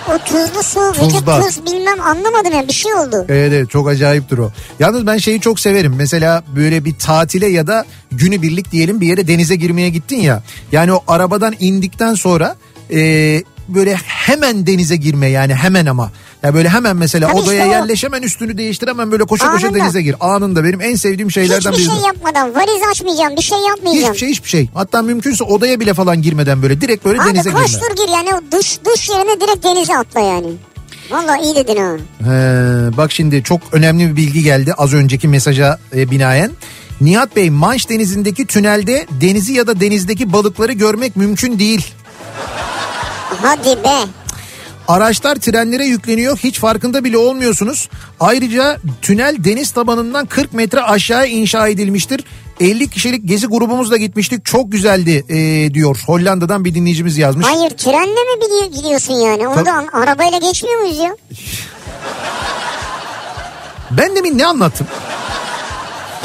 o 0.10 0.18
tuzlu 0.18 0.64
su, 0.64 0.80
vücut 0.80 1.12
Tuzda. 1.12 1.42
tuz 1.42 1.66
bilmem 1.66 2.02
anlamadım 2.02 2.54
ya 2.54 2.68
bir 2.68 2.74
şey 2.74 2.94
oldu. 2.94 3.26
Evet 3.30 3.54
evet 3.54 3.70
çok 3.70 3.90
acayiptir 3.90 4.38
o. 4.38 4.52
Yalnız 4.80 5.08
ben 5.08 5.18
şeyi 5.18 5.42
çok 5.42 5.60
severim. 5.60 5.94
Mesela 5.98 6.44
böyle 6.56 6.86
bir 6.86 6.96
tatile 7.00 7.48
ya 7.48 7.68
da 7.68 7.86
günübirlik 8.12 8.72
diyelim 8.72 9.02
bir 9.02 9.08
yere 9.08 9.28
denize 9.28 9.56
girmeye 9.56 9.90
gittin 9.90 10.18
ya. 10.22 10.44
Yani 10.72 10.94
o 10.94 11.04
arabadan 11.08 11.56
indikten 11.60 12.14
sonra 12.14 12.56
e, 12.94 13.44
böyle 13.76 13.96
hemen 14.06 14.68
denize 14.68 14.96
girme 14.96 15.28
yani 15.30 15.54
hemen 15.54 15.86
ama. 15.86 16.12
Ya 16.44 16.54
böyle 16.54 16.70
hemen 16.70 16.96
mesela 16.98 17.28
Tabii 17.28 17.38
odaya 17.40 17.64
işte 17.64 17.70
o. 17.70 17.72
yerleş 17.72 18.04
hemen 18.04 18.22
üstünü 18.22 18.58
değiştir 18.58 18.88
hemen 18.88 19.12
böyle 19.12 19.24
koşa 19.24 19.52
koşa 19.52 19.68
Anında. 19.68 19.80
denize 19.80 20.02
gir. 20.02 20.16
Anında 20.20 20.64
benim 20.64 20.82
en 20.82 20.96
sevdiğim 20.96 21.32
şeylerden 21.32 21.72
Hiçbir 21.72 21.84
biri. 21.86 21.92
şey 21.96 22.04
yapmadan 22.08 22.56
valiz 22.56 22.82
açmayacağım 22.92 23.36
bir 23.38 23.42
şey 23.42 23.58
yapmayacağım. 23.60 24.06
Hiçbir 24.14 24.20
şey 24.20 24.30
hiçbir 24.30 24.50
şey. 24.50 24.70
Hatta 24.74 25.02
mümkünse 25.02 25.44
odaya 25.44 25.80
bile 25.80 25.94
falan 25.94 26.22
girmeden 26.22 26.62
böyle 26.62 26.82
direkt 26.82 27.06
böyle 27.06 27.22
Abi 27.22 27.30
denize 27.30 27.50
girme. 27.50 27.62
koştur 27.62 27.96
gir 27.96 28.14
yani 28.14 28.30
o 28.36 28.58
duş, 28.58 28.78
duş 28.86 29.10
yerine 29.10 29.42
direkt 29.42 29.64
denize 29.66 29.98
atla 29.98 30.20
yani. 30.20 30.48
Vallahi 31.12 31.42
iyi 31.42 31.56
dedin 31.56 31.78
ha. 31.78 31.92
He, 32.20 32.98
bak 32.98 33.12
şimdi 33.12 33.44
çok 33.44 33.62
önemli 33.72 34.12
bir 34.12 34.16
bilgi 34.16 34.44
geldi 34.44 34.74
az 34.78 34.94
önceki 34.94 35.28
mesaja 35.28 35.80
e, 35.96 36.12
binaen. 36.12 36.52
Nihat 37.02 37.36
Bey 37.36 37.50
Manş 37.50 37.90
denizindeki 37.90 38.46
tünelde 38.46 39.06
denizi 39.22 39.54
ya 39.54 39.68
da 39.68 39.80
denizdeki 39.80 40.34
balıkları 40.34 40.74
görmek 40.74 41.16
mümkün 41.16 41.60
değil. 41.60 41.88
Hadi 43.42 43.84
be. 43.84 43.98
Araçlar 44.88 45.36
trenlere 45.36 45.86
yükleniyor 45.86 46.38
hiç 46.38 46.60
farkında 46.60 47.04
bile 47.04 47.18
olmuyorsunuz. 47.18 47.90
Ayrıca 48.20 48.78
tünel 49.02 49.36
deniz 49.40 49.72
tabanından 49.72 50.26
40 50.26 50.54
metre 50.54 50.82
aşağı 50.82 51.28
inşa 51.28 51.68
edilmiştir. 51.68 52.24
50 52.60 52.90
kişilik 52.90 53.28
gezi 53.28 53.48
grubumuzla 53.48 53.98
gitmiştik 53.98 54.46
çok 54.46 54.72
güzeldi 54.72 55.26
e, 55.30 55.74
diyor. 55.74 55.98
Hollanda'dan 56.06 56.66
bir 56.66 56.76
dinleyicimiz 56.76 57.18
yazmış. 57.18 57.46
Hayır 57.48 57.70
trenle 57.70 58.06
mi 58.06 58.72
gidiyorsun 58.76 59.14
yani? 59.14 59.48
Orada 59.48 59.74
an- 59.74 59.88
arabayla 60.02 60.38
geçmiyor 60.38 60.80
muyuz 60.82 60.98
ya? 60.98 61.16
Ben 63.92 64.16
demin 64.16 64.38
ne 64.38 64.46
anlattım? 64.46 64.88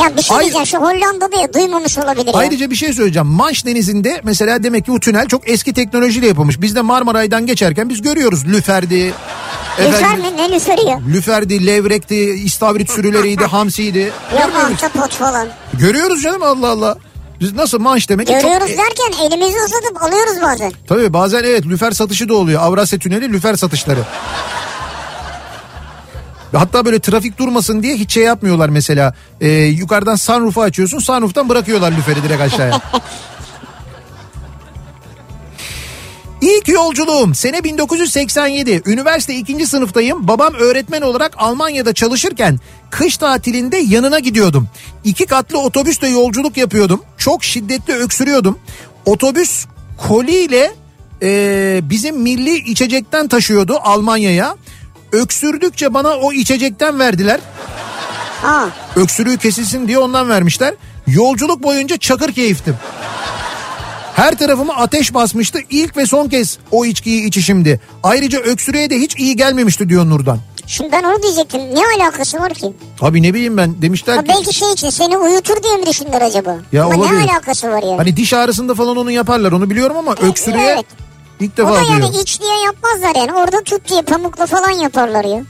Ya 0.02 0.16
bir 0.16 0.22
şey 0.22 0.36
Ay- 0.36 0.42
diyeceğim 0.42 0.66
şu 0.66 0.78
Hollanda'da 0.78 1.40
ya 1.40 1.52
duymamış 1.54 1.98
olabilir 1.98 2.26
ya. 2.26 2.32
Ayrıca 2.34 2.70
bir 2.70 2.76
şey 2.76 2.92
söyleyeceğim. 2.92 3.28
Manş 3.28 3.66
Denizi'nde 3.66 4.20
mesela 4.24 4.62
demek 4.62 4.84
ki 4.84 4.92
bu 4.92 5.00
tünel 5.00 5.26
çok 5.26 5.48
eski 5.50 5.72
teknolojiyle 5.72 6.26
yapılmış. 6.26 6.60
Biz 6.60 6.76
de 6.76 6.80
Marmaray'dan 6.82 7.46
geçerken 7.46 7.88
biz 7.88 8.02
görüyoruz. 8.02 8.46
Lüferdi. 8.46 9.14
Lüfer 9.80 10.18
mi? 10.18 10.36
Ne 10.36 10.52
lüferi 10.52 10.86
ya? 10.86 11.00
Lüferdi, 11.08 11.66
levrekti, 11.66 12.16
istavrit 12.16 12.90
sürüleriydi, 12.90 13.44
hamsiydi. 13.50 14.12
Yok 14.32 14.50
ahtapot 14.56 15.10
falan. 15.10 15.48
Görüyoruz 15.74 16.22
canım 16.22 16.42
Allah 16.42 16.68
Allah. 16.68 16.96
Biz 17.40 17.52
nasıl 17.52 17.78
manş 17.78 18.08
demek 18.08 18.28
Görüyoruz 18.28 18.68
çok... 18.68 18.78
derken 18.78 19.26
elimizi 19.26 19.56
uzatıp 19.58 20.02
alıyoruz 20.02 20.42
bazen. 20.42 20.72
Tabii 20.88 21.12
bazen 21.12 21.44
evet 21.44 21.66
lüfer 21.66 21.90
satışı 21.90 22.28
da 22.28 22.34
oluyor. 22.34 22.62
Avrasya 22.62 22.98
Tüneli 22.98 23.32
lüfer 23.32 23.54
satışları. 23.54 24.00
Hatta 26.52 26.84
böyle 26.84 27.00
trafik 27.00 27.38
durmasın 27.38 27.82
diye 27.82 27.96
hiç 27.96 28.12
şey 28.12 28.24
yapmıyorlar 28.24 28.68
mesela. 28.68 29.14
Ee, 29.40 29.48
yukarıdan 29.50 30.16
sunroof'u 30.16 30.62
açıyorsun 30.62 30.98
sunroof'tan 30.98 31.48
bırakıyorlar 31.48 31.92
lüferi 31.92 32.22
direkt 32.22 32.40
aşağıya. 32.40 32.80
İlk 36.40 36.68
yolculuğum 36.68 37.34
sene 37.34 37.64
1987 37.64 38.82
üniversite 38.86 39.34
ikinci 39.34 39.66
sınıftayım 39.66 40.28
babam 40.28 40.54
öğretmen 40.54 41.02
olarak 41.02 41.34
Almanya'da 41.36 41.92
çalışırken 41.92 42.60
kış 42.90 43.16
tatilinde 43.16 43.76
yanına 43.76 44.18
gidiyordum. 44.18 44.68
İki 45.04 45.26
katlı 45.26 45.58
otobüsle 45.58 46.08
yolculuk 46.08 46.56
yapıyordum 46.56 47.02
çok 47.16 47.44
şiddetli 47.44 47.94
öksürüyordum 47.94 48.58
otobüs 49.06 49.66
koliyle 50.08 50.72
e, 51.22 51.80
bizim 51.82 52.16
milli 52.16 52.56
içecekten 52.56 53.28
taşıyordu 53.28 53.78
Almanya'ya 53.82 54.56
öksürdükçe 55.12 55.94
bana 55.94 56.08
o 56.08 56.32
içecekten 56.32 56.98
verdiler 56.98 57.40
Aa, 58.44 58.66
öksürüğü 58.96 59.36
kesilsin 59.38 59.88
diye 59.88 59.98
ondan 59.98 60.28
vermişler 60.28 60.74
yolculuk 61.06 61.62
boyunca 61.62 61.96
çakır 61.96 62.32
keyiftim. 62.32 62.76
Her 64.14 64.38
tarafıma 64.38 64.74
ateş 64.76 65.14
basmıştı. 65.14 65.58
İlk 65.70 65.96
ve 65.96 66.06
son 66.06 66.28
kez 66.28 66.58
o 66.70 66.84
içkiyi 66.84 67.26
içişimdi. 67.28 67.80
Ayrıca 68.02 68.38
öksürüğe 68.40 68.90
de 68.90 68.98
hiç 69.00 69.16
iyi 69.18 69.36
gelmemişti 69.36 69.88
diyor 69.88 70.06
Nurdan. 70.10 70.38
şimdi 70.66 70.92
ben 70.92 71.02
onu 71.02 71.22
diyecektim. 71.22 71.60
Ne 71.60 71.80
alakası 72.04 72.38
var 72.38 72.54
ki? 72.54 72.72
Abi 73.00 73.22
ne 73.22 73.34
bileyim 73.34 73.56
ben 73.56 73.82
demişler 73.82 74.20
ki 74.22 74.28
belki 74.28 74.54
şey 74.54 74.72
için 74.72 74.90
seni 74.90 75.16
uyutur 75.16 75.62
diye 75.62 75.76
mi 75.76 75.86
düşündüler 75.86 76.22
acaba? 76.22 76.56
Ya 76.72 76.84
Ama 76.84 76.94
olabilir. 76.96 77.26
ne 77.26 77.32
alakası 77.32 77.68
var 77.70 77.82
ya? 77.82 77.98
hani 77.98 78.16
diş 78.16 78.32
ağrısında 78.32 78.74
falan 78.74 78.96
onu 78.96 79.10
yaparlar 79.10 79.52
onu 79.52 79.70
biliyorum 79.70 79.96
ama 79.96 80.14
öksürüğe 80.22 80.62
evet. 80.62 80.86
İlk 81.40 81.52
o 81.52 81.56
defa 81.56 81.74
da 81.74 81.82
yani 81.82 82.12
diyor. 82.12 82.22
iç 82.22 82.40
diye 82.40 82.56
yapmazlar 82.64 83.20
yani. 83.20 83.32
Orada 83.32 83.62
tut 83.62 83.88
diye 83.88 84.02
pamukla 84.02 84.46
falan 84.46 84.70
yaparlar 84.70 85.24
ya. 85.24 85.42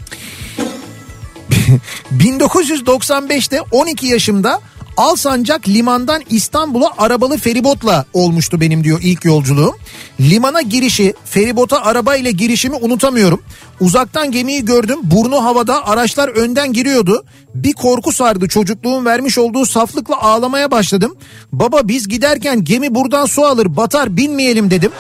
1995'te 2.13 3.61
12 3.73 4.07
yaşımda 4.07 4.61
Alsancak 4.99 5.69
limandan 5.69 6.23
İstanbul'a 6.31 6.93
arabalı 6.99 7.39
feribotla 7.39 8.05
olmuştu 8.13 8.61
benim 8.61 8.85
diyor 8.85 9.01
ilk 9.03 9.25
yolculuğum. 9.25 9.77
Limana 10.21 10.61
girişi, 10.63 11.15
feribota 11.25 11.83
arabayla 11.85 12.31
girişimi 12.31 12.77
unutamıyorum. 12.77 13.43
Uzaktan 13.81 14.31
gemiyi 14.31 14.65
gördüm, 14.65 14.99
burnu 15.03 15.45
havada, 15.45 15.87
araçlar 15.87 16.29
önden 16.29 16.73
giriyordu. 16.73 17.25
Bir 17.55 17.73
korku 17.73 18.13
sardı 18.13 18.49
çocukluğun 18.49 19.05
vermiş 19.05 19.39
olduğu 19.39 19.67
saflıkla 19.67 20.23
ağlamaya 20.23 20.71
başladım. 20.71 21.17
Baba 21.53 21.81
biz 21.89 22.09
giderken 22.09 22.65
gemi 22.65 22.95
buradan 22.95 23.27
su 23.27 23.45
alır, 23.45 23.77
batar 23.77 24.17
binmeyelim 24.17 24.71
dedim. 24.71 24.93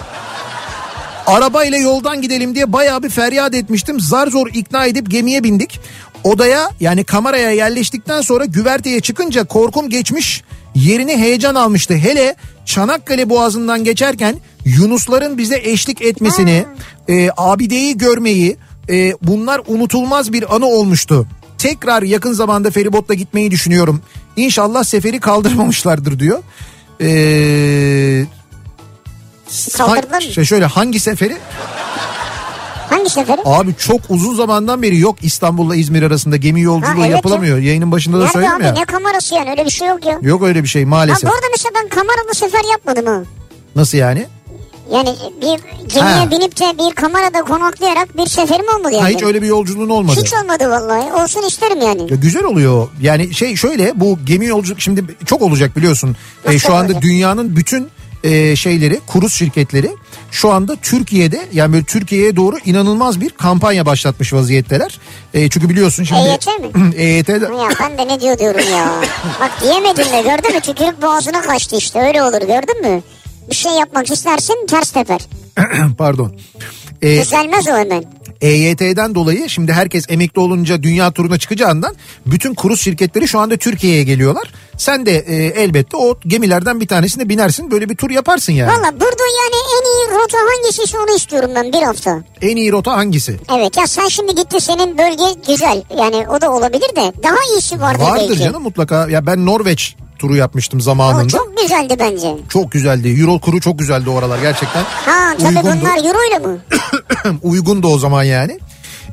Arabayla 1.28 1.78
yoldan 1.78 2.22
gidelim 2.22 2.55
diye 2.55 2.72
bayağı 2.72 3.02
bir 3.02 3.09
feryat 3.09 3.55
etmiştim. 3.55 4.00
Zar 4.00 4.26
zor 4.26 4.46
ikna 4.55 4.86
edip 4.86 5.10
gemiye 5.10 5.44
bindik. 5.44 5.80
Odaya 6.24 6.70
yani 6.80 7.05
kameraya 7.05 7.50
yerleştikten 7.50 8.20
sonra 8.20 8.44
güverteye 8.44 9.00
çıkınca 9.00 9.44
korkum 9.44 9.88
geçmiş. 9.88 10.42
Yerini 10.74 11.16
heyecan 11.16 11.55
almıştı. 11.55 11.94
Hele 11.94 12.34
Çanakkale 12.64 13.30
Boğazı'ndan 13.30 13.84
geçerken 13.84 14.36
Yunusların 14.64 15.38
bize 15.38 15.60
eşlik 15.62 16.02
etmesini, 16.02 16.64
e, 17.09 17.30
abideyi 17.36 17.98
görmeyi 17.98 18.56
e, 18.90 19.12
bunlar 19.22 19.60
unutulmaz 19.66 20.32
bir 20.32 20.55
anı 20.56 20.66
olmuştu. 20.66 21.26
Tekrar 21.59 22.02
yakın 22.02 22.32
zamanda 22.32 22.70
feribotla 22.70 23.14
gitmeyi 23.14 23.50
düşünüyorum. 23.50 24.02
İnşallah 24.36 24.84
seferi 24.84 25.20
kaldırmamışlardır 25.20 26.18
diyor. 26.18 26.42
Eee 27.00 28.38
Kaldırdılar 29.76 30.16
mı? 30.26 30.32
şey 30.32 30.44
şöyle 30.44 30.64
hangi 30.66 31.00
seferi? 31.00 31.36
Hangi 32.90 33.10
seferi? 33.10 33.40
Abi 33.44 33.74
çok 33.78 34.00
uzun 34.08 34.34
zamandan 34.34 34.82
beri 34.82 34.98
yok 34.98 35.16
İstanbul'la 35.22 35.76
İzmir 35.76 36.02
arasında 36.02 36.36
gemi 36.36 36.60
yolculuğu 36.62 37.00
Ha, 37.00 37.06
evet 37.06 37.10
yapılamıyor. 37.16 37.58
Yayının 37.58 37.92
başında 37.92 38.16
da 38.16 38.20
Nerede 38.20 38.32
söyledim 38.32 38.54
abi 38.56 38.64
ya. 38.64 38.72
ne 38.72 38.84
kamerası 38.84 39.34
yani 39.34 39.50
öyle 39.50 39.64
bir 39.64 39.70
şey 39.70 39.88
yok 39.88 40.06
ya. 40.06 40.18
Yok 40.22 40.42
öyle 40.42 40.62
bir 40.62 40.68
şey 40.68 40.82
Ha, 40.84 40.88
maalesef. 40.88 41.30
bu 41.30 41.34
arada 41.34 41.46
mesela 41.52 41.70
ben 41.74 41.88
kameralı 41.88 42.34
sefer 42.34 42.60
yapmadım 42.72 43.06
ha. 43.06 43.22
Nasıl 43.76 43.98
yani? 43.98 44.26
Yani 44.92 45.08
bir 45.40 45.60
gemiye 45.94 46.14
Ha. 46.14 46.30
binip 46.30 46.60
de 46.60 46.64
bir 46.78 46.94
kamerada 46.94 47.42
konaklayarak 47.42 48.16
bir 48.16 48.26
seferim 48.26 48.64
olmadı 48.78 48.92
yani. 48.92 49.02
Ha, 49.02 49.08
hiç 49.08 49.22
öyle 49.22 49.42
bir 49.42 49.46
yolculuğun 49.46 49.88
olmadı. 49.88 50.20
Hiç 50.20 50.32
olmadı 50.34 50.70
vallahi. 50.70 51.12
Olsun 51.22 51.42
isterim 51.42 51.80
yani. 51.82 52.00
Ya 52.10 52.16
güzel 52.16 52.44
oluyor. 52.44 52.88
Yani 53.00 53.34
şey 53.34 53.56
şöyle 53.56 53.92
bu 54.00 54.18
gemi 54.24 54.46
yolculuk 54.46 54.80
şimdi 54.80 55.04
çok 55.26 55.42
olacak 55.42 55.76
biliyorsun. 55.76 56.16
Nasıl 56.44 56.56
E, 56.56 56.58
şu 56.58 56.74
anda 56.74 56.84
olacak? 56.86 57.02
dünyanın 57.02 57.56
bütün 57.56 57.88
e, 58.24 58.57
şeyleri, 58.57 59.01
kruz 59.12 59.32
şirketleri 59.32 59.90
şu 60.31 60.53
anda 60.53 60.77
Türkiye'de 60.77 61.47
yani 61.53 61.73
böyle 61.73 61.85
Türkiye'ye 61.85 62.36
doğru 62.36 62.57
inanılmaz 62.65 63.20
bir 63.20 63.31
kampanya 63.31 63.86
başlatmış 63.86 64.32
vaziyetteler. 64.32 64.99
E, 65.35 65.49
çünkü 65.49 65.69
biliyorsun 65.69 66.05
şimdi 66.05 66.20
EYT 66.20 66.47
mi? 66.47 66.95
EYT 66.97 67.28
'de- 67.28 67.45
Ya 67.45 67.69
ben 67.81 67.99
de 67.99 68.09
ne 68.15 68.20
diyor 68.20 68.39
diyorum 68.39 68.61
ya. 68.73 68.93
Bak 69.40 69.51
diyemedim 69.62 70.05
de 70.12 70.23
gördün 70.23 70.55
mü? 70.55 70.61
Tükürük 70.61 71.03
boğazına 71.03 71.40
kaçtı 71.43 71.77
işte 71.77 72.01
öyle 72.01 72.23
olur 72.23 72.40
gördün 72.40 72.81
mü? 72.95 73.03
Bir 73.51 73.55
şey 73.55 73.73
yapmak 73.73 74.11
istersin 74.11 74.66
ters 74.66 74.90
teper. 74.90 75.20
pardon. 75.99 76.32
E, 77.03 77.20
Düzelmez 77.20 77.69
o 77.69 77.77
hemen. 77.77 78.05
EYT'den 78.40 79.15
dolayı 79.15 79.48
şimdi 79.51 79.73
herkes 79.73 80.05
emekli 80.09 80.40
olunca 80.40 80.82
dünya 80.82 81.10
turuna 81.10 81.39
çıkacağından 81.39 81.94
bütün 82.27 82.55
kruz 82.55 82.81
şirketleri 82.81 83.28
şu 83.28 83.39
anda 83.39 83.56
Türkiye'ye 83.56 84.02
geliyorlar. 84.05 84.52
Sen 84.77 85.06
de 85.06 85.12
e, 85.19 85.35
elbette 85.62 85.97
o 85.97 86.19
gemilerden 86.27 86.81
bir 86.81 86.86
tanesine 86.86 87.28
binersin 87.28 87.70
böyle 87.70 87.89
bir 87.89 87.97
tur 87.97 88.10
yaparsın 88.10 88.52
yani. 88.52 88.69
Valla 88.70 88.93
burada 88.93 89.23
yani 89.43 89.56
en 89.78 89.85
iyi 89.85 90.15
rota 90.23 90.39
hangisi 90.39 90.97
onu 90.98 91.16
istiyorum 91.16 91.51
ben 91.55 91.73
bir 91.73 91.82
hafta. 91.82 92.23
En 92.43 92.56
iyi 92.56 92.73
rota 92.73 92.93
hangisi? 92.93 93.36
Evet 93.59 93.77
ya 93.77 93.86
sen 93.86 94.09
şimdi 94.09 94.35
gitti 94.35 94.60
senin 94.60 94.98
bölge 94.98 95.40
güzel. 95.48 95.82
Yani 95.98 96.28
o 96.28 96.40
da 96.40 96.51
olabilir 96.52 96.97
de 96.97 97.12
daha 97.23 97.36
iyisi 97.55 97.81
vardır, 97.81 98.02
Vardır 98.05 98.27
belki. 98.28 98.43
canım 98.43 98.62
mutlaka. 98.62 99.09
Ya 99.09 99.27
ben 99.27 99.47
Norveç 99.47 99.97
turu 100.19 100.36
yapmıştım 100.36 100.78
O 100.81 100.82
zamanında. 100.82 101.28
Çok... 101.28 101.40
çok 101.40 101.59
güzeldi 101.59 101.97
bence. 101.99 102.36
güzeldi. 102.73 103.09
Euro 103.20 103.39
kuru 103.39 103.61
çok 103.61 103.78
güzeldi 103.78 104.11
oralar 104.11 104.39
gerçekten. 104.39 104.82
Ha 104.82 105.35
tabii 105.39 105.57
Uygundu. 105.59 105.77
bunlar 105.81 105.97
euro 106.05 106.19
ile 106.31 106.39
mi? 106.47 106.59
Uygundu 107.43 107.89
o 107.89 107.99
zaman 107.99 108.23
yani. 108.23 108.59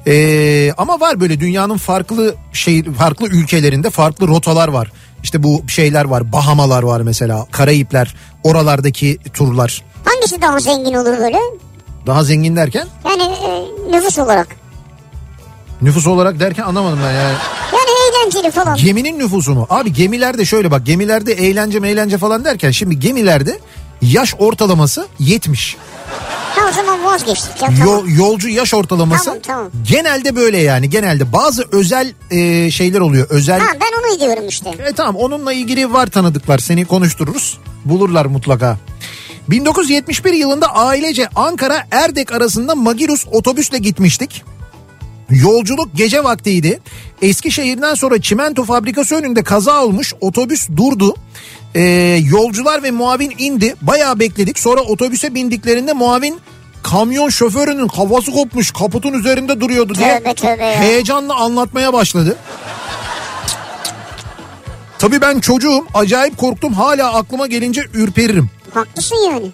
Ee, 0.08 0.72
ama 0.78 1.00
var 1.00 1.20
böyle 1.20 1.40
dünyanın 1.40 1.78
farklı 1.78 2.36
şey 2.54 2.84
farklı 2.84 3.28
ülkelerinde 3.28 3.90
farklı 3.90 4.28
rotalar 4.28 4.68
var. 4.68 4.92
İşte 5.24 5.44
bu 5.44 5.64
şeyler 5.68 6.06
var. 6.06 6.32
Bahamalar 6.32 6.84
var 6.84 7.02
mesela. 7.02 7.46
Karayipler, 7.52 8.16
oralardaki 8.44 9.18
turlar. 9.34 9.84
Hangisi 10.06 10.42
daha 10.42 10.60
zengin 10.60 10.94
olur 10.94 11.18
böyle? 11.18 11.38
Daha 12.08 12.24
zengin 12.24 12.56
derken 12.56 12.88
Yani 13.10 13.24
e, 13.24 13.66
nüfus 13.92 14.20
olarak. 14.20 14.48
nüfus 15.82 16.08
olarak 16.08 16.40
derken 16.40 16.64
anlamadım 16.64 17.00
ben 17.06 17.12
yani. 17.12 17.36
Eğlenceli 18.22 18.52
falan. 18.52 18.78
Geminin 18.78 19.20
nüfusu 19.20 19.54
mu? 19.56 19.68
Abi 19.70 19.94
gemilerde 19.94 20.46
şöyle 20.46 20.72
bak 20.72 20.86
gemilerde 20.86 21.34
eğlence 21.34 21.80
meğlence 21.80 22.18
falan 22.18 22.46
derken 22.46 22.72
şimdi 22.72 23.00
gemilerde 23.00 23.60
yaş 24.02 24.36
ortalaması 24.40 25.08
70. 25.20 25.78
Ha 26.56 26.62
o 26.70 26.74
zaman 26.74 27.04
vazgeçtik 27.04 27.62
ya 27.62 27.68
tamam. 27.68 27.88
Yol, 27.88 28.08
yolcu 28.08 28.50
yaş 28.50 28.74
ortalaması 28.74 29.26
Tamam, 29.26 29.40
tamam. 29.42 29.72
genelde 29.90 30.36
böyle 30.36 30.58
yani 30.58 30.90
genelde 30.90 31.34
bazı 31.34 31.66
özel 31.72 32.14
e, 32.32 32.72
şeyler 32.72 33.00
oluyor 33.00 33.28
özel 33.30 33.60
Ha 33.60 33.68
ben 33.74 34.12
onu 34.14 34.20
diyorum 34.20 34.48
işte. 34.48 34.70
E 34.70 34.94
tamam 34.94 35.16
onunla 35.16 35.54
ilgili 35.54 35.94
var 35.94 36.08
tanıdıklar 36.08 36.58
seni 36.60 36.86
konuştururuz 36.86 37.58
bulurlar 37.86 38.26
mutlaka. 38.26 38.78
1971 39.50 40.34
yılında 40.34 40.76
ailece 40.76 41.28
Ankara 41.36 41.84
Erdek 41.92 42.32
arasında 42.32 42.76
Magirus 42.76 43.26
otobüsle 43.32 43.78
gitmiştik. 43.78 44.44
Yolculuk 45.30 45.90
gece 45.96 46.24
vaktiydi. 46.24 46.80
Eskişehir'den 47.22 47.94
sonra 47.96 48.22
çimento 48.22 48.64
fabrikası 48.64 49.16
önünde 49.16 49.44
kaza 49.44 49.84
olmuş. 49.84 50.14
Otobüs 50.22 50.70
durdu. 50.78 51.16
Ee, 51.76 51.82
yolcular 52.32 52.84
ve 52.84 52.92
muavin 52.92 53.34
indi. 53.38 53.76
Bayağı 53.82 54.20
bekledik. 54.20 54.60
Sonra 54.60 54.82
otobüse 54.82 55.36
bindiklerinde 55.36 55.94
muavin 55.94 56.40
kamyon 56.84 57.30
şoförünün 57.30 57.88
kafası 57.88 58.32
kopmuş 58.32 58.72
kaputun 58.72 59.14
üzerinde 59.14 59.60
duruyordu 59.62 59.96
diye 59.96 60.20
Tövbe 60.20 60.34
tövbe 60.34 60.64
ya. 60.66 60.80
heyecanla 60.82 61.36
anlatmaya 61.36 61.94
başladı. 61.94 62.38
Tabii 65.00 65.22
ben 65.22 65.40
çocuğum 65.40 65.86
acayip 65.94 66.38
korktum 66.38 66.74
hala 66.74 67.14
aklıma 67.14 67.48
gelince 67.48 67.82
ürperirim. 67.94 68.50
Haklısın 68.74 69.16
yani. 69.32 69.52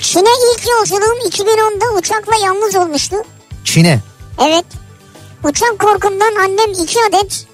Çin'e 0.00 0.30
ilk 0.54 0.66
yolculuğum 0.68 1.28
2010'da 1.28 1.98
uçakla 1.98 2.32
yalnız 2.46 2.76
olmuştu. 2.76 3.16
Çin'e. 3.64 4.00
Evet. 4.40 4.64
Uçak 5.44 5.78
korkumdan 5.78 6.34
annem 6.34 6.70
iki 6.82 6.98
adet 7.08 7.46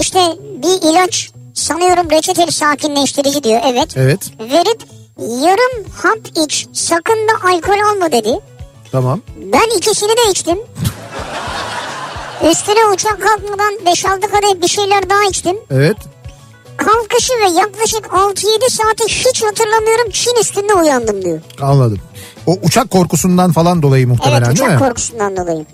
işte 0.00 0.20
bir 0.62 0.90
ilaç 0.90 1.30
sanıyorum 1.54 2.10
reçeteli 2.10 2.52
sakinleştirici 2.52 3.44
diyor. 3.44 3.60
Evet. 3.64 3.96
Evet 3.96 4.30
Verip 4.40 4.82
yarım 5.18 5.84
hap 6.02 6.18
iç 6.46 6.66
sakın 6.72 7.28
da 7.28 7.48
alkol 7.48 7.80
alma 7.92 8.12
dedi. 8.12 8.38
tamam. 8.92 9.20
Ben 9.52 9.76
ikisini 9.78 10.10
de 10.10 10.30
içtim. 10.30 10.58
Üstüne 12.50 12.86
uçak 12.94 13.22
kalkmadan 13.22 13.74
5-6 13.74 14.20
kadeh 14.20 14.62
bir 14.62 14.68
şeyler 14.68 15.10
daha 15.10 15.24
içtim. 15.24 15.56
Evet. 15.70 15.96
Kalkışı 16.76 17.32
ve 17.32 17.58
yaklaşık 17.58 18.04
6-7 18.06 18.70
saati 18.70 19.04
hiç 19.04 19.42
hatırlamıyorum 19.42 20.10
Çin 20.10 20.34
üstünde 20.40 20.74
uyandım 20.74 21.24
diyor. 21.24 21.40
Anladım. 21.60 21.98
O 22.46 22.58
uçak 22.62 22.90
korkusundan 22.90 23.52
falan 23.52 23.82
dolayı 23.82 24.08
muhtemelen 24.08 24.42
Evet 24.42 24.46
değil 24.46 24.68
uçak 24.68 24.80
mi? 24.80 24.86
korkusundan 24.86 25.36
dolayı. 25.36 25.66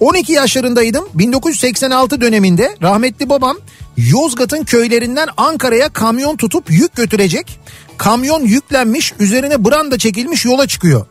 12 0.00 0.32
yaşlarındaydım. 0.32 1.08
1986 1.14 2.20
döneminde 2.20 2.76
rahmetli 2.82 3.28
babam 3.28 3.56
Yozgat'ın 3.96 4.64
köylerinden 4.64 5.28
Ankara'ya 5.36 5.88
kamyon 5.88 6.36
tutup 6.36 6.70
yük 6.70 6.96
götürecek. 6.96 7.60
Kamyon 7.98 8.40
yüklenmiş, 8.40 9.12
üzerine 9.18 9.64
branda 9.64 9.98
çekilmiş 9.98 10.44
yola 10.44 10.66
çıkıyor. 10.66 11.06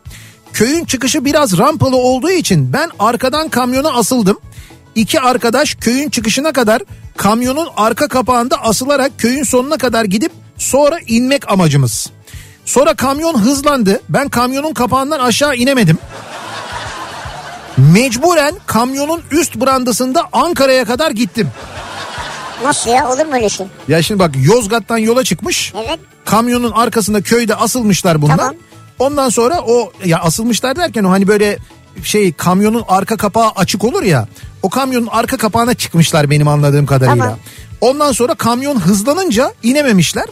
Köyün 0.52 0.84
çıkışı 0.84 1.24
biraz 1.24 1.58
rampalı 1.58 1.96
olduğu 1.96 2.30
için 2.30 2.72
ben 2.72 2.90
arkadan 2.98 3.48
kamyona 3.48 3.92
asıldım. 3.92 4.38
İki 4.94 5.20
arkadaş 5.20 5.74
köyün 5.74 6.10
çıkışına 6.10 6.52
kadar 6.52 6.82
kamyonun 7.16 7.68
arka 7.76 8.08
kapağında 8.08 8.62
asılarak 8.62 9.18
köyün 9.18 9.42
sonuna 9.42 9.76
kadar 9.78 10.04
gidip 10.04 10.32
sonra 10.58 10.98
inmek 11.06 11.52
amacımız. 11.52 12.10
Sonra 12.64 12.94
kamyon 12.94 13.38
hızlandı. 13.38 14.00
Ben 14.08 14.28
kamyonun 14.28 14.74
kapağından 14.74 15.20
aşağı 15.20 15.56
inemedim. 15.56 15.98
Mecburen 17.76 18.54
kamyonun 18.66 19.22
üst 19.30 19.56
brandasında 19.56 20.28
Ankara'ya 20.32 20.84
kadar 20.84 21.10
gittim. 21.10 21.48
Nasıl 22.64 22.90
ya 22.90 23.08
olur 23.08 23.26
mu 23.26 23.34
öyle 23.34 23.48
şey? 23.48 23.66
Ya 23.88 24.02
şimdi 24.02 24.18
bak 24.20 24.30
Yozgat'tan 24.42 24.98
yola 24.98 25.24
çıkmış. 25.24 25.72
Evet. 25.86 25.98
Kamyonun 26.24 26.70
arkasında 26.70 27.22
köyde 27.22 27.54
asılmışlar 27.54 28.22
bunlar. 28.22 28.36
Tamam. 28.36 28.54
Ondan 28.98 29.28
sonra 29.28 29.60
o 29.60 29.92
ya 30.04 30.18
asılmışlar 30.18 30.76
derken 30.76 31.04
o 31.04 31.10
hani 31.10 31.28
böyle 31.28 31.58
şey 32.02 32.32
kamyonun 32.32 32.84
arka 32.88 33.16
kapağı 33.16 33.50
açık 33.50 33.84
olur 33.84 34.02
ya. 34.02 34.28
O 34.62 34.70
kamyonun 34.70 35.08
arka 35.10 35.36
kapağına 35.36 35.74
çıkmışlar 35.74 36.30
benim 36.30 36.48
anladığım 36.48 36.86
kadarıyla. 36.86 37.24
Tamam. 37.24 37.38
Ondan 37.80 38.12
sonra 38.12 38.34
kamyon 38.34 38.80
hızlanınca 38.80 39.52
inememişler. 39.62 40.24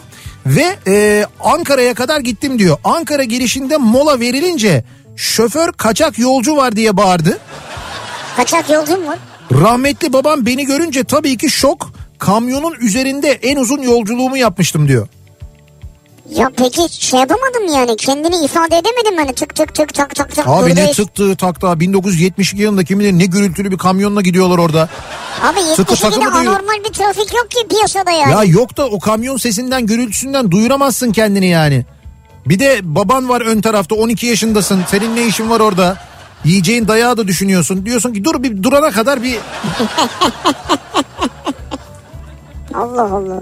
Ve 0.47 0.77
e, 0.87 1.27
Ankara'ya 1.41 1.95
kadar 1.95 2.21
gittim 2.21 2.59
diyor. 2.59 2.77
Ankara 2.85 3.25
girişinde 3.25 3.77
mola 3.77 4.21
verilince 4.21 4.85
şoför 5.17 5.73
kaçak 5.73 6.19
yolcu 6.19 6.57
var 6.57 6.77
diye 6.77 6.97
bağırdı. 6.97 7.39
Kaçak 8.37 8.71
yolcum 8.71 9.07
var. 9.07 9.19
Rahmetli 9.53 10.13
babam 10.13 10.47
beni 10.47 10.67
görünce 10.67 11.05
tabii 11.05 11.37
ki 11.37 11.51
şok. 11.51 11.93
Kamyonun 12.19 12.75
üzerinde 12.81 13.31
en 13.31 13.57
uzun 13.57 13.83
yolculuğumu 13.83 14.37
yapmıştım 14.37 14.89
diyor. 14.89 15.09
Ya 16.29 16.51
peki 16.57 17.07
şey 17.07 17.21
yapamadım 17.21 17.75
yani 17.75 17.97
kendini 17.97 18.45
ifade 18.45 18.77
edemedim 18.79 19.17
hani 19.17 19.35
tık 19.35 19.55
tık 19.55 19.75
tık 19.75 19.95
tak 19.95 20.15
tak 20.15 20.35
tak. 20.35 20.49
Abi 20.49 20.77
ne 20.77 20.93
tıktı 20.93 21.37
takta 21.37 21.81
1972 21.81 22.63
yılında 22.63 22.85
kim 22.85 23.01
bilir 23.01 23.13
ne 23.13 23.25
gürültülü 23.25 23.71
bir 23.71 23.79
kamyonla 23.79 24.21
gidiyorlar 24.21 24.59
orada. 24.59 24.89
Abi 25.43 25.61
Sıkı 25.77 25.93
72'de 25.95 26.01
takılı 26.01 26.21
diyor. 26.21 26.33
anormal 26.33 26.85
bir 26.89 26.93
trafik 26.93 27.35
yok 27.35 27.51
ki 27.51 27.69
piyasada 27.69 28.11
yani. 28.11 28.33
Ya 28.33 28.45
yok 28.45 28.77
da 28.77 28.87
o 28.87 28.99
kamyon 29.01 29.37
sesinden 29.37 29.87
gürültüsünden 29.87 30.51
duyuramazsın 30.51 31.13
kendini 31.13 31.47
yani. 31.49 31.85
Bir 32.47 32.59
de 32.59 32.81
baban 32.83 33.29
var 33.29 33.41
ön 33.41 33.61
tarafta 33.61 33.95
12 33.95 34.27
yaşındasın 34.27 34.81
senin 34.89 35.17
ne 35.17 35.27
işin 35.27 35.51
var 35.51 35.61
orada? 35.61 35.97
Yiyeceğin 36.45 36.89
dayağı 36.89 37.17
da 37.17 37.29
düşünüyorsun. 37.29 37.87
Diyorsun 37.87 38.13
ki 38.13 38.25
dur 38.25 38.43
bir 38.43 38.63
durana 38.63 38.91
kadar 38.91 39.23
bir 39.23 39.39
Allah 42.75 43.03
Allah. 43.03 43.41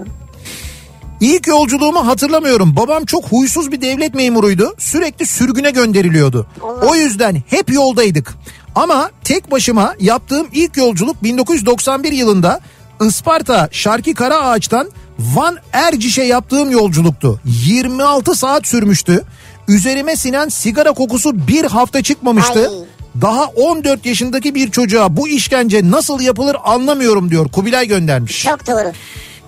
İlk 1.21 1.47
yolculuğumu 1.47 2.07
hatırlamıyorum. 2.07 2.75
Babam 2.75 3.05
çok 3.05 3.25
huysuz 3.25 3.71
bir 3.71 3.81
devlet 3.81 4.13
memuruydu. 4.13 4.75
Sürekli 4.77 5.25
sürgüne 5.25 5.71
gönderiliyordu. 5.71 6.47
O 6.89 6.95
yüzden 6.95 7.43
hep 7.47 7.73
yoldaydık. 7.73 8.33
Ama 8.75 9.11
tek 9.23 9.51
başıma 9.51 9.95
yaptığım 9.99 10.47
ilk 10.53 10.77
yolculuk 10.77 11.23
1991 11.23 12.11
yılında 12.11 12.59
Isparta 13.01 13.69
Şarki 13.71 14.13
Karaağaç'tan 14.13 14.91
Van 15.19 15.57
Erciş'e 15.73 16.23
yaptığım 16.23 16.71
yolculuktu. 16.71 17.39
26 17.45 18.35
saat 18.35 18.67
sürmüştü. 18.67 19.23
Üzerime 19.67 20.15
sinen 20.15 20.49
sigara 20.49 20.91
kokusu 20.91 21.47
bir 21.47 21.65
hafta 21.65 22.03
çıkmamıştı. 22.03 22.59
Ay. 22.59 22.75
Daha 23.21 23.45
14 23.45 24.05
yaşındaki 24.05 24.55
bir 24.55 24.71
çocuğa 24.71 25.17
bu 25.17 25.27
işkence 25.27 25.91
nasıl 25.91 26.19
yapılır 26.21 26.57
anlamıyorum 26.63 27.31
diyor. 27.31 27.51
Kubilay 27.51 27.87
göndermiş. 27.87 28.43
Çok 28.43 28.67
doğru. 28.67 28.91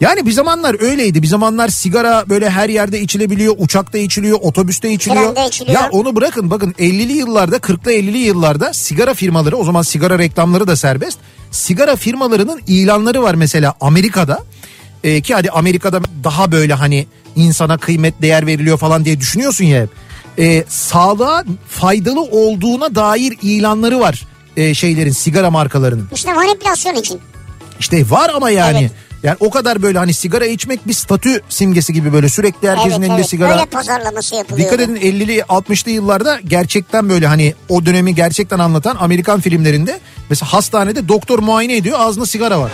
Yani 0.01 0.25
bir 0.25 0.31
zamanlar 0.31 0.81
öyleydi. 0.81 1.21
Bir 1.21 1.27
zamanlar 1.27 1.69
sigara 1.69 2.29
böyle 2.29 2.49
her 2.49 2.69
yerde 2.69 3.01
içilebiliyor. 3.01 3.55
Uçakta 3.57 3.97
içiliyor, 3.97 4.39
otobüste 4.41 4.91
içiliyor. 4.91 5.35
Trende 5.35 5.47
içiliyor. 5.47 5.81
Ya 5.81 5.89
onu 5.91 6.15
bırakın 6.15 6.49
bakın 6.49 6.71
50'li 6.71 7.13
yıllarda 7.13 7.57
40'lı 7.57 7.91
50'li 7.93 8.17
yıllarda 8.17 8.73
sigara 8.73 9.13
firmaları 9.13 9.57
o 9.57 9.63
zaman 9.63 9.81
sigara 9.81 10.19
reklamları 10.19 10.67
da 10.67 10.75
serbest. 10.75 11.19
Sigara 11.51 11.95
firmalarının 11.95 12.61
ilanları 12.67 13.23
var 13.23 13.35
mesela 13.35 13.73
Amerika'da. 13.81 14.43
e, 15.03 15.21
ki 15.21 15.33
hadi 15.33 15.49
Amerika'da 15.49 16.01
daha 16.23 16.51
böyle 16.51 16.73
hani 16.73 17.07
insana 17.35 17.77
kıymet 17.77 18.21
değer 18.21 18.47
veriliyor 18.47 18.77
falan 18.77 19.05
diye 19.05 19.19
düşünüyorsun 19.19 19.65
ya 19.65 19.81
hep. 19.81 19.89
E, 20.39 20.63
sağlığa 20.67 21.43
faydalı 21.69 22.21
olduğuna 22.21 22.95
dair 22.95 23.37
ilanları 23.41 23.99
var 23.99 24.27
e, 24.57 24.73
şeylerin 24.73 25.11
sigara 25.11 25.51
markalarının. 25.51 26.09
İşte 26.13 26.33
manipülasyon 26.33 26.95
için. 26.95 27.19
İşte 27.79 28.09
var 28.09 28.31
ama 28.35 28.49
yani. 28.49 28.79
Evet. 28.79 28.91
Yani 29.23 29.37
o 29.39 29.49
kadar 29.49 29.81
böyle 29.81 29.97
hani 29.97 30.13
sigara 30.13 30.45
içmek 30.45 30.87
bir 30.87 30.93
statü 30.93 31.41
simgesi 31.49 31.93
gibi 31.93 32.13
böyle 32.13 32.29
sürekli 32.29 32.69
herkesin 32.69 32.89
evet 32.89 32.99
elinde 32.99 33.15
evet. 33.15 33.29
sigara. 33.29 33.53
Öyle 33.53 33.65
pazarlaması 33.65 34.35
yapılıyor. 34.35 34.67
Dikkat 34.67 34.79
edin 34.79 34.95
50'li 34.95 35.39
60'lı 35.39 35.91
yıllarda 35.91 36.39
gerçekten 36.47 37.09
böyle 37.09 37.27
hani 37.27 37.53
o 37.69 37.85
dönemi 37.85 38.15
gerçekten 38.15 38.59
anlatan 38.59 38.97
Amerikan 38.99 39.41
filmlerinde 39.41 39.99
mesela 40.29 40.53
hastanede 40.53 41.07
doktor 41.07 41.39
muayene 41.39 41.75
ediyor 41.77 41.99
ağzında 41.99 42.25
sigara 42.25 42.59
var. 42.59 42.71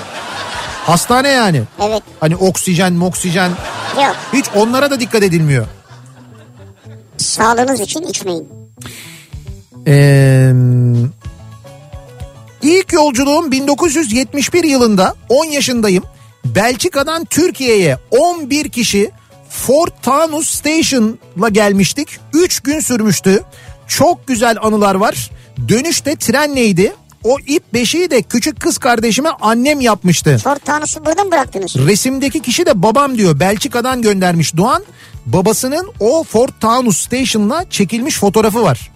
Hastane 0.85 1.29
yani. 1.29 1.61
Evet. 1.81 2.03
Hani 2.19 2.35
oksijen, 2.35 2.99
oksijen 2.99 3.51
Yok. 3.95 4.15
hiç 4.33 4.45
onlara 4.55 4.91
da 4.91 4.99
dikkat 4.99 5.23
edilmiyor. 5.23 5.67
Sağlığınız 7.17 7.79
için 7.79 8.01
içmeyin. 8.01 8.49
Ee, 9.87 10.53
ilk 12.61 12.93
yolculuğum 12.93 13.51
1971 13.51 14.63
yılında 14.63 15.15
10 15.29 15.45
yaşındayım. 15.45 16.03
Belçika'dan 16.55 17.25
Türkiye'ye 17.25 17.97
11 18.11 18.69
kişi 18.69 19.11
Fort 19.49 20.03
Taunus 20.03 20.49
Station'la 20.49 21.49
gelmiştik. 21.49 22.19
3 22.33 22.59
gün 22.59 22.79
sürmüştü. 22.79 23.43
Çok 23.87 24.27
güzel 24.27 24.57
anılar 24.61 24.95
var. 24.95 25.31
Dönüşte 25.69 26.15
trenleydi. 26.15 26.93
O 27.23 27.39
ip 27.39 27.73
beşiği 27.73 28.11
de 28.11 28.21
küçük 28.21 28.59
kız 28.61 28.77
kardeşime 28.77 29.29
annem 29.41 29.81
yapmıştı. 29.81 30.37
Fort 30.43 30.65
Taunus'u 30.65 31.05
burada 31.05 31.23
mı 31.23 31.31
bıraktınız? 31.31 31.75
Resimdeki 31.75 32.41
kişi 32.41 32.65
de 32.65 32.83
babam 32.83 33.17
diyor. 33.17 33.39
Belçika'dan 33.39 34.01
göndermiş 34.01 34.57
Doğan. 34.57 34.83
Babasının 35.25 35.91
o 35.99 36.23
Fort 36.23 36.61
Taunus 36.61 36.97
Station'la 36.97 37.69
çekilmiş 37.69 38.17
fotoğrafı 38.17 38.63
var. 38.63 38.91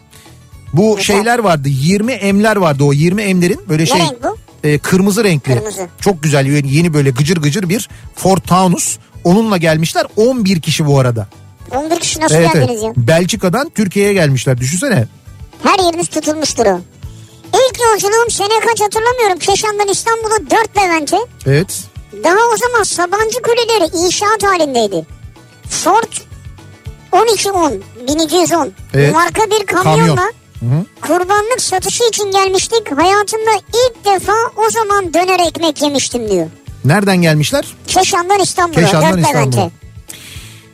Bu 0.73 0.97
şeyler 1.01 1.39
vardı 1.39 1.69
20 1.69 2.11
emler 2.11 2.55
vardı 2.55 2.83
o 2.83 2.93
20 2.93 3.21
emlerin 3.21 3.59
böyle 3.69 3.85
şey 3.85 3.99
renk 3.99 4.23
bu? 4.23 4.37
E, 4.63 4.77
kırmızı 4.79 5.23
renkli. 5.23 5.55
Kırmızı. 5.55 5.87
Çok 6.01 6.23
güzel 6.23 6.45
yeni, 6.45 6.93
böyle 6.93 7.09
gıcır 7.09 7.37
gıcır 7.37 7.69
bir 7.69 7.89
Fort 8.15 8.47
Taunus. 8.47 8.97
Onunla 9.23 9.57
gelmişler 9.57 10.05
11 10.15 10.61
kişi 10.61 10.85
bu 10.85 10.99
arada. 10.99 11.27
11 11.75 11.99
kişi 11.99 12.21
nasıl 12.21 12.35
Evet, 12.35 12.49
evet. 12.55 12.67
geldiniz 12.67 12.83
ya? 12.83 12.93
Belçika'dan 12.97 13.69
Türkiye'ye 13.69 14.13
gelmişler 14.13 14.57
düşünsene. 14.57 15.07
Her 15.63 15.79
yeriniz 15.79 16.07
tutulmuştur 16.07 16.65
o. 16.65 16.79
İlk 17.53 17.79
yolculuğum 17.81 18.29
sene 18.29 18.59
kaç 18.67 18.81
hatırlamıyorum. 18.81 19.39
Keşan'dan 19.39 19.87
İstanbul'a 19.87 20.51
4 20.51 20.77
Levent'e. 20.77 21.17
Evet. 21.45 21.83
Daha 22.23 22.35
o 22.53 22.57
zaman 22.57 22.83
Sabancı 22.83 23.41
Kuleleri 23.41 24.05
inşaat 24.05 24.43
halindeydi. 24.43 25.05
Ford 25.69 26.13
1210, 27.13 27.73
1210 28.07 28.71
Evet. 28.93 29.13
marka 29.13 29.41
bir 29.41 29.65
Kamyon. 29.65 30.17
Kurbanlık 31.01 31.61
satışı 31.61 32.03
için 32.09 32.31
gelmiştik. 32.31 32.91
Hayatımda 32.97 33.51
ilk 33.69 34.05
defa 34.05 34.33
o 34.67 34.69
zaman 34.69 35.13
döner 35.13 35.47
ekmek 35.47 35.81
yemiştim 35.81 36.29
diyor. 36.29 36.47
Nereden 36.85 37.21
gelmişler? 37.21 37.65
Keşan'dan 37.87 38.39
İstanbul'a 38.39 38.81
Keşan'dan 38.81 39.11
4 39.17 39.21
İstanbul'a. 39.27 39.71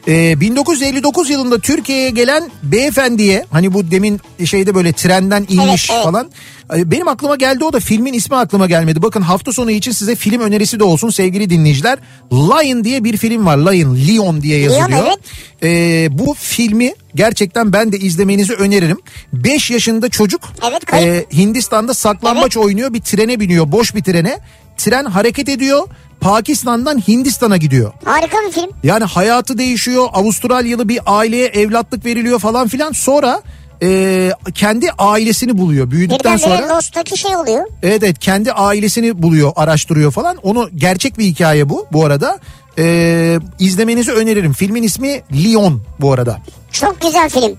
Ee, 0.07 0.39
1959 0.39 1.29
yılında 1.29 1.59
Türkiye'ye 1.59 2.09
gelen 2.09 2.51
beyefendiye 2.63 3.45
hani 3.51 3.73
bu 3.73 3.91
demin 3.91 4.19
şeyde 4.45 4.75
böyle 4.75 4.93
trenden 4.93 5.45
inmiş 5.49 5.89
Evet, 5.89 5.91
evet. 5.93 6.03
falan. 6.03 6.31
Benim 6.73 7.07
aklıma 7.07 7.35
geldi 7.35 7.63
o 7.63 7.73
da 7.73 7.79
filmin 7.79 8.13
ismi 8.13 8.35
aklıma 8.35 8.67
gelmedi. 8.67 9.01
Bakın 9.01 9.21
hafta 9.21 9.51
sonu 9.51 9.71
için 9.71 9.91
size 9.91 10.15
film 10.15 10.41
önerisi 10.41 10.79
de 10.79 10.83
olsun 10.83 11.09
sevgili 11.09 11.49
dinleyiciler. 11.49 11.99
Lion 12.31 12.83
diye 12.83 13.03
bir 13.03 13.17
film 13.17 13.45
var. 13.45 13.57
Lion, 13.57 13.95
Leon 14.07 14.41
diye 14.41 14.59
yazılıyor. 14.59 14.89
Leon, 14.89 15.05
evet. 15.05 15.17
Ee, 15.63 16.07
bu 16.17 16.33
filmi 16.39 16.93
gerçekten 17.15 17.73
ben 17.73 17.91
de 17.91 17.97
izlemenizi 17.99 18.53
öneririm. 18.53 18.97
5 19.33 19.71
yaşında 19.71 20.09
çocuk 20.09 20.41
Evet, 20.71 20.85
kayıp. 20.85 21.07
e, 21.33 21.37
Hindistan'da 21.37 21.93
saklambaç 21.93 22.57
oynuyor. 22.57 22.93
Bir 22.93 23.01
trene 23.01 23.39
biniyor, 23.39 23.71
boş 23.71 23.95
bir 23.95 24.03
trene. 24.03 24.39
Tren 24.77 25.05
hareket 25.05 25.49
ediyor. 25.49 25.87
Pakistan'dan 26.21 26.97
Hindistan'a 27.07 27.57
gidiyor. 27.57 27.91
Harika 28.05 28.37
bir 28.47 28.51
film. 28.51 28.69
Yani 28.83 29.03
hayatı 29.03 29.57
değişiyor. 29.57 30.07
Avustralyalı 30.13 30.89
bir 30.89 30.99
aileye 31.05 31.45
evlatlık 31.47 32.05
veriliyor 32.05 32.39
falan 32.39 32.67
filan. 32.67 32.91
Sonra 32.91 33.41
e, 33.83 34.31
kendi 34.55 34.91
ailesini 34.97 35.57
buluyor. 35.57 35.91
Büyüdükten 35.91 36.37
sonra 36.37 36.75
Lost'taki 36.75 37.17
şey 37.17 37.35
oluyor. 37.35 37.65
evet 37.83 38.03
evet 38.03 38.19
kendi 38.19 38.51
ailesini 38.51 39.21
buluyor, 39.21 39.51
araştırıyor 39.55 40.11
falan. 40.11 40.37
Onu 40.43 40.69
gerçek 40.75 41.17
bir 41.17 41.25
hikaye 41.25 41.69
bu 41.69 41.87
bu 41.91 42.05
arada. 42.05 42.39
E, 42.79 43.39
izlemenizi 43.59 44.11
öneririm. 44.11 44.53
Filmin 44.53 44.83
ismi 44.83 45.21
Leon 45.33 45.81
bu 45.99 46.13
arada. 46.13 46.39
Çok 46.71 47.01
güzel 47.01 47.29
film. 47.29 47.57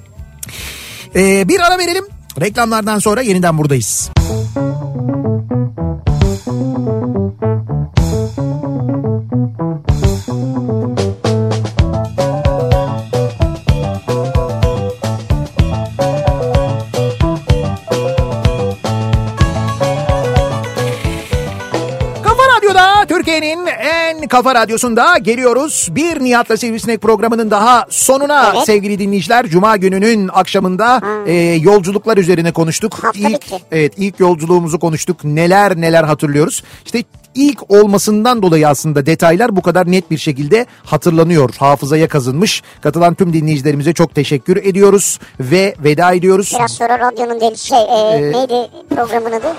E, 1.16 1.48
bir 1.48 1.60
ara 1.60 1.78
verelim. 1.78 2.04
Reklamlardan 2.40 2.98
sonra 2.98 3.22
yeniden 3.22 3.58
buradayız. 3.58 4.10
Kafa 10.28 10.97
kafa 24.28 24.54
radyosunda 24.54 25.18
geliyoruz. 25.18 25.88
Bir 25.90 26.20
Nihat'la 26.24 26.56
Sivrisinek 26.56 27.00
programının 27.02 27.50
daha 27.50 27.86
sonuna 27.90 28.52
Evet. 28.54 28.66
sevgili 28.66 28.98
dinleyiciler. 28.98 29.46
Cuma 29.46 29.76
gününün 29.76 30.30
akşamında 30.32 31.00
e, 31.26 31.32
yolculuklar 31.62 32.16
üzerine 32.16 32.52
konuştuk. 32.52 32.94
Hafta 33.04 33.28
ilk, 33.28 33.46
evet 33.72 33.92
ilk 33.96 34.20
yolculuğumuzu 34.20 34.78
konuştuk. 34.78 35.24
Neler 35.24 35.76
neler 35.80 36.04
hatırlıyoruz. 36.04 36.62
İşte 36.84 37.02
ilk 37.34 37.70
olmasından 37.70 38.42
dolayı 38.42 38.68
aslında 38.68 39.06
detaylar 39.06 39.56
bu 39.56 39.62
kadar 39.62 39.90
net 39.90 40.10
bir 40.10 40.18
şekilde 40.18 40.66
hatırlanıyor. 40.84 41.50
Hafızaya 41.58 42.08
kazınmış. 42.08 42.62
Katılan 42.80 43.14
tüm 43.14 43.32
dinleyicilerimize 43.32 43.92
çok 43.92 44.14
teşekkür 44.14 44.56
ediyoruz 44.56 45.18
ve 45.40 45.74
veda 45.84 46.12
ediyoruz. 46.12 46.52
Biraz 46.58 46.70
sonra 46.72 46.98
radyonun 46.98 47.40
değil 47.40 47.54
şey 47.56 47.78
e, 47.78 47.82
Ee, 47.82 48.32
neydi 48.32 48.70
programın 48.94 49.32
adı? 49.32 49.54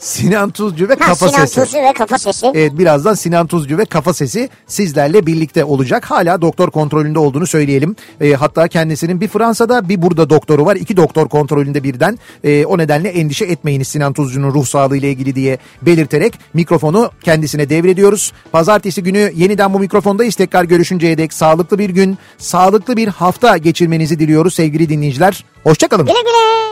Sinan 0.00 0.50
Tuzcu 0.50 0.88
ve 0.88 0.92
Ha, 0.92 0.98
Kafa 0.98 1.28
Sinan 1.28 1.46
Sesi. 1.46 1.60
Tuzcu 1.60 1.78
ve 1.78 1.92
Kafa 1.92 2.18
Sesi. 2.18 2.46
Evet 2.54 2.78
birazdan 2.78 3.14
Sinan 3.14 3.46
Tuzcu 3.46 3.78
ve 3.78 3.84
Kafa 3.84 4.14
Sesi 4.14 4.48
sizlerle 4.66 5.26
birlikte 5.26 5.64
olacak. 5.64 6.10
Hala 6.10 6.42
doktor 6.42 6.70
kontrolünde 6.70 7.18
olduğunu 7.18 7.46
söyleyelim. 7.46 7.96
Ee, 8.20 8.32
hatta 8.32 8.68
kendisinin 8.68 9.20
bir 9.20 9.28
Fransa'da 9.28 9.88
bir 9.88 10.02
burada 10.02 10.30
doktoru 10.30 10.66
var. 10.66 10.76
İki 10.76 10.96
doktor 10.96 11.28
kontrolünde 11.28 11.84
birden. 11.84 12.18
Ee, 12.44 12.64
o 12.64 12.78
nedenle 12.78 13.08
endişe 13.08 13.44
etmeyiniz 13.44 13.88
Sinan 13.88 14.12
Tuzcu'nun 14.12 14.54
ruh 14.54 14.66
sağlığı 14.66 14.96
ile 14.96 15.10
ilgili 15.10 15.34
diye 15.34 15.58
belirterek 15.82 16.38
mikrofonu 16.54 17.10
kendisine 17.22 17.70
devrediyoruz. 17.70 18.32
Pazartesi 18.52 19.02
günü 19.02 19.32
yeniden 19.36 19.74
bu 19.74 19.80
mikrofondayız. 19.80 20.34
Tekrar 20.34 20.64
görüşünceye 20.64 21.18
dek 21.18 21.32
sağlıklı 21.32 21.78
bir 21.78 21.90
gün, 21.90 22.18
sağlıklı 22.38 22.96
bir 22.96 23.08
hafta 23.08 23.56
geçirmenizi 23.56 24.18
diliyoruz 24.18 24.54
sevgili 24.54 24.88
dinleyiciler. 24.88 25.44
Hoşçakalın. 25.64 26.06
Güle 26.06 26.20
güle. 26.22 26.70